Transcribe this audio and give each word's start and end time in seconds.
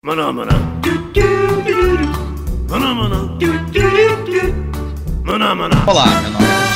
Mana 0.00 0.32
mana. 0.32 0.52
Mana 2.70 2.94
mana. 2.94 3.18
Mana 5.24 5.54
mana. 5.56 5.74
Olá, 5.90 6.06
meu 6.06 6.30
nome 6.30 6.44
é 6.46 6.67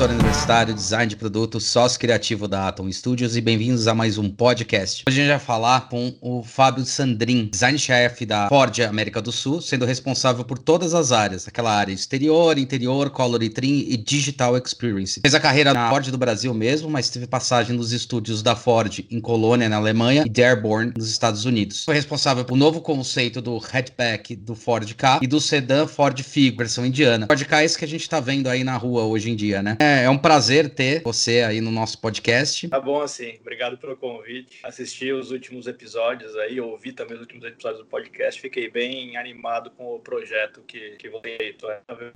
professor 0.00 0.14
universitário, 0.14 0.74
design 0.74 1.06
de 1.10 1.16
produto, 1.16 1.60
sócio 1.60 2.00
criativo 2.00 2.48
da 2.48 2.68
Atom 2.68 2.90
Studios 2.90 3.36
e 3.36 3.40
bem-vindos 3.42 3.86
a 3.86 3.94
mais 3.94 4.16
um 4.16 4.30
podcast. 4.30 5.04
Hoje 5.06 5.20
a 5.20 5.24
gente 5.24 5.30
vai 5.30 5.38
falar 5.38 5.90
com 5.90 6.14
o 6.22 6.42
Fábio 6.42 6.86
Sandrin, 6.86 7.50
design-chefe 7.52 8.24
da 8.24 8.48
Ford 8.48 8.80
América 8.80 9.20
do 9.20 9.30
Sul, 9.30 9.60
sendo 9.60 9.84
responsável 9.84 10.42
por 10.42 10.58
todas 10.58 10.94
as 10.94 11.12
áreas, 11.12 11.46
aquela 11.46 11.70
área 11.70 11.92
exterior, 11.92 12.56
interior, 12.56 13.10
color 13.10 13.42
e 13.42 13.50
trim 13.50 13.84
e 13.88 13.96
digital 13.98 14.56
experience. 14.56 15.20
Fez 15.20 15.34
a 15.34 15.40
carreira 15.40 15.74
na 15.74 15.90
Ford 15.90 16.10
do 16.10 16.16
Brasil 16.16 16.54
mesmo, 16.54 16.88
mas 16.88 17.10
teve 17.10 17.26
passagem 17.26 17.76
nos 17.76 17.92
estúdios 17.92 18.42
da 18.42 18.56
Ford 18.56 19.04
em 19.10 19.20
Colônia, 19.20 19.68
na 19.68 19.76
Alemanha, 19.76 20.24
e 20.24 20.30
Dearborn, 20.30 20.94
nos 20.96 21.10
Estados 21.10 21.44
Unidos. 21.44 21.84
Foi 21.84 21.94
responsável 21.94 22.42
pelo 22.42 22.58
novo 22.58 22.80
conceito 22.80 23.42
do 23.42 23.58
hatchback 23.58 24.34
do 24.34 24.54
Ford 24.54 24.90
Ka 24.94 25.18
e 25.20 25.26
do 25.26 25.42
sedã 25.42 25.86
Ford 25.86 26.18
Figo, 26.22 26.56
versão 26.56 26.86
indiana. 26.86 27.26
Ford 27.26 27.44
Ka 27.44 27.60
é 27.60 27.66
esse 27.66 27.76
que 27.76 27.84
a 27.84 27.88
gente 27.88 28.08
tá 28.08 28.18
vendo 28.18 28.48
aí 28.48 28.64
na 28.64 28.78
rua 28.78 29.02
hoje 29.02 29.30
em 29.30 29.36
dia, 29.36 29.62
né? 29.62 29.76
É, 29.78 29.89
é 29.90 30.10
um 30.10 30.18
prazer 30.18 30.70
ter 30.70 31.02
você 31.02 31.40
aí 31.40 31.60
no 31.60 31.70
nosso 31.70 31.98
podcast. 31.98 32.68
Tá 32.68 32.80
bom 32.80 33.00
assim, 33.00 33.38
obrigado 33.40 33.76
pelo 33.78 33.96
convite. 33.96 34.58
Assisti 34.62 35.12
os 35.12 35.30
últimos 35.30 35.66
episódios 35.66 36.36
aí, 36.36 36.60
ouvi 36.60 36.92
também 36.92 37.14
os 37.14 37.20
últimos 37.20 37.44
episódios 37.44 37.80
do 37.82 37.86
podcast, 37.86 38.40
fiquei 38.40 38.70
bem 38.70 39.16
animado 39.16 39.70
com 39.70 39.94
o 39.94 39.98
projeto 39.98 40.62
que, 40.66 40.96
que 40.96 41.08
você 41.08 41.36
fez 41.38 41.56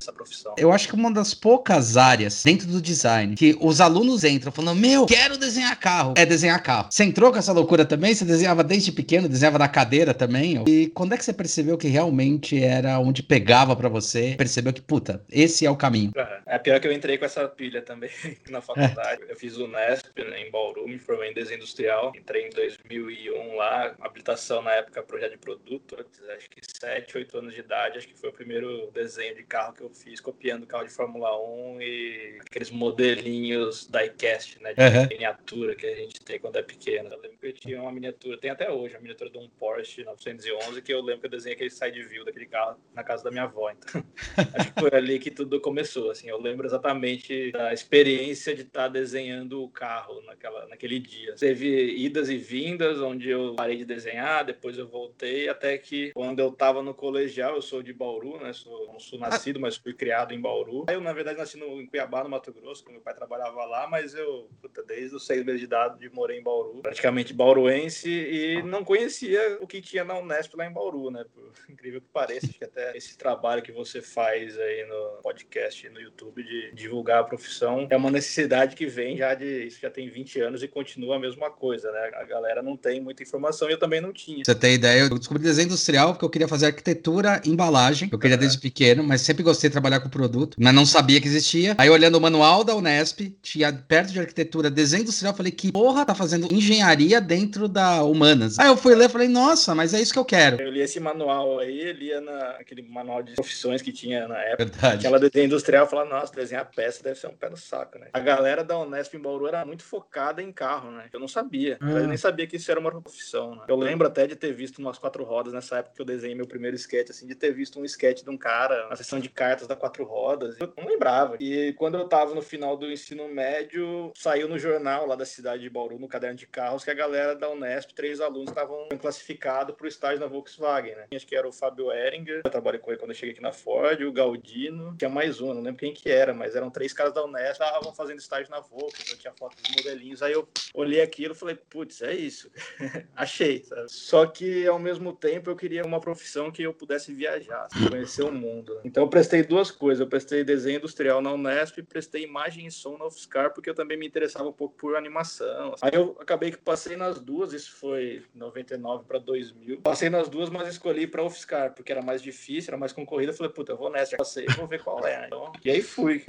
essa 0.00 0.12
profissão. 0.12 0.54
Eu 0.58 0.72
acho 0.72 0.88
que 0.88 0.94
uma 0.94 1.12
das 1.12 1.34
poucas 1.34 1.96
áreas 1.96 2.42
dentro 2.44 2.66
do 2.66 2.80
design 2.80 3.34
que 3.34 3.56
os 3.60 3.80
alunos 3.80 4.24
entram 4.24 4.52
falando: 4.52 4.78
Meu, 4.78 5.06
quero 5.06 5.36
desenhar 5.36 5.78
carro. 5.78 6.14
É 6.16 6.24
desenhar 6.24 6.62
carro. 6.62 6.88
Você 6.90 7.04
entrou 7.04 7.32
com 7.32 7.38
essa 7.38 7.52
loucura 7.52 7.84
também? 7.84 8.14
Você 8.14 8.24
desenhava 8.24 8.62
desde 8.62 8.92
pequeno, 8.92 9.28
desenhava 9.28 9.58
na 9.58 9.68
cadeira 9.68 10.14
também? 10.14 10.62
E 10.66 10.88
quando 10.88 11.14
é 11.14 11.16
que 11.16 11.24
você 11.24 11.32
percebeu 11.32 11.76
que 11.76 11.88
realmente 11.88 12.62
era 12.62 12.98
onde 12.98 13.22
pegava 13.22 13.74
pra 13.74 13.88
você? 13.88 14.34
Percebeu 14.36 14.72
que, 14.72 14.80
puta, 14.80 15.22
esse 15.30 15.66
é 15.66 15.70
o 15.70 15.76
caminho. 15.76 16.12
É 16.46 16.58
pior 16.58 16.80
que 16.80 16.86
eu 16.86 16.92
entrei 16.92 17.18
com 17.18 17.24
essa 17.24 17.48
pilha 17.54 17.82
também 17.82 18.10
na 18.50 18.60
faculdade. 18.60 19.22
Eu 19.28 19.36
fiz 19.36 19.56
o 19.56 19.66
Nesp 19.66 20.06
né, 20.24 20.40
em 20.46 20.50
Bauru, 20.50 20.86
me 20.88 20.98
formei 20.98 21.30
em 21.30 21.34
desenho 21.34 21.56
industrial. 21.58 22.12
Entrei 22.16 22.46
em 22.46 22.50
2001 22.50 23.56
lá, 23.56 23.94
habilitação 24.00 24.62
na 24.62 24.72
época 24.72 25.02
projeto 25.02 25.32
de 25.32 25.38
produto, 25.38 25.96
acho 26.36 26.50
que 26.50 26.60
7, 26.62 27.16
8 27.18 27.38
anos 27.38 27.54
de 27.54 27.60
idade. 27.60 27.98
Acho 27.98 28.08
que 28.08 28.18
foi 28.18 28.30
o 28.30 28.32
primeiro 28.32 28.90
desenho 28.92 29.34
de 29.34 29.42
carro 29.44 29.72
que 29.74 29.82
eu 29.82 29.90
fiz, 29.90 30.20
copiando 30.20 30.66
carro 30.66 30.84
de 30.84 30.90
Fórmula 30.92 31.30
1 31.40 31.80
e 31.80 32.38
aqueles 32.40 32.70
modelinhos 32.70 33.86
diecast, 33.88 34.60
né, 34.62 34.74
de 34.74 34.84
Uhum. 34.84 35.06
miniatura 35.08 35.74
que 35.74 35.86
a 35.86 35.94
gente 35.94 36.20
tem 36.20 36.38
quando 36.38 36.56
é 36.56 36.62
pequeno. 36.62 37.08
Eu 37.10 37.20
lembro 37.20 37.38
que 37.38 37.46
eu 37.46 37.52
tinha 37.52 37.80
uma 37.80 37.92
miniatura, 37.92 38.36
tem 38.38 38.50
até 38.50 38.70
hoje, 38.70 38.94
a 38.96 39.00
miniatura 39.00 39.30
de 39.30 39.38
um 39.38 39.48
Porsche 39.48 40.04
911, 40.04 40.82
que 40.82 40.92
eu 40.92 41.00
lembro 41.00 41.20
que 41.20 41.26
eu 41.26 41.30
desenhei 41.30 41.54
aquele 41.54 41.70
side 41.70 42.02
view 42.02 42.24
daquele 42.24 42.46
carro 42.46 42.78
na 42.94 43.02
casa 43.04 43.24
da 43.24 43.30
minha 43.30 43.44
avó. 43.44 43.70
Então, 43.70 44.04
acho 44.54 44.72
que 44.72 44.80
foi 44.80 44.90
ali 44.92 45.18
que 45.18 45.30
tudo 45.30 45.60
começou, 45.60 46.10
assim. 46.10 46.28
Eu 46.28 46.40
lembro 46.40 46.66
exatamente 46.66 47.43
da 47.52 47.72
experiência 47.72 48.54
de 48.54 48.62
estar 48.62 48.88
desenhando 48.88 49.62
o 49.62 49.68
carro 49.68 50.20
naquela, 50.22 50.66
naquele 50.66 50.98
dia. 50.98 51.34
Teve 51.34 51.94
idas 51.96 52.28
e 52.28 52.36
vindas, 52.36 53.00
onde 53.00 53.30
eu 53.30 53.54
parei 53.54 53.76
de 53.76 53.84
desenhar, 53.84 54.44
depois 54.44 54.78
eu 54.78 54.88
voltei, 54.88 55.48
até 55.48 55.76
que 55.78 56.12
quando 56.12 56.40
eu 56.40 56.48
estava 56.48 56.82
no 56.82 56.94
colegial, 56.94 57.54
eu 57.54 57.62
sou 57.62 57.82
de 57.82 57.92
Bauru, 57.92 58.38
né? 58.40 58.52
Sou, 58.52 58.86
não 58.92 59.00
sou 59.00 59.18
nascido, 59.18 59.60
mas 59.60 59.76
fui 59.76 59.94
criado 59.94 60.32
em 60.32 60.40
Bauru. 60.40 60.86
Eu, 60.88 61.00
na 61.00 61.12
verdade, 61.12 61.38
nasci 61.38 61.56
no, 61.56 61.80
em 61.80 61.86
Cuiabá, 61.86 62.22
no 62.22 62.30
Mato 62.30 62.52
Grosso, 62.52 62.82
porque 62.82 62.94
meu 62.94 63.02
pai 63.02 63.14
trabalhava 63.14 63.64
lá, 63.64 63.86
mas 63.88 64.14
eu, 64.14 64.48
puta, 64.60 64.82
desde 64.82 65.16
os 65.16 65.26
seis 65.26 65.44
meses 65.44 65.60
de 65.60 65.66
idade, 65.66 66.08
morei 66.10 66.38
em 66.38 66.42
Bauru, 66.42 66.80
praticamente 66.82 67.32
bauruense, 67.32 68.08
e 68.10 68.62
não 68.62 68.84
conhecia 68.84 69.58
o 69.60 69.66
que 69.66 69.80
tinha 69.80 70.04
na 70.04 70.18
Unesp 70.18 70.54
lá 70.54 70.66
em 70.66 70.72
Bauru, 70.72 71.10
né? 71.10 71.24
Por 71.32 71.52
incrível 71.68 72.00
que 72.00 72.08
pareça, 72.08 72.46
acho 72.46 72.58
que 72.58 72.64
até 72.64 72.96
esse 72.96 73.16
trabalho 73.16 73.62
que 73.62 73.72
você 73.72 74.00
faz 74.00 74.58
aí 74.58 74.86
no 74.86 75.22
podcast, 75.22 75.88
no 75.88 76.00
YouTube, 76.00 76.42
de 76.42 76.72
divulgar 76.72 77.20
a 77.20 77.24
profissão, 77.36 77.86
é 77.90 77.96
uma 77.96 78.10
necessidade 78.10 78.76
que 78.76 78.86
vem 78.86 79.16
já 79.16 79.34
de. 79.34 79.66
Isso 79.66 79.78
já 79.80 79.90
tem 79.90 80.08
20 80.08 80.40
anos 80.40 80.62
e 80.62 80.68
continua 80.68 81.16
a 81.16 81.18
mesma 81.18 81.50
coisa, 81.50 81.90
né? 81.90 82.10
A 82.14 82.24
galera 82.24 82.62
não 82.62 82.76
tem 82.76 83.00
muita 83.00 83.22
informação 83.22 83.68
e 83.68 83.72
eu 83.72 83.78
também 83.78 84.00
não 84.00 84.12
tinha. 84.12 84.42
Você 84.44 84.54
tem 84.54 84.74
ideia? 84.74 85.02
Eu 85.02 85.18
descobri 85.18 85.42
desenho 85.42 85.66
industrial 85.66 86.12
porque 86.12 86.24
eu 86.24 86.30
queria 86.30 86.48
fazer 86.48 86.66
arquitetura 86.66 87.40
e 87.44 87.50
embalagem. 87.50 88.08
Eu 88.10 88.18
queria 88.18 88.36
desde 88.36 88.58
pequeno, 88.58 89.02
mas 89.02 89.20
sempre 89.20 89.42
gostei 89.42 89.68
de 89.68 89.72
trabalhar 89.72 90.00
com 90.00 90.08
produto, 90.08 90.56
mas 90.60 90.74
não 90.74 90.86
sabia 90.86 91.20
que 91.20 91.26
existia. 91.26 91.74
Aí, 91.78 91.90
olhando 91.90 92.16
o 92.16 92.20
manual 92.20 92.64
da 92.64 92.74
Unesp, 92.74 93.34
tinha 93.42 93.72
perto 93.72 94.12
de 94.12 94.20
arquitetura 94.20 94.70
desenho 94.70 95.02
industrial. 95.02 95.32
eu 95.32 95.36
Falei, 95.36 95.52
que 95.52 95.72
porra 95.72 96.04
tá 96.04 96.14
fazendo 96.14 96.52
engenharia 96.52 97.20
dentro 97.20 97.68
da 97.68 98.02
humanas? 98.02 98.58
Aí 98.58 98.68
eu 98.68 98.76
fui 98.76 98.94
ler 98.94 99.06
e 99.06 99.12
falei, 99.12 99.28
nossa, 99.28 99.74
mas 99.74 99.94
é 99.94 100.00
isso 100.00 100.12
que 100.12 100.18
eu 100.18 100.24
quero. 100.24 100.60
Eu 100.60 100.70
li 100.70 100.80
esse 100.80 101.00
manual 101.00 101.58
aí, 101.58 101.92
lia 101.92 102.20
naquele 102.20 102.82
manual 102.82 103.22
de 103.22 103.32
profissões 103.32 103.82
que 103.82 103.92
tinha 103.92 104.28
na 104.28 104.38
época. 104.38 104.64
Verdade. 104.64 104.96
Aquela 104.96 105.18
desenho 105.18 105.46
industrial, 105.46 105.86
falava, 105.86 106.08
nossa, 106.08 106.32
desenhar 106.34 106.68
peça 106.74 107.02
deve 107.02 107.18
ser 107.18 107.23
um 107.28 107.36
pé 107.36 107.50
no 107.50 107.56
saco, 107.56 107.98
né? 107.98 108.08
A 108.12 108.20
galera 108.20 108.64
da 108.64 108.78
Unesp 108.78 109.14
em 109.14 109.20
Bauru 109.20 109.46
era 109.46 109.64
muito 109.64 109.82
focada 109.82 110.42
em 110.42 110.52
carro, 110.52 110.90
né? 110.90 111.08
Eu 111.12 111.20
não 111.20 111.28
sabia. 111.28 111.78
Ah. 111.80 111.90
Eu 111.90 112.06
nem 112.06 112.16
sabia 112.16 112.46
que 112.46 112.56
isso 112.56 112.70
era 112.70 112.80
uma 112.80 112.90
profissão, 112.90 113.54
né? 113.54 113.64
Eu 113.68 113.76
lembro 113.76 114.06
até 114.06 114.26
de 114.26 114.36
ter 114.36 114.52
visto 114.52 114.78
umas 114.78 114.98
quatro 114.98 115.24
rodas 115.24 115.52
nessa 115.52 115.78
época 115.78 115.96
que 115.96 116.02
eu 116.02 116.06
desenhei 116.06 116.34
meu 116.34 116.46
primeiro 116.46 116.76
sketch, 116.76 117.10
assim, 117.10 117.26
de 117.26 117.34
ter 117.34 117.52
visto 117.52 117.78
um 117.78 117.84
sketch 117.84 118.22
de 118.22 118.30
um 118.30 118.36
cara 118.36 118.88
na 118.88 118.96
sessão 118.96 119.18
de 119.18 119.28
cartas 119.28 119.66
da 119.66 119.76
quatro 119.76 120.04
rodas. 120.04 120.56
Eu 120.60 120.72
não 120.76 120.86
lembrava. 120.86 121.36
E 121.40 121.72
quando 121.74 121.96
eu 121.96 122.08
tava 122.08 122.34
no 122.34 122.42
final 122.42 122.76
do 122.76 122.90
ensino 122.90 123.28
médio, 123.28 124.12
saiu 124.16 124.48
no 124.48 124.58
jornal 124.58 125.06
lá 125.06 125.16
da 125.16 125.24
cidade 125.24 125.62
de 125.62 125.70
Bauru, 125.70 125.98
no 125.98 126.08
caderno 126.08 126.36
de 126.36 126.46
carros, 126.46 126.84
que 126.84 126.90
a 126.90 126.94
galera 126.94 127.34
da 127.34 127.50
Unesp, 127.50 127.92
três 127.92 128.20
alunos, 128.20 128.50
estavam 128.50 128.88
classificados 129.00 129.74
para 129.74 129.84
o 129.84 129.88
estágio 129.88 130.20
na 130.20 130.26
Volkswagen, 130.26 130.94
né? 130.94 131.06
Acho 131.14 131.26
que 131.26 131.36
era 131.36 131.48
o 131.48 131.52
Fábio 131.52 131.92
Eringer, 131.92 132.42
eu 132.44 132.50
trabalhei 132.50 132.80
com 132.80 132.90
ele 132.90 132.98
quando 132.98 133.10
eu 133.10 133.16
cheguei 133.16 133.32
aqui 133.32 133.42
na 133.42 133.52
Ford, 133.52 134.00
o 134.02 134.12
Galdino, 134.12 134.94
tinha 134.96 135.08
mais 135.08 135.40
um, 135.40 135.54
não 135.54 135.62
lembro 135.62 135.80
quem 135.80 135.92
que 135.92 136.10
era, 136.10 136.34
mas 136.34 136.54
eram 136.56 136.70
três 136.70 136.92
caras 136.92 137.13
da 137.14 137.24
Unesp, 137.24 137.52
estavam 137.52 137.94
fazendo 137.94 138.18
estágio 138.18 138.50
na 138.50 138.60
Volkswagen, 138.60 139.12
eu 139.12 139.18
tinha 139.18 139.32
foto 139.32 139.56
dos 139.60 139.70
modelinhos, 139.76 140.22
aí 140.22 140.32
eu 140.32 140.48
olhei 140.74 141.00
aquilo 141.00 141.34
e 141.34 141.36
falei, 141.36 141.54
putz, 141.54 142.02
é 142.02 142.14
isso, 142.14 142.50
achei, 143.14 143.64
sabe? 143.64 143.90
Só 143.90 144.26
que, 144.26 144.66
ao 144.66 144.78
mesmo 144.78 145.12
tempo, 145.12 145.50
eu 145.50 145.56
queria 145.56 145.84
uma 145.84 146.00
profissão 146.00 146.50
que 146.50 146.62
eu 146.62 146.74
pudesse 146.74 147.12
viajar, 147.12 147.68
conhecer 147.88 148.22
o 148.22 148.32
mundo. 148.32 148.80
Então, 148.84 149.04
eu 149.04 149.08
prestei 149.08 149.42
duas 149.42 149.70
coisas, 149.70 150.00
eu 150.00 150.06
prestei 150.06 150.44
desenho 150.44 150.78
industrial 150.78 151.20
na 151.20 151.32
Unesp 151.32 151.78
e 151.78 151.82
prestei 151.82 152.24
imagem 152.24 152.66
e 152.66 152.70
som 152.70 152.98
na 152.98 153.06
UFSCar, 153.06 153.52
porque 153.52 153.70
eu 153.70 153.74
também 153.74 153.96
me 153.96 154.06
interessava 154.06 154.48
um 154.48 154.52
pouco 154.52 154.74
por 154.76 154.96
animação. 154.96 155.74
Aí 155.80 155.94
eu 155.94 156.16
acabei 156.20 156.50
que 156.50 156.58
passei 156.58 156.96
nas 156.96 157.20
duas, 157.20 157.52
isso 157.52 157.72
foi 157.76 158.24
99 158.34 159.04
para 159.04 159.18
2000. 159.18 159.80
Passei 159.80 160.10
nas 160.10 160.28
duas, 160.28 160.50
mas 160.50 160.68
escolhi 160.68 161.06
para 161.06 161.24
UFSCar, 161.24 161.74
porque 161.74 161.92
era 161.92 162.02
mais 162.02 162.22
difícil, 162.22 162.70
era 162.70 162.78
mais 162.78 162.92
concorrida. 162.92 163.32
Falei, 163.32 163.52
puta, 163.52 163.72
eu 163.72 163.76
vou 163.76 163.90
nessa, 163.90 164.12
já 164.12 164.16
passei, 164.16 164.46
vou 164.56 164.66
ver 164.66 164.82
qual 164.82 165.04
é. 165.06 165.20
né? 165.20 165.26
Então, 165.26 165.52
e 165.64 165.70
aí 165.70 165.82
fui. 165.82 166.24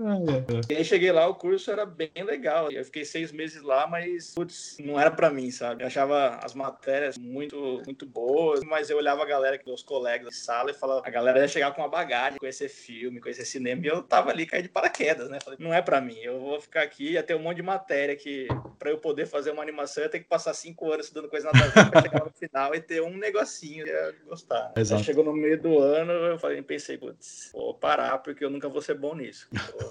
E 0.75 0.79
aí 0.79 0.83
cheguei 0.83 1.09
lá, 1.09 1.25
o 1.25 1.35
curso 1.35 1.71
era 1.71 1.85
bem 1.85 2.11
legal. 2.17 2.69
Eu 2.69 2.83
fiquei 2.83 3.05
seis 3.05 3.31
meses 3.31 3.61
lá, 3.61 3.87
mas, 3.87 4.33
putz, 4.33 4.75
não 4.77 4.99
era 4.99 5.09
para 5.09 5.29
mim, 5.29 5.49
sabe? 5.49 5.83
Eu 5.83 5.87
achava 5.87 6.37
as 6.43 6.53
matérias 6.53 7.17
muito, 7.17 7.81
muito 7.85 8.05
boas, 8.05 8.59
mas 8.61 8.89
eu 8.89 8.97
olhava 8.97 9.23
a 9.23 9.25
galera, 9.25 9.57
meus 9.65 9.81
colegas 9.81 10.25
da 10.25 10.31
sala, 10.33 10.71
e 10.71 10.73
falava, 10.73 11.01
a 11.05 11.09
galera 11.09 11.39
ia 11.39 11.47
chegar 11.47 11.73
com 11.73 11.81
uma 11.81 11.87
bagagem, 11.87 12.37
conhecer 12.39 12.67
filme, 12.67 13.21
conhecer 13.21 13.45
cinema, 13.45 13.85
e 13.85 13.87
eu 13.87 14.03
tava 14.03 14.31
ali 14.31 14.45
caí 14.45 14.61
de 14.61 14.67
paraquedas, 14.67 15.29
né? 15.29 15.39
Falei, 15.41 15.57
não 15.61 15.73
é 15.73 15.81
para 15.81 16.01
mim, 16.01 16.19
eu 16.19 16.41
vou 16.41 16.59
ficar 16.59 16.81
aqui, 16.81 17.11
ia 17.11 17.23
ter 17.23 17.35
um 17.35 17.39
monte 17.39 17.55
de 17.55 17.63
matéria 17.63 18.13
que, 18.13 18.49
para 18.77 18.91
eu 18.91 18.97
poder 18.97 19.27
fazer 19.27 19.51
uma 19.51 19.63
animação, 19.63 20.03
eu 20.03 20.07
ia 20.07 20.11
ter 20.11 20.19
que 20.19 20.27
passar 20.27 20.53
cinco 20.53 20.91
anos 20.91 21.05
estudando 21.05 21.29
coisa 21.29 21.49
nada 21.53 21.63
a 21.63 21.83
ver 21.83 21.89
pra 21.89 22.01
chegar 22.01 22.25
no 22.25 22.31
final 22.31 22.75
e 22.75 22.81
ter 22.81 23.01
um 23.01 23.15
negocinho, 23.15 23.87
ia 23.87 24.13
gostar. 24.27 24.73
Exato. 24.75 24.99
Aí 24.99 25.05
chegou 25.05 25.23
no 25.23 25.31
meio 25.31 25.61
do 25.61 25.79
ano, 25.79 26.11
eu 26.11 26.37
falei, 26.37 26.61
pensei, 26.61 26.97
putz, 26.97 27.49
vou 27.53 27.73
parar 27.73 28.17
porque 28.17 28.43
eu 28.43 28.49
nunca 28.49 28.67
vou 28.67 28.81
ser 28.81 28.95
bom 28.95 29.15
nisso. 29.15 29.47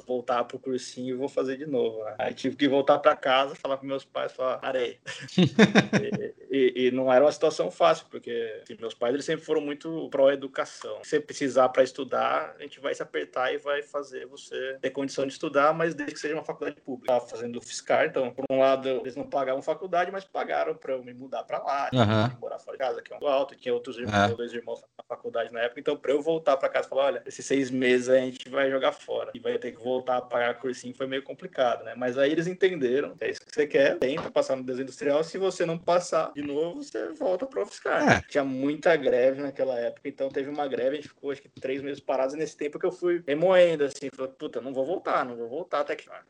Vou 0.07 0.19
voltar 0.25 0.45
pro 0.45 0.59
cursinho 0.75 1.15
e 1.15 1.19
vou 1.19 1.29
fazer 1.29 1.57
de 1.57 1.67
novo. 1.67 2.05
né? 2.05 2.15
Aí 2.19 2.35
tive 2.35 2.57
que 2.57 2.69
voltar 2.69 2.99
para 2.99 3.15
casa, 3.17 3.55
falar 3.55 3.77
com 3.77 3.87
meus 3.87 4.05
pais, 4.05 4.33
falar, 4.33 4.59
parei. 4.59 4.99
e, 5.39 6.35
e- 6.51 6.87
e 6.87 6.91
não 6.91 7.13
era 7.13 7.25
uma 7.25 7.33
situação 7.33 7.71
fácil, 7.71 8.07
porque 8.11 8.61
assim, 8.63 8.77
meus 8.81 8.95
pais 8.95 9.15
eles 9.15 9.25
sempre 9.25 9.45
foram 9.45 9.61
muito 9.61 10.09
pró-educação. 10.11 10.99
Se 11.03 11.11
você 11.11 11.21
precisar 11.21 11.69
para 11.69 11.83
estudar, 11.83 12.55
a 12.59 12.63
gente 12.63 12.81
vai 12.81 12.95
se 12.95 13.03
apertar 13.03 13.53
e 13.53 13.59
vai 13.59 13.83
fazer 13.83 14.27
você 14.27 14.79
ter 14.81 14.91
condição 14.91 15.27
de 15.27 15.33
estudar, 15.33 15.73
mas 15.73 15.95
desde 15.95 16.15
que 16.15 16.21
seja 16.21 16.35
uma 16.35 16.45
faculdade 16.45 16.81
pública. 16.81 17.13
Tava 17.15 17.27
fazendo 17.27 17.61
fiscal, 17.61 18.05
então, 18.05 18.31
por 18.33 18.45
um 18.51 18.59
lado, 18.59 18.89
eles 18.89 19.17
não 19.17 19.29
pagavam 19.29 19.63
faculdade, 19.63 20.11
mas 20.11 20.25
pagaram 20.25 20.75
para 20.75 20.93
eu 20.95 21.05
me 21.05 21.15
mudar 21.15 21.45
para 21.45 21.59
lá, 21.59 21.91
Aham. 21.95 22.37
morar 22.41 22.59
fora 22.59 22.77
de 22.77 22.83
casa, 22.83 23.03
que 23.03 23.13
é 23.13 23.19
um 23.21 23.27
alto, 23.27 23.55
tinha 23.57 23.73
outros 23.75 23.97
irmãos, 23.99 24.33
É. 24.33 24.35
dois 24.35 24.53
irmãos 24.53 24.81
na 24.81 25.05
faculdade 25.05 25.53
na 25.53 25.61
época, 25.61 25.81
então 25.81 25.97
para 25.97 26.13
eu 26.13 26.21
voltar 26.23 26.57
para 26.57 26.69
casa 26.69 26.87
e 26.87 26.91
falar, 26.91 27.05
olha, 27.05 27.23
esses 27.27 27.45
seis 27.45 27.71
meses 27.71 28.09
a 28.09 28.17
gente 28.19 28.49
vai 28.49 28.71
jogar 28.71 28.93
fora 28.93 29.31
e 29.35 29.39
vai 29.39 29.59
ter 29.59 29.73
que 29.73 29.83
voltar 29.83 30.17
a 30.17 30.23
pagar 30.23 30.55
cursinho, 30.65 30.95
foi 30.95 31.07
meio 31.07 31.23
complicado, 31.23 31.85
né? 31.85 31.95
Mas 31.95 32.17
aí 32.17 32.33
eles 32.33 32.47
entenderam, 32.47 33.15
é 33.21 33.31
isso 33.31 33.41
que 33.41 33.55
você 33.55 33.67
quer, 33.67 33.99
tenta 33.99 34.31
passar 34.31 34.57
no 34.57 34.63
desenho 34.63 34.85
industrial, 34.85 35.23
se 35.23 35.37
você 35.37 35.67
não 35.67 35.79
passar 35.79 36.33
de 36.33 36.41
novo, 36.41 36.83
você 36.83 37.13
volta 37.13 37.45
pro 37.45 37.67
fiscal. 37.67 37.99
É. 37.99 38.23
Tinha 38.27 38.45
muita 38.45 38.97
greve 38.97 39.43
naquela 39.43 39.79
época, 39.79 40.09
então 40.09 40.31
teve 40.31 40.49
uma 40.49 40.67
greve, 40.67 40.91
a 40.91 40.95
gente 40.95 41.09
ficou 41.09 41.31
acho 41.31 41.43
que 41.43 41.49
três 41.61 41.83
meses 41.83 42.01
parados, 42.01 42.35
e 42.35 42.39
nesse 42.39 42.57
tempo 42.57 42.79
que 42.79 42.87
eu 42.87 42.93
fui 42.93 43.23
remoendo, 43.27 43.85
assim, 43.85 44.09
falei, 44.15 44.33
puta, 44.39 44.63
não 44.63 44.73
vou 44.73 44.87
voltar, 44.87 45.25
não 45.25 45.37
vou 45.37 45.49
voltar 45.49 45.81
até 45.81 45.95
que... 45.95 46.09
Ah, 46.09 46.23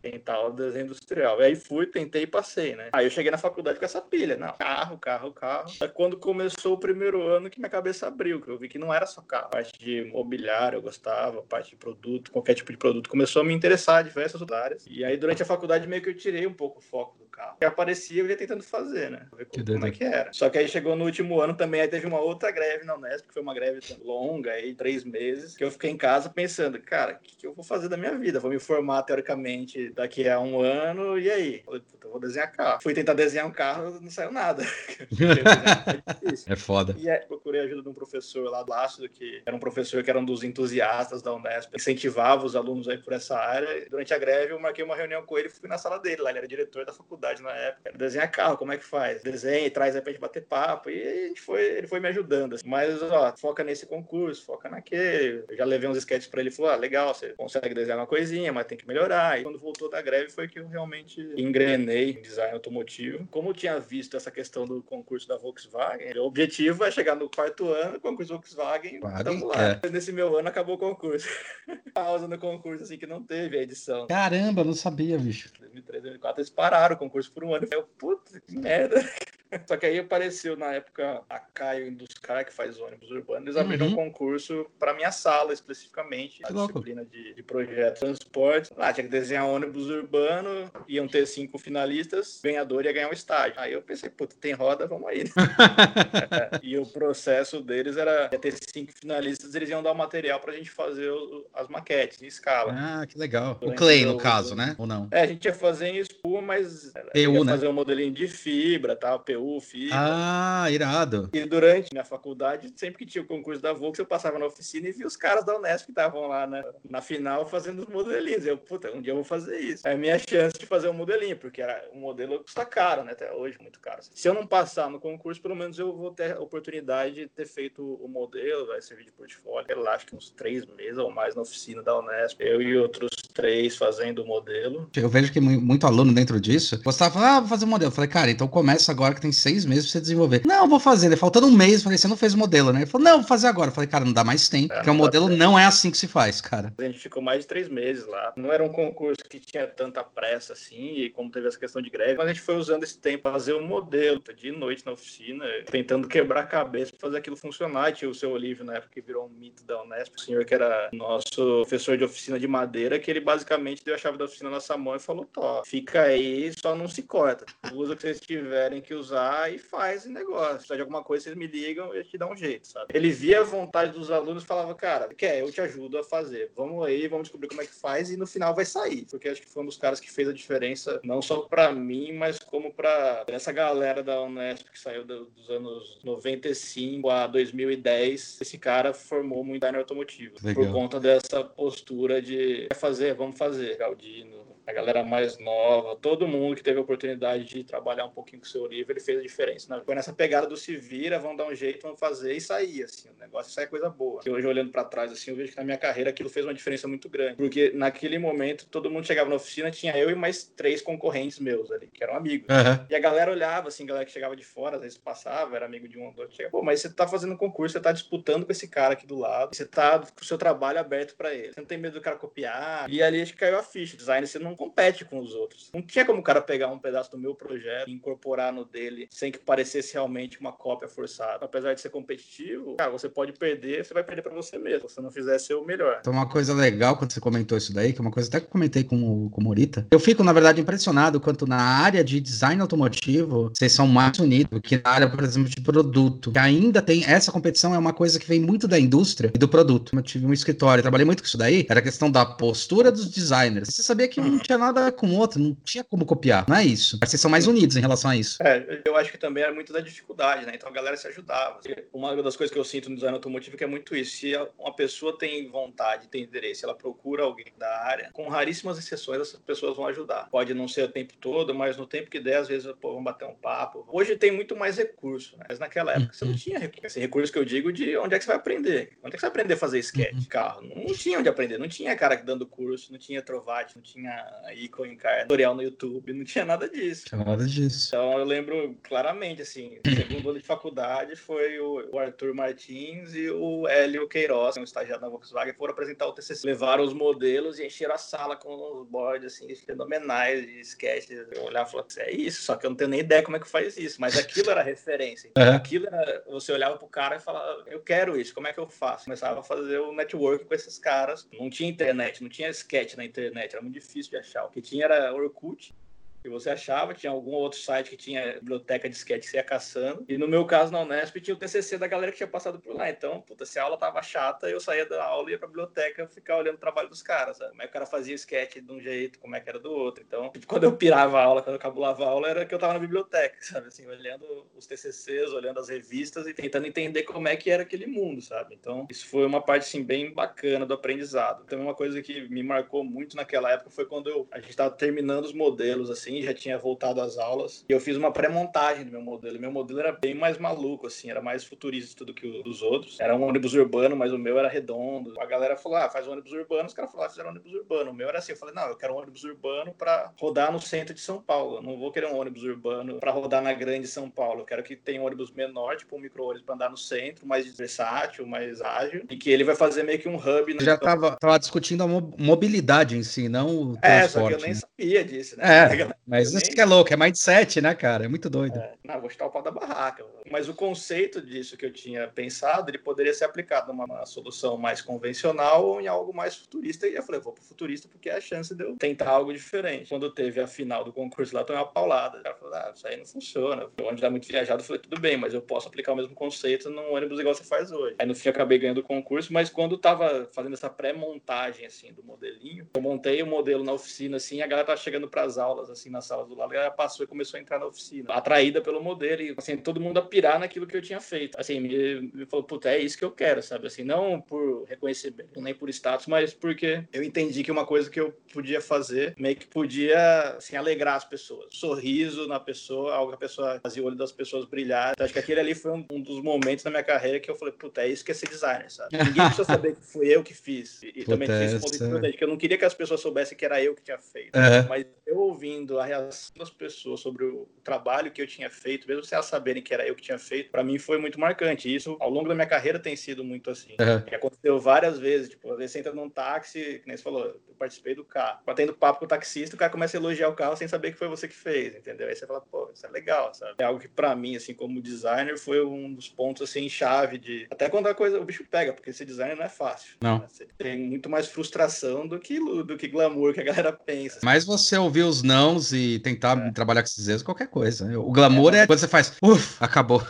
tentar 0.00 0.40
o 0.40 0.52
desenho 0.52 0.84
industrial. 0.84 1.40
E 1.40 1.44
aí 1.44 1.56
fui, 1.56 1.86
tentei 1.86 2.22
e 2.22 2.26
passei, 2.26 2.74
né? 2.74 2.88
Aí 2.92 3.06
eu 3.06 3.10
cheguei 3.10 3.30
na 3.30 3.38
faculdade 3.38 3.78
com 3.78 3.84
essa 3.84 4.00
pilha, 4.00 4.36
não, 4.36 4.52
carro, 4.54 4.98
carro, 4.98 5.32
carro. 5.32 5.70
Aí 5.80 5.88
quando 5.88 6.16
começou 6.16 6.74
o 6.74 6.78
primeiro 6.78 7.26
ano 7.26 7.50
que 7.50 7.58
minha 7.58 7.70
cabeça 7.70 8.06
abriu, 8.06 8.40
que 8.40 8.48
eu 8.48 8.58
vi 8.58 8.68
que 8.68 8.78
não 8.78 8.92
era 8.92 9.06
só 9.06 9.20
carro. 9.20 9.46
A 9.46 9.48
parte 9.48 9.78
de 9.78 10.04
mobiliário 10.12 10.76
eu 10.76 10.82
gostava, 10.82 11.40
a 11.40 11.42
parte 11.42 11.70
de 11.70 11.76
produto, 11.76 12.30
qualquer 12.30 12.54
tipo 12.54 12.72
de 12.72 12.78
produto. 12.78 13.10
Começou 13.10 13.42
a 13.42 13.44
me 13.44 13.54
interessar 13.54 14.04
diversas 14.04 14.40
áreas. 14.50 14.84
E 14.88 15.04
aí 15.04 15.16
durante 15.16 15.42
a 15.42 15.46
faculdade 15.46 15.86
meio 15.86 16.02
que 16.02 16.08
eu 16.08 16.16
tirei 16.16 16.46
um 16.46 16.54
pouco 16.54 16.78
o 16.78 16.82
foco 16.82 17.19
carro. 17.30 17.56
Que 17.58 17.64
aparecia 17.64 18.22
eu 18.22 18.28
ia 18.28 18.36
tentando 18.36 18.62
fazer, 18.62 19.10
né? 19.10 19.26
Ver 19.36 19.46
como, 19.46 19.64
como 19.64 19.86
é 19.86 19.90
que 19.90 20.04
era. 20.04 20.32
Só 20.32 20.50
que 20.50 20.58
aí 20.58 20.68
chegou 20.68 20.96
no 20.96 21.04
último 21.04 21.40
ano 21.40 21.54
também, 21.54 21.80
aí 21.80 21.88
teve 21.88 22.06
uma 22.06 22.20
outra 22.20 22.50
greve 22.50 22.84
na 22.84 22.96
Unesp, 22.96 23.26
que 23.26 23.34
foi 23.34 23.42
uma 23.42 23.54
greve 23.54 23.80
longa, 24.02 24.52
aí 24.52 24.74
três 24.74 25.04
meses, 25.04 25.56
que 25.56 25.64
eu 25.64 25.70
fiquei 25.70 25.90
em 25.90 25.96
casa 25.96 26.28
pensando, 26.28 26.80
cara, 26.80 27.14
o 27.14 27.18
que, 27.18 27.36
que 27.36 27.46
eu 27.46 27.54
vou 27.54 27.64
fazer 27.64 27.88
da 27.88 27.96
minha 27.96 28.16
vida? 28.16 28.40
Vou 28.40 28.50
me 28.50 28.58
formar 28.58 29.02
teoricamente 29.02 29.90
daqui 29.90 30.28
a 30.28 30.40
um 30.40 30.60
ano, 30.60 31.18
e 31.18 31.30
aí? 31.30 31.62
Eu 31.66 32.10
vou 32.10 32.20
desenhar 32.20 32.52
carro. 32.52 32.80
Fui 32.82 32.92
tentar 32.92 33.14
desenhar 33.14 33.46
um 33.46 33.52
carro, 33.52 34.00
não 34.00 34.10
saiu 34.10 34.32
nada. 34.32 34.62
é 36.46 36.56
foda. 36.56 36.94
E 36.98 37.08
aí, 37.08 37.20
procurei 37.26 37.60
a 37.60 37.64
ajuda 37.64 37.82
de 37.82 37.88
um 37.88 37.94
professor 37.94 38.50
lá 38.50 38.62
do 38.62 38.72
Ácido, 38.72 39.08
que 39.08 39.42
era 39.44 39.54
um 39.54 39.60
professor 39.60 40.02
que 40.02 40.10
era 40.10 40.18
um 40.18 40.24
dos 40.24 40.42
entusiastas 40.42 41.22
da 41.22 41.32
Unesp, 41.34 41.74
incentivava 41.74 42.44
os 42.44 42.56
alunos 42.56 42.88
aí 42.88 42.98
por 42.98 43.12
essa 43.12 43.38
área. 43.38 43.88
Durante 43.88 44.12
a 44.12 44.18
greve, 44.18 44.52
eu 44.52 44.60
marquei 44.60 44.84
uma 44.84 44.96
reunião 44.96 45.24
com 45.24 45.38
ele 45.38 45.48
e 45.48 45.50
fui 45.50 45.68
na 45.68 45.78
sala 45.78 45.98
dele 45.98 46.22
lá. 46.22 46.30
Ele 46.30 46.38
era 46.38 46.48
diretor 46.48 46.84
da 46.84 46.92
faculdade 46.92 47.19
na 47.40 47.50
época. 47.50 47.92
Desenhar 47.96 48.30
carro, 48.30 48.56
como 48.56 48.72
é 48.72 48.76
que 48.76 48.84
faz? 48.84 49.22
Desenha, 49.22 49.70
traz 49.70 49.94
aí 49.94 50.02
pra 50.02 50.12
gente 50.12 50.20
bater 50.20 50.44
papo. 50.44 50.90
E 50.90 51.02
a 51.02 51.28
gente 51.28 51.40
foi, 51.40 51.62
ele 51.62 51.86
foi 51.86 52.00
me 52.00 52.08
ajudando. 52.08 52.54
Assim. 52.54 52.68
Mas, 52.68 53.02
ó, 53.02 53.34
foca 53.36 53.62
nesse 53.62 53.86
concurso, 53.86 54.44
foca 54.44 54.68
naquele. 54.68 55.44
Eu 55.48 55.56
já 55.56 55.64
levei 55.64 55.88
uns 55.88 55.98
sketches 55.98 56.28
pra 56.28 56.40
ele 56.40 56.50
e 56.50 56.52
falou: 56.52 56.70
ah, 56.70 56.76
legal, 56.76 57.14
você 57.14 57.30
consegue 57.30 57.74
desenhar 57.74 57.98
uma 57.98 58.06
coisinha, 58.06 58.52
mas 58.52 58.66
tem 58.66 58.78
que 58.78 58.86
melhorar. 58.86 59.38
E 59.38 59.42
quando 59.42 59.58
voltou 59.58 59.90
da 59.90 60.00
greve 60.00 60.30
foi 60.30 60.48
que 60.48 60.58
eu 60.58 60.68
realmente 60.68 61.20
engrenei 61.36 62.10
em 62.10 62.22
design 62.22 62.52
automotivo. 62.54 63.26
Como 63.30 63.50
eu 63.50 63.54
tinha 63.54 63.78
visto 63.78 64.16
essa 64.16 64.30
questão 64.30 64.66
do 64.66 64.82
concurso 64.82 65.28
da 65.28 65.36
Volkswagen, 65.36 66.18
o 66.18 66.24
objetivo 66.24 66.84
é 66.84 66.90
chegar 66.90 67.14
no 67.14 67.28
quarto 67.28 67.68
ano, 67.68 68.00
concurso 68.00 68.32
Volkswagen, 68.32 69.00
Estamos 69.18 69.42
lá. 69.42 69.80
É. 69.82 69.90
Nesse 69.90 70.12
meu 70.12 70.36
ano 70.36 70.48
acabou 70.48 70.76
o 70.76 70.78
concurso. 70.78 71.28
Pausa 71.92 72.26
no 72.26 72.38
concurso, 72.38 72.84
assim, 72.84 72.98
que 72.98 73.06
não 73.06 73.22
teve 73.22 73.58
a 73.58 73.62
edição. 73.62 74.06
Caramba, 74.06 74.64
não 74.64 74.72
sabia, 74.72 75.18
bicho. 75.18 75.50
2003, 75.58 76.02
2004, 76.02 76.40
eles 76.40 76.50
pararam 76.50 76.96
o 76.96 76.98
concurso 76.98 77.09
por 77.28 77.44
um 77.44 77.54
ano. 77.54 77.66
Eu, 77.70 77.82
puta, 77.82 78.40
que 78.40 78.56
merda. 78.56 79.00
Só 79.66 79.76
que 79.76 79.86
aí 79.86 79.98
apareceu 79.98 80.56
na 80.56 80.74
época 80.74 81.22
a 81.28 81.38
Caio 81.38 81.88
Induscar, 81.88 82.44
que 82.44 82.52
faz 82.52 82.78
ônibus 82.78 83.10
urbanos, 83.10 83.48
eles 83.48 83.56
abriram 83.56 83.86
uhum. 83.86 83.92
um 83.92 83.96
concurso 83.96 84.66
para 84.78 84.94
minha 84.94 85.10
sala 85.10 85.52
especificamente, 85.52 86.40
a 86.44 86.52
disciplina 86.52 87.04
de, 87.04 87.34
de 87.34 87.42
projeto 87.42 87.98
transporte. 87.98 88.72
Lá 88.76 88.92
tinha 88.92 89.04
que 89.04 89.10
desenhar 89.10 89.46
ônibus 89.46 89.86
urbano, 89.86 90.70
iam 90.86 91.08
ter 91.08 91.26
cinco 91.26 91.58
finalistas, 91.58 92.40
ganhador 92.42 92.84
ia 92.84 92.92
ganhar 92.92 93.08
um 93.08 93.12
estágio. 93.12 93.58
Aí 93.58 93.72
eu 93.72 93.82
pensei, 93.82 94.08
puta, 94.08 94.36
tem 94.40 94.52
roda, 94.52 94.86
vamos 94.86 95.08
aí. 95.08 95.22
é, 95.22 96.60
e 96.62 96.78
o 96.78 96.86
processo 96.86 97.60
deles 97.60 97.96
era 97.96 98.28
ter 98.28 98.54
cinco 98.72 98.92
finalistas, 98.92 99.54
eles 99.54 99.68
iam 99.68 99.82
dar 99.82 99.92
o 99.92 99.96
material 99.96 100.38
para 100.38 100.52
a 100.52 100.56
gente 100.56 100.70
fazer 100.70 101.10
o, 101.10 101.46
as 101.52 101.68
maquetes 101.68 102.22
em 102.22 102.26
escala. 102.26 102.72
Ah, 102.72 103.06
que 103.06 103.18
legal. 103.18 103.58
o 103.60 103.74
Clay, 103.74 104.04
no 104.04 104.16
caso, 104.16 104.54
né? 104.54 104.76
Ou 104.78 104.86
não? 104.86 105.08
É, 105.10 105.22
a 105.22 105.26
gente 105.26 105.44
ia 105.44 105.54
fazer 105.54 105.88
em 105.88 105.98
espuma, 105.98 106.40
mas 106.40 106.92
PU, 107.12 107.18
ia 107.18 107.44
né? 107.44 107.52
fazer 107.52 107.68
um 107.68 107.72
modelinho 107.72 108.12
de 108.12 108.28
fibra, 108.28 108.96
tal, 108.96 109.20
PU 109.20 109.60
FIBA. 109.60 109.94
Ah, 109.94 110.70
irado. 110.70 111.28
E 111.32 111.44
durante 111.44 111.92
minha 111.92 112.04
faculdade, 112.04 112.72
sempre 112.76 112.98
que 112.98 113.06
tinha 113.06 113.22
o 113.22 113.26
concurso 113.26 113.60
da 113.60 113.72
Volks, 113.72 113.98
eu 113.98 114.06
passava 114.06 114.38
na 114.38 114.46
oficina 114.46 114.88
e 114.88 114.92
via 114.92 115.06
os 115.06 115.16
caras 115.16 115.44
da 115.44 115.56
Unesp 115.56 115.86
que 115.86 115.92
estavam 115.92 116.26
lá 116.26 116.46
na, 116.46 116.64
na 116.88 117.00
final 117.00 117.46
fazendo 117.46 117.82
os 117.82 117.88
modelinhos. 117.88 118.46
Eu, 118.46 118.58
puta, 118.58 118.90
um 118.90 119.00
dia 119.00 119.12
eu 119.12 119.16
vou 119.16 119.24
fazer 119.24 119.58
isso. 119.58 119.86
É 119.86 119.92
a 119.92 119.96
minha 119.96 120.18
chance 120.18 120.58
de 120.58 120.66
fazer 120.66 120.88
um 120.88 120.94
modelinho, 120.94 121.36
porque 121.36 121.62
era, 121.62 121.88
um 121.94 122.00
modelo 122.00 122.40
custa 122.40 122.64
caro, 122.64 123.04
né? 123.04 123.12
Até 123.12 123.32
hoje, 123.32 123.58
muito 123.60 123.80
caro. 123.80 124.00
Se 124.02 124.28
eu 124.28 124.34
não 124.34 124.46
passar 124.46 124.90
no 124.90 125.00
concurso, 125.00 125.40
pelo 125.40 125.56
menos 125.56 125.78
eu 125.78 125.94
vou 125.96 126.10
ter 126.10 126.36
a 126.36 126.40
oportunidade 126.40 127.14
de 127.14 127.26
ter 127.28 127.46
feito 127.46 127.82
o 127.82 128.08
modelo, 128.08 128.66
vai 128.66 128.80
servir 128.80 129.04
de 129.04 129.12
portfólio. 129.12 129.66
Eu 129.68 129.88
acho 129.88 130.06
que 130.06 130.16
uns 130.16 130.30
três 130.30 130.64
meses 130.66 130.98
ou 130.98 131.10
mais 131.10 131.34
na 131.34 131.42
oficina 131.42 131.82
da 131.82 131.98
Unesp. 131.98 132.40
Eu 132.40 132.60
e 132.60 132.76
outros 132.76 133.10
três 133.32 133.76
fazendo 133.76 134.22
o 134.22 134.26
modelo. 134.26 134.90
Eu 134.96 135.08
vejo 135.08 135.32
que 135.32 135.40
muito 135.40 135.86
aluno 135.86 136.12
dentro 136.12 136.40
disso 136.40 136.80
gostava, 136.90 137.20
ah, 137.20 137.40
vou 137.40 137.48
fazer 137.48 137.64
um 137.64 137.68
modelo. 137.68 137.90
Eu 137.90 137.94
falei, 137.94 138.10
cara, 138.10 138.30
então 138.30 138.48
começa 138.48 138.90
agora 138.90 139.14
que 139.14 139.20
tem 139.20 139.32
seis 139.32 139.64
meses 139.64 139.84
pra 139.84 139.92
você 139.92 140.00
desenvolver. 140.00 140.42
Não, 140.44 140.68
vou 140.68 140.80
fazer. 140.80 141.16
Faltando 141.16 141.46
um 141.46 141.52
mês, 141.52 141.82
falei, 141.82 141.96
você 141.96 142.08
não 142.08 142.16
fez 142.16 142.34
o 142.34 142.38
modelo, 142.38 142.72
né? 142.72 142.80
Ele 142.80 142.90
falou, 142.90 143.04
não, 143.04 143.18
vou 143.18 143.26
fazer 143.26 143.46
agora. 143.46 143.70
Eu 143.70 143.74
falei, 143.74 143.88
cara, 143.88 144.04
não 144.04 144.12
dá 144.12 144.24
mais 144.24 144.48
tempo, 144.48 144.72
é, 144.72 144.76
porque 144.76 144.90
o 144.90 144.94
modelo 144.94 145.28
tempo. 145.28 145.38
não 145.38 145.58
é 145.58 145.64
assim 145.64 145.90
que 145.90 145.96
se 145.96 146.08
faz, 146.08 146.40
cara. 146.40 146.72
A 146.78 146.82
gente 146.82 146.98
ficou 146.98 147.22
mais 147.22 147.40
de 147.40 147.46
três 147.46 147.68
meses 147.68 148.06
lá. 148.06 148.32
Não 148.36 148.52
era 148.52 148.62
um 148.62 148.68
concurso 148.68 149.22
que 149.28 149.38
tinha 149.38 149.66
tanta 149.66 150.02
pressa 150.02 150.52
assim, 150.52 150.94
e 150.96 151.10
como 151.10 151.30
teve 151.30 151.46
essa 151.46 151.58
questão 151.58 151.80
de 151.80 151.90
greve, 151.90 152.14
mas 152.16 152.26
a 152.26 152.32
gente 152.32 152.42
foi 152.42 152.56
usando 152.56 152.82
esse 152.82 152.98
tempo 152.98 153.22
pra 153.22 153.32
fazer 153.32 153.52
o 153.52 153.58
um 153.58 153.66
modelo, 153.66 154.20
de 154.36 154.50
noite 154.50 154.84
na 154.84 154.92
oficina, 154.92 155.44
tentando 155.70 156.08
quebrar 156.08 156.40
a 156.40 156.46
cabeça 156.46 156.92
pra 156.92 157.00
fazer 157.00 157.18
aquilo 157.18 157.36
funcionar. 157.36 157.92
tinha 157.92 158.10
o 158.10 158.14
seu 158.14 158.30
Olívio 158.30 158.64
na 158.64 158.74
época 158.74 158.90
que 158.94 159.00
virou 159.00 159.26
um 159.26 159.28
mito 159.28 159.64
da 159.64 159.82
Unesp, 159.82 160.16
o 160.16 160.20
senhor 160.20 160.44
que 160.44 160.54
era 160.54 160.88
nosso 160.92 161.60
professor 161.60 161.96
de 161.96 162.04
oficina 162.04 162.38
de 162.38 162.48
madeira, 162.48 162.98
que 162.98 163.10
ele 163.10 163.20
basicamente 163.20 163.84
deu 163.84 163.94
a 163.94 163.98
chave 163.98 164.18
da 164.18 164.24
oficina 164.24 164.50
na 164.50 164.56
nossa 164.56 164.76
mão 164.76 164.96
e 164.96 164.98
falou: 164.98 165.24
Tó, 165.24 165.62
fica 165.64 166.02
aí, 166.02 166.52
só 166.60 166.74
não 166.80 166.88
se 166.88 167.02
corta. 167.02 167.46
Usa 167.72 167.94
o 167.94 167.96
que 167.96 168.02
vocês 168.02 168.20
tiverem 168.20 168.80
que 168.80 168.94
usar 168.94 169.52
e 169.52 169.58
faz 169.58 170.04
o 170.04 170.10
negócio. 170.10 170.50
Se 170.50 170.56
precisar 170.56 170.76
de 170.76 170.80
alguma 170.82 171.02
coisa, 171.02 171.24
vocês 171.24 171.36
me 171.36 171.46
ligam 171.46 171.94
e 171.94 172.04
te 172.04 172.18
dá 172.18 172.30
um 172.30 172.36
jeito, 172.36 172.66
sabe? 172.66 172.86
Ele 172.92 173.10
via 173.10 173.40
a 173.40 173.44
vontade 173.44 173.92
dos 173.92 174.10
alunos 174.10 174.42
e 174.42 174.46
falava: 174.46 174.74
Cara, 174.74 175.08
quer, 175.14 175.40
eu 175.40 175.50
te 175.50 175.60
ajudo 175.60 175.98
a 175.98 176.04
fazer. 176.04 176.50
Vamos 176.54 176.84
aí, 176.84 177.06
vamos 177.08 177.28
descobrir 177.28 177.48
como 177.48 177.62
é 177.62 177.66
que 177.66 177.74
faz 177.74 178.10
e 178.10 178.16
no 178.16 178.26
final 178.26 178.54
vai 178.54 178.64
sair. 178.64 179.06
Porque 179.10 179.28
acho 179.28 179.40
que 179.40 179.48
foi 179.48 179.62
um 179.62 179.66
dos 179.66 179.76
caras 179.76 180.00
que 180.00 180.10
fez 180.10 180.28
a 180.28 180.32
diferença, 180.32 181.00
não 181.02 181.22
só 181.22 181.40
para 181.40 181.72
mim, 181.72 182.12
mas 182.12 182.38
como 182.38 182.72
para 182.72 183.24
essa 183.28 183.52
galera 183.52 184.02
da 184.02 184.20
Unesp 184.22 184.70
que 184.70 184.78
saiu 184.78 185.04
dos 185.04 185.48
anos 185.48 185.98
95 186.04 187.08
a 187.08 187.26
2010. 187.26 188.40
Esse 188.40 188.58
cara 188.58 188.92
formou 188.92 189.44
muito 189.44 189.60
design 189.60 189.78
automotivo. 189.78 190.34
Legal. 190.42 190.64
Por 190.64 190.72
conta 190.72 191.00
dessa 191.00 191.44
postura 191.44 192.20
de 192.20 192.68
fazer, 192.74 193.14
vamos 193.14 193.38
fazer. 193.38 193.76
Galdino, 193.76 194.49
a 194.66 194.72
galera 194.72 195.02
mais 195.02 195.38
nova, 195.38 195.96
todo 195.96 196.28
mundo 196.28 196.56
que 196.56 196.62
teve 196.62 196.78
a 196.78 196.82
oportunidade 196.82 197.44
de 197.44 197.64
trabalhar 197.64 198.04
um 198.04 198.10
pouquinho 198.10 198.40
com 198.40 198.46
o 198.46 198.50
seu 198.50 198.66
livro, 198.66 198.92
ele 198.92 199.00
fez 199.00 199.18
a 199.18 199.22
diferença. 199.22 199.74
Né? 199.74 199.82
Foi 199.84 199.94
nessa 199.94 200.12
pegada 200.12 200.46
do 200.46 200.56
se 200.56 200.76
vira, 200.76 201.18
vão 201.18 201.34
dar 201.34 201.46
um 201.46 201.54
jeito, 201.54 201.86
vão 201.86 201.96
fazer 201.96 202.34
e 202.34 202.40
sair, 202.40 202.84
assim, 202.84 203.08
o 203.08 203.18
negócio 203.18 203.52
sai 203.52 203.66
coisa 203.66 203.88
boa. 203.88 204.20
E 204.24 204.30
hoje, 204.30 204.46
olhando 204.46 204.70
para 204.70 204.84
trás, 204.84 205.12
assim, 205.12 205.30
eu 205.30 205.36
vejo 205.36 205.52
que 205.52 205.56
na 205.56 205.64
minha 205.64 205.78
carreira 205.78 206.10
aquilo 206.10 206.28
fez 206.28 206.46
uma 206.46 206.54
diferença 206.54 206.86
muito 206.86 207.08
grande, 207.08 207.36
porque 207.36 207.72
naquele 207.74 208.18
momento 208.18 208.66
todo 208.66 208.90
mundo 208.90 209.06
chegava 209.06 209.28
na 209.28 209.36
oficina, 209.36 209.70
tinha 209.70 209.96
eu 209.96 210.10
e 210.10 210.14
mais 210.14 210.44
três 210.44 210.80
concorrentes 210.80 211.38
meus 211.38 211.70
ali, 211.70 211.88
que 211.88 212.02
eram 212.02 212.14
amigos. 212.14 212.46
Uhum. 212.48 212.86
E 212.88 212.94
a 212.94 212.98
galera 212.98 213.30
olhava, 213.30 213.68
assim, 213.68 213.84
a 213.84 213.86
galera 213.86 214.04
que 214.04 214.12
chegava 214.12 214.36
de 214.36 214.44
fora, 214.44 214.76
às 214.76 214.82
vezes 214.82 214.98
passava, 214.98 215.56
era 215.56 215.66
amigo 215.66 215.88
de 215.88 215.98
um 215.98 216.06
ou 216.06 216.12
dois, 216.12 216.32
chegava, 216.32 216.52
pô, 216.52 216.62
mas 216.62 216.80
você 216.80 216.88
tá 216.88 217.06
fazendo 217.06 217.34
um 217.34 217.36
concurso, 217.36 217.72
você 217.72 217.80
tá 217.80 217.92
disputando 217.92 218.46
com 218.46 218.52
esse 218.52 218.68
cara 218.68 218.92
aqui 218.92 219.06
do 219.06 219.18
lado, 219.18 219.54
você 219.54 219.66
tá 219.66 219.98
com 219.98 220.22
o 220.22 220.24
seu 220.24 220.38
trabalho 220.38 220.78
aberto 220.78 221.16
para 221.16 221.34
ele, 221.34 221.52
você 221.52 221.60
não 221.60 221.66
tem 221.66 221.78
medo 221.78 221.94
do 221.94 222.00
cara 222.00 222.16
copiar, 222.16 222.88
e 222.90 223.02
ali 223.02 223.20
acho 223.20 223.32
que 223.32 223.38
caiu 223.38 223.58
a 223.58 223.62
ficha, 223.62 223.96
design 223.96 224.26
você 224.26 224.38
não 224.38 224.54
compete 224.60 225.06
com 225.06 225.18
os 225.18 225.32
outros. 225.32 225.70
Não 225.72 225.80
tinha 225.80 226.04
como 226.04 226.20
o 226.20 226.22
cara 226.22 226.42
pegar 226.42 226.68
um 226.68 226.78
pedaço 226.78 227.10
do 227.10 227.16
meu 227.16 227.34
projeto 227.34 227.88
e 227.88 227.94
incorporar 227.94 228.52
no 228.52 228.62
dele 228.62 229.08
sem 229.10 229.32
que 229.32 229.38
parecesse 229.38 229.94
realmente 229.94 230.38
uma 230.38 230.52
cópia 230.52 230.86
forçada. 230.86 231.46
Apesar 231.46 231.72
de 231.72 231.80
ser 231.80 231.88
competitivo, 231.88 232.76
cara, 232.76 232.90
você 232.90 233.08
pode 233.08 233.32
perder, 233.32 233.82
você 233.82 233.94
vai 233.94 234.04
perder 234.04 234.20
para 234.20 234.34
você 234.34 234.58
mesmo, 234.58 234.86
se 234.86 234.96
você 234.96 235.00
não 235.00 235.10
fizer 235.10 235.38
ser 235.38 235.54
o 235.54 235.64
melhor. 235.64 235.96
Então, 236.00 236.12
uma 236.12 236.28
coisa 236.28 236.52
legal 236.52 236.94
quando 236.98 237.10
você 237.10 237.20
comentou 237.20 237.56
isso 237.56 237.72
daí, 237.72 237.94
que 237.94 238.00
é 238.00 238.02
uma 238.02 238.10
coisa 238.10 238.28
até 238.28 238.38
que 238.38 238.46
eu 238.46 238.50
comentei 238.50 238.84
com 238.84 238.96
o, 238.96 239.30
com 239.30 239.40
o 239.40 239.44
Morita, 239.44 239.86
eu 239.90 239.98
fico, 239.98 240.22
na 240.22 240.32
verdade, 240.32 240.60
impressionado 240.60 241.18
quanto 241.18 241.46
na 241.46 241.56
área 241.56 242.04
de 242.04 242.20
design 242.20 242.60
automotivo 242.60 243.50
vocês 243.54 243.72
são 243.72 243.86
mais 243.86 244.18
unidos 244.18 244.60
que 244.62 244.76
na 244.76 244.90
área, 244.90 245.08
por 245.08 245.24
exemplo, 245.24 245.48
de 245.48 245.62
produto. 245.62 246.32
Que 246.32 246.38
ainda 246.38 246.82
tem 246.82 247.02
essa 247.06 247.32
competição, 247.32 247.74
é 247.74 247.78
uma 247.78 247.94
coisa 247.94 248.18
que 248.20 248.28
vem 248.28 248.40
muito 248.40 248.68
da 248.68 248.78
indústria 248.78 249.32
e 249.34 249.38
do 249.38 249.48
produto. 249.48 249.96
Eu 249.96 250.02
tive 250.02 250.26
um 250.26 250.34
escritório, 250.34 250.82
trabalhei 250.82 251.06
muito 251.06 251.22
com 251.22 251.26
isso 251.26 251.38
daí, 251.38 251.64
era 251.66 251.80
a 251.80 251.82
questão 251.82 252.10
da 252.10 252.26
postura 252.26 252.92
dos 252.92 253.08
designers. 253.08 253.70
Você 253.70 253.82
sabia 253.82 254.06
que 254.06 254.20
não 254.20 254.38
tinha 254.42 254.58
nada 254.58 254.90
com 254.92 255.06
o 255.06 255.16
outro, 255.16 255.40
não 255.40 255.54
tinha 255.64 255.84
como 255.84 256.04
copiar. 256.04 256.44
Não 256.48 256.56
é 256.56 256.64
isso. 256.64 256.98
Mas 257.00 257.10
vocês 257.10 257.20
são 257.20 257.30
mais 257.30 257.46
unidos 257.46 257.76
em 257.76 257.80
relação 257.80 258.10
a 258.10 258.16
isso. 258.16 258.42
É, 258.42 258.82
eu 258.84 258.96
acho 258.96 259.10
que 259.10 259.18
também 259.18 259.42
era 259.42 259.52
muito 259.52 259.72
da 259.72 259.80
dificuldade, 259.80 260.46
né? 260.46 260.52
Então 260.54 260.68
a 260.68 260.72
galera 260.72 260.96
se 260.96 261.06
ajudava. 261.08 261.60
Uma 261.92 262.20
das 262.22 262.36
coisas 262.36 262.52
que 262.52 262.58
eu 262.58 262.64
sinto 262.64 262.88
no 262.88 262.96
design 262.96 263.14
automotivo 263.14 263.56
é 263.56 263.58
que 263.58 263.64
é 263.64 263.66
muito 263.66 263.94
isso. 263.94 264.16
Se 264.16 264.32
uma 264.58 264.74
pessoa 264.74 265.16
tem 265.16 265.48
vontade, 265.48 266.08
tem 266.08 266.22
interesse, 266.22 266.64
ela 266.64 266.74
procura 266.74 267.22
alguém 267.24 267.52
da 267.58 267.84
área, 267.84 268.10
com 268.12 268.28
raríssimas 268.28 268.78
exceções, 268.78 269.20
essas 269.20 269.40
pessoas 269.40 269.76
vão 269.76 269.86
ajudar. 269.86 270.28
Pode 270.30 270.54
não 270.54 270.68
ser 270.68 270.84
o 270.84 270.88
tempo 270.88 271.14
todo, 271.20 271.54
mas 271.54 271.76
no 271.76 271.86
tempo 271.86 272.10
que 272.10 272.20
der, 272.20 272.36
às 272.36 272.48
vezes, 272.48 272.70
pô, 272.80 272.92
vão 272.92 273.02
bater 273.02 273.26
um 273.26 273.34
papo. 273.34 273.86
Hoje 273.88 274.16
tem 274.16 274.30
muito 274.30 274.56
mais 274.56 274.76
recurso, 274.76 275.36
né? 275.36 275.46
mas 275.48 275.58
naquela 275.58 275.92
época 275.92 276.12
você 276.12 276.24
não 276.24 276.32
uhum. 276.32 276.38
tinha 276.38 276.58
recurso. 276.58 276.86
Esse 276.86 277.00
recurso 277.00 277.32
que 277.32 277.38
eu 277.38 277.44
digo 277.44 277.72
de 277.72 277.96
onde 277.96 278.14
é 278.14 278.18
que 278.18 278.24
você 278.24 278.28
vai 278.28 278.36
aprender. 278.36 278.98
Onde 279.02 279.08
é 279.08 279.16
que 279.16 279.20
você 279.20 279.26
vai 279.26 279.30
aprender 279.30 279.54
a 279.54 279.56
fazer 279.56 279.78
sketch 279.80 280.14
de 280.14 280.20
uhum. 280.20 280.28
carro? 280.28 280.62
Não 280.62 280.94
tinha 280.94 281.18
onde 281.18 281.28
aprender. 281.28 281.58
Não 281.58 281.68
tinha 281.68 281.94
cara 281.96 282.16
dando 282.16 282.46
curso, 282.46 282.92
não 282.92 282.98
tinha 282.98 283.22
Trovate, 283.22 283.76
não 283.76 283.82
tinha 283.82 284.29
Ico 284.54 284.84
Encar 284.84 285.22
tutorial 285.22 285.54
no 285.54 285.62
YouTube, 285.62 286.12
não 286.12 286.24
tinha 286.24 286.44
nada 286.44 286.68
disso. 286.68 287.06
Tinha 287.06 287.24
nada 287.24 287.44
disso. 287.44 287.88
Então 287.88 288.18
eu 288.18 288.24
lembro 288.24 288.76
claramente, 288.82 289.42
assim, 289.42 289.78
segundo 289.84 290.30
ano 290.30 290.38
de 290.38 290.46
faculdade 290.46 291.16
foi 291.16 291.58
o 291.60 291.98
Arthur 291.98 292.34
Martins 292.34 293.14
e 293.14 293.30
o 293.30 293.66
Hélio 293.68 294.08
Queiroz, 294.08 294.56
um 294.56 294.64
estagiário 294.64 295.00
da 295.00 295.08
Volkswagen, 295.08 295.54
foram 295.54 295.72
apresentar 295.72 296.06
o 296.06 296.12
TCC. 296.12 296.46
Levaram 296.46 296.84
os 296.84 296.92
modelos 296.92 297.58
e 297.58 297.66
encheram 297.66 297.94
a 297.94 297.98
sala 297.98 298.36
com 298.36 298.80
os 298.80 298.86
boards, 298.88 299.34
assim, 299.34 299.54
fenomenais 299.54 300.46
de 300.46 300.60
sketches. 300.60 301.26
Eu 301.32 301.44
olhava 301.44 301.68
e 301.68 301.72
falava, 301.72 301.88
é 301.98 302.12
isso, 302.12 302.42
só 302.42 302.56
que 302.56 302.66
eu 302.66 302.70
não 302.70 302.76
tenho 302.76 302.90
nem 302.90 303.00
ideia 303.00 303.22
como 303.22 303.36
é 303.36 303.40
que 303.40 303.48
faz 303.48 303.76
isso. 303.76 304.00
Mas 304.00 304.16
aquilo 304.16 304.50
era 304.50 304.62
referência. 304.62 305.30
Uhum. 305.36 305.60
Aquilo 305.60 305.86
era, 305.86 306.24
você 306.26 306.52
olhava 306.52 306.76
pro 306.76 306.88
cara 306.88 307.16
e 307.16 307.20
falava, 307.20 307.64
eu 307.66 307.80
quero 307.80 308.18
isso, 308.18 308.34
como 308.34 308.46
é 308.46 308.52
que 308.52 308.58
eu 308.58 308.66
faço? 308.66 309.04
Começava 309.04 309.40
a 309.40 309.42
fazer 309.42 309.78
o 309.78 309.92
network 309.92 310.44
com 310.44 310.54
esses 310.54 310.78
caras. 310.78 311.28
Não 311.38 311.50
tinha 311.50 311.68
internet, 311.68 312.22
não 312.22 312.30
tinha 312.30 312.48
sketch 312.48 312.94
na 312.94 313.04
internet, 313.04 313.52
era 313.52 313.62
muito 313.62 313.74
difícil 313.74 314.10
de 314.10 314.16
achar. 314.20 314.44
O 314.44 314.50
que 314.50 314.60
tinha 314.62 314.84
era 314.84 315.12
Orkut, 315.12 315.74
que 316.22 316.28
você 316.28 316.50
achava, 316.50 316.94
tinha 316.94 317.10
algum 317.10 317.32
outro 317.32 317.58
site 317.58 317.90
que 317.90 317.96
tinha 317.96 318.34
biblioteca 318.34 318.88
de 318.88 318.96
sketch 318.96 319.22
que 319.22 319.30
você 319.30 319.36
ia 319.38 319.42
caçando. 319.42 320.04
E 320.08 320.18
no 320.18 320.28
meu 320.28 320.44
caso, 320.44 320.72
na 320.72 320.80
Unesp, 320.80 321.16
tinha 321.20 321.34
o 321.34 321.38
TCC 321.38 321.78
da 321.78 321.86
galera 321.86 322.12
que 322.12 322.18
tinha 322.18 322.28
passado 322.28 322.60
por 322.60 322.74
lá. 322.74 322.90
Então, 322.90 323.20
puta, 323.22 323.46
se 323.46 323.58
a 323.58 323.64
aula 323.64 323.78
tava 323.78 324.02
chata, 324.02 324.48
eu 324.48 324.60
saía 324.60 324.84
da 324.84 325.02
aula 325.02 325.30
e 325.30 325.32
ia 325.32 325.38
pra 325.38 325.48
biblioteca 325.48 326.06
ficar 326.06 326.36
olhando 326.36 326.56
o 326.56 326.60
trabalho 326.60 326.88
dos 326.88 327.02
caras, 327.02 327.38
sabe? 327.38 327.50
Como 327.50 327.62
é 327.62 327.64
que 327.64 327.70
o 327.70 327.72
cara 327.72 327.86
fazia 327.86 328.14
sketch 328.14 328.56
de 328.56 328.72
um 328.72 328.80
jeito, 328.80 329.18
como 329.18 329.34
é 329.34 329.40
que 329.40 329.48
era 329.48 329.58
do 329.58 329.72
outro. 329.72 330.04
Então, 330.06 330.30
tipo, 330.30 330.46
quando 330.46 330.64
eu 330.64 330.76
pirava 330.76 331.18
a 331.18 331.24
aula, 331.24 331.42
quando 331.42 331.54
eu 331.54 331.60
cabulava 331.60 332.04
a 332.04 332.08
aula, 332.08 332.28
era 332.28 332.44
que 332.44 332.54
eu 332.54 332.58
tava 332.58 332.74
na 332.74 332.78
biblioteca, 332.78 333.36
sabe? 333.40 333.68
Assim, 333.68 333.86
olhando 333.86 334.46
os 334.54 334.66
TCCs, 334.66 335.32
olhando 335.32 335.58
as 335.58 335.68
revistas 335.68 336.26
e 336.26 336.34
tentando 336.34 336.66
entender 336.66 337.04
como 337.04 337.28
é 337.28 337.36
que 337.36 337.50
era 337.50 337.62
aquele 337.62 337.86
mundo, 337.86 338.20
sabe? 338.20 338.54
Então, 338.54 338.86
isso 338.90 339.06
foi 339.06 339.24
uma 339.24 339.40
parte, 339.40 339.62
assim, 339.62 339.82
bem 339.82 340.12
bacana 340.12 340.66
do 340.66 340.74
aprendizado. 340.74 341.44
Também 341.44 341.64
uma 341.64 341.74
coisa 341.74 342.02
que 342.02 342.28
me 342.28 342.42
marcou 342.42 342.84
muito 342.84 343.16
naquela 343.16 343.50
época 343.52 343.70
foi 343.70 343.86
quando 343.86 344.10
eu, 344.10 344.28
a 344.30 344.40
gente 344.40 344.56
tava 344.56 344.70
terminando 344.70 345.24
os 345.24 345.32
modelos, 345.32 345.88
assim, 345.88 346.09
assim, 346.10 346.22
já 346.22 346.34
tinha 346.34 346.58
voltado 346.58 347.00
às 347.00 347.16
aulas. 347.16 347.64
E 347.68 347.72
eu 347.72 347.80
fiz 347.80 347.96
uma 347.96 348.12
pré-montagem 348.12 348.84
do 348.84 348.90
meu 348.90 349.00
modelo. 349.00 349.38
Meu 349.38 349.52
modelo 349.52 349.80
era 349.80 349.92
bem 349.92 350.14
mais 350.14 350.38
maluco, 350.38 350.86
assim, 350.86 351.10
era 351.10 351.22
mais 351.22 351.44
futurista 351.44 352.04
do 352.04 352.12
que 352.12 352.26
o 352.26 352.42
dos 352.42 352.62
outros. 352.62 352.98
Era 352.98 353.14
um 353.14 353.22
ônibus 353.22 353.54
urbano, 353.54 353.96
mas 353.96 354.12
o 354.12 354.18
meu 354.18 354.38
era 354.38 354.48
redondo. 354.48 355.18
A 355.20 355.26
galera 355.26 355.56
falou: 355.56 355.78
ah, 355.78 355.88
faz 355.88 356.06
um 356.06 356.12
ônibus 356.12 356.32
urbano. 356.32 356.66
Os 356.66 356.74
caras 356.74 356.90
falaram: 356.90 357.08
ah, 357.08 357.10
fizeram 357.10 357.30
um 357.30 357.32
ônibus 357.32 357.52
urbano. 357.52 357.90
O 357.90 357.94
meu 357.94 358.08
era 358.08 358.18
assim. 358.18 358.32
Eu 358.32 358.38
falei: 358.38 358.54
não, 358.54 358.66
eu 358.68 358.76
quero 358.76 358.94
um 358.94 358.98
ônibus 358.98 359.24
urbano 359.24 359.72
para 359.72 360.12
rodar 360.18 360.52
no 360.52 360.60
centro 360.60 360.94
de 360.94 361.00
São 361.00 361.20
Paulo. 361.22 361.58
Eu 361.58 361.62
não 361.62 361.78
vou 361.78 361.92
querer 361.92 362.06
um 362.06 362.16
ônibus 362.16 362.42
urbano 362.42 362.98
para 362.98 363.12
rodar 363.12 363.42
na 363.42 363.52
grande 363.52 363.86
São 363.86 364.10
Paulo. 364.10 364.40
Eu 364.40 364.44
quero 364.44 364.62
que 364.62 364.74
tenha 364.74 365.00
um 365.00 365.04
ônibus 365.04 365.30
menor, 365.30 365.76
tipo 365.76 365.96
um 365.96 366.00
micro-ônibus 366.00 366.42
para 366.42 366.54
andar 366.54 366.70
no 366.70 366.76
centro, 366.76 367.26
mais 367.26 367.46
versátil, 367.56 368.26
mais 368.26 368.60
ágil. 368.60 369.04
E 369.10 369.16
que 369.16 369.30
ele 369.30 369.44
vai 369.44 369.54
fazer 369.54 369.82
meio 369.82 369.98
que 369.98 370.08
um 370.08 370.16
hub. 370.16 370.56
Já 370.60 370.76
tava, 370.76 371.16
tava 371.16 371.38
discutindo 371.38 371.82
a 371.82 371.86
mobilidade 371.86 372.96
em 372.96 373.02
si, 373.02 373.28
não 373.28 373.48
o 373.48 373.76
transporte. 373.76 373.84
É, 373.86 374.08
só 374.08 374.26
que 374.26 374.34
eu 374.34 374.38
nem 374.38 374.50
né? 374.50 374.54
sabia 374.54 375.04
disso, 375.04 375.36
né? 375.36 375.44
É, 375.44 375.90
mas 376.10 376.34
isso 376.34 376.50
que 376.50 376.60
é 376.60 376.64
louco, 376.64 376.92
é 376.92 376.96
mindset, 376.96 377.60
né, 377.60 377.72
cara? 377.72 378.04
É 378.04 378.08
muito 378.08 378.28
doido. 378.28 378.58
É, 378.58 378.74
não, 378.84 379.00
vou 379.00 379.08
chutar 379.08 379.26
o 379.26 379.30
pau 379.30 379.42
da 379.42 379.52
barraca. 379.52 380.04
Mas 380.28 380.48
o 380.48 380.54
conceito 380.54 381.22
disso 381.22 381.56
que 381.56 381.64
eu 381.64 381.72
tinha 381.72 382.08
pensado, 382.08 382.68
ele 382.68 382.78
poderia 382.78 383.14
ser 383.14 383.24
aplicado 383.24 383.72
numa 383.72 384.04
solução 384.04 384.56
mais 384.56 384.82
convencional 384.82 385.64
ou 385.64 385.80
em 385.80 385.86
algo 385.86 386.12
mais 386.12 386.34
futurista. 386.36 386.88
E 386.88 386.96
eu 386.96 387.02
falei, 387.02 387.20
vou 387.20 387.32
pro 387.32 387.44
futurista 387.44 387.88
porque 387.88 388.10
é 388.10 388.16
a 388.16 388.20
chance 388.20 388.54
de 388.54 388.64
eu 388.64 388.76
tentar 388.76 389.10
algo 389.10 389.32
diferente. 389.32 389.88
Quando 389.88 390.10
teve 390.10 390.40
a 390.40 390.46
final 390.48 390.84
do 390.84 390.92
concurso 390.92 391.34
lá, 391.34 391.44
tomei 391.44 391.62
uma 391.62 391.68
paulada. 391.68 392.18
O 392.18 392.22
cara 392.22 392.34
falou, 392.34 392.54
ah, 392.54 392.72
isso 392.74 392.86
aí 392.88 392.96
não 392.96 393.06
funciona. 393.06 393.66
O 393.80 393.82
ônibus 393.84 394.02
é 394.02 394.10
muito 394.10 394.26
viajado. 394.26 394.62
Eu 394.62 394.66
falei, 394.66 394.82
tudo 394.82 395.00
bem, 395.00 395.16
mas 395.16 395.32
eu 395.32 395.40
posso 395.40 395.68
aplicar 395.68 395.92
o 395.92 395.96
mesmo 395.96 396.14
conceito 396.14 396.68
num 396.68 396.92
ônibus 396.92 397.20
igual 397.20 397.34
você 397.34 397.44
faz 397.44 397.70
hoje. 397.70 397.94
Aí 398.00 398.06
no 398.06 398.14
fim 398.14 398.28
acabei 398.28 398.58
ganhando 398.58 398.78
o 398.78 398.82
concurso, 398.82 399.32
mas 399.32 399.48
quando 399.48 399.78
tava 399.78 400.28
fazendo 400.32 400.54
essa 400.54 400.68
pré-montagem, 400.68 401.66
assim, 401.66 401.92
do 401.92 402.02
modelinho, 402.02 402.68
eu 402.74 402.82
montei 402.82 403.22
o 403.22 403.26
modelo 403.26 403.62
na 403.62 403.72
oficina, 403.72 404.16
assim, 404.16 404.42
a 404.42 404.46
galera 404.46 404.66
tava 404.66 404.80
chegando 404.80 405.08
para 405.08 405.22
as 405.22 405.38
aulas, 405.38 405.70
assim, 405.70 405.90
na 405.90 405.99
sala 406.00 406.24
do 406.24 406.34
lado, 406.34 406.50
a 406.50 406.54
galera 406.54 406.70
passou 406.70 407.04
e 407.04 407.06
começou 407.06 407.38
a 407.38 407.40
entrar 407.40 407.58
na 407.58 407.66
oficina, 407.66 408.12
atraída 408.12 408.60
pelo 408.60 408.82
modelo, 408.82 409.22
e, 409.22 409.34
assim, 409.36 409.56
todo 409.56 409.80
mundo 409.80 409.98
a 409.98 410.02
pirar 410.02 410.38
naquilo 410.38 410.66
que 410.66 410.76
eu 410.76 410.82
tinha 410.82 411.00
feito. 411.00 411.38
Assim, 411.38 411.60
me, 411.60 412.00
me 412.12 412.26
falou, 412.26 412.44
puta, 412.44 412.70
é 412.70 412.78
isso 412.78 412.98
que 412.98 413.04
eu 413.04 413.10
quero, 413.10 413.42
sabe? 413.42 413.66
Assim, 413.66 413.84
não 413.84 414.20
por 414.20 414.64
reconhecimento, 414.64 415.40
nem 415.40 415.54
por 415.54 415.68
status, 415.70 416.06
mas 416.06 416.32
porque 416.32 416.84
eu 416.92 417.02
entendi 417.02 417.42
que 417.42 417.52
uma 417.52 417.66
coisa 417.66 417.90
que 417.90 418.00
eu 418.00 418.12
podia 418.32 418.60
fazer, 418.60 419.14
meio 419.18 419.36
que 419.36 419.46
podia, 419.46 420.36
assim, 420.36 420.56
alegrar 420.56 420.96
as 420.96 421.04
pessoas. 421.04 421.46
Sorriso 421.50 422.26
na 422.26 422.40
pessoa, 422.40 422.94
algo 422.94 423.10
que 423.10 423.16
a 423.16 423.18
pessoa 423.18 423.60
fazia 423.62 423.82
o 423.82 423.86
olho 423.86 423.96
das 423.96 424.12
pessoas 424.12 424.44
brilhar. 424.44 424.92
Então, 424.92 425.04
acho 425.04 425.12
que 425.12 425.18
aquele 425.18 425.40
ali 425.40 425.54
foi 425.54 425.72
um, 425.72 425.86
um, 425.92 426.00
dos 426.00 426.22
momentos 426.22 426.64
da 426.64 426.70
minha 426.70 426.82
carreira 426.82 427.20
que 427.20 427.30
eu 427.30 427.36
falei, 427.36 427.54
puta, 427.54 427.82
é 427.82 427.88
isso 427.88 428.04
que 428.04 428.10
é 428.10 428.14
ser 428.14 428.28
designer, 428.28 428.70
sabe? 428.70 428.96
Ninguém 428.98 429.26
precisa 429.26 429.44
saber 429.44 429.76
que 429.76 429.84
fui 429.84 430.08
eu 430.08 430.22
que 430.22 430.34
fiz. 430.34 430.82
E, 430.82 430.92
e 430.96 431.04
também 431.04 431.28
fiz 431.28 431.60
ponto 431.60 432.12
que 432.12 432.24
eu 432.24 432.28
não 432.28 432.36
queria 432.36 432.58
que 432.58 432.64
as 432.64 432.74
pessoas 432.74 433.00
soubessem 433.00 433.36
que 433.36 433.44
era 433.44 433.62
eu 433.62 433.74
que 433.74 433.82
tinha 433.82 433.98
feito. 433.98 434.32
Mas 434.68 434.86
eu 435.10 435.18
ouvindo 435.18 435.80
a 435.80 435.84
reação 435.84 436.32
das 436.38 436.50
pessoas 436.50 437.00
sobre 437.00 437.24
o 437.24 437.48
trabalho 437.64 438.12
que 438.12 438.22
eu 438.22 438.26
tinha 438.26 438.48
feito, 438.48 438.86
mesmo 438.86 439.04
sem 439.04 439.16
elas 439.16 439.26
saberem 439.26 439.60
que 439.60 439.74
era 439.74 439.86
eu 439.86 439.94
que 439.94 440.02
tinha 440.02 440.18
feito, 440.18 440.50
para 440.50 440.62
mim 440.62 440.78
foi 440.78 440.98
muito 440.98 441.18
marcante. 441.18 441.74
Isso, 441.74 441.96
ao 441.98 442.08
longo 442.08 442.28
da 442.28 442.34
minha 442.34 442.46
carreira, 442.46 442.78
tem 442.78 442.94
sido 442.94 443.24
muito 443.24 443.50
assim. 443.50 443.72
Uhum. 443.72 444.14
aconteceu 444.14 444.60
várias 444.60 444.98
vezes. 444.98 445.30
Tipo, 445.30 445.50
às 445.50 445.58
vezes 445.58 445.72
você 445.72 445.78
entra 445.80 445.92
num 445.92 446.08
táxi, 446.08 446.80
que 446.80 446.86
nem 446.86 446.96
você 446.96 447.02
falou, 447.02 447.24
eu 447.24 447.40
participei 447.58 447.94
do 447.94 448.04
carro. 448.04 448.38
Batendo 448.46 448.72
papo 448.72 449.00
com 449.00 449.04
o 449.04 449.08
taxista, 449.08 449.56
o 449.56 449.58
cara 449.58 449.72
começa 449.72 449.96
a 449.96 450.00
elogiar 450.00 450.28
o 450.28 450.34
carro 450.34 450.56
sem 450.56 450.68
saber 450.68 450.92
que 450.92 450.98
foi 450.98 451.08
você 451.08 451.26
que 451.26 451.34
fez, 451.34 451.74
entendeu? 451.74 452.06
Aí 452.06 452.14
você 452.14 452.26
fala, 452.26 452.40
pô, 452.40 452.70
isso 452.72 452.86
é 452.86 452.90
legal, 452.90 453.34
sabe? 453.34 453.54
É 453.58 453.64
algo 453.64 453.80
que 453.80 453.88
para 453.88 454.14
mim, 454.14 454.36
assim, 454.36 454.54
como 454.54 454.80
designer, 454.80 455.36
foi 455.36 455.64
um 455.64 455.92
dos 455.92 456.08
pontos, 456.08 456.48
assim, 456.48 456.68
chave 456.68 457.18
de... 457.18 457.48
Até 457.50 457.68
quando 457.68 457.88
a 457.88 457.94
coisa, 457.94 458.20
o 458.20 458.24
bicho 458.24 458.44
pega, 458.48 458.72
porque 458.72 458.92
ser 458.92 459.06
designer 459.06 459.36
não 459.36 459.44
é 459.44 459.48
fácil. 459.48 459.96
Não. 460.00 460.20
Né? 460.20 460.26
Você 460.28 460.46
tem 460.56 460.78
muito 460.78 461.10
mais 461.10 461.26
frustração 461.26 462.06
do 462.06 462.18
que, 462.18 462.38
do 462.38 462.76
que 462.76 462.86
glamour 462.86 463.34
que 463.34 463.40
a 463.40 463.44
galera 463.44 463.72
pensa. 463.72 464.20
Mas 464.22 464.44
você 464.44 464.76
ouvir 465.00 465.02
os 465.04 465.22
nãos 465.22 465.72
e 465.72 465.98
tentar 465.98 466.38
é. 466.38 466.50
trabalhar 466.52 466.82
com 466.82 466.86
esses 466.86 467.08
erros, 467.08 467.22
qualquer 467.22 467.48
coisa. 467.48 467.98
O 467.98 468.12
glamour 468.12 468.54
é, 468.54 468.60
é 468.60 468.66
quando 468.66 468.78
você 468.78 468.88
faz, 468.88 469.12
uff, 469.22 469.56
acabou. 469.60 470.02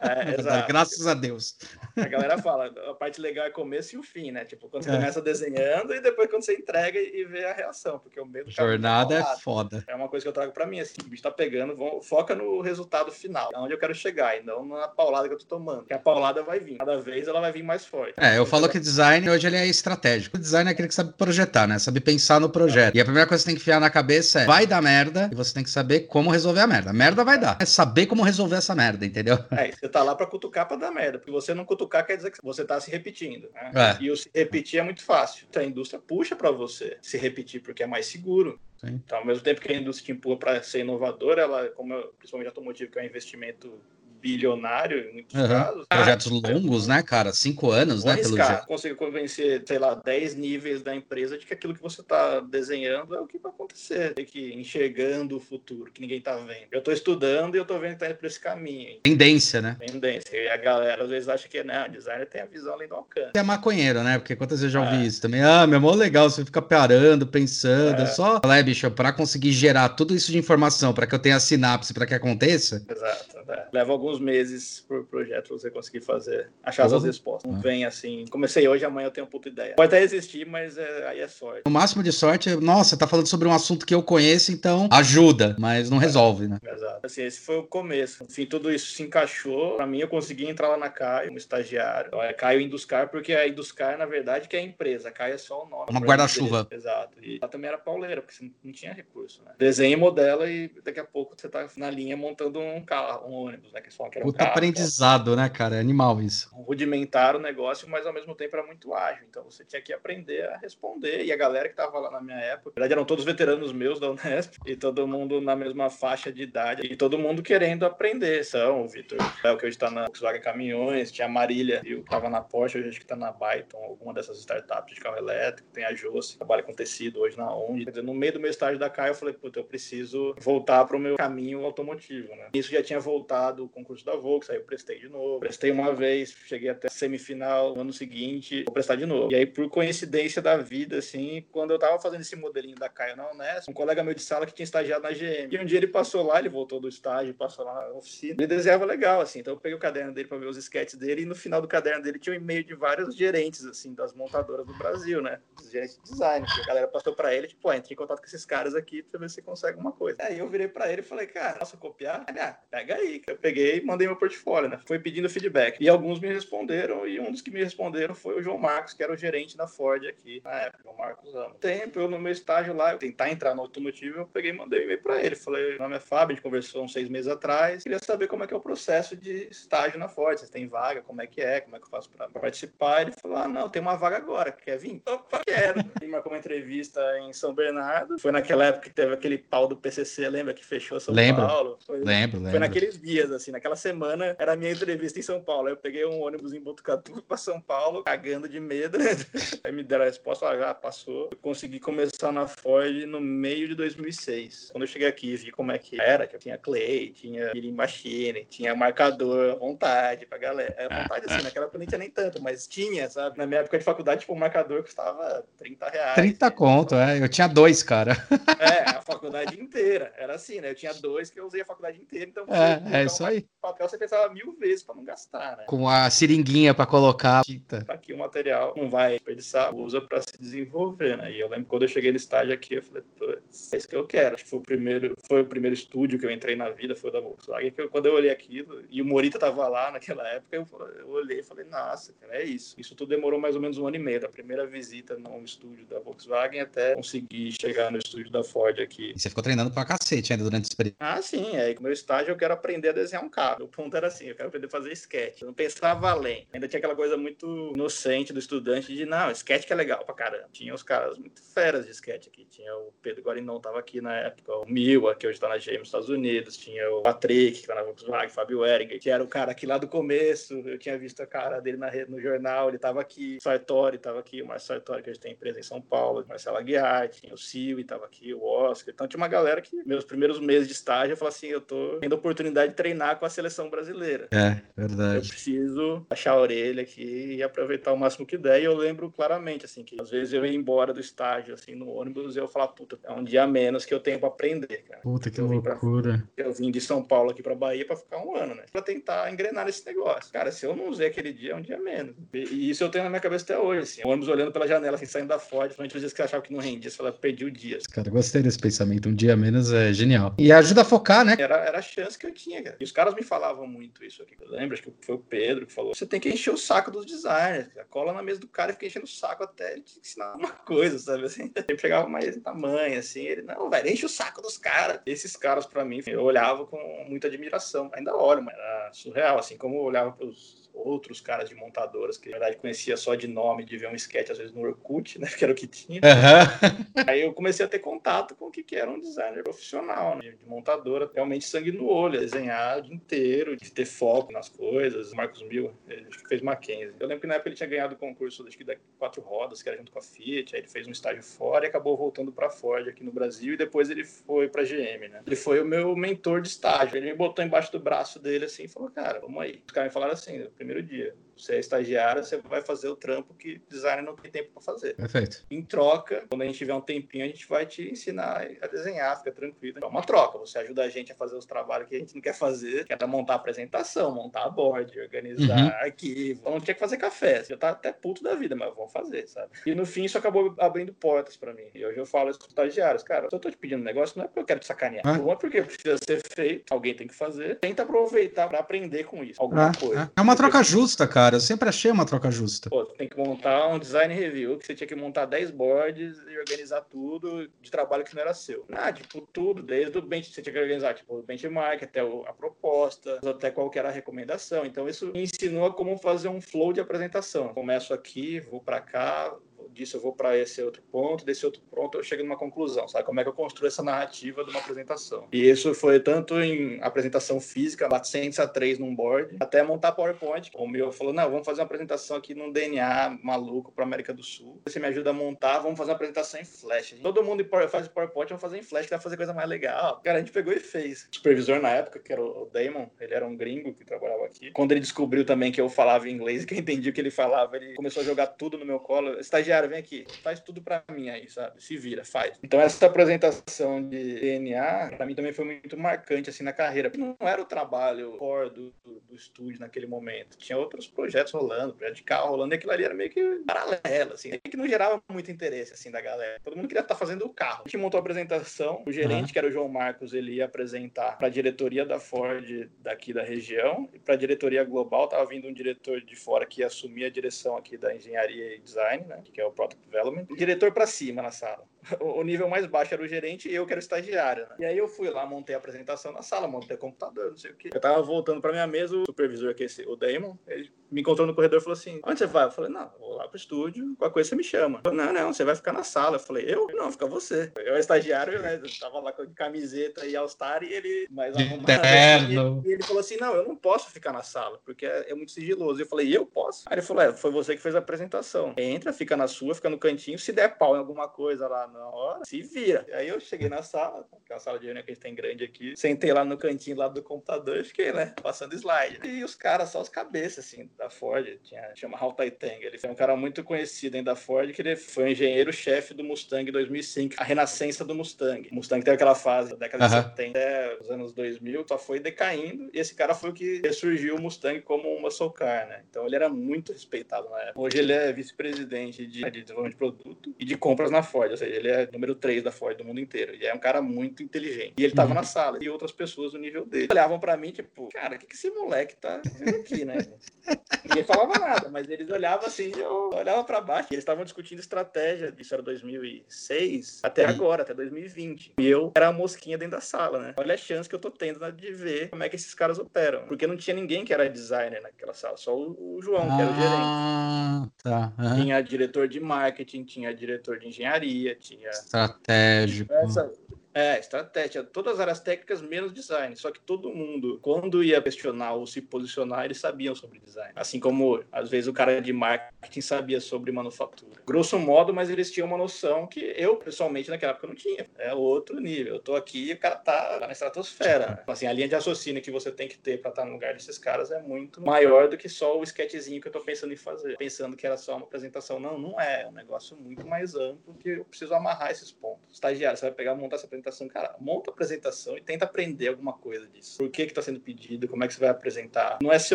É, 0.00 0.34
exato. 0.40 0.68
Graças 0.68 1.06
a 1.06 1.14
Deus. 1.14 1.56
A 1.96 2.08
galera 2.08 2.38
fala, 2.38 2.66
a 2.90 2.94
parte 2.94 3.20
legal 3.20 3.46
é 3.46 3.50
o 3.50 3.52
começo 3.52 3.94
e 3.94 3.98
o 3.98 4.02
fim, 4.02 4.30
né? 4.32 4.44
Tipo, 4.44 4.68
quando 4.68 4.84
você 4.84 4.90
é. 4.90 4.94
começa 4.94 5.22
desenhando 5.22 5.94
e 5.94 6.00
depois 6.00 6.28
quando 6.28 6.44
você 6.44 6.54
entrega 6.54 6.98
e 6.98 7.24
vê 7.24 7.44
a 7.44 7.52
reação, 7.52 7.98
porque 7.98 8.20
o 8.20 8.26
medo 8.26 8.50
Jornada 8.50 9.14
é 9.14 9.36
foda. 9.40 9.84
É 9.86 9.94
uma 9.94 10.08
coisa 10.08 10.24
que 10.24 10.28
eu 10.28 10.32
trago 10.32 10.52
para 10.52 10.66
mim, 10.66 10.80
assim, 10.80 10.96
o 11.04 11.08
bicho 11.08 11.22
tá 11.22 11.30
pegando, 11.30 11.76
vão, 11.76 12.02
foca 12.02 12.34
no 12.34 12.60
resultado 12.60 13.12
final, 13.12 13.50
onde 13.56 13.74
eu 13.74 13.78
quero 13.78 13.94
chegar, 13.94 14.36
e 14.36 14.42
não 14.42 14.64
na 14.64 14.88
paulada 14.88 15.28
que 15.28 15.34
eu 15.34 15.38
tô 15.38 15.46
tomando. 15.46 15.78
Porque 15.80 15.94
a 15.94 15.98
paulada 15.98 16.42
vai 16.42 16.58
vir. 16.58 16.78
Cada 16.78 16.98
vez 16.98 17.28
ela 17.28 17.40
vai 17.40 17.52
vir 17.52 17.62
mais 17.62 17.84
forte. 17.84 18.14
É, 18.16 18.38
eu 18.38 18.46
falo 18.46 18.68
que 18.68 18.80
design 18.80 19.28
hoje 19.30 19.46
ele 19.46 19.56
é 19.56 19.66
estratégico. 19.66 20.36
O 20.36 20.40
design 20.40 20.68
é 20.68 20.72
aquele 20.72 20.88
que 20.88 20.94
sabe 20.94 21.12
projetar, 21.12 21.66
né? 21.66 21.78
Sabe 21.78 22.00
pensar 22.00 22.40
no 22.40 22.48
projeto. 22.48 22.94
É. 22.94 22.98
E 22.98 23.00
a 23.00 23.04
primeira 23.04 23.28
coisa 23.28 23.42
que 23.42 23.44
você 23.44 23.50
tem 23.50 23.56
que 23.56 23.62
enfiar 23.62 23.80
na 23.80 23.90
cabeça 23.90 24.23
é 24.34 24.44
vai 24.44 24.66
dar 24.66 24.82
merda 24.82 25.28
e 25.30 25.34
você 25.34 25.54
tem 25.54 25.64
que 25.64 25.70
saber 25.70 26.00
como 26.00 26.30
resolver 26.30 26.60
a 26.60 26.66
merda. 26.66 26.90
A 26.90 26.92
merda 26.92 27.24
vai 27.24 27.38
dar. 27.38 27.56
É 27.60 27.64
saber 27.64 28.06
como 28.06 28.22
resolver 28.22 28.56
essa 28.56 28.74
merda, 28.74 29.04
entendeu? 29.04 29.38
É, 29.50 29.70
você 29.70 29.88
tá 29.88 30.02
lá 30.02 30.14
pra 30.14 30.26
cutucar 30.26 30.66
pra 30.66 30.76
dar 30.76 30.90
merda. 30.90 31.18
Porque 31.18 31.30
você 31.30 31.54
não 31.54 31.64
cutucar 31.64 32.06
quer 32.06 32.16
dizer 32.16 32.30
que 32.30 32.38
você 32.42 32.64
tá 32.64 32.80
se 32.80 32.90
repetindo. 32.90 33.48
Né? 33.54 33.70
É. 33.74 34.02
E 34.02 34.10
o 34.10 34.16
se 34.16 34.30
repetir 34.34 34.80
é 34.80 34.82
muito 34.82 35.02
fácil. 35.02 35.46
Então 35.48 35.62
a 35.62 35.66
indústria 35.66 36.00
puxa 36.00 36.34
para 36.36 36.50
você 36.50 36.96
se 37.02 37.16
repetir 37.16 37.62
porque 37.62 37.82
é 37.82 37.86
mais 37.86 38.06
seguro. 38.06 38.60
Sim. 38.78 39.00
Então, 39.04 39.18
ao 39.18 39.26
mesmo 39.26 39.42
tempo 39.42 39.60
que 39.60 39.72
a 39.72 39.76
indústria 39.76 40.06
te 40.06 40.12
empurra 40.12 40.36
para 40.36 40.62
ser 40.62 40.80
inovadora, 40.80 41.42
ela, 41.42 41.68
como 41.70 41.94
eu, 41.94 42.14
principalmente 42.18 42.48
automotivo, 42.48 42.90
que 42.90 42.98
é 42.98 43.02
um 43.02 43.06
investimento 43.06 43.80
bilionário 44.24 45.10
em 45.10 45.12
muitos 45.12 45.34
uhum. 45.38 45.48
casos. 45.48 45.86
Projetos 45.86 46.26
ah, 46.28 46.48
longos, 46.48 46.86
né, 46.86 47.02
cara? 47.02 47.30
Cinco 47.34 47.70
anos, 47.70 48.04
né? 48.04 48.16
Pelo 48.16 48.36
jeito. 48.38 48.66
Conseguir 48.66 48.94
convencer, 48.94 49.62
sei 49.66 49.78
lá, 49.78 49.94
dez 49.94 50.34
níveis 50.34 50.82
da 50.82 50.96
empresa 50.96 51.36
de 51.36 51.44
que 51.44 51.52
aquilo 51.52 51.74
que 51.74 51.82
você 51.82 52.00
está 52.00 52.40
desenhando 52.40 53.14
é 53.14 53.20
o 53.20 53.26
que 53.26 53.36
vai 53.36 53.52
acontecer. 53.52 54.14
Tem 54.14 54.24
que 54.24 54.54
enxergando 54.54 55.36
o 55.36 55.40
futuro, 55.40 55.92
que 55.92 56.00
ninguém 56.00 56.18
está 56.18 56.36
vendo. 56.36 56.68
Eu 56.72 56.78
estou 56.78 56.94
estudando 56.94 57.54
e 57.54 57.58
eu 57.58 57.62
estou 57.62 57.78
vendo 57.78 57.90
que 57.90 57.96
está 57.96 58.06
indo 58.08 58.16
por 58.16 58.26
esse 58.26 58.40
caminho. 58.40 58.98
Tendência, 59.02 59.60
né? 59.60 59.76
Tendência. 59.78 60.34
E 60.34 60.48
a 60.48 60.56
galera 60.56 61.04
às 61.04 61.10
vezes 61.10 61.28
acha 61.28 61.46
que, 61.46 61.62
não, 61.62 61.86
designer 61.90 62.26
tem 62.26 62.40
a 62.40 62.46
visão 62.46 62.72
além 62.72 62.88
do 62.88 62.94
alcance. 62.94 63.32
É 63.34 63.42
maconheiro, 63.42 64.02
né? 64.02 64.18
Porque 64.18 64.34
quantas 64.34 64.60
vezes 64.60 64.74
eu 64.74 64.80
já 64.80 64.90
ouvi 64.90 65.04
é. 65.04 65.06
isso 65.06 65.20
também? 65.20 65.42
Ah, 65.42 65.66
meu, 65.66 65.80
mó 65.80 65.92
legal, 65.92 66.30
você 66.30 66.42
fica 66.46 66.62
parando, 66.62 67.26
pensando. 67.26 68.00
É. 68.00 68.06
Só, 68.06 68.40
é, 68.42 68.62
bicho, 68.62 68.90
para 68.90 69.12
conseguir 69.12 69.52
gerar 69.52 69.90
tudo 69.90 70.14
isso 70.14 70.32
de 70.32 70.38
informação, 70.38 70.94
para 70.94 71.06
que 71.06 71.14
eu 71.14 71.18
tenha 71.18 71.38
sinapse, 71.38 71.92
para 71.92 72.06
que 72.06 72.14
aconteça. 72.14 72.82
Exato. 72.88 73.33
É. 73.54 73.68
Leva 73.72 73.92
alguns 73.92 74.18
meses 74.18 74.84
por 74.86 75.04
projeto 75.04 75.58
você 75.58 75.70
conseguir 75.70 76.00
fazer, 76.00 76.50
achar 76.62 76.86
as 76.86 77.04
respostas. 77.04 77.50
Não 77.50 77.60
vem 77.60 77.84
assim, 77.84 78.24
comecei 78.30 78.66
hoje, 78.66 78.84
amanhã 78.84 79.06
eu 79.06 79.10
tenho 79.10 79.24
uma 79.26 79.30
puta 79.30 79.48
ideia. 79.48 79.74
Pode 79.74 79.94
até 79.94 80.02
existir, 80.02 80.46
mas 80.46 80.76
é, 80.76 81.08
aí 81.08 81.20
é 81.20 81.28
sorte. 81.28 81.62
O 81.66 81.70
máximo 81.70 82.02
de 82.02 82.12
sorte 82.12 82.48
é, 82.50 82.56
nossa, 82.56 82.96
tá 82.96 83.06
falando 83.06 83.26
sobre 83.26 83.48
um 83.48 83.52
assunto 83.52 83.86
que 83.86 83.94
eu 83.94 84.02
conheço, 84.02 84.52
então 84.52 84.88
ajuda, 84.90 85.56
mas 85.58 85.90
não 85.90 85.98
resolve, 85.98 86.48
né? 86.48 86.58
Exato. 86.64 87.00
Assim, 87.04 87.22
esse 87.22 87.40
foi 87.40 87.58
o 87.58 87.62
começo. 87.64 88.24
Enfim, 88.24 88.46
tudo 88.46 88.72
isso 88.72 88.92
se 88.92 89.02
encaixou. 89.02 89.76
Pra 89.76 89.86
mim, 89.86 89.98
eu 89.98 90.08
consegui 90.08 90.46
entrar 90.46 90.68
lá 90.68 90.76
na 90.76 90.88
Caio, 90.88 91.28
como 91.28 91.38
estagiário. 91.38 92.08
Então, 92.08 92.22
é 92.22 92.32
Caio 92.32 92.60
Induscar, 92.60 93.08
porque 93.08 93.32
a 93.32 93.46
Induscar, 93.46 93.98
na 93.98 94.06
verdade, 94.06 94.48
que 94.48 94.56
é 94.56 94.60
a 94.60 94.62
empresa. 94.62 95.08
A 95.08 95.12
Caio 95.12 95.34
é 95.34 95.38
só 95.38 95.64
o 95.64 95.68
nome. 95.68 95.86
Uma 95.90 96.00
guarda-chuva. 96.00 96.66
Exato. 96.70 97.18
E 97.22 97.38
ela 97.40 97.50
também 97.50 97.68
era 97.68 97.78
pauleira, 97.78 98.20
porque 98.20 98.34
você 98.34 98.50
não 98.62 98.72
tinha 98.72 98.92
recurso, 98.92 99.42
né? 99.44 99.52
Desenha 99.58 99.94
e 99.94 99.96
modela 99.96 100.48
e 100.48 100.68
daqui 100.82 101.00
a 101.00 101.04
pouco 101.04 101.34
você 101.36 101.48
tá 101.48 101.66
na 101.76 101.90
linha 101.90 102.16
montando 102.16 102.60
um 102.60 102.82
carro, 102.82 103.28
um 103.28 103.43
ônibus, 103.44 103.72
né? 103.72 103.80
Que 103.80 103.86
eles 103.86 103.96
falam 103.96 104.10
que 104.10 104.18
era 104.18 104.26
um 104.26 104.30
Puta 104.30 104.38
carro, 104.38 104.50
aprendizado, 104.50 105.36
né, 105.36 105.48
cara? 105.48 105.76
É 105.76 105.80
animal 105.80 106.20
isso. 106.20 106.50
Rudimentar 106.54 107.36
o 107.36 107.38
negócio, 107.38 107.88
mas 107.88 108.06
ao 108.06 108.12
mesmo 108.12 108.34
tempo 108.34 108.56
era 108.56 108.66
muito 108.66 108.94
ágil. 108.94 109.24
Então 109.28 109.44
você 109.44 109.64
tinha 109.64 109.80
que 109.80 109.92
aprender 109.92 110.48
a 110.48 110.56
responder. 110.56 111.24
E 111.24 111.32
a 111.32 111.36
galera 111.36 111.68
que 111.68 111.74
tava 111.74 111.98
lá 111.98 112.10
na 112.10 112.20
minha 112.20 112.38
época, 112.38 112.70
na 112.70 112.80
verdade 112.80 112.92
eram 112.92 113.04
todos 113.04 113.24
veteranos 113.24 113.72
meus 113.72 114.00
da 114.00 114.10
Unesp, 114.10 114.54
e 114.66 114.76
todo 114.76 115.06
mundo 115.06 115.40
na 115.40 115.56
mesma 115.56 115.90
faixa 115.90 116.32
de 116.32 116.42
idade, 116.42 116.82
e 116.84 116.96
todo 116.96 117.18
mundo 117.18 117.42
querendo 117.42 117.84
aprender. 117.84 118.44
São 118.44 118.84
o 118.84 118.88
Vitor, 118.88 119.18
é 119.42 119.50
o 119.50 119.56
que 119.56 119.66
hoje 119.66 119.78
tá 119.78 119.90
na 119.90 120.02
Volkswagen 120.02 120.40
Caminhões, 120.40 121.10
tinha 121.10 121.26
a 121.26 121.30
Marília, 121.30 121.80
que 121.80 121.96
tava 122.08 122.28
na 122.28 122.40
Porsche, 122.40 122.78
hoje 122.78 122.88
acho 122.88 123.00
que 123.00 123.06
tá 123.06 123.16
na 123.16 123.32
Byton, 123.32 123.78
alguma 123.82 124.12
dessas 124.14 124.38
startups 124.38 124.94
de 124.94 125.00
carro 125.00 125.16
elétrico, 125.16 125.68
tem 125.72 125.84
a 125.84 125.94
Josi, 125.94 126.36
trabalha 126.36 126.62
com 126.62 126.72
tecido 126.72 127.20
hoje 127.20 127.36
na 127.36 127.54
ONG. 127.54 127.84
Quer 127.84 127.90
dizer, 127.90 128.02
no 128.02 128.14
meio 128.14 128.32
do 128.34 128.40
meu 128.40 128.50
estágio 128.50 128.78
da 128.78 128.90
CAI, 128.90 129.10
eu 129.10 129.14
falei, 129.14 129.34
puta, 129.34 129.58
eu 129.60 129.64
preciso 129.64 130.34
voltar 130.38 130.84
pro 130.84 130.98
meu 130.98 131.16
caminho 131.16 131.64
automotivo, 131.64 132.28
né? 132.36 132.48
Isso 132.54 132.70
já 132.70 132.82
tinha 132.82 133.00
voltado 133.00 133.23
o 133.60 133.68
concurso 133.68 134.04
da 134.04 134.16
Volks, 134.16 134.50
aí 134.50 134.56
eu 134.56 134.64
prestei 134.64 134.98
de 134.98 135.08
novo. 135.08 135.40
Prestei 135.40 135.70
uma 135.70 135.94
vez, 135.94 136.34
cheguei 136.46 136.68
até 136.68 136.88
semifinal 136.88 137.74
no 137.74 137.80
ano 137.80 137.92
seguinte, 137.92 138.64
vou 138.64 138.72
prestar 138.72 138.96
de 138.96 139.06
novo. 139.06 139.32
E 139.32 139.34
aí, 139.34 139.46
por 139.46 139.68
coincidência 139.68 140.40
da 140.40 140.56
vida, 140.56 140.98
assim, 140.98 141.44
quando 141.50 141.72
eu 141.72 141.78
tava 141.78 141.98
fazendo 142.00 142.20
esse 142.20 142.36
modelinho 142.36 142.76
da 142.76 142.88
CAI 142.88 143.16
na 143.16 143.30
Unesp, 143.30 143.68
um 143.68 143.72
colega 143.72 144.02
meu 144.02 144.14
de 144.14 144.22
sala 144.22 144.46
que 144.46 144.54
tinha 144.54 144.64
estagiado 144.64 145.02
na 145.02 145.10
GM. 145.10 145.48
E 145.50 145.58
um 145.58 145.64
dia 145.64 145.78
ele 145.78 145.86
passou 145.86 146.22
lá, 146.22 146.38
ele 146.38 146.48
voltou 146.48 146.80
do 146.80 146.88
estágio, 146.88 147.34
passou 147.34 147.64
lá 147.64 147.88
na 147.88 147.94
oficina. 147.94 148.34
Ele 148.38 148.46
desenhava 148.46 148.84
legal, 148.84 149.20
assim. 149.20 149.40
Então 149.40 149.54
eu 149.54 149.60
peguei 149.60 149.76
o 149.76 149.80
caderno 149.80 150.12
dele 150.12 150.28
para 150.28 150.38
ver 150.38 150.46
os 150.46 150.56
sketches 150.56 150.98
dele 150.98 151.22
e 151.22 151.26
no 151.26 151.34
final 151.34 151.60
do 151.60 151.68
caderno 151.68 152.02
dele 152.02 152.18
tinha 152.18 152.34
um 152.34 152.40
e-mail 152.40 152.64
de 152.64 152.74
vários 152.74 153.16
gerentes, 153.16 153.64
assim, 153.64 153.94
das 153.94 154.12
montadoras 154.12 154.66
do 154.66 154.74
Brasil, 154.74 155.20
né? 155.20 155.40
Os 155.58 155.70
gerentes 155.70 155.96
de 155.96 156.02
design. 156.02 156.46
Que 156.46 156.60
a 156.60 156.66
galera 156.66 156.88
passou 156.88 157.14
para 157.14 157.34
ele, 157.34 157.46
tipo, 157.48 157.72
entre 157.72 157.92
em 157.92 157.96
contato 157.96 158.20
com 158.20 158.26
esses 158.26 158.44
caras 158.44 158.74
aqui 158.74 159.02
pra 159.02 159.18
ver 159.20 159.30
se 159.30 159.42
consegue 159.42 159.78
uma 159.78 159.92
coisa. 159.92 160.22
Aí 160.22 160.38
eu 160.38 160.48
virei 160.48 160.68
para 160.68 160.90
ele 160.90 161.00
e 161.00 161.04
falei, 161.04 161.26
cara, 161.26 161.58
posso 161.58 161.76
copiar? 161.78 162.24
Ah, 162.28 162.58
pega 162.70 162.96
aí. 162.96 163.13
Eu 163.26 163.36
peguei 163.36 163.78
e 163.78 163.84
mandei 163.84 164.06
meu 164.06 164.16
portfólio, 164.16 164.68
né? 164.68 164.80
Foi 164.86 164.98
pedindo 164.98 165.28
feedback. 165.28 165.80
E 165.80 165.88
alguns 165.88 166.20
me 166.20 166.28
responderam, 166.28 167.06
e 167.06 167.20
um 167.20 167.30
dos 167.30 167.40
que 167.40 167.50
me 167.50 167.62
responderam 167.62 168.14
foi 168.14 168.38
o 168.38 168.42
João 168.42 168.58
Marcos, 168.58 168.94
que 168.94 169.02
era 169.02 169.12
o 169.12 169.16
gerente 169.16 169.56
da 169.56 169.66
Ford 169.66 170.04
aqui 170.06 170.40
na 170.44 170.52
época. 170.52 170.90
O 170.90 170.96
Marcos 170.96 171.34
Amo. 171.34 171.54
Tempo, 171.54 171.98
eu 171.98 172.08
no 172.08 172.18
meu 172.18 172.32
estágio 172.32 172.74
lá, 172.74 172.92
eu 172.92 172.98
tentar 172.98 173.30
entrar 173.30 173.54
no 173.54 173.62
automotivo, 173.62 174.18
eu 174.18 174.26
peguei 174.26 174.50
e 174.50 174.54
mandei 174.54 174.80
um 174.80 174.82
e-mail 174.84 175.02
para 175.02 175.22
ele. 175.22 175.34
Falei, 175.34 175.70
meu 175.70 175.78
nome 175.78 175.96
é 175.96 176.00
Fábio, 176.00 176.32
a 176.32 176.34
gente 176.34 176.42
conversou 176.42 176.84
uns 176.84 176.92
seis 176.92 177.08
meses 177.08 177.30
atrás. 177.30 177.82
Queria 177.82 177.98
saber 177.98 178.26
como 178.26 178.44
é 178.44 178.46
que 178.46 178.54
é 178.54 178.56
o 178.56 178.60
processo 178.60 179.16
de 179.16 179.48
estágio 179.50 179.98
na 179.98 180.08
Ford. 180.08 180.38
Vocês 180.38 180.50
têm 180.50 180.66
vaga? 180.66 181.02
Como 181.02 181.20
é 181.20 181.26
que 181.26 181.40
é? 181.40 181.60
Como 181.60 181.76
é 181.76 181.78
que 181.78 181.84
eu 181.84 181.90
faço 181.90 182.10
para 182.10 182.28
participar? 182.28 183.02
Ele 183.02 183.12
falou, 183.12 183.36
ah, 183.36 183.48
não, 183.48 183.68
tem 183.68 183.80
uma 183.80 183.96
vaga 183.96 184.16
agora. 184.16 184.52
Quer 184.52 184.78
vir? 184.78 185.02
Opa, 185.06 185.40
quero. 185.46 185.80
Ele 186.00 186.10
marcou 186.10 186.32
uma 186.32 186.38
entrevista 186.38 187.00
em 187.20 187.32
São 187.32 187.54
Bernardo. 187.54 188.18
Foi 188.18 188.32
naquela 188.32 188.66
época 188.66 188.88
que 188.88 188.94
teve 188.94 189.12
aquele 189.12 189.38
pau 189.38 189.66
do 189.66 189.76
PCC, 189.76 190.28
lembra? 190.28 190.54
Que 190.54 190.64
fechou 190.64 190.98
São 191.00 191.14
lembro. 191.14 191.46
Paulo. 191.46 191.78
Foi, 191.86 191.98
lembro, 191.98 192.38
lembro. 192.38 192.50
Foi 192.50 192.58
naqueles 192.58 192.96
dias, 193.04 193.30
assim. 193.30 193.50
Naquela 193.50 193.76
semana 193.76 194.34
era 194.38 194.54
a 194.54 194.56
minha 194.56 194.72
entrevista 194.72 195.18
em 195.18 195.22
São 195.22 195.40
Paulo. 195.40 195.68
Aí 195.68 195.74
eu 195.74 195.76
peguei 195.76 196.04
um 196.04 196.20
ônibus 196.20 196.52
em 196.52 196.60
Botucatu 196.60 197.22
para 197.22 197.36
São 197.36 197.60
Paulo, 197.60 198.02
cagando 198.02 198.48
de 198.48 198.58
medo. 198.58 198.98
Aí 199.62 199.72
me 199.72 199.82
deram 199.82 200.04
a 200.04 200.06
resposta, 200.06 200.48
ah, 200.48 200.56
já 200.56 200.74
passou. 200.74 201.28
Eu 201.30 201.38
consegui 201.38 201.78
começar 201.78 202.32
na 202.32 202.46
Ford 202.46 203.04
no 203.06 203.20
meio 203.20 203.68
de 203.68 203.74
2006. 203.74 204.70
Quando 204.72 204.82
eu 204.82 204.88
cheguei 204.88 205.06
aqui, 205.06 205.36
vi 205.36 205.50
como 205.50 205.70
é 205.70 205.78
que 205.78 206.00
era, 206.00 206.26
que 206.26 206.38
tinha 206.38 206.56
Clay, 206.56 207.10
tinha 207.10 207.52
Machine, 207.72 208.46
tinha 208.48 208.74
marcador, 208.74 209.58
vontade 209.58 210.26
pra 210.26 210.38
galera. 210.38 210.74
É 210.78 211.02
vontade 211.02 211.26
assim, 211.28 211.42
naquela 211.42 211.66
época 211.66 211.78
nem 211.78 211.88
tinha 211.88 211.98
nem 211.98 212.10
tanto, 212.10 212.40
mas 212.40 212.66
tinha, 212.66 213.08
sabe? 213.10 213.36
Na 213.36 213.46
minha 213.46 213.60
época 213.60 213.78
de 213.78 213.84
faculdade, 213.84 214.20
tipo, 214.20 214.32
o 214.32 214.38
marcador 214.38 214.82
custava 214.82 215.44
30 215.58 215.88
reais. 215.88 216.14
30 216.14 216.50
conto, 216.52 216.94
é. 216.94 217.20
Eu 217.20 217.28
tinha 217.28 217.48
dois, 217.48 217.82
cara. 217.82 218.12
É, 218.58 218.90
a 218.90 219.02
faculdade 219.02 219.60
inteira. 219.60 220.12
Era 220.16 220.34
assim, 220.34 220.60
né? 220.60 220.70
Eu 220.70 220.74
tinha 220.74 220.94
dois 220.94 221.30
que 221.30 221.38
eu 221.38 221.46
usei 221.46 221.62
a 221.62 221.64
faculdade 221.64 222.00
inteira, 222.00 222.30
então 222.30 222.44
é, 222.48 222.93
é 222.98 223.04
isso 223.04 223.24
aí. 223.24 223.46
papel 223.60 223.88
você 223.88 223.98
pensava 223.98 224.32
mil 224.32 224.56
vezes 224.58 224.82
pra 224.82 224.94
não 224.94 225.04
gastar, 225.04 225.56
né? 225.56 225.64
Com 225.64 225.88
a 225.88 226.08
seringuinha 226.10 226.74
pra 226.74 226.86
colocar 226.86 227.44
tinta. 227.44 227.84
Tá 227.84 227.94
aqui 227.94 228.12
o 228.12 228.18
material, 228.18 228.74
não 228.76 228.90
vai 228.90 229.12
desperdiçar, 229.12 229.74
usa 229.74 230.00
pra 230.00 230.20
se 230.20 230.38
desenvolver, 230.38 231.16
né? 231.16 231.32
E 231.32 231.40
eu 231.40 231.48
lembro 231.48 231.66
quando 231.66 231.82
eu 231.82 231.88
cheguei 231.88 232.10
no 232.10 232.16
estágio 232.16 232.52
aqui, 232.52 232.74
eu 232.74 232.82
falei, 232.82 233.02
putz, 233.16 233.72
é 233.72 233.76
isso 233.76 233.88
que 233.88 233.96
eu 233.96 234.06
quero. 234.06 234.34
Acho 234.34 234.44
que 234.44 234.50
foi 234.50 234.58
o 234.58 234.62
primeiro, 234.62 235.14
foi 235.26 235.42
o 235.42 235.46
primeiro 235.46 235.74
estúdio 235.74 236.18
que 236.18 236.26
eu 236.26 236.30
entrei 236.30 236.56
na 236.56 236.70
vida, 236.70 236.94
foi 236.94 237.10
o 237.10 237.12
da 237.12 237.20
Volkswagen. 237.20 237.70
Que 237.70 237.82
eu, 237.82 237.88
quando 237.88 238.06
eu 238.06 238.14
olhei 238.14 238.30
aquilo, 238.30 238.82
e 238.90 239.00
o 239.00 239.04
Morita 239.04 239.38
tava 239.38 239.66
lá 239.68 239.90
naquela 239.90 240.26
época, 240.28 240.56
eu, 240.56 240.66
eu 240.98 241.08
olhei 241.10 241.40
e 241.40 241.42
falei, 241.42 241.64
nossa, 241.64 242.12
cara, 242.20 242.36
é 242.36 242.44
isso. 242.44 242.74
Isso 242.78 242.94
tudo 242.94 243.08
demorou 243.08 243.40
mais 243.40 243.54
ou 243.54 243.60
menos 243.60 243.78
um 243.78 243.86
ano 243.86 243.96
e 243.96 243.98
meio, 243.98 244.20
da 244.20 244.28
primeira 244.28 244.66
visita 244.66 245.16
no 245.16 245.42
estúdio 245.42 245.86
da 245.86 245.98
Volkswagen 245.98 246.60
até 246.60 246.94
conseguir 246.94 247.52
chegar 247.52 247.90
no 247.90 247.98
estúdio 247.98 248.30
da 248.30 248.42
Ford 248.44 248.78
aqui. 248.78 249.12
E 249.14 249.20
você 249.20 249.28
ficou 249.28 249.42
treinando 249.42 249.70
pra 249.70 249.84
cacete 249.84 250.32
ainda 250.32 250.44
durante 250.44 250.64
esse 250.66 250.76
período? 250.76 250.96
Ah, 251.00 251.20
sim. 251.22 251.56
Aí, 251.56 251.70
é, 251.70 251.74
com 251.74 251.82
meu 251.82 251.92
estágio, 251.92 252.30
eu 252.30 252.36
quero 252.36 252.54
aprender 252.54 252.83
a 252.90 252.92
desenhar 252.92 253.24
um 253.24 253.28
carro. 253.28 253.64
O 253.64 253.68
ponto 253.68 253.96
era 253.96 254.06
assim, 254.06 254.26
eu 254.26 254.34
quero 254.34 254.48
aprender 254.48 254.66
a 254.66 254.70
fazer 254.70 254.92
sketch. 254.92 255.42
Eu 255.42 255.46
não 255.46 255.54
pensava 255.54 256.10
além. 256.10 256.46
Ainda 256.52 256.68
tinha 256.68 256.78
aquela 256.78 256.94
coisa 256.94 257.16
muito 257.16 257.72
inocente 257.74 258.32
do 258.32 258.38
estudante 258.38 258.94
de, 258.94 259.06
não, 259.06 259.30
sketch 259.30 259.66
que 259.66 259.72
é 259.72 259.76
legal 259.76 260.04
pra 260.04 260.14
caramba. 260.14 260.48
Tinha 260.52 260.74
os 260.74 260.82
caras 260.82 261.18
muito 261.18 261.42
feras 261.42 261.86
de 261.86 261.92
sketch 261.92 262.26
aqui. 262.26 262.44
Tinha 262.50 262.74
o 262.76 262.92
Pedro 263.02 263.22
Guarinon, 263.22 263.60
tava 263.60 263.78
aqui 263.78 264.00
na 264.00 264.14
época, 264.14 264.52
o 264.54 264.66
Mil, 264.66 265.14
que 265.16 265.26
hoje 265.26 265.40
tá 265.40 265.48
na 265.48 265.56
GM 265.56 265.78
nos 265.78 265.88
Estados 265.88 266.08
Unidos. 266.08 266.56
Tinha 266.56 266.88
o 266.90 267.02
Patrick, 267.02 267.60
que 267.60 267.66
tá 267.66 267.74
na 267.74 267.82
Volkswagen, 267.82 268.28
Fábio 268.28 268.64
Eric, 268.64 268.98
que 268.98 269.10
era 269.10 269.22
o 269.22 269.28
cara 269.28 269.52
aqui 269.52 269.66
lá 269.66 269.78
do 269.78 269.88
começo. 269.88 270.54
Eu 270.66 270.78
tinha 270.78 270.98
visto 270.98 271.20
a 271.20 271.26
cara 271.26 271.60
dele 271.60 271.76
na 271.76 271.88
rede, 271.88 272.10
no 272.10 272.20
jornal, 272.20 272.68
ele 272.68 272.78
tava 272.78 273.00
aqui. 273.00 273.38
O 273.38 273.42
Sartori 273.42 273.98
tava 273.98 274.18
aqui, 274.18 274.42
o 274.42 274.46
Marcelo 274.46 274.80
Sartori, 274.80 275.02
que 275.02 275.10
hoje 275.10 275.20
tem 275.20 275.32
empresa 275.32 275.60
em 275.60 275.62
São 275.62 275.80
Paulo. 275.80 276.24
Marcelo 276.28 276.56
Aguiar, 276.56 277.08
tinha 277.08 277.32
o 277.32 277.38
Sil, 277.38 277.78
tava 277.86 278.04
aqui, 278.04 278.34
o 278.34 278.42
Oscar. 278.42 278.92
Então 278.92 279.06
tinha 279.06 279.18
uma 279.18 279.28
galera 279.28 279.60
que, 279.60 279.76
meus 279.84 280.04
primeiros 280.04 280.40
meses 280.40 280.66
de 280.66 280.74
estágio, 280.74 281.12
eu 281.12 281.16
falei 281.16 281.34
assim, 281.34 281.46
eu 281.48 281.60
tô 281.60 281.98
tendo 282.00 282.14
oportunidade 282.14 282.70
de 282.70 282.73
treinar 282.74 283.18
com 283.18 283.24
a 283.24 283.30
seleção 283.30 283.70
brasileira. 283.70 284.28
É, 284.30 284.60
verdade. 284.76 285.26
Eu 285.26 285.28
preciso 285.28 286.06
achar 286.10 286.32
a 286.32 286.40
orelha 286.40 286.82
aqui 286.82 287.36
e 287.36 287.42
aproveitar 287.42 287.92
o 287.92 287.96
máximo 287.96 288.26
que 288.26 288.36
der. 288.36 288.60
E 288.60 288.64
eu 288.64 288.74
lembro 288.74 289.10
claramente, 289.10 289.64
assim, 289.64 289.82
que 289.82 290.00
às 290.00 290.10
vezes 290.10 290.32
eu 290.32 290.44
ia 290.44 290.54
embora 290.54 290.92
do 290.92 291.00
estágio, 291.00 291.54
assim, 291.54 291.74
no 291.74 291.88
ônibus, 291.88 292.36
e 292.36 292.38
eu 292.38 292.48
falava, 292.48 292.72
puta, 292.72 292.98
é 293.04 293.12
um 293.12 293.24
dia 293.24 293.42
a 293.42 293.46
menos 293.46 293.84
que 293.84 293.94
eu 293.94 294.00
tenho 294.00 294.18
pra 294.18 294.28
aprender, 294.28 294.84
cara. 294.88 295.00
Puta, 295.00 295.30
que 295.30 295.40
eu 295.40 295.46
loucura. 295.46 296.24
Pra... 296.34 296.44
Eu 296.44 296.52
vim 296.52 296.70
de 296.70 296.80
São 296.80 297.02
Paulo 297.02 297.30
aqui 297.30 297.42
pra 297.42 297.54
Bahia 297.54 297.86
pra 297.86 297.96
ficar 297.96 298.18
um 298.18 298.36
ano, 298.36 298.54
né? 298.54 298.64
Pra 298.72 298.82
tentar 298.82 299.32
engrenar 299.32 299.64
nesse 299.64 299.84
negócio. 299.86 300.32
Cara, 300.32 300.50
se 300.50 300.66
eu 300.66 300.74
não 300.74 300.88
usei 300.88 301.08
aquele 301.08 301.32
dia, 301.32 301.52
é 301.52 301.56
um 301.56 301.62
dia 301.62 301.76
a 301.76 301.80
menos. 301.80 302.14
E 302.32 302.70
isso 302.70 302.82
eu 302.82 302.88
tenho 302.88 303.04
na 303.04 303.10
minha 303.10 303.20
cabeça 303.20 303.44
até 303.44 303.58
hoje, 303.58 303.80
assim. 303.82 304.02
O 304.04 304.08
ônibus 304.08 304.28
olhando 304.28 304.52
pela 304.52 304.66
janela, 304.66 304.96
assim, 304.96 305.06
saindo 305.06 305.28
da 305.28 305.38
Ford, 305.38 305.66
principalmente 305.66 305.94
os 305.94 306.00
dias 306.00 306.12
que 306.12 306.20
eu 306.20 306.24
achava 306.24 306.42
que 306.42 306.52
não 306.52 306.60
rendia, 306.60 306.90
você 306.90 306.96
fala, 306.96 307.12
perdi 307.12 307.44
o 307.44 307.50
dia. 307.50 307.78
Cara, 307.92 308.10
gostei 308.10 308.42
desse 308.42 308.58
pensamento. 308.58 309.08
Um 309.08 309.14
dia 309.14 309.34
a 309.34 309.36
menos 309.36 309.72
é 309.72 309.92
genial. 309.92 310.34
E 310.38 310.52
ajuda 310.52 310.82
a 310.82 310.84
focar, 310.84 311.24
né? 311.24 311.36
Era, 311.38 311.56
era 311.56 311.78
a 311.78 311.82
chance 311.82 312.18
que 312.18 312.26
eu 312.26 312.32
tinha, 312.32 312.62
cara. 312.64 312.76
E 312.80 312.84
os 312.84 312.92
caras 312.92 313.14
me 313.14 313.22
falavam 313.22 313.66
muito 313.66 314.04
isso 314.04 314.22
aqui. 314.22 314.36
Eu 314.40 314.50
lembro, 314.50 314.74
acho 314.74 314.82
que 314.82 314.92
foi 315.00 315.14
o 315.14 315.18
Pedro 315.18 315.66
que 315.66 315.72
falou: 315.72 315.94
você 315.94 316.06
tem 316.06 316.18
que 316.18 316.28
encher 316.28 316.52
o 316.52 316.58
saco 316.58 316.90
dos 316.90 317.06
designers, 317.06 317.68
cara. 317.68 317.86
Cola 317.88 318.12
na 318.12 318.22
mesa 318.22 318.40
do 318.40 318.48
cara 318.48 318.70
e 318.70 318.74
fica 318.74 318.86
enchendo 318.86 319.04
o 319.04 319.08
saco 319.08 319.44
até 319.44 319.72
ele 319.72 319.82
te 319.82 319.98
ensinar 320.00 320.34
uma 320.34 320.50
coisa, 320.50 320.98
sabe? 320.98 321.24
Assim, 321.24 321.52
sempre 321.54 321.78
chegava 321.78 322.08
mais 322.08 322.36
tamanho, 322.42 322.98
assim. 322.98 323.22
Ele, 323.22 323.42
não, 323.42 323.70
velho, 323.70 323.88
enche 323.88 324.06
o 324.06 324.08
saco 324.08 324.42
dos 324.42 324.58
caras. 324.58 325.00
Esses 325.06 325.36
caras, 325.36 325.66
para 325.66 325.84
mim, 325.84 326.00
eu 326.06 326.22
olhava 326.22 326.66
com 326.66 326.78
muita 327.08 327.28
admiração. 327.28 327.90
Ainda 327.94 328.16
olho, 328.16 328.42
mas 328.42 328.54
era 328.54 328.92
surreal, 328.92 329.38
assim, 329.38 329.56
como 329.56 329.76
eu 329.76 329.82
olhava 329.82 330.12
pros 330.12 330.63
outros 330.74 331.20
caras 331.20 331.48
de 331.48 331.54
montadoras, 331.54 332.18
que 332.18 332.28
na 332.30 332.38
verdade 332.38 332.56
conhecia 332.56 332.96
só 332.96 333.14
de 333.14 333.28
nome, 333.28 333.64
de 333.64 333.76
ver 333.76 333.88
um 333.88 333.94
sketch 333.94 334.30
às 334.30 334.38
vezes 334.38 334.52
no 334.52 334.62
Orkut, 334.62 335.20
né, 335.20 335.28
que 335.38 335.44
era 335.44 335.52
o 335.52 335.56
que 335.56 335.66
tinha. 335.66 336.00
Uhum. 336.00 337.04
Aí 337.06 337.22
eu 337.22 337.32
comecei 337.32 337.64
a 337.64 337.68
ter 337.68 337.78
contato 337.78 338.34
com 338.34 338.46
o 338.46 338.50
que 338.50 338.74
era 338.74 338.90
um 338.90 338.98
designer 338.98 339.42
profissional, 339.42 340.16
né, 340.16 340.34
de 340.38 340.46
montadora, 340.46 341.10
realmente 341.14 341.46
sangue 341.46 341.70
no 341.70 341.88
olho, 341.88 342.18
desenhar 342.18 342.78
o 342.78 342.82
dia 342.82 342.94
inteiro, 342.94 343.56
de 343.56 343.70
ter 343.70 343.84
foco 343.84 344.32
nas 344.32 344.48
coisas. 344.48 345.12
O 345.12 345.16
Marcos 345.16 345.42
Mil, 345.42 345.72
ele 345.88 346.06
fez 346.28 346.40
Mackenzie. 346.40 346.94
Eu 346.98 347.06
lembro 347.06 347.20
que 347.20 347.26
na 347.26 347.34
época 347.34 347.48
ele 347.50 347.56
tinha 347.56 347.68
ganhado 347.68 347.94
o 347.94 347.98
concurso 347.98 348.46
acho 348.46 348.56
que 348.56 348.64
da 348.64 348.74
quatro 348.98 349.22
rodas, 349.22 349.62
que 349.62 349.68
era 349.68 349.78
junto 349.78 349.92
com 349.92 349.98
a 349.98 350.02
Fiat, 350.02 350.54
aí 350.54 350.62
ele 350.62 350.68
fez 350.68 350.86
um 350.86 350.90
estágio 350.90 351.22
fora 351.22 351.64
e 351.64 351.68
acabou 351.68 351.96
voltando 351.96 352.32
para 352.32 352.50
Ford 352.50 352.88
aqui 352.88 353.04
no 353.04 353.12
Brasil 353.12 353.54
e 353.54 353.56
depois 353.56 353.90
ele 353.90 354.04
foi 354.04 354.48
para 354.48 354.64
GM, 354.64 355.08
né? 355.08 355.22
Ele 355.26 355.36
foi 355.36 355.60
o 355.60 355.64
meu 355.64 355.94
mentor 355.94 356.40
de 356.40 356.48
estágio. 356.48 356.96
Ele 356.96 357.06
me 357.06 357.14
botou 357.14 357.44
embaixo 357.44 357.70
do 357.70 357.78
braço 357.78 358.18
dele 358.18 358.46
assim 358.46 358.64
e 358.64 358.68
falou: 358.68 358.90
"Cara, 358.90 359.20
vamos 359.20 359.40
aí". 359.42 359.62
Os 359.66 359.72
caras 359.72 359.90
me 359.90 359.92
falaram 359.92 360.12
assim: 360.12 360.48
primeiro 360.64 360.82
dia. 360.82 361.14
Você 361.36 361.56
é 361.56 361.60
estagiário, 361.60 362.24
você 362.24 362.38
vai 362.38 362.62
fazer 362.62 362.88
o 362.88 362.96
trampo 362.96 363.34
que 363.34 363.60
designer 363.68 364.02
não 364.02 364.14
tem 364.14 364.30
tempo 364.30 364.50
para 364.52 364.62
fazer. 364.62 364.94
Perfeito. 364.94 365.44
Em 365.50 365.62
troca, 365.62 366.24
quando 366.28 366.42
a 366.42 366.46
gente 366.46 366.58
tiver 366.58 366.74
um 366.74 366.80
tempinho, 366.80 367.24
a 367.24 367.28
gente 367.28 367.46
vai 367.46 367.66
te 367.66 367.90
ensinar 367.90 368.46
a 368.60 368.66
desenhar, 368.66 369.18
fica 369.18 369.32
tranquilo. 369.32 369.78
É 369.82 369.86
uma 369.86 370.02
troca. 370.02 370.38
Você 370.38 370.58
ajuda 370.58 370.82
a 370.82 370.88
gente 370.88 371.12
a 371.12 371.14
fazer 371.14 371.36
os 371.36 371.44
trabalhos 371.44 371.88
que 371.88 371.96
a 371.96 371.98
gente 371.98 372.14
não 372.14 372.22
quer 372.22 372.34
fazer, 372.34 372.84
que 372.84 372.92
é 372.92 373.06
montar 373.06 373.34
apresentação, 373.34 374.14
montar 374.14 374.48
board, 374.48 374.98
organizar 374.98 375.58
uhum. 375.58 375.68
arquivo. 375.80 376.40
Então, 376.40 376.52
não 376.52 376.60
tinha 376.60 376.74
que 376.74 376.80
fazer 376.80 376.96
café. 376.96 377.42
Você 377.42 377.50
já 377.50 377.56
tá 377.56 377.70
até 377.70 377.92
puto 377.92 378.22
da 378.22 378.34
vida, 378.34 378.56
mas 378.56 378.74
vamos 378.74 378.92
fazer, 378.92 379.26
sabe? 379.28 379.50
E 379.66 379.74
no 379.74 379.84
fim 379.84 380.04
isso 380.04 380.16
acabou 380.16 380.54
abrindo 380.58 380.92
portas 380.92 381.36
para 381.36 381.52
mim. 381.52 381.66
E 381.74 381.84
hoje 381.84 381.98
eu 381.98 382.06
falo 382.06 382.30
isso 382.30 382.40
os 382.40 382.48
estagiários, 382.48 383.02
cara, 383.02 383.28
se 383.28 383.34
eu 383.34 383.40
tô 383.40 383.50
te 383.50 383.56
pedindo 383.56 383.80
um 383.80 383.84
negócio, 383.84 384.16
não 384.18 384.24
é 384.24 384.28
porque 384.28 384.40
eu 384.40 384.44
quero 384.44 384.60
te 384.60 384.66
sacanear. 384.66 385.06
É. 385.06 385.18
Não 385.18 385.30
é 385.30 385.36
porque 385.36 385.62
precisa 385.62 385.96
ser 386.04 386.22
feito, 386.34 386.72
alguém 386.72 386.94
tem 386.94 387.06
que 387.06 387.14
fazer. 387.14 387.58
Tenta 387.58 387.82
aproveitar 387.82 388.48
para 388.48 388.58
aprender 388.58 389.04
com 389.04 389.22
isso, 389.22 389.40
alguma 389.40 389.70
é, 389.70 389.72
coisa. 389.78 390.12
É. 390.16 390.20
é 390.20 390.22
uma 390.22 390.36
troca 390.36 390.62
justa, 390.62 391.06
cara. 391.06 391.23
Eu 391.32 391.40
sempre 391.40 391.68
achei 391.68 391.90
uma 391.90 392.04
troca 392.04 392.30
justa. 392.30 392.68
Pô, 392.68 392.84
tem 392.84 393.08
que 393.08 393.16
montar 393.16 393.68
um 393.68 393.78
design 393.78 394.12
review, 394.12 394.58
que 394.58 394.66
você 394.66 394.74
tinha 394.74 394.86
que 394.86 394.94
montar 394.94 395.26
10 395.26 395.50
boards 395.50 396.18
e 396.28 396.38
organizar 396.38 396.82
tudo 396.82 397.48
de 397.60 397.70
trabalho 397.70 398.04
que 398.04 398.14
não 398.14 398.22
era 398.22 398.34
seu. 398.34 398.64
Ah, 398.72 398.92
tipo, 398.92 399.20
tudo, 399.32 399.62
desde 399.62 399.96
o 399.96 400.02
bench, 400.02 400.30
você 400.30 400.42
tinha 400.42 400.52
que 400.52 400.58
organizar, 400.58 400.94
tipo, 400.94 401.18
o 401.18 401.22
benchmark 401.22 401.82
até 401.82 402.00
a 402.00 402.32
proposta, 402.32 403.20
até 403.24 403.50
qual 403.50 403.70
era 403.74 403.88
a 403.88 403.92
recomendação. 403.92 404.66
Então, 404.66 404.88
isso 404.88 405.06
me 405.12 405.22
ensinou 405.22 405.72
como 405.72 405.96
fazer 405.98 406.28
um 406.28 406.40
flow 406.40 406.72
de 406.72 406.80
apresentação. 406.80 407.54
Começo 407.54 407.94
aqui, 407.94 408.40
vou 408.40 408.60
para 408.60 408.80
cá, 408.80 409.34
disso 409.74 409.96
eu 409.96 410.00
vou 410.00 410.12
para 410.12 410.38
esse 410.38 410.62
outro 410.62 410.82
ponto, 410.90 411.24
desse 411.24 411.44
outro 411.44 411.60
ponto 411.70 411.98
eu 411.98 412.02
chego 412.02 412.22
numa 412.22 412.36
conclusão, 412.36 412.88
sabe? 412.88 413.04
Como 413.04 413.20
é 413.20 413.22
que 413.22 413.28
eu 413.28 413.34
construo 413.34 413.66
essa 413.66 413.82
narrativa 413.82 414.44
de 414.44 414.50
uma 414.50 414.60
apresentação. 414.60 415.28
E 415.32 415.48
isso 415.48 415.74
foi 415.74 416.00
tanto 416.00 416.40
em 416.40 416.78
apresentação 416.82 417.40
física, 417.40 417.88
400 417.88 418.38
a 418.38 418.48
3 418.48 418.78
num 418.78 418.94
board, 418.94 419.36
até 419.40 419.62
montar 419.62 419.92
PowerPoint. 419.92 420.50
O 420.54 420.66
meu 420.66 420.92
falou, 420.92 421.12
não, 421.12 421.30
vamos 421.30 421.44
fazer 421.44 421.60
uma 421.60 421.66
apresentação 421.66 422.16
aqui 422.16 422.34
num 422.34 422.50
DNA 422.50 423.18
maluco 423.22 423.72
para 423.72 423.84
América 423.84 424.14
do 424.14 424.22
Sul. 424.22 424.60
Você 424.64 424.78
me 424.78 424.86
ajuda 424.86 425.10
a 425.10 425.12
montar, 425.12 425.58
vamos 425.58 425.76
fazer 425.76 425.90
uma 425.90 425.96
apresentação 425.96 426.40
em 426.40 426.44
Flash. 426.44 426.96
Todo 427.02 427.22
mundo 427.22 427.44
faz 427.68 427.88
PowerPoint, 427.88 428.28
vamos 428.28 428.42
fazer 428.42 428.58
em 428.58 428.62
Flash, 428.62 428.84
que 428.84 428.90
vai 428.90 429.00
fazer 429.00 429.16
coisa 429.16 429.34
mais 429.34 429.48
legal. 429.48 430.00
Cara, 430.02 430.18
a 430.18 430.20
gente 430.20 430.32
pegou 430.32 430.52
e 430.52 430.60
fez. 430.60 431.08
O 431.12 431.16
supervisor 431.16 431.60
na 431.60 431.70
época, 431.70 431.98
que 431.98 432.12
era 432.12 432.22
o 432.22 432.48
Damon, 432.52 432.88
ele 433.00 433.14
era 433.14 433.26
um 433.26 433.36
gringo 433.36 433.74
que 433.74 433.84
trabalhava 433.84 434.24
aqui. 434.24 434.50
Quando 434.52 434.72
ele 434.72 434.80
descobriu 434.80 435.24
também 435.24 435.52
que 435.52 435.60
eu 435.60 435.68
falava 435.68 436.08
inglês 436.08 436.42
e 436.42 436.46
que 436.46 436.54
eu 436.54 436.58
entendi 436.58 436.90
o 436.90 436.92
que 436.92 437.00
ele 437.00 437.10
falava, 437.10 437.56
ele 437.56 437.74
começou 437.74 438.02
a 438.02 438.06
jogar 438.06 438.28
tudo 438.28 438.58
no 438.58 438.64
meu 438.64 438.78
colo. 438.78 439.18
Estagiário, 439.18 439.63
vem 439.66 439.78
aqui, 439.78 440.06
faz 440.22 440.40
tudo 440.40 440.62
para 440.62 440.82
mim 440.90 441.08
aí, 441.08 441.28
sabe? 441.28 441.62
Se 441.62 441.76
vira, 441.76 442.04
faz. 442.04 442.38
Então 442.42 442.60
essa 442.60 442.86
apresentação 442.86 443.82
de 443.86 444.20
DNA, 444.20 444.92
para 444.96 445.06
mim 445.06 445.14
também 445.14 445.32
foi 445.32 445.44
muito 445.44 445.76
marcante 445.76 446.30
assim 446.30 446.42
na 446.42 446.52
carreira. 446.52 446.90
Não 446.96 447.16
era 447.20 447.40
o 447.40 447.44
trabalho 447.44 448.16
core 448.16 448.50
do, 448.50 448.74
do, 448.84 449.00
do, 449.00 449.14
estúdio 449.14 449.60
naquele 449.60 449.86
momento. 449.86 450.36
Tinha 450.36 450.58
outros 450.58 450.86
projetos 450.86 451.32
rolando, 451.32 451.74
projeto 451.74 451.96
de 451.96 452.02
carro 452.02 452.30
rolando, 452.30 452.54
e 452.54 452.56
aquilo 452.56 452.72
ali 452.72 452.84
era 452.84 452.94
meio 452.94 453.10
que 453.10 453.22
paralelo, 453.46 454.14
assim, 454.14 454.30
que 454.38 454.56
não 454.56 454.66
gerava 454.66 455.02
muito 455.10 455.30
interesse 455.30 455.72
assim 455.72 455.90
da 455.90 456.00
galera. 456.00 456.40
Todo 456.42 456.56
mundo 456.56 456.68
queria 456.68 456.82
estar 456.82 456.94
tá 456.94 456.98
fazendo 456.98 457.24
o 457.24 457.30
carro. 457.30 457.62
A 457.64 457.68
gente 457.68 457.76
montou 457.76 457.98
a 457.98 458.00
apresentação, 458.00 458.82
o 458.86 458.92
gerente, 458.92 459.28
uhum. 459.28 459.32
que 459.32 459.38
era 459.38 459.48
o 459.48 459.50
João 459.50 459.68
Marcos, 459.68 460.12
ele 460.12 460.34
ia 460.34 460.44
apresentar 460.44 461.16
para 461.16 461.26
a 461.26 461.30
diretoria 461.30 461.84
da 461.84 461.98
Ford 461.98 462.70
daqui 462.80 463.12
da 463.12 463.22
região 463.22 463.88
e 463.92 463.98
para 463.98 464.14
a 464.14 464.16
diretoria 464.16 464.64
global 464.64 465.08
tava 465.08 465.26
vindo 465.26 465.48
um 465.48 465.52
diretor 465.52 466.00
de 466.00 466.16
fora 466.16 466.46
que 466.46 466.60
ia 466.60 466.66
assumir 466.66 467.04
a 467.04 467.10
direção 467.10 467.56
aqui 467.56 467.76
da 467.76 467.94
engenharia 467.94 468.56
e 468.56 468.58
design, 468.60 469.04
né, 469.06 469.22
que 469.32 469.40
é 469.40 469.46
o 469.46 469.50
Product 469.54 469.80
Development, 469.84 470.28
diretor 470.36 470.72
para 470.72 470.86
cima 470.86 471.22
na 471.22 471.30
sala. 471.30 471.64
O 472.00 472.22
nível 472.22 472.48
mais 472.48 472.66
baixo 472.66 472.94
era 472.94 473.02
o 473.02 473.08
gerente 473.08 473.48
e 473.48 473.54
eu 473.54 473.66
que 473.66 473.72
era 473.72 473.78
o 473.78 473.82
estagiário. 473.82 474.44
Né? 474.50 474.56
E 474.60 474.64
aí 474.64 474.78
eu 474.78 474.88
fui 474.88 475.10
lá, 475.10 475.26
montei 475.26 475.54
a 475.54 475.58
apresentação 475.58 476.12
na 476.12 476.22
sala, 476.22 476.48
montei 476.48 476.76
o 476.76 476.80
computador, 476.80 477.30
não 477.30 477.36
sei 477.36 477.50
o 477.50 477.56
quê. 477.56 477.70
Eu 477.72 477.80
tava 477.80 478.00
voltando 478.02 478.40
para 478.40 478.52
minha 478.52 478.66
mesa, 478.66 478.96
o 478.96 479.04
supervisor 479.06 479.50
aqui, 479.50 479.66
o 479.86 479.96
Damon, 479.96 480.36
ele 480.46 480.70
me 480.90 481.00
encontrou 481.00 481.26
no 481.26 481.34
corredor 481.34 481.58
e 481.58 481.62
falou 481.62 481.76
assim: 481.76 482.00
onde 482.04 482.18
você 482.18 482.26
vai? 482.26 482.44
Eu 482.44 482.50
falei, 482.50 482.70
não, 482.70 482.90
vou 482.98 483.16
lá 483.16 483.26
pro 483.26 483.36
estúdio, 483.36 483.94
qualquer 483.96 484.14
coisa 484.14 484.28
você 484.30 484.36
me 484.36 484.44
chama. 484.44 484.80
Falei, 484.84 485.04
não, 485.04 485.12
não, 485.12 485.32
você 485.32 485.44
vai 485.44 485.56
ficar 485.56 485.72
na 485.72 485.82
sala. 485.82 486.16
Eu 486.16 486.20
falei, 486.20 486.44
eu? 486.46 486.68
Não, 486.72 486.90
fica 486.92 487.06
você. 487.06 487.52
Eu 487.56 487.72
era 487.72 487.80
estagiário, 487.80 488.40
né? 488.40 488.60
Eu 488.62 488.78
tava 488.78 489.00
lá 489.00 489.12
com 489.12 489.26
camiseta 489.34 490.06
e 490.06 490.14
All-Star 490.14 490.62
e 490.62 490.72
ele 490.72 491.08
mais 491.10 491.36
arrumado. 491.36 492.64
E, 492.64 492.68
e 492.68 492.72
ele 492.72 492.82
falou 492.82 493.00
assim: 493.00 493.16
não, 493.16 493.34
eu 493.34 493.46
não 493.46 493.56
posso 493.56 493.90
ficar 493.90 494.12
na 494.12 494.22
sala, 494.22 494.60
porque 494.64 494.86
é, 494.86 495.10
é 495.10 495.14
muito 495.14 495.32
sigiloso. 495.32 495.80
Eu 495.80 495.86
falei, 495.86 496.16
eu 496.16 496.24
posso? 496.24 496.64
Aí 496.66 496.74
ele 496.74 496.82
falou: 496.82 497.02
é, 497.02 497.12
foi 497.12 497.30
você 497.30 497.56
que 497.56 497.62
fez 497.62 497.74
a 497.74 497.78
apresentação. 497.78 498.54
Entra, 498.56 498.92
fica 498.92 499.16
na 499.16 499.26
sua, 499.26 499.54
fica 499.54 499.68
no 499.68 499.78
cantinho. 499.78 500.18
Se 500.18 500.32
der 500.32 500.56
pau 500.56 500.76
em 500.76 500.78
alguma 500.78 501.08
coisa 501.08 501.48
lá 501.48 501.66
na 501.74 501.88
hora, 501.88 502.24
se 502.24 502.40
vira. 502.42 502.86
Aí 502.92 503.08
eu 503.08 503.20
cheguei 503.20 503.48
na 503.48 503.62
sala, 503.62 504.06
aquela 504.24 504.40
sala 504.40 504.58
de 504.58 504.66
reunião 504.66 504.84
que 504.84 504.90
a 504.90 504.94
gente 504.94 505.02
tem 505.02 505.14
grande 505.14 505.44
aqui, 505.44 505.74
sentei 505.76 506.12
lá 506.12 506.24
no 506.24 506.38
cantinho 506.38 506.76
lá 506.76 506.88
do 506.88 507.02
computador 507.02 507.58
e 507.58 507.64
fiquei, 507.64 507.92
né, 507.92 508.14
passando 508.22 508.54
slide. 508.54 509.00
E 509.04 509.22
os 509.22 509.34
caras, 509.34 509.70
só 509.70 509.80
os 509.80 509.88
cabeças, 509.88 510.44
assim, 510.46 510.70
da 510.76 510.88
Ford, 510.88 511.26
tinha, 511.42 511.74
chama 511.74 511.98
Hal 511.98 512.12
Taitang. 512.12 512.64
Ele 512.64 512.78
foi 512.78 512.90
um 512.90 512.94
cara 512.94 513.16
muito 513.16 513.42
conhecido 513.42 513.96
ainda 513.96 514.04
da 514.04 514.16
Ford, 514.16 514.52
que 514.52 514.62
ele 514.62 514.76
foi 514.76 515.04
o 515.04 515.08
engenheiro-chefe 515.08 515.94
do 515.94 516.04
Mustang 516.04 516.50
2005, 516.50 517.16
a 517.18 517.24
renascença 517.24 517.84
do 517.84 517.94
Mustang. 517.94 518.48
O 518.50 518.54
Mustang 518.54 518.84
teve 518.84 518.94
aquela 518.94 519.14
fase 519.14 519.50
da 519.50 519.56
década 519.56 519.86
de 519.86 519.92
70 519.92 520.38
até 520.38 520.78
os 520.80 520.90
anos 520.90 521.12
2000, 521.12 521.64
só 521.66 521.78
foi 521.78 521.98
decaindo, 521.98 522.70
e 522.72 522.78
esse 522.78 522.94
cara 522.94 523.14
foi 523.14 523.30
o 523.30 523.32
que 523.32 523.60
ressurgiu 523.64 524.16
o 524.16 524.20
Mustang 524.20 524.60
como 524.62 524.88
uma 524.88 525.04
muscle 525.04 525.32
car, 525.32 525.66
né? 525.68 525.82
Então 525.88 526.06
ele 526.06 526.16
era 526.16 526.28
muito 526.28 526.72
respeitado 526.72 527.28
na 527.28 527.40
época. 527.40 527.60
Hoje 527.60 527.78
ele 527.78 527.92
é 527.92 528.12
vice-presidente 528.12 529.06
de, 529.06 529.22
de 529.30 529.42
desenvolvimento 529.42 529.72
de 529.72 529.78
produto 529.78 530.34
e 530.38 530.44
de 530.44 530.56
compras 530.56 530.90
na 530.90 531.02
Ford, 531.02 531.30
ou 531.30 531.36
seja, 531.36 531.54
ele 531.54 531.63
é 531.68 531.88
número 531.92 532.14
3 532.14 532.42
da 532.42 532.52
Ford 532.52 532.76
do 532.76 532.84
mundo 532.84 533.00
inteiro. 533.00 533.34
E 533.34 533.46
é 533.46 533.54
um 533.54 533.58
cara 533.58 533.80
muito 533.80 534.22
inteligente. 534.22 534.74
E 534.78 534.84
ele 534.84 534.94
tava 534.94 535.10
uhum. 535.10 535.14
na 535.14 535.22
sala, 535.22 535.58
e 535.60 535.68
outras 535.68 535.92
pessoas 535.92 536.32
do 536.32 536.38
nível 536.38 536.64
dele 536.66 536.88
olhavam 536.90 537.18
para 537.18 537.36
mim, 537.36 537.50
tipo, 537.50 537.88
cara, 537.92 538.16
o 538.16 538.18
que, 538.18 538.26
que 538.26 538.34
esse 538.34 538.50
moleque 538.50 538.96
tá 538.96 539.20
fazendo 539.26 539.56
aqui, 539.56 539.84
né? 539.84 539.98
Ninguém 540.84 541.04
falava 541.04 541.38
nada, 541.38 541.68
mas 541.70 541.88
eles 541.88 542.08
olhavam 542.10 542.46
assim, 542.46 542.70
eu 542.76 543.10
olhava 543.14 543.42
para 543.44 543.60
baixo. 543.60 543.88
E 543.90 543.94
eles 543.94 544.02
estavam 544.02 544.24
discutindo 544.24 544.58
estratégia, 544.58 545.34
isso 545.38 545.54
era 545.54 545.62
2006, 545.62 547.00
até 547.02 547.24
agora, 547.24 547.62
até 547.62 547.72
2020. 547.74 548.52
E 548.58 548.66
eu 548.66 548.92
era 548.94 549.08
a 549.08 549.12
mosquinha 549.12 549.56
dentro 549.56 549.76
da 549.76 549.80
sala, 549.80 550.18
né? 550.18 550.34
Olha 550.36 550.54
a 550.54 550.58
chance 550.58 550.88
que 550.88 550.94
eu 550.94 550.98
tô 550.98 551.10
tendo 551.10 551.40
né, 551.40 551.50
de 551.50 551.72
ver 551.72 552.10
como 552.10 552.22
é 552.22 552.28
que 552.28 552.36
esses 552.36 552.54
caras 552.54 552.78
operam. 552.78 553.26
Porque 553.26 553.46
não 553.46 553.56
tinha 553.56 553.74
ninguém 553.74 554.04
que 554.04 554.12
era 554.12 554.28
designer 554.28 554.82
naquela 554.82 555.14
sala, 555.14 555.36
só 555.36 555.56
o, 555.56 555.98
João, 556.02 556.26
que 556.26 556.42
era 556.42 556.50
o 556.50 556.54
gerente. 556.54 556.74
Ah, 556.74 557.68
tá. 557.82 558.12
Uhum. 558.18 558.42
Tinha 558.42 558.60
diretor 558.62 559.08
de 559.08 559.20
marketing, 559.20 559.84
tinha 559.84 560.14
diretor 560.14 560.58
de 560.58 560.68
engenharia, 560.68 561.34
tinha. 561.34 561.53
Estratégico. 561.70 562.92
Essa, 562.94 563.30
é, 563.74 563.98
estratégia. 563.98 564.62
Todas 564.62 564.94
as 564.94 565.00
áreas 565.00 565.20
técnicas 565.20 565.60
menos 565.60 565.92
design. 565.92 566.36
Só 566.36 566.52
que 566.52 566.60
todo 566.60 566.94
mundo, 566.94 567.40
quando 567.42 567.82
ia 567.82 568.00
questionar 568.00 568.54
ou 568.54 568.66
se 568.66 568.80
posicionar, 568.80 569.44
eles 569.44 569.58
sabiam 569.58 569.94
sobre 569.94 570.20
design. 570.20 570.52
Assim 570.54 570.78
como, 570.78 571.22
às 571.32 571.50
vezes, 571.50 571.66
o 571.66 571.72
cara 571.72 572.00
de 572.00 572.12
marketing 572.12 572.80
sabia 572.80 573.20
sobre 573.20 573.50
manufatura. 573.50 574.12
Grosso 574.24 574.58
modo, 574.58 574.94
mas 574.94 575.10
eles 575.10 575.30
tinham 575.30 575.48
uma 575.48 575.58
noção 575.58 576.06
que 576.06 576.20
eu, 576.36 576.56
pessoalmente, 576.56 577.10
naquela 577.10 577.32
época 577.32 577.48
não 577.48 577.54
tinha. 577.54 577.86
É 577.98 578.14
outro 578.14 578.60
nível. 578.60 578.94
Eu 578.94 579.00
tô 579.00 579.16
aqui 579.16 579.50
e 579.50 579.52
o 579.52 579.58
cara 579.58 579.74
tá 579.74 580.18
na 580.20 580.30
estratosfera. 580.30 581.24
Assim, 581.26 581.46
a 581.46 581.52
linha 581.52 581.66
de 581.66 581.74
raciocínio 581.74 582.22
que 582.22 582.30
você 582.30 582.52
tem 582.52 582.68
que 582.68 582.78
ter 582.78 583.00
para 583.00 583.10
estar 583.10 583.24
no 583.24 583.32
lugar 583.32 583.54
desses 583.54 583.76
caras 583.76 584.12
é 584.12 584.22
muito 584.22 584.62
maior 584.62 585.08
do 585.08 585.16
que 585.16 585.28
só 585.28 585.58
o 585.58 585.64
sketchzinho 585.64 586.20
que 586.20 586.28
eu 586.28 586.32
tô 586.32 586.40
pensando 586.40 586.72
em 586.72 586.76
fazer. 586.76 587.16
Pensando 587.16 587.56
que 587.56 587.66
era 587.66 587.76
só 587.76 587.96
uma 587.96 588.06
apresentação. 588.06 588.60
Não, 588.60 588.78
não 588.78 589.00
é. 589.00 589.22
É 589.22 589.26
um 589.26 589.32
negócio 589.32 589.76
muito 589.76 590.06
mais 590.06 590.36
amplo 590.36 590.74
que 590.74 590.90
eu 590.90 591.04
preciso 591.04 591.34
amarrar 591.34 591.72
esses 591.72 591.90
pontos. 591.90 592.34
Estagiário, 592.34 592.78
você 592.78 592.86
vai 592.86 592.94
pegar 592.94 593.14
montar 593.14 593.36
essa 593.36 593.46
apresentação 593.46 593.63
apresentação, 593.64 593.88
cara, 593.88 594.14
monta 594.20 594.50
a 594.50 594.52
apresentação 594.52 595.16
e 595.16 595.20
tenta 595.20 595.44
aprender 595.44 595.88
alguma 595.88 596.12
coisa 596.12 596.46
disso. 596.46 596.78
Por 596.78 596.90
que 596.90 597.02
está 597.02 597.22
sendo 597.22 597.40
pedido, 597.40 597.88
como 597.88 598.04
é 598.04 598.08
que 598.08 598.14
você 598.14 598.20
vai 598.20 598.28
apresentar. 598.28 598.98
Não 599.02 599.12
é 599.12 599.18
ser 599.18 599.34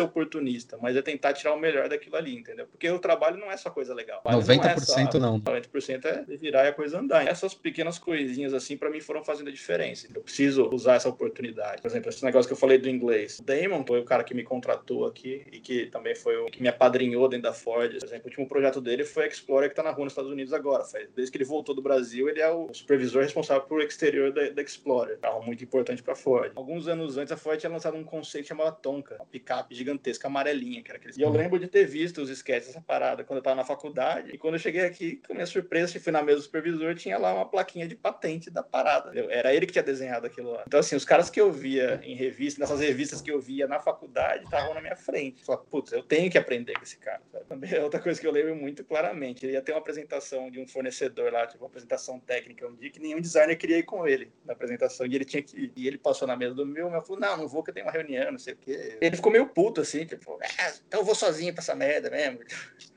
oportunista, 0.00 0.78
mas 0.80 0.96
é 0.96 1.02
tentar 1.02 1.32
tirar 1.32 1.54
o 1.54 1.58
melhor 1.58 1.88
daquilo 1.88 2.16
ali, 2.16 2.36
entendeu? 2.36 2.66
Porque 2.66 2.88
o 2.88 2.98
trabalho 2.98 3.36
não 3.36 3.50
é 3.50 3.56
só 3.56 3.70
coisa 3.70 3.94
legal. 3.94 4.22
90% 4.24 4.56
não, 4.56 4.70
é 4.70 4.78
só, 4.78 5.18
não. 5.18 5.40
90% 5.40 6.04
é 6.04 6.36
virar 6.36 6.64
e 6.64 6.68
a 6.68 6.72
coisa 6.72 6.98
andar. 6.98 7.26
Essas 7.26 7.54
pequenas 7.54 7.98
coisinhas 7.98 8.54
assim, 8.54 8.76
para 8.76 8.90
mim, 8.90 9.00
foram 9.00 9.24
fazendo 9.24 9.48
a 9.48 9.52
diferença. 9.52 10.08
Eu 10.14 10.22
preciso 10.22 10.68
usar 10.72 10.94
essa 10.94 11.08
oportunidade. 11.08 11.82
Por 11.82 11.88
exemplo, 11.88 12.10
esse 12.10 12.24
negócio 12.24 12.48
que 12.48 12.52
eu 12.52 12.58
falei 12.58 12.78
do 12.78 12.88
inglês. 12.88 13.38
O 13.38 13.42
Damon 13.42 13.84
foi 13.86 14.00
o 14.00 14.04
cara 14.04 14.22
que 14.22 14.34
me 14.34 14.42
contratou 14.42 15.06
aqui 15.06 15.46
e 15.52 15.60
que 15.60 15.86
também 15.86 16.14
foi 16.14 16.36
o 16.36 16.46
que 16.46 16.62
me 16.62 16.68
apadrinhou 16.68 17.28
dentro 17.28 17.44
da 17.44 17.52
Ford. 17.52 17.98
Por 17.98 18.06
exemplo, 18.06 18.26
o 18.26 18.28
último 18.28 18.48
projeto 18.48 18.80
dele 18.80 19.04
foi 19.04 19.24
a 19.24 19.28
Explorer, 19.28 19.68
que 19.68 19.72
está 19.72 19.82
na 19.82 19.90
rua 19.90 20.04
nos 20.04 20.12
Estados 20.12 20.30
Unidos 20.30 20.52
agora. 20.52 20.84
Desde 21.14 21.30
que 21.30 21.38
ele 21.38 21.44
voltou 21.44 21.74
do 21.74 21.82
Brasil, 21.82 22.28
ele 22.28 22.40
é 22.40 22.50
o 22.50 22.68
supervisor 22.72 23.22
responsável 23.22 23.62
por 23.62 23.80
exterior 23.82 24.19
exterior 24.20 24.32
da, 24.32 24.50
da 24.50 24.62
Explorer, 24.62 25.18
carro 25.18 25.42
muito 25.42 25.64
importante 25.64 26.02
para 26.02 26.14
Ford. 26.14 26.52
Alguns 26.54 26.86
anos 26.86 27.16
antes, 27.16 27.32
a 27.32 27.36
Ford 27.36 27.58
tinha 27.58 27.70
lançado 27.70 27.96
um 27.96 28.04
conceito 28.04 28.48
chamado 28.48 28.78
Tonka, 28.80 29.16
uma 29.16 29.26
picape 29.26 29.74
gigantesca 29.74 30.28
amarelinha, 30.28 30.82
que 30.82 30.90
era 30.90 30.98
aquele. 30.98 31.14
E 31.16 31.22
eu 31.22 31.30
lembro 31.30 31.58
de 31.58 31.66
ter 31.66 31.84
visto 31.84 32.20
os 32.20 32.28
sketches 32.30 32.68
dessa 32.68 32.80
parada 32.80 33.24
quando 33.24 33.38
eu 33.38 33.42
tava 33.42 33.56
na 33.56 33.64
faculdade. 33.64 34.32
E 34.32 34.38
quando 34.38 34.54
eu 34.54 34.60
cheguei 34.60 34.82
aqui, 34.82 35.16
com 35.26 35.32
a 35.32 35.34
minha 35.34 35.46
surpresa, 35.46 35.98
fui 35.98 36.12
na 36.12 36.22
mesa 36.22 36.38
do 36.38 36.42
supervisor, 36.42 36.94
tinha 36.94 37.18
lá 37.18 37.32
uma 37.34 37.46
plaquinha 37.46 37.86
de 37.86 37.94
patente 37.94 38.50
da 38.50 38.62
parada. 38.62 39.12
Era 39.30 39.54
ele 39.54 39.66
que 39.66 39.72
tinha 39.72 39.82
desenhado 39.82 40.26
aquilo 40.26 40.52
lá. 40.52 40.64
Então, 40.66 40.80
assim, 40.80 40.96
os 40.96 41.04
caras 41.04 41.30
que 41.30 41.40
eu 41.40 41.50
via 41.52 42.00
em 42.02 42.14
revista, 42.14 42.60
nessas 42.60 42.80
revistas 42.80 43.20
que 43.20 43.30
eu 43.30 43.40
via 43.40 43.66
na 43.66 43.80
faculdade, 43.80 44.44
estavam 44.44 44.74
na 44.74 44.80
minha 44.80 44.96
frente. 44.96 45.44
Falava, 45.44 45.64
putz, 45.64 45.92
eu 45.92 46.02
tenho 46.02 46.30
que 46.30 46.38
aprender 46.38 46.74
com 46.74 46.82
esse 46.82 46.98
cara. 46.98 47.22
Sabe? 47.32 47.44
Também 47.46 47.72
é 47.72 47.82
outra 47.82 48.00
coisa 48.00 48.20
que 48.20 48.26
eu 48.26 48.32
lembro 48.32 48.54
muito 48.56 48.84
claramente. 48.84 49.44
Ele 49.44 49.52
ia 49.52 49.62
ter 49.62 49.72
uma 49.72 49.78
apresentação 49.78 50.50
de 50.50 50.60
um 50.60 50.66
fornecedor 50.66 51.32
lá, 51.32 51.46
tipo, 51.46 51.64
uma 51.64 51.68
apresentação 51.68 52.18
técnica 52.20 52.66
um 52.66 52.74
dia 52.74 52.90
que 52.90 53.00
nenhum 53.00 53.20
designer 53.20 53.56
queria 53.56 53.78
ir 53.78 53.82
com 53.82 54.06
ele 54.06 54.09
ele 54.10 54.32
na 54.44 54.52
apresentação 54.52 55.06
e 55.06 55.14
ele 55.14 55.24
tinha 55.24 55.42
que 55.42 55.72
e 55.76 55.86
ele 55.86 55.98
passou 55.98 56.26
na 56.26 56.36
mesa 56.36 56.54
do 56.54 56.66
meu, 56.66 56.90
mas 56.90 57.06
falou: 57.06 57.20
"Não, 57.20 57.36
não 57.36 57.48
vou 57.48 57.62
que 57.62 57.70
eu 57.70 57.74
tenho 57.74 57.86
uma 57.86 57.92
reunião, 57.92 58.32
não 58.32 58.38
sei 58.38 58.54
o 58.54 58.56
quê". 58.56 58.98
Ele 59.00 59.16
ficou 59.16 59.32
meio 59.32 59.46
puto 59.46 59.80
assim, 59.80 60.04
tipo, 60.04 60.38
então 60.86 61.00
eu 61.00 61.04
vou 61.04 61.14
sozinho 61.14 61.52
pra 61.52 61.62
essa 61.62 61.74
merda 61.74 62.10
mesmo. 62.10 62.40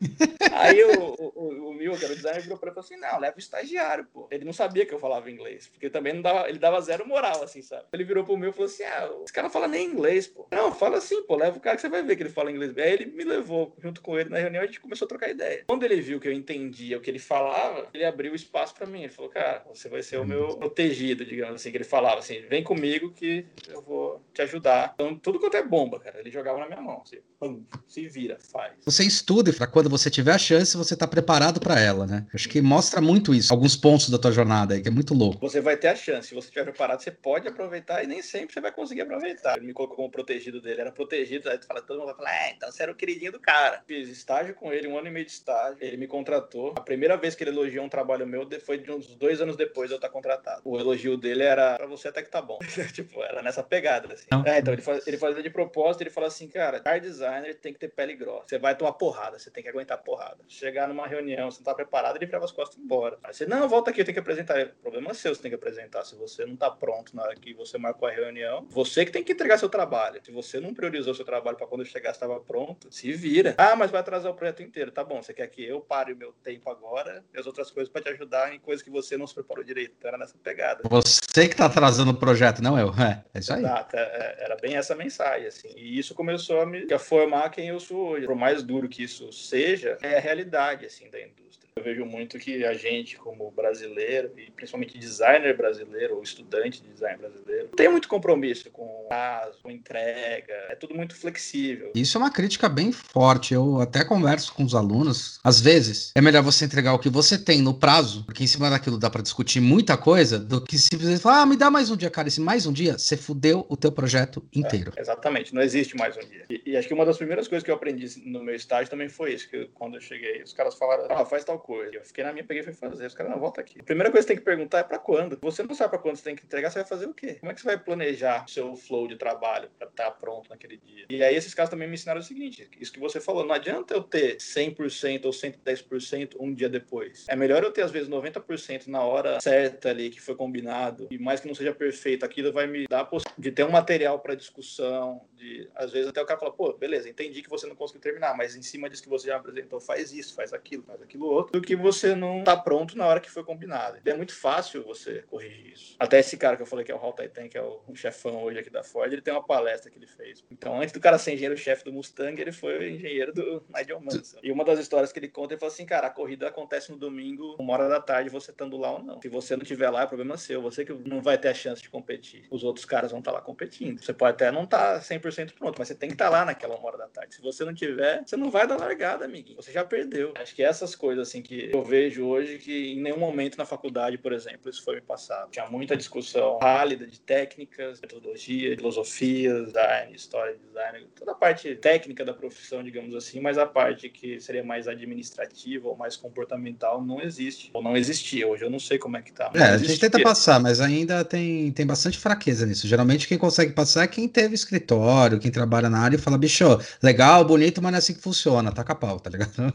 Aí 0.51 0.83
o, 0.83 1.15
o, 1.17 1.69
o 1.69 1.73
Mil, 1.73 1.97
que 1.97 2.05
era 2.05 2.13
o 2.13 2.15
designer, 2.15 2.41
virou 2.41 2.57
pra 2.57 2.69
ele 2.69 2.73
e 2.73 2.75
falou 2.75 2.85
assim: 2.85 2.97
"Não, 2.97 3.19
leva 3.19 3.35
o 3.35 3.39
estagiário, 3.39 4.05
pô". 4.11 4.27
Ele 4.31 4.45
não 4.45 4.53
sabia 4.53 4.85
que 4.85 4.93
eu 4.93 4.99
falava 4.99 5.31
inglês, 5.31 5.67
porque 5.67 5.89
também 5.89 6.13
não 6.13 6.21
dava, 6.21 6.49
ele 6.49 6.59
dava 6.59 6.79
zero 6.81 7.07
moral 7.07 7.43
assim, 7.43 7.61
sabe? 7.61 7.85
Ele 7.93 8.03
virou 8.03 8.23
pro 8.23 8.37
Mil 8.37 8.49
e 8.49 8.53
falou 8.53 8.67
assim: 8.67 8.83
"Ah, 8.83 9.09
esse 9.23 9.33
cara 9.33 9.47
não 9.47 9.53
fala 9.53 9.67
nem 9.67 9.87
inglês, 9.87 10.27
pô". 10.27 10.47
Não, 10.51 10.71
fala 10.71 10.97
assim, 10.97 11.21
pô, 11.23 11.35
leva 11.35 11.57
o 11.57 11.61
cara 11.61 11.75
que 11.75 11.81
você 11.81 11.89
vai 11.89 12.03
ver 12.03 12.15
que 12.15 12.23
ele 12.23 12.29
fala 12.29 12.51
inglês. 12.51 12.77
Aí 12.77 12.91
ele 12.91 13.05
me 13.05 13.23
levou 13.23 13.75
junto 13.79 14.01
com 14.01 14.17
ele 14.19 14.29
na 14.29 14.37
reunião 14.37 14.61
e 14.61 14.65
a 14.65 14.67
gente 14.67 14.79
começou 14.79 15.05
a 15.05 15.09
trocar 15.09 15.29
ideia. 15.29 15.63
Quando 15.67 15.83
ele 15.83 15.99
viu 16.01 16.19
que 16.19 16.27
eu 16.27 16.33
entendia 16.33 16.97
o 16.97 17.01
que 17.01 17.09
ele 17.09 17.19
falava, 17.19 17.89
ele 17.93 18.05
abriu 18.05 18.35
espaço 18.35 18.73
para 18.75 18.85
mim. 18.85 19.03
Ele 19.03 19.13
falou, 19.13 19.31
cara, 19.31 19.63
você 19.73 19.89
vai 19.89 20.01
ser 20.01 20.17
o 20.17 20.25
meu 20.25 20.55
protegido, 20.57 21.02
digamos 21.13 21.55
assim, 21.55 21.71
que 21.71 21.77
ele 21.77 21.83
falava 21.83 22.19
assim, 22.19 22.41
vem 22.49 22.63
comigo 22.63 23.11
que 23.11 23.45
eu 23.67 23.81
vou 23.81 24.21
te 24.33 24.41
ajudar. 24.41 24.91
Então, 24.93 25.15
tudo 25.17 25.39
quanto 25.39 25.57
é 25.57 25.63
bomba, 25.63 25.99
cara, 25.99 26.19
ele 26.19 26.29
jogava 26.29 26.59
na 26.59 26.67
minha 26.67 26.81
mão. 26.81 27.01
Assim, 27.03 27.17
pum, 27.39 27.63
se 27.87 28.07
vira, 28.07 28.37
faz. 28.51 28.73
Você 28.85 29.03
estuda 29.03 29.51
para 29.53 29.67
quando 29.67 29.89
você 29.89 30.09
tiver 30.09 30.33
a 30.33 30.37
chance, 30.37 30.77
você 30.77 30.95
tá 30.95 31.07
preparado 31.07 31.59
para 31.59 31.79
ela, 31.79 32.05
né? 32.05 32.25
Acho 32.33 32.47
que 32.47 32.61
mostra 32.61 33.01
muito 33.01 33.33
isso, 33.33 33.53
alguns 33.53 33.75
pontos 33.75 34.09
da 34.09 34.17
tua 34.17 34.31
jornada 34.31 34.73
aí, 34.73 34.81
que 34.81 34.87
é 34.87 34.91
muito 34.91 35.13
louco. 35.13 35.39
Você 35.41 35.59
vai 35.59 35.75
ter 35.77 35.87
a 35.87 35.95
chance, 35.95 36.29
se 36.29 36.35
você 36.35 36.47
estiver 36.47 36.63
preparado, 36.63 37.01
você 37.01 37.11
pode 37.11 37.47
aproveitar 37.47 38.03
e 38.03 38.07
nem 38.07 38.21
sempre 38.21 38.53
você 38.53 38.61
vai 38.61 38.71
conseguir 38.71 39.01
aproveitar. 39.01 39.57
Ele 39.57 39.67
me 39.67 39.73
colocou 39.73 39.97
como 39.97 40.09
protegido 40.09 40.61
dele, 40.61 40.81
era 40.81 40.91
protegido, 40.91 41.49
aí 41.49 41.57
tu 41.57 41.65
fala, 41.65 41.81
todo 41.81 41.97
mundo 41.97 42.07
vai 42.07 42.15
falar, 42.15 42.35
é, 42.35 42.51
então 42.51 42.71
você 42.71 42.83
era 42.83 42.91
o 42.91 42.95
queridinho 42.95 43.31
do 43.31 43.39
cara. 43.39 43.83
Fiz 43.87 44.09
estágio 44.09 44.53
com 44.55 44.71
ele, 44.71 44.87
um 44.87 44.97
ano 44.97 45.07
e 45.07 45.11
meio 45.11 45.25
de 45.25 45.31
estágio, 45.31 45.77
ele 45.81 45.97
me 45.97 46.07
contratou. 46.07 46.73
A 46.75 46.81
primeira 46.81 47.17
vez 47.17 47.35
que 47.35 47.43
ele 47.43 47.51
elogiou 47.51 47.85
um 47.85 47.89
trabalho 47.89 48.27
meu 48.27 48.47
foi 48.61 48.77
de 48.77 48.91
uns 48.91 49.15
dois 49.15 49.41
anos 49.41 49.55
depois 49.55 49.89
de 49.89 49.95
eu 49.95 49.97
estar 49.97 50.09
contratado. 50.09 50.61
O 50.63 50.77
elogio 50.83 51.17
dele 51.17 51.43
era, 51.43 51.75
pra 51.75 51.87
você 51.87 52.07
até 52.07 52.21
que 52.21 52.29
tá 52.29 52.41
bom. 52.41 52.59
tipo, 52.93 53.21
era 53.23 53.41
nessa 53.41 53.63
pegada, 53.63 54.13
assim. 54.13 54.27
É, 54.45 54.59
então 54.59 54.73
ele, 54.73 54.81
faz, 54.81 55.07
ele 55.07 55.17
fazia 55.17 55.41
de 55.41 55.49
propósito, 55.49 56.01
ele 56.01 56.09
fala 56.09 56.27
assim, 56.27 56.47
cara, 56.47 56.79
car 56.79 56.99
designer 56.99 57.55
tem 57.55 57.73
que 57.73 57.79
ter 57.79 57.89
pele 57.89 58.15
grossa. 58.15 58.47
Você 58.47 58.59
vai 58.59 58.75
tomar 58.75 58.93
porrada, 58.93 59.39
você 59.39 59.49
tem 59.49 59.63
que 59.63 59.69
aguentar 59.69 59.97
porrada. 59.99 60.43
Chegar 60.47 60.87
numa 60.87 61.07
reunião, 61.07 61.49
você 61.49 61.59
não 61.59 61.65
tá 61.65 61.73
preparado, 61.73 62.15
ele 62.17 62.25
virava 62.25 62.45
as 62.45 62.51
costas 62.51 62.77
e 62.77 62.81
embora. 62.81 63.17
Aí 63.23 63.33
você, 63.33 63.45
não, 63.45 63.67
volta 63.67 63.91
aqui, 63.91 64.01
eu 64.01 64.05
tenho 64.05 64.13
que 64.13 64.19
apresentar. 64.19 64.59
O 64.65 64.81
problema 64.81 65.11
é 65.11 65.13
seu, 65.13 65.33
você 65.33 65.41
tem 65.41 65.51
que 65.51 65.55
apresentar. 65.55 66.03
Se 66.03 66.15
você 66.15 66.45
não 66.45 66.55
tá 66.55 66.69
pronto 66.69 67.15
na 67.15 67.23
hora 67.23 67.35
que 67.35 67.53
você 67.53 67.77
marcou 67.77 68.07
a 68.07 68.11
reunião, 68.11 68.65
você 68.69 69.05
que 69.05 69.11
tem 69.11 69.23
que 69.23 69.33
entregar 69.33 69.57
seu 69.57 69.69
trabalho. 69.69 70.21
Se 70.23 70.31
você 70.31 70.59
não 70.59 70.73
priorizou 70.73 71.13
seu 71.13 71.25
trabalho 71.25 71.57
para 71.57 71.67
quando 71.67 71.85
chegar 71.85 72.11
estava 72.11 72.39
pronto, 72.39 72.91
se 72.91 73.11
vira. 73.13 73.55
Ah, 73.57 73.75
mas 73.75 73.91
vai 73.91 74.01
atrasar 74.01 74.31
o 74.31 74.35
projeto 74.35 74.61
inteiro. 74.63 74.91
Tá 74.91 75.03
bom, 75.03 75.21
você 75.21 75.33
quer 75.33 75.47
que 75.47 75.63
eu 75.63 75.81
pare 75.81 76.13
o 76.13 76.17
meu 76.17 76.33
tempo 76.43 76.69
agora 76.69 77.23
e 77.33 77.39
as 77.39 77.45
outras 77.45 77.71
coisas 77.71 77.91
para 77.91 78.01
te 78.01 78.09
ajudar 78.09 78.53
em 78.53 78.59
coisas 78.59 78.83
que 78.83 78.89
você 78.89 79.17
não 79.17 79.27
se 79.27 79.33
preparou 79.33 79.63
direito. 79.63 79.95
Então 79.97 80.09
era 80.09 80.17
nessa 80.17 80.37
pegada. 80.37 80.72
Você 80.83 81.47
que 81.47 81.55
tá 81.55 81.65
atrasando 81.65 82.11
o 82.11 82.15
projeto, 82.15 82.61
não 82.61 82.77
eu. 82.77 82.89
É, 82.89 83.23
é 83.33 83.39
isso 83.39 83.53
aí. 83.53 83.59
Exato, 83.59 83.95
é, 83.95 84.01
é, 84.01 84.43
era 84.45 84.55
bem 84.55 84.75
essa 84.75 84.95
mensagem, 84.95 85.47
assim. 85.47 85.73
E 85.75 85.97
isso 85.97 86.13
começou 86.15 86.61
a 86.61 86.65
me 86.65 86.91
a 86.93 86.99
formar 86.99 87.49
quem 87.49 87.67
eu 87.67 87.79
sou 87.79 88.09
hoje. 88.09 88.25
Por 88.25 88.35
mais 88.35 88.63
duro 88.63 88.87
que 88.87 89.03
isso 89.03 89.31
seja, 89.31 89.97
é 90.01 90.17
a 90.17 90.19
realidade, 90.19 90.85
assim, 90.85 91.09
da 91.09 91.19
indústria. 91.19 91.42
Eu 91.75 91.83
vejo 91.83 92.05
muito 92.05 92.37
que 92.37 92.63
a 92.63 92.73
gente, 92.73 93.17
como 93.17 93.49
brasileiro, 93.51 94.31
e 94.37 94.51
principalmente 94.51 94.97
designer 94.97 95.57
brasileiro, 95.57 96.15
ou 96.15 96.23
estudante 96.23 96.81
de 96.81 96.89
design 96.89 97.17
brasileiro, 97.17 97.69
tem 97.75 97.89
muito 97.89 98.07
compromisso 98.07 98.69
com 98.69 99.05
prazo, 99.07 99.57
com 99.61 99.71
entrega, 99.71 100.53
é 100.69 100.75
tudo 100.75 100.95
muito 100.95 101.15
flexível. 101.15 101.91
Isso 101.95 102.17
é 102.17 102.21
uma 102.21 102.31
crítica 102.31 102.69
bem 102.69 102.91
forte. 102.91 103.53
Eu 103.53 103.81
até 103.81 104.05
converso 104.05 104.53
com 104.53 104.63
os 104.63 104.75
alunos. 104.75 105.39
Às 105.43 105.59
vezes, 105.59 106.11
é 106.15 106.21
melhor 106.21 106.43
você 106.43 106.65
entregar 106.65 106.93
o 106.93 106.99
que 106.99 107.09
você 107.09 107.37
tem 107.37 107.61
no 107.61 107.73
prazo, 107.73 108.23
porque 108.23 108.43
em 108.43 108.47
cima 108.47 108.69
daquilo 108.69 108.99
dá 108.99 109.09
para 109.09 109.23
discutir 109.23 109.59
muita 109.59 109.97
coisa, 109.97 110.37
do 110.37 110.61
que 110.61 110.77
simplesmente 110.77 111.21
falar, 111.21 111.41
ah, 111.41 111.45
me 111.45 111.57
dá 111.57 111.71
mais 111.71 111.89
um 111.89 111.97
dia, 111.97 112.09
cara. 112.09 112.27
Esse 112.27 112.39
mais 112.39 112.67
um 112.67 112.73
dia, 112.73 112.97
você 112.97 113.17
fudeu 113.17 113.65
o 113.67 113.75
teu 113.75 113.91
projeto 113.91 114.43
inteiro. 114.53 114.93
É, 114.95 115.01
exatamente, 115.01 115.55
não 115.55 115.61
existe 115.61 115.97
mais 115.97 116.15
um 116.15 116.21
dia. 116.21 116.45
E, 116.49 116.61
e, 116.67 116.77
acho 116.77 116.87
que 116.87 116.93
uma 116.93 117.05
das 117.05 117.17
primeiras 117.17 117.47
coisas 117.47 117.63
que 117.63 117.71
eu 117.71 117.75
aprendi 117.75 118.07
no 118.25 118.43
meu 118.43 118.55
estágio 118.55 118.89
também 118.89 119.09
foi 119.09 119.33
isso, 119.33 119.49
que 119.49 119.65
quando 119.73 119.95
eu 119.95 120.01
cheguei, 120.01 120.43
os 120.43 120.53
caras 120.53 120.75
falaram, 120.75 121.07
ah, 121.09 121.25
faz 121.25 121.43
tal 121.43 121.62
coisa. 121.63 121.95
Eu 121.95 122.03
fiquei 122.03 122.23
na 122.23 122.33
minha, 122.33 122.43
peguei 122.43 122.61
e 122.61 122.65
fui 122.65 122.73
fazer. 122.73 123.05
Os 123.05 123.15
caras, 123.15 123.31
não, 123.31 123.39
volta 123.39 123.61
aqui. 123.61 123.79
A 123.79 123.83
primeira 123.83 124.11
coisa 124.11 124.27
que 124.27 124.33
você 124.33 124.35
tem 124.35 124.37
que 124.37 124.45
perguntar 124.45 124.79
é 124.79 124.83
para 124.83 124.99
quando. 124.99 125.39
Você 125.41 125.63
não 125.63 125.73
sabe 125.73 125.91
para 125.91 125.99
quando 125.99 126.17
você 126.17 126.23
tem 126.23 126.35
que 126.35 126.43
entregar, 126.43 126.69
você 126.69 126.79
vai 126.79 126.87
fazer 126.87 127.05
o 127.05 127.13
quê? 127.13 127.35
Como 127.39 127.51
é 127.51 127.55
que 127.55 127.61
você 127.61 127.67
vai 127.67 127.77
planejar 127.77 128.45
o 128.45 128.49
seu 128.49 128.75
flow 128.75 129.07
de 129.07 129.15
trabalho 129.15 129.69
para 129.79 129.87
estar 129.87 130.05
tá 130.05 130.11
pronto 130.11 130.49
naquele 130.49 130.77
dia? 130.77 131.05
E 131.09 131.23
aí 131.23 131.35
esses 131.35 131.53
caras 131.53 131.69
também 131.69 131.87
me 131.87 131.93
ensinaram 131.93 132.19
o 132.19 132.23
seguinte, 132.23 132.69
isso 132.79 132.91
que 132.91 132.99
você 132.99 133.19
falou, 133.21 133.45
não 133.45 133.55
adianta 133.55 133.93
eu 133.93 134.03
ter 134.03 134.37
100% 134.37 135.25
ou 135.25 135.31
110% 135.31 136.35
um 136.39 136.53
dia 136.53 136.69
depois. 136.69 137.25
É 137.29 137.35
melhor 137.35 137.63
eu 137.63 137.71
ter 137.71 137.81
às 137.81 137.91
vezes 137.91 138.09
90% 138.09 138.87
na 138.87 139.01
hora 139.01 139.39
certa 139.39 139.89
ali 139.89 140.09
que 140.09 140.21
foi 140.21 140.35
combinado, 140.35 141.07
e 141.09 141.17
mais 141.17 141.39
que 141.39 141.47
não 141.47 141.55
seja 141.55 141.73
perfeito, 141.73 142.25
aquilo 142.25 142.51
vai 142.51 142.67
me 142.67 142.85
dar 142.87 143.01
a 143.01 143.05
possibilidade 143.05 143.41
de 143.41 143.51
ter 143.51 143.63
um 143.63 143.71
material 143.71 144.19
para 144.19 144.35
discussão, 144.35 145.21
de 145.35 145.69
às 145.75 145.91
vezes 145.91 146.09
até 146.09 146.21
o 146.21 146.25
cara 146.25 146.39
fala, 146.39 146.51
pô, 146.51 146.73
beleza, 146.73 147.09
entendi 147.09 147.41
que 147.41 147.49
você 147.49 147.67
não 147.67 147.75
conseguiu 147.75 148.01
terminar, 148.01 148.35
mas 148.35 148.55
em 148.55 148.61
cima 148.61 148.89
disso 148.89 149.03
que 149.03 149.09
você 149.09 149.27
já 149.27 149.37
apresentou, 149.37 149.79
faz 149.79 150.13
isso, 150.13 150.33
faz 150.35 150.53
aquilo, 150.53 150.83
faz 150.83 151.01
aquilo 151.01 151.25
outro, 151.25 151.52
do 151.53 151.61
que 151.61 151.75
você 151.75 152.15
não 152.15 152.43
tá 152.43 152.57
pronto 152.57 152.97
na 152.97 153.05
hora 153.05 153.19
que 153.19 153.29
foi 153.29 153.43
combinado. 153.43 153.99
É 154.03 154.13
muito 154.15 154.35
fácil 154.35 154.83
você 154.83 155.21
corrigir 155.21 155.71
isso. 155.71 155.95
Até 155.99 156.19
esse 156.19 156.35
cara 156.35 156.55
que 156.55 156.63
eu 156.63 156.65
falei 156.65 156.83
que 156.83 156.91
é 156.91 156.95
o 156.95 156.97
Hal 156.97 157.13
Titan, 157.13 157.47
que 157.47 157.55
é 157.55 157.61
o, 157.61 157.83
chefão 157.93 158.41
hoje 158.43 158.57
aqui 158.57 158.71
da 158.71 158.83
Ford, 158.83 159.13
ele 159.13 159.21
tem 159.21 159.31
uma 159.31 159.45
palestra 159.45 159.91
que 159.91 159.99
ele 159.99 160.07
fez. 160.07 160.43
Então, 160.49 160.81
antes 160.81 160.91
do 160.91 160.99
cara 160.99 161.19
ser 161.19 161.33
engenheiro-chefe 161.33 161.85
do 161.85 161.93
Mustang, 161.93 162.41
ele 162.41 162.51
foi 162.51 162.89
engenheiro 162.89 163.31
do 163.31 163.63
Nigel 163.71 164.01
Mansell. 164.01 164.39
E 164.41 164.51
uma 164.51 164.65
das 164.65 164.79
histórias 164.79 165.11
que 165.11 165.19
ele 165.19 165.27
conta, 165.27 165.53
ele 165.53 165.59
fala 165.59 165.71
assim, 165.71 165.85
cara, 165.85 166.07
a 166.07 166.09
corrida 166.09 166.47
acontece 166.47 166.91
no 166.91 166.97
domingo, 166.97 167.55
uma 167.59 167.73
hora 167.73 167.87
da 167.87 168.01
tarde, 168.01 168.31
você 168.31 168.49
estando 168.49 168.75
lá 168.75 168.93
ou 168.93 169.03
não. 169.03 169.21
Se 169.21 169.29
você 169.29 169.55
não 169.55 169.61
estiver 169.61 169.91
lá, 169.91 170.01
é 170.01 170.07
problema 170.07 170.35
seu. 170.37 170.59
Você 170.63 170.83
que 170.83 170.91
não 170.91 171.21
vai 171.21 171.37
ter 171.37 171.49
a 171.49 171.53
chance 171.53 171.83
de 171.83 171.89
competir. 171.89 172.47
Os 172.49 172.63
outros 172.63 172.83
caras 172.83 173.11
vão 173.11 173.19
estar 173.19 173.31
tá 173.31 173.37
lá 173.37 173.43
competindo. 173.43 174.03
Você 174.03 174.11
pode 174.11 174.31
até 174.31 174.49
não 174.49 174.63
estar 174.63 174.95
tá 174.95 175.01
100% 175.01 175.53
pronto, 175.53 175.75
mas 175.77 175.87
você 175.87 175.93
tem 175.93 176.09
que 176.09 176.15
estar 176.15 176.25
tá 176.25 176.31
lá 176.31 176.45
naquela 176.45 176.75
uma 176.75 176.87
hora 176.87 176.97
da 176.97 177.07
tarde. 177.07 177.35
Se 177.35 177.41
você 177.41 177.63
não 177.63 177.75
tiver, 177.75 178.23
você 178.25 178.35
não 178.35 178.49
vai 178.49 178.65
dar 178.65 178.79
largada, 178.79 179.25
amiguinho. 179.25 179.55
Você 179.57 179.71
já 179.71 179.85
perdeu. 179.85 180.33
Acho 180.35 180.55
que 180.55 180.63
essas 180.63 180.95
coisas, 180.95 181.27
assim, 181.27 181.42
que 181.43 181.69
eu 181.71 181.83
vejo 181.83 182.25
hoje 182.25 182.57
que 182.57 182.93
em 182.93 183.01
nenhum 183.01 183.19
momento 183.19 183.57
na 183.57 183.65
faculdade, 183.65 184.17
por 184.17 184.33
exemplo, 184.33 184.69
isso 184.69 184.83
foi 184.83 184.95
me 184.95 185.01
passado. 185.01 185.51
Tinha 185.51 185.67
muita 185.69 185.95
discussão 185.95 186.57
válida 186.59 187.05
de 187.05 187.19
técnicas, 187.19 188.01
metodologia, 188.01 188.75
filosofia, 188.75 189.63
design, 189.63 190.15
história 190.15 190.53
de 190.53 190.59
design, 190.59 191.07
toda 191.15 191.33
a 191.33 191.35
parte 191.35 191.75
técnica 191.75 192.25
da 192.25 192.33
profissão, 192.33 192.83
digamos 192.83 193.13
assim, 193.13 193.39
mas 193.39 193.57
a 193.57 193.65
parte 193.65 194.09
que 194.09 194.39
seria 194.39 194.63
mais 194.63 194.87
administrativa 194.87 195.87
ou 195.87 195.95
mais 195.95 196.15
comportamental 196.15 197.03
não 197.03 197.21
existe, 197.21 197.69
ou 197.73 197.83
não 197.83 197.95
existia. 197.95 198.47
Hoje 198.47 198.63
eu 198.63 198.69
não 198.69 198.79
sei 198.79 198.97
como 198.97 199.17
é 199.17 199.21
que 199.21 199.33
tá. 199.33 199.51
É, 199.53 199.63
a 199.63 199.77
gente 199.77 199.99
tenta 199.99 200.19
passar, 200.21 200.59
mas 200.59 200.79
ainda 200.79 201.23
tem, 201.25 201.71
tem 201.71 201.85
bastante 201.85 202.17
fraqueza 202.17 202.65
nisso. 202.65 202.87
Geralmente 202.87 203.27
quem 203.27 203.37
consegue 203.37 203.73
passar 203.73 204.03
é 204.03 204.07
quem 204.07 204.27
teve 204.27 204.55
escritório, 204.55 205.39
quem 205.39 205.51
trabalha 205.51 205.89
na 205.89 205.99
área 205.99 206.15
e 206.15 206.19
fala, 206.19 206.37
bicho, 206.37 206.63
legal, 207.01 207.43
bonito, 207.43 207.81
mas 207.81 207.91
não 207.91 207.97
é 207.97 207.99
assim 207.99 208.13
que 208.13 208.21
funciona, 208.21 208.71
tá 208.71 208.83
com 208.83 208.91
a 208.91 208.95
pau, 208.95 209.19
tá 209.19 209.29
ligado? 209.29 209.73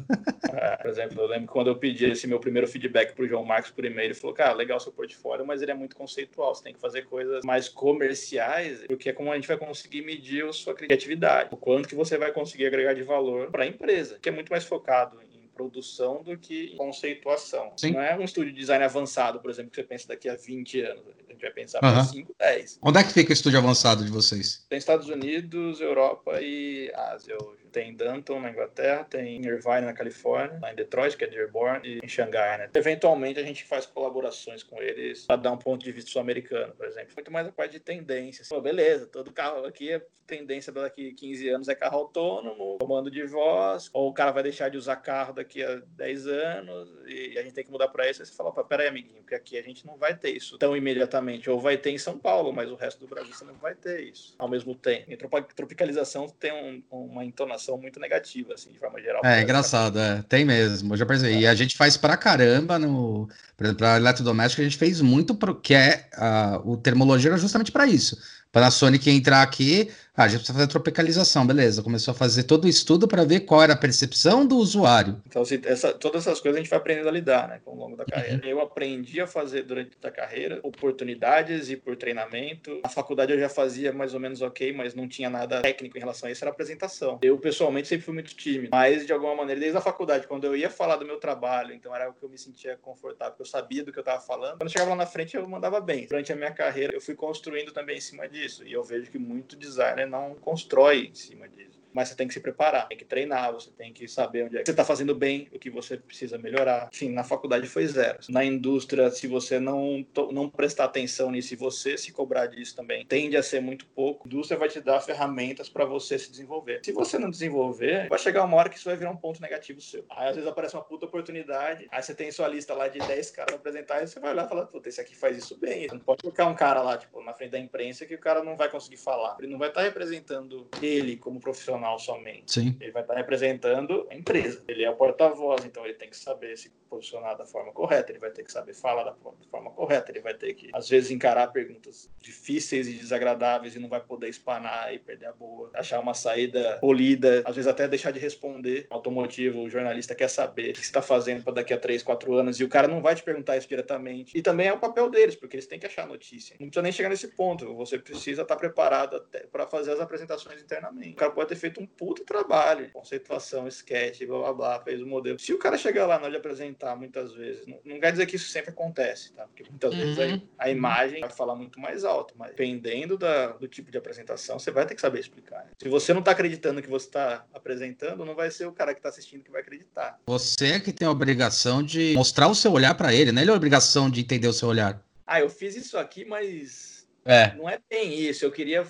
É, 0.53 0.77
por 0.77 0.91
exemplo, 0.91 1.21
eu 1.21 1.27
lembro 1.27 1.49
quando 1.59 1.71
eu 1.71 1.77
pedi 1.77 2.05
esse 2.05 2.25
meu 2.29 2.39
primeiro 2.39 2.69
feedback 2.69 3.17
para 3.17 3.25
o 3.25 3.27
João 3.27 3.45
Marcos 3.45 3.73
por 3.73 3.85
e-mail. 3.85 4.07
Ele 4.07 4.15
falou, 4.15 4.33
cara, 4.33 4.53
legal 4.53 4.79
seu 4.79 4.93
portfólio, 4.93 5.45
mas 5.45 5.61
ele 5.61 5.73
é 5.73 5.75
muito 5.75 5.97
conceitual. 5.97 6.55
Você 6.55 6.63
tem 6.63 6.73
que 6.73 6.79
fazer 6.79 7.03
coisas 7.07 7.45
mais 7.45 7.69
comerciais, 7.69 8.85
porque 8.87 9.09
é 9.09 9.13
como 9.13 9.33
a 9.33 9.35
gente 9.35 9.49
vai 9.49 9.57
conseguir 9.57 10.03
medir 10.03 10.45
a 10.45 10.53
sua 10.53 10.73
criatividade, 10.73 11.49
o 11.51 11.57
quanto 11.57 11.89
que 11.89 11.97
você 11.97 12.17
vai 12.17 12.31
conseguir 12.31 12.67
agregar 12.67 12.95
de 12.95 13.03
valor 13.03 13.51
para 13.51 13.65
a 13.65 13.67
empresa, 13.67 14.21
que 14.23 14.29
é 14.29 14.33
muito 14.33 14.51
mais 14.51 14.63
focado 14.63 15.21
em 15.21 15.49
produção 15.49 16.23
do 16.23 16.39
que 16.39 16.75
em 16.75 16.77
conceituação. 16.77 17.73
Sim. 17.77 17.91
Não 17.91 18.03
é 18.03 18.17
um 18.17 18.23
estúdio 18.23 18.53
de 18.53 18.61
design 18.61 18.85
avançado, 18.85 19.41
por 19.41 19.51
exemplo, 19.51 19.73
que 19.73 19.77
você 19.77 19.83
pensa 19.83 20.07
daqui 20.07 20.29
a 20.29 20.37
20 20.37 20.81
anos. 20.83 21.03
A 21.29 21.33
gente 21.33 21.41
vai 21.41 21.51
pensar 21.51 21.83
uhum. 21.83 21.93
para 21.93 22.05
5, 22.05 22.35
10. 22.39 22.79
Onde 22.81 22.99
é 23.01 23.03
que 23.03 23.13
fica 23.13 23.31
o 23.31 23.33
estúdio 23.33 23.59
avançado 23.59 24.05
de 24.05 24.13
vocês? 24.13 24.65
Tem 24.69 24.79
Estados 24.79 25.09
Unidos, 25.09 25.81
Europa 25.81 26.41
e 26.41 26.93
Ásia 26.95 27.37
hoje. 27.43 27.59
Tem 27.79 27.95
Danton 27.95 28.41
na 28.41 28.51
Inglaterra, 28.51 29.05
tem 29.05 29.37
Irvine 29.37 29.83
na 29.83 29.93
Califórnia, 29.93 30.59
lá 30.61 30.73
em 30.73 30.75
Detroit, 30.75 31.17
que 31.17 31.23
é 31.23 31.29
Dearborn, 31.29 31.87
e 31.87 32.01
em 32.03 32.09
Xangai, 32.09 32.59
né? 32.59 32.69
Eventualmente 32.75 33.39
a 33.39 33.45
gente 33.45 33.63
faz 33.63 33.87
colaborações 33.87 34.65
com 34.65 34.83
eles 34.83 35.27
para 35.27 35.37
dar 35.37 35.53
um 35.53 35.57
ponto 35.57 35.85
de 35.85 35.93
vista 35.93 36.11
sul-americano, 36.11 36.75
por 36.75 36.85
exemplo. 36.85 37.13
Muito 37.15 37.31
mais 37.31 37.47
a 37.47 37.53
parte 37.53 37.75
de 37.75 37.79
tendências. 37.79 38.49
Pô, 38.49 38.61
beleza, 38.61 39.07
todo 39.07 39.33
carro 39.33 39.65
aqui 39.65 39.93
é 39.93 40.05
tendência 40.29 40.71
daqui 40.71 41.15
15 41.15 41.49
anos 41.49 41.69
é 41.69 41.75
carro 41.75 42.01
autônomo, 42.01 42.77
comando 42.79 43.11
de 43.11 43.25
voz, 43.25 43.89
ou 43.95 44.11
o 44.11 44.13
cara 44.13 44.31
vai 44.31 44.43
deixar 44.43 44.69
de 44.69 44.77
usar 44.77 44.97
carro 44.97 45.33
daqui 45.33 45.65
a 45.65 45.77
10 45.97 46.27
anos 46.27 46.89
e 47.07 47.39
a 47.39 47.43
gente 47.43 47.55
tem 47.55 47.65
que 47.65 47.71
mudar 47.71 47.89
para 47.89 48.09
isso. 48.09 48.21
Aí 48.21 48.27
você 48.27 48.35
fala, 48.35 48.53
peraí, 48.53 48.89
amiguinho, 48.89 49.23
porque 49.23 49.35
aqui 49.35 49.57
a 49.57 49.63
gente 49.63 49.87
não 49.87 49.97
vai 49.97 50.15
ter 50.15 50.31
isso 50.31 50.59
tão 50.59 50.77
imediatamente. 50.77 51.49
Ou 51.49 51.59
vai 51.59 51.79
ter 51.79 51.91
em 51.91 51.99
São 51.99 52.19
Paulo, 52.19 52.53
mas 52.53 52.71
o 52.71 52.75
resto 52.75 53.01
do 53.01 53.07
Brasil 53.07 53.33
você 53.33 53.45
não 53.45 53.55
vai 53.55 53.75
ter 53.75 54.03
isso 54.03 54.37
ao 54.39 54.49
mesmo 54.49 54.75
tempo. 54.75 55.11
E 55.11 55.17
tropicalização 55.17 56.29
tem 56.29 56.53
um, 56.53 56.83
uma 56.91 57.25
entonação 57.25 57.68
muito 57.77 58.01
negativa, 58.01 58.55
assim, 58.55 58.71
de 58.71 58.79
forma 58.79 59.01
geral. 59.01 59.21
É, 59.25 59.43
engraçado, 59.43 59.99
é. 59.99 60.23
Tem 60.29 60.45
mesmo, 60.45 60.95
eu 60.95 60.97
já 60.97 61.05
percebi. 61.05 61.35
É. 61.35 61.41
E 61.41 61.47
a 61.47 61.55
gente 61.55 61.77
faz 61.77 61.97
pra 61.97 62.17
caramba 62.17 62.79
no. 62.79 63.29
Por 63.57 63.65
exemplo, 63.65 63.79
para 63.79 63.97
eletrodoméstico, 63.97 64.63
a 64.63 64.65
gente 64.65 64.79
fez 64.79 65.01
muito, 65.01 65.35
pro, 65.35 65.61
que 65.61 65.75
é 65.75 66.09
uh, 66.17 66.71
o 66.71 66.77
termologia 66.77 67.31
era 67.31 67.39
justamente 67.39 67.73
para 67.73 67.87
isso 67.87 68.17
Panasonic 68.53 69.11
entrar 69.11 69.43
aqui, 69.43 69.91
ah, 70.19 70.25
a 70.25 70.29
gente 70.29 70.39
precisa 70.41 70.59
fazer 70.59 70.67
tropicalização, 70.67 71.47
beleza. 71.47 71.81
Começou 71.81 72.11
a 72.11 72.15
fazer 72.17 72.43
todo 72.43 72.65
o 72.65 72.69
estudo 72.69 73.07
para 73.07 73.25
ver 73.25 73.41
qual 73.41 73.63
era 73.63 73.75
a 73.75 73.77
percepção 73.77 74.45
do 74.45 74.57
usuário. 74.57 75.23
Então, 75.25 75.45
se, 75.45 75.61
essa, 75.65 75.93
todas 75.93 76.27
essas 76.27 76.41
coisas 76.41 76.59
a 76.59 76.61
gente 76.61 76.69
vai 76.69 76.81
aprendendo 76.81 77.09
a 77.09 77.13
lidar, 77.13 77.47
né, 77.47 77.61
ao 77.65 77.73
longo 77.73 77.97
da 77.97 78.03
uhum. 78.03 78.11
carreira. 78.11 78.43
Uhum. 78.43 78.51
Eu 78.51 78.61
aprendi 78.61 79.21
a 79.21 79.29
fazer 79.29 79.63
durante 79.63 79.97
a 80.03 80.11
carreira 80.11 80.59
oportunidades 80.65 81.71
e 81.71 81.77
por 81.77 81.95
treinamento. 81.95 82.81
A 82.83 82.89
faculdade 82.89 83.33
eu 83.33 83.39
já 83.39 83.49
fazia 83.49 83.93
mais 83.93 84.13
ou 84.13 84.19
menos 84.19 84.43
ok, 84.43 84.73
mas 84.73 84.93
não 84.93 85.07
tinha 85.07 85.31
nada 85.31 85.63
técnico 85.63 85.97
em 85.97 86.01
relação 86.01 86.29
a 86.29 86.33
isso, 86.33 86.43
era 86.43 86.51
apresentação. 86.51 87.21
Eu, 87.23 87.39
pessoalmente, 87.39 87.87
sempre 87.87 88.05
fui 88.05 88.15
muito 88.15 88.35
tímido, 88.35 88.71
mas 88.73 89.07
de 89.07 89.13
alguma 89.13 89.37
maneira, 89.37 89.61
desde 89.61 89.79
a 89.79 89.81
faculdade, 89.81 90.27
quando 90.27 90.43
eu 90.43 90.57
ia 90.57 90.69
falar 90.69 90.97
do 90.97 91.07
meu 91.07 91.21
trabalho, 91.21 91.73
então 91.73 91.95
era 91.95 92.11
o 92.11 92.13
que 92.13 92.25
eu 92.25 92.29
me 92.29 92.39
sentia 92.39 92.77
confortável, 92.83 93.37
eu 93.39 93.47
sabia 93.47 93.85
do 93.85 93.93
que 93.93 93.99
eu 94.01 94.03
estava 94.03 94.21
falando. 94.21 94.59
Quando 94.59 94.63
eu 94.63 94.71
chegava 94.71 94.91
lá 94.91 94.97
na 94.97 95.07
frente, 95.07 95.37
eu 95.37 95.49
mandava 95.49 95.81
bem. 95.81 96.09
Durante 96.09 96.33
a 96.33 96.37
minha 96.37 96.51
carreira, 96.51 96.93
eu 96.93 97.01
fui 97.01 97.15
construindo 97.15 97.71
também 97.71 97.99
em 97.99 98.01
cima 98.01 98.29
disso. 98.29 98.67
E 98.67 98.73
eu 98.73 98.83
vejo 98.83 99.09
que 99.13 99.19
muito 99.19 99.55
designer 99.55 100.08
não 100.09 100.35
constrói 100.35 101.07
em 101.07 101.15
cima 101.15 101.49
disso 101.49 101.78
mas 101.93 102.09
você 102.09 102.15
tem 102.15 102.29
que 102.29 102.35
se 102.35 102.41
preparar, 102.41 102.89
tem 102.89 102.99
que 102.99 103.05
treinar, 103.05 103.53
você 103.53 103.71
tem 103.71 103.93
que 103.93 104.07
saber 104.09 104.45
onde 104.45 104.57
é 104.57 104.61
que 104.61 104.67
você 104.67 104.71
está 104.71 104.85
fazendo 104.85 105.15
bem, 105.15 105.49
o 105.53 105.59
que 105.59 105.71
você 105.71 105.97
precisa 105.97 106.39
melhorar. 106.39 106.89
Sim, 106.93 107.11
na 107.11 107.25
faculdade 107.25 107.67
foi 107.67 107.87
zero. 107.87 108.19
Na 108.29 108.45
indústria, 108.45 109.11
se 109.11 109.27
você 109.27 109.59
não, 109.59 110.07
não 110.33 110.49
prestar 110.49 110.85
atenção 110.85 111.31
nisso 111.31 111.55
e 111.55 111.57
você 111.57 111.97
se 111.97 112.13
cobrar 112.13 112.47
disso 112.47 112.77
também, 112.77 113.05
tende 113.07 113.37
a 113.37 113.43
ser 113.43 113.61
muito 113.61 113.87
pouco. 113.87 114.27
A 114.27 114.29
indústria 114.29 114.59
vai 114.59 114.69
te 114.69 114.81
dar 114.81 115.01
ferramentas 115.01 115.69
para 115.69 115.85
você 115.85 116.19
se 116.19 116.31
desenvolver. 116.31 116.81
Se 116.85 116.93
você 116.93 117.19
não 117.19 117.31
desenvolver, 117.31 118.09
vai 118.09 118.19
chegar 118.19 118.45
uma 118.45 118.57
hora 118.57 118.69
que 118.69 118.77
isso 118.77 118.89
vai 118.89 118.97
virar 118.97 119.11
um 119.11 119.17
ponto 119.17 119.41
negativo 119.41 119.81
seu. 119.81 120.05
Aí 120.11 120.29
às 120.29 120.35
vezes 120.35 120.49
aparece 120.49 120.77
uma 120.77 120.85
puta 120.85 121.07
oportunidade, 121.07 121.87
aí 121.91 122.03
você 122.03 122.15
tem 122.15 122.31
sua 122.31 122.49
lista 122.49 122.75
lá 122.75 122.89
de 122.89 122.99
10 122.99 123.31
caras 123.31 123.55
apresentar 123.55 124.03
e 124.03 124.07
você 124.07 124.21
vai 124.21 124.33
olhar 124.33 124.47
e 124.47 124.49
falar, 124.49 124.67
puta, 124.67 124.89
esse 124.89 125.01
aqui 125.01 125.17
faz 125.17 125.37
isso 125.37 125.57
bem. 125.59 125.89
Você 125.89 125.95
não 125.95 126.01
pode 126.01 126.23
colocar 126.23 126.47
um 126.47 126.55
cara 126.55 126.83
lá, 126.83 126.97
tipo, 126.97 127.23
na 127.23 127.33
frente 127.33 127.51
da 127.51 127.59
imprensa 127.59 128.07
que 128.07 128.15
o 128.15 128.19
cara 128.19 128.43
não 128.43 128.57
vai 128.57 128.71
conseguir 128.71 128.99
falar. 128.99 129.37
Ele 129.39 129.51
não 129.51 129.59
vai 129.59 129.69
estar 129.69 129.81
tá 129.81 129.87
representando 129.87 130.69
ele 130.83 131.17
como 131.17 131.41
profissional 131.41 131.78
profissional 131.79 131.99
somente. 131.99 132.53
Sim. 132.53 132.77
Ele 132.81 132.91
vai 132.91 133.03
estar 133.03 133.15
representando 133.15 134.07
a 134.11 134.15
empresa. 134.15 134.63
Ele 134.69 134.85
é 134.85 134.91
o 134.91 134.97
porta-voz, 134.97 135.65
então 135.65 135.85
ele 135.85 135.95
tem 135.95 136.11
que 136.11 136.17
saber 136.17 136.57
se 136.57 136.71
posicionar 136.89 137.37
da 137.37 137.45
forma 137.45 137.71
correta, 137.71 138.11
ele 138.11 138.19
vai 138.19 138.31
ter 138.31 138.43
que 138.43 138.51
saber 138.51 138.73
falar 138.73 139.05
da 139.05 139.15
forma 139.51 139.71
correta, 139.71 140.11
ele 140.11 140.21
vai 140.21 140.33
ter 140.33 140.55
que, 140.55 140.71
às 140.73 140.89
vezes, 140.89 141.11
encarar 141.11 141.49
perguntas 141.49 142.11
difíceis 142.19 142.89
e 142.89 142.95
desagradáveis 142.95 143.77
e 143.77 143.79
não 143.79 143.91
vai 143.91 144.01
poder 144.01 144.29
espanar 144.29 144.95
e 144.95 144.99
perder 144.99 145.27
a 145.27 145.33
boa, 145.33 145.71
achar 145.75 146.01
uma 146.01 146.15
saída 146.15 146.79
polida, 146.81 147.43
às 147.45 147.57
vezes 147.57 147.69
até 147.69 147.87
deixar 147.87 148.11
de 148.11 148.19
responder. 148.19 148.87
Automotivo, 148.89 149.61
o 149.61 149.69
jornalista 149.71 150.15
quer 150.15 150.29
saber 150.29 150.71
o 150.71 150.73
que 150.73 150.79
você 150.79 150.87
está 150.87 151.03
fazendo 151.03 151.45
para 151.45 151.55
daqui 151.55 151.75
a 151.75 151.79
3, 151.79 152.03
4 152.03 152.35
anos 152.35 152.59
e 152.59 152.65
o 152.65 152.69
cara 152.69 152.89
não 152.89 153.03
vai 153.03 153.15
te 153.15 153.23
perguntar 153.23 153.59
isso 153.59 153.69
diretamente. 153.69 154.37
E 154.37 154.41
também 154.41 154.69
é 154.69 154.73
o 154.73 154.79
papel 154.79 155.11
deles, 155.11 155.37
porque 155.37 155.57
eles 155.57 155.67
têm 155.67 155.79
que 155.79 155.87
achar 155.87 156.07
notícia. 156.07 156.57
Não 156.59 156.69
precisa 156.69 156.83
nem 156.83 156.93
chegar 156.93 157.11
nesse 157.11 157.29
ponto, 157.29 157.75
você 157.75 157.99
precisa 157.99 158.43
estar 158.43 158.57
preparado 158.57 159.23
para 159.53 159.67
fazer 159.67 159.93
as 159.93 160.01
apresentações 160.01 160.63
internamente. 160.63 161.13
O 161.13 161.17
cara 161.17 161.33
pode 161.33 161.51
ter 161.51 161.57
feito 161.57 161.68
um 161.77 161.87
puto 161.87 162.25
trabalho, 162.25 162.91
conceituação, 162.93 163.69
sketch, 163.69 164.25
blá 164.27 164.39
blá 164.39 164.53
blá, 164.53 164.81
fez 164.81 165.03
o 165.03 165.07
modelo. 165.07 165.39
Se 165.39 165.53
o 165.53 165.59
cara 165.59 165.77
chegar 165.77 166.07
lá 166.07 166.17
na 166.17 166.23
hora 166.23 166.31
de 166.31 166.37
apresentar 166.37 166.97
muitas 166.97 167.33
vezes, 167.33 167.67
não, 167.67 167.79
não 167.85 168.01
quer 168.01 168.13
dizer 168.13 168.27
que 168.27 168.37
isso 168.37 168.49
sempre 168.49 168.71
acontece, 168.71 169.33
tá? 169.33 169.47
Porque 169.47 169.65
muitas 169.69 169.93
uhum. 169.93 170.15
vezes 170.15 170.43
a, 170.59 170.65
a, 170.65 170.71
imagem 170.71 171.21
vai 171.21 171.31
falar 171.31 171.55
muito 171.55 171.79
mais 171.81 172.05
alto, 172.05 172.35
mas 172.37 172.51
dependendo 172.51 173.19
da, 173.19 173.49
do 173.49 173.69
tipo 173.69 173.91
de 173.91 173.99
apresentação, 173.99 174.59
você 174.59 174.71
vai 174.71 174.87
ter 174.87 174.95
que 174.95 175.01
saber 175.01 175.21
explicar. 175.21 175.65
Né? 175.65 175.71
Se 175.83 175.89
você 175.89 176.13
não 176.13 176.21
está 176.21 176.33
acreditando 176.33 176.83
que 176.83 176.89
você 176.89 177.07
está 177.07 177.45
apresentando, 177.53 178.25
não 178.25 178.35
vai 178.35 178.51
ser 178.51 178.67
o 178.67 178.73
cara 178.73 178.95
que 178.95 179.01
está 179.01 179.09
assistindo 179.09 179.43
que 179.43 179.51
vai 179.51 179.61
acreditar. 179.61 180.21
Você 180.27 180.73
é 180.73 180.81
que 180.81 180.93
tem 180.93 181.07
a 181.07 181.11
obrigação 181.11 181.83
de 181.83 182.15
mostrar 182.15 182.49
o 182.49 182.55
seu 182.55 182.73
olhar 182.73 182.95
para 182.95 183.13
ele, 183.13 183.33
né? 183.33 183.43
Ele 183.43 183.51
é 183.51 183.55
a 183.55 183.57
obrigação 183.57 184.11
de 184.11 184.21
entender 184.21 184.49
o 184.49 184.53
seu 184.53 184.69
olhar. 184.69 185.03
Ah, 185.27 185.41
eu 185.41 185.51
fiz 185.51 185.77
isso 185.77 185.99
aqui, 185.99 186.25
mas 186.25 186.99
é. 187.29 187.55
Não 187.55 187.69
é 187.69 187.79
bem 187.91 188.19
isso. 188.19 188.43
Eu 188.43 188.51
queria. 188.51 188.87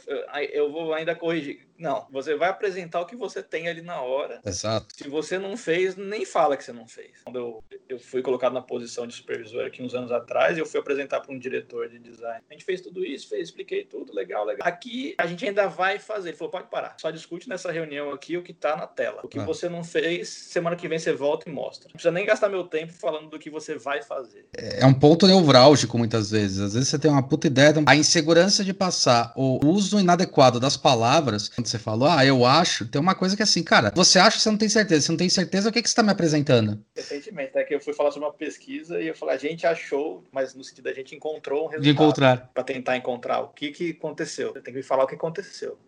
Eu 0.53 0.71
vou 0.71 0.95
ainda 0.95 1.12
corrigir. 1.12 1.67
Não, 1.79 2.07
você 2.11 2.35
vai 2.35 2.49
apresentar 2.49 3.01
o 3.01 3.07
que 3.07 3.14
você 3.14 3.43
tem 3.43 3.69
ali 3.69 3.81
na 3.81 4.01
hora. 4.01 4.41
Exato. 4.45 4.87
Se 4.97 5.09
você 5.09 5.38
não 5.38 5.57
fez, 5.57 5.97
nem 5.97 6.25
fala 6.25 6.57
que 6.57 6.64
você 6.64 6.73
não 6.73 6.87
fez. 6.87 7.12
Quando 7.25 7.37
eu, 7.37 7.64
eu 7.88 7.99
fui 7.99 8.21
colocado 8.21 8.53
na 8.53 8.61
posição 8.61 9.07
de 9.07 9.14
supervisor 9.14 9.64
aqui 9.64 9.83
uns 9.83 9.95
anos 9.95 10.11
atrás, 10.11 10.59
eu 10.59 10.67
fui 10.67 10.81
apresentar 10.81 11.21
para 11.21 11.33
um 11.33 11.38
diretor 11.38 11.88
de 11.88 11.99
design. 11.99 12.43
A 12.51 12.53
gente 12.53 12.64
fez 12.64 12.81
tudo 12.81 13.05
isso, 13.05 13.29
fez, 13.29 13.49
expliquei 13.49 13.85
tudo, 13.85 14.12
legal, 14.12 14.45
legal. 14.45 14.67
Aqui 14.67 15.14
a 15.17 15.27
gente 15.27 15.47
ainda 15.47 15.69
vai 15.69 15.99
fazer. 15.99 16.31
Ele 16.31 16.37
falou: 16.37 16.51
pode 16.51 16.69
parar. 16.69 16.97
Só 16.99 17.11
discute 17.11 17.49
nessa 17.49 17.71
reunião 17.71 18.11
aqui 18.11 18.37
o 18.37 18.43
que 18.43 18.53
está 18.53 18.77
na 18.77 18.87
tela. 18.87 19.21
O 19.23 19.29
que 19.29 19.38
ah. 19.38 19.45
você 19.45 19.69
não 19.69 19.85
fez, 19.85 20.29
semana 20.29 20.75
que 20.75 20.88
vem 20.88 20.99
você 20.99 21.12
volta 21.12 21.49
e 21.49 21.53
mostra. 21.53 21.88
Não 21.88 21.93
precisa 21.93 22.11
nem 22.11 22.27
gastar 22.27 22.49
meu 22.49 22.64
tempo 22.64 22.93
falando 22.93 23.31
do 23.31 23.38
que 23.38 23.51
você 23.51 23.77
vai 23.77 24.03
fazer. 24.03 24.47
É 24.53 24.85
um 24.85 24.95
ponto 24.95 25.27
nevrálgico 25.27 25.97
muitas 25.97 26.31
vezes. 26.31 26.59
Às 26.59 26.75
vezes 26.75 26.88
você 26.88 26.99
tem 26.99 27.11
uma 27.11 27.23
puta 27.23 27.47
ideia, 27.47 27.75
a 27.87 27.95
insegurança 27.95 28.64
de 28.64 28.75
passar 28.75 29.33
o 29.37 29.64
uso 29.64 30.01
inadequado 30.01 30.59
das 30.59 30.77
palavras, 30.77 31.49
você 31.68 31.78
falou, 31.78 32.09
ah, 32.09 32.24
eu 32.24 32.44
acho, 32.44 32.87
tem 32.87 33.00
uma 33.00 33.14
coisa 33.14 33.37
que 33.37 33.42
é 33.42 33.44
assim, 33.44 33.62
cara, 33.62 33.92
você 33.94 34.18
acha, 34.18 34.38
você 34.38 34.50
não 34.50 34.59
tem 34.59 34.68
certeza. 34.68 35.02
Você 35.02 35.12
não 35.12 35.18
tem 35.18 35.28
certeza, 35.28 35.68
o 35.68 35.72
que, 35.72 35.83
que 35.83 35.88
você 35.88 35.92
está 35.92 36.02
me 36.02 36.11
apresentando? 36.11 36.83
Recentemente, 36.96 37.57
é 37.57 37.64
que 37.64 37.74
eu 37.74 37.81
fui 37.81 37.92
falar 37.92 38.11
sobre 38.11 38.26
uma 38.26 38.35
pesquisa 38.35 39.00
e 39.00 39.09
eu 39.09 39.14
falei, 39.14 39.35
a 39.35 39.38
gente 39.38 39.66
achou, 39.66 40.24
mas 40.33 40.54
no 40.54 40.64
sentido 40.64 40.88
a 40.88 40.92
gente 40.92 41.14
encontrou 41.14 41.64
um 41.64 41.68
resultado. 41.68 41.83
De 41.83 41.90
encontrar. 41.90 42.50
Para 42.52 42.64
tentar 42.64 42.96
encontrar 42.96 43.40
o 43.40 43.48
que, 43.48 43.70
que 43.70 43.90
aconteceu. 43.90 44.52
Você 44.52 44.61
tem 44.61 44.72
que 44.72 44.78
me 44.78 44.83
falar 44.83 45.04
o 45.04 45.07
que 45.07 45.14
aconteceu. 45.14 45.78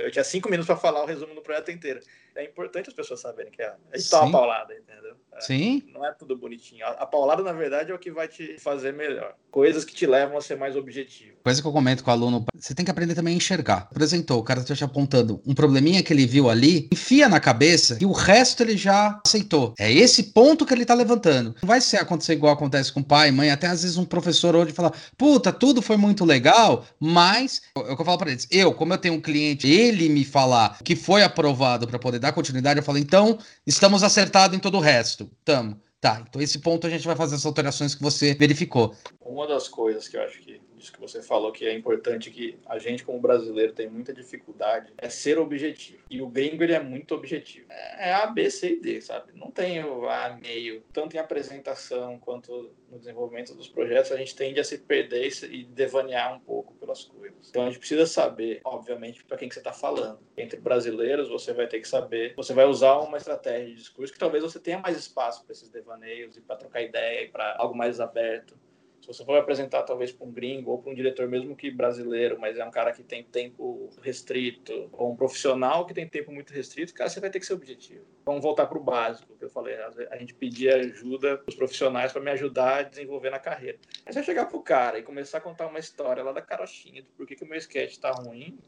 Eu 0.00 0.10
tinha 0.10 0.24
cinco 0.24 0.48
minutos 0.48 0.66
para 0.66 0.76
falar 0.76 1.02
o 1.02 1.06
resumo 1.06 1.34
do 1.34 1.42
projeto 1.42 1.70
inteiro 1.70 2.00
é 2.36 2.44
importante 2.44 2.88
as 2.88 2.94
pessoas 2.94 3.20
saberem 3.20 3.52
que 3.52 3.62
é, 3.62 3.72
é 3.92 3.98
só 3.98 4.26
a 4.26 4.30
paulada, 4.30 4.74
entendeu? 4.74 5.14
É, 5.34 5.40
Sim. 5.40 5.82
Não 5.92 6.04
é 6.04 6.12
tudo 6.12 6.36
bonitinho. 6.36 6.84
A, 6.84 6.90
a 6.90 7.06
paulada, 7.06 7.42
na 7.42 7.52
verdade, 7.52 7.90
é 7.90 7.94
o 7.94 7.98
que 7.98 8.10
vai 8.10 8.28
te 8.28 8.58
fazer 8.58 8.92
melhor. 8.92 9.34
Coisas 9.50 9.84
que 9.84 9.94
te 9.94 10.06
levam 10.06 10.38
a 10.38 10.40
ser 10.40 10.56
mais 10.56 10.76
objetivo. 10.76 11.32
Coisa 11.42 11.60
que 11.60 11.66
eu 11.66 11.72
comento 11.72 12.04
com 12.04 12.10
o 12.10 12.14
aluno, 12.14 12.44
você 12.54 12.74
tem 12.74 12.84
que 12.84 12.90
aprender 12.90 13.14
também 13.14 13.34
a 13.34 13.36
enxergar. 13.36 13.88
Apresentou, 13.90 14.38
o 14.38 14.44
cara 14.44 14.62
tá 14.62 14.74
te 14.74 14.84
apontando 14.84 15.40
um 15.46 15.54
probleminha 15.54 16.02
que 16.02 16.12
ele 16.12 16.26
viu 16.26 16.48
ali, 16.48 16.88
enfia 16.92 17.28
na 17.28 17.40
cabeça 17.40 17.98
e 18.00 18.06
o 18.06 18.12
resto 18.12 18.62
ele 18.62 18.76
já 18.76 19.20
aceitou. 19.24 19.74
É 19.78 19.90
esse 19.92 20.32
ponto 20.32 20.64
que 20.64 20.72
ele 20.72 20.84
tá 20.84 20.94
levantando. 20.94 21.54
Não 21.60 21.66
vai 21.66 21.80
ser 21.80 21.96
acontecer 21.96 22.34
igual 22.34 22.52
acontece 22.52 22.92
com 22.92 23.02
pai, 23.02 23.30
mãe, 23.30 23.50
até 23.50 23.66
às 23.66 23.82
vezes 23.82 23.96
um 23.96 24.04
professor 24.04 24.54
hoje 24.54 24.72
fala, 24.72 24.92
puta, 25.16 25.52
tudo 25.52 25.82
foi 25.82 25.96
muito 25.96 26.24
legal, 26.24 26.84
mas 26.98 27.62
é 27.76 27.80
o 27.80 27.96
que 27.96 28.02
eu 28.02 28.06
falo 28.06 28.18
para 28.18 28.30
eles. 28.30 28.46
Eu, 28.50 28.72
como 28.72 28.92
eu 28.92 28.98
tenho 28.98 29.14
um 29.14 29.20
cliente, 29.20 29.59
ele 29.68 30.08
me 30.08 30.24
falar 30.24 30.78
que 30.82 30.94
foi 30.94 31.22
aprovado 31.22 31.86
para 31.86 31.98
poder 31.98 32.18
dar 32.18 32.32
continuidade, 32.32 32.78
eu 32.78 32.84
falo, 32.84 32.98
então, 32.98 33.38
estamos 33.66 34.02
acertados 34.02 34.56
em 34.56 34.60
todo 34.60 34.76
o 34.76 34.80
resto. 34.80 35.30
Tamo. 35.44 35.80
Tá, 36.00 36.24
então 36.26 36.40
esse 36.40 36.58
ponto 36.60 36.86
a 36.86 36.90
gente 36.90 37.06
vai 37.06 37.14
fazer 37.14 37.34
as 37.34 37.44
alterações 37.44 37.94
que 37.94 38.02
você 38.02 38.34
verificou. 38.34 38.94
Uma 39.20 39.46
das 39.46 39.68
coisas 39.68 40.08
que 40.08 40.16
eu 40.16 40.22
acho 40.22 40.40
que 40.40 40.58
isso 40.80 40.92
que 40.92 41.00
você 41.00 41.22
falou 41.22 41.52
que 41.52 41.66
é 41.66 41.74
importante 41.74 42.30
que 42.30 42.58
a 42.66 42.78
gente 42.78 43.04
como 43.04 43.20
brasileiro 43.20 43.72
tem 43.72 43.88
muita 43.88 44.12
dificuldade 44.12 44.92
é 44.98 45.08
ser 45.08 45.38
objetivo. 45.38 46.02
E 46.10 46.20
o 46.20 46.28
gringo 46.28 46.62
ele 46.62 46.72
é 46.72 46.80
muito 46.80 47.14
objetivo. 47.14 47.66
É 47.70 48.12
A, 48.12 48.26
B, 48.26 48.50
C 48.50 48.72
e 48.72 48.80
D, 48.80 49.00
sabe? 49.00 49.32
Não 49.34 49.50
tem 49.50 49.84
o 49.84 50.08
A 50.08 50.38
meio, 50.40 50.82
tanto 50.92 51.16
em 51.16 51.18
apresentação 51.18 52.18
quanto 52.18 52.74
no 52.90 52.98
desenvolvimento 52.98 53.54
dos 53.54 53.68
projetos, 53.68 54.10
a 54.10 54.16
gente 54.16 54.34
tende 54.34 54.58
a 54.58 54.64
se 54.64 54.78
perder 54.78 55.30
e 55.44 55.64
devanear 55.64 56.34
um 56.34 56.40
pouco 56.40 56.74
pelas 56.74 57.04
coisas. 57.04 57.48
Então 57.48 57.62
a 57.62 57.66
gente 57.66 57.78
precisa 57.78 58.04
saber, 58.06 58.60
obviamente, 58.64 59.24
para 59.24 59.36
quem 59.36 59.48
que 59.48 59.54
você 59.54 59.60
está 59.60 59.72
falando. 59.72 60.18
Entre 60.36 60.58
brasileiros, 60.58 61.28
você 61.28 61.52
vai 61.52 61.68
ter 61.68 61.80
que 61.80 61.88
saber, 61.88 62.34
você 62.34 62.52
vai 62.52 62.64
usar 62.64 62.98
uma 62.98 63.16
estratégia 63.16 63.68
de 63.68 63.74
discurso 63.74 64.12
que 64.12 64.18
talvez 64.18 64.42
você 64.42 64.58
tenha 64.58 64.78
mais 64.78 64.96
espaço 64.96 65.44
para 65.44 65.52
esses 65.52 65.68
devaneios 65.68 66.36
e 66.36 66.40
para 66.40 66.56
trocar 66.56 66.82
ideia 66.82 67.24
e 67.24 67.28
para 67.28 67.56
algo 67.58 67.76
mais 67.76 68.00
aberto. 68.00 68.58
Se 69.00 69.06
você 69.06 69.24
for 69.24 69.38
apresentar 69.38 69.82
talvez 69.82 70.12
para 70.12 70.26
um 70.26 70.30
gringo 70.30 70.70
ou 70.70 70.78
para 70.78 70.92
um 70.92 70.94
diretor 70.94 71.26
mesmo 71.26 71.56
que 71.56 71.70
brasileiro, 71.70 72.38
mas 72.38 72.58
é 72.58 72.64
um 72.64 72.70
cara 72.70 72.92
que 72.92 73.02
tem 73.02 73.24
tempo 73.24 73.88
restrito, 74.02 74.88
ou 74.92 75.12
um 75.12 75.16
profissional 75.16 75.86
que 75.86 75.94
tem 75.94 76.06
tempo 76.06 76.30
muito 76.30 76.52
restrito, 76.52 76.92
cara, 76.92 77.08
você 77.08 77.20
vai 77.20 77.30
ter 77.30 77.40
que 77.40 77.46
ser 77.46 77.54
objetivo. 77.54 78.04
Vamos 78.24 78.42
voltar 78.42 78.66
para 78.66 78.78
o 78.78 78.82
básico, 78.82 79.34
que 79.36 79.44
eu 79.44 79.50
falei, 79.50 79.76
a 80.10 80.16
gente 80.16 80.34
pedia 80.34 80.76
ajuda 80.76 81.38
dos 81.38 81.54
profissionais 81.54 82.12
para 82.12 82.20
me 82.20 82.30
ajudar 82.30 82.78
a 82.78 82.82
desenvolver 82.82 83.30
na 83.30 83.38
carreira. 83.38 83.78
Mas 84.04 84.14
se 84.14 84.20
eu 84.20 84.24
chegar 84.24 84.46
pro 84.46 84.60
cara 84.60 84.98
e 84.98 85.02
começar 85.02 85.38
a 85.38 85.40
contar 85.40 85.66
uma 85.66 85.78
história 85.78 86.22
lá 86.22 86.32
da 86.32 86.42
carochinha, 86.42 87.02
do 87.02 87.08
porquê 87.16 87.34
que 87.34 87.44
o 87.44 87.48
meu 87.48 87.58
sketch 87.58 87.92
está 87.92 88.10
ruim, 88.10 88.58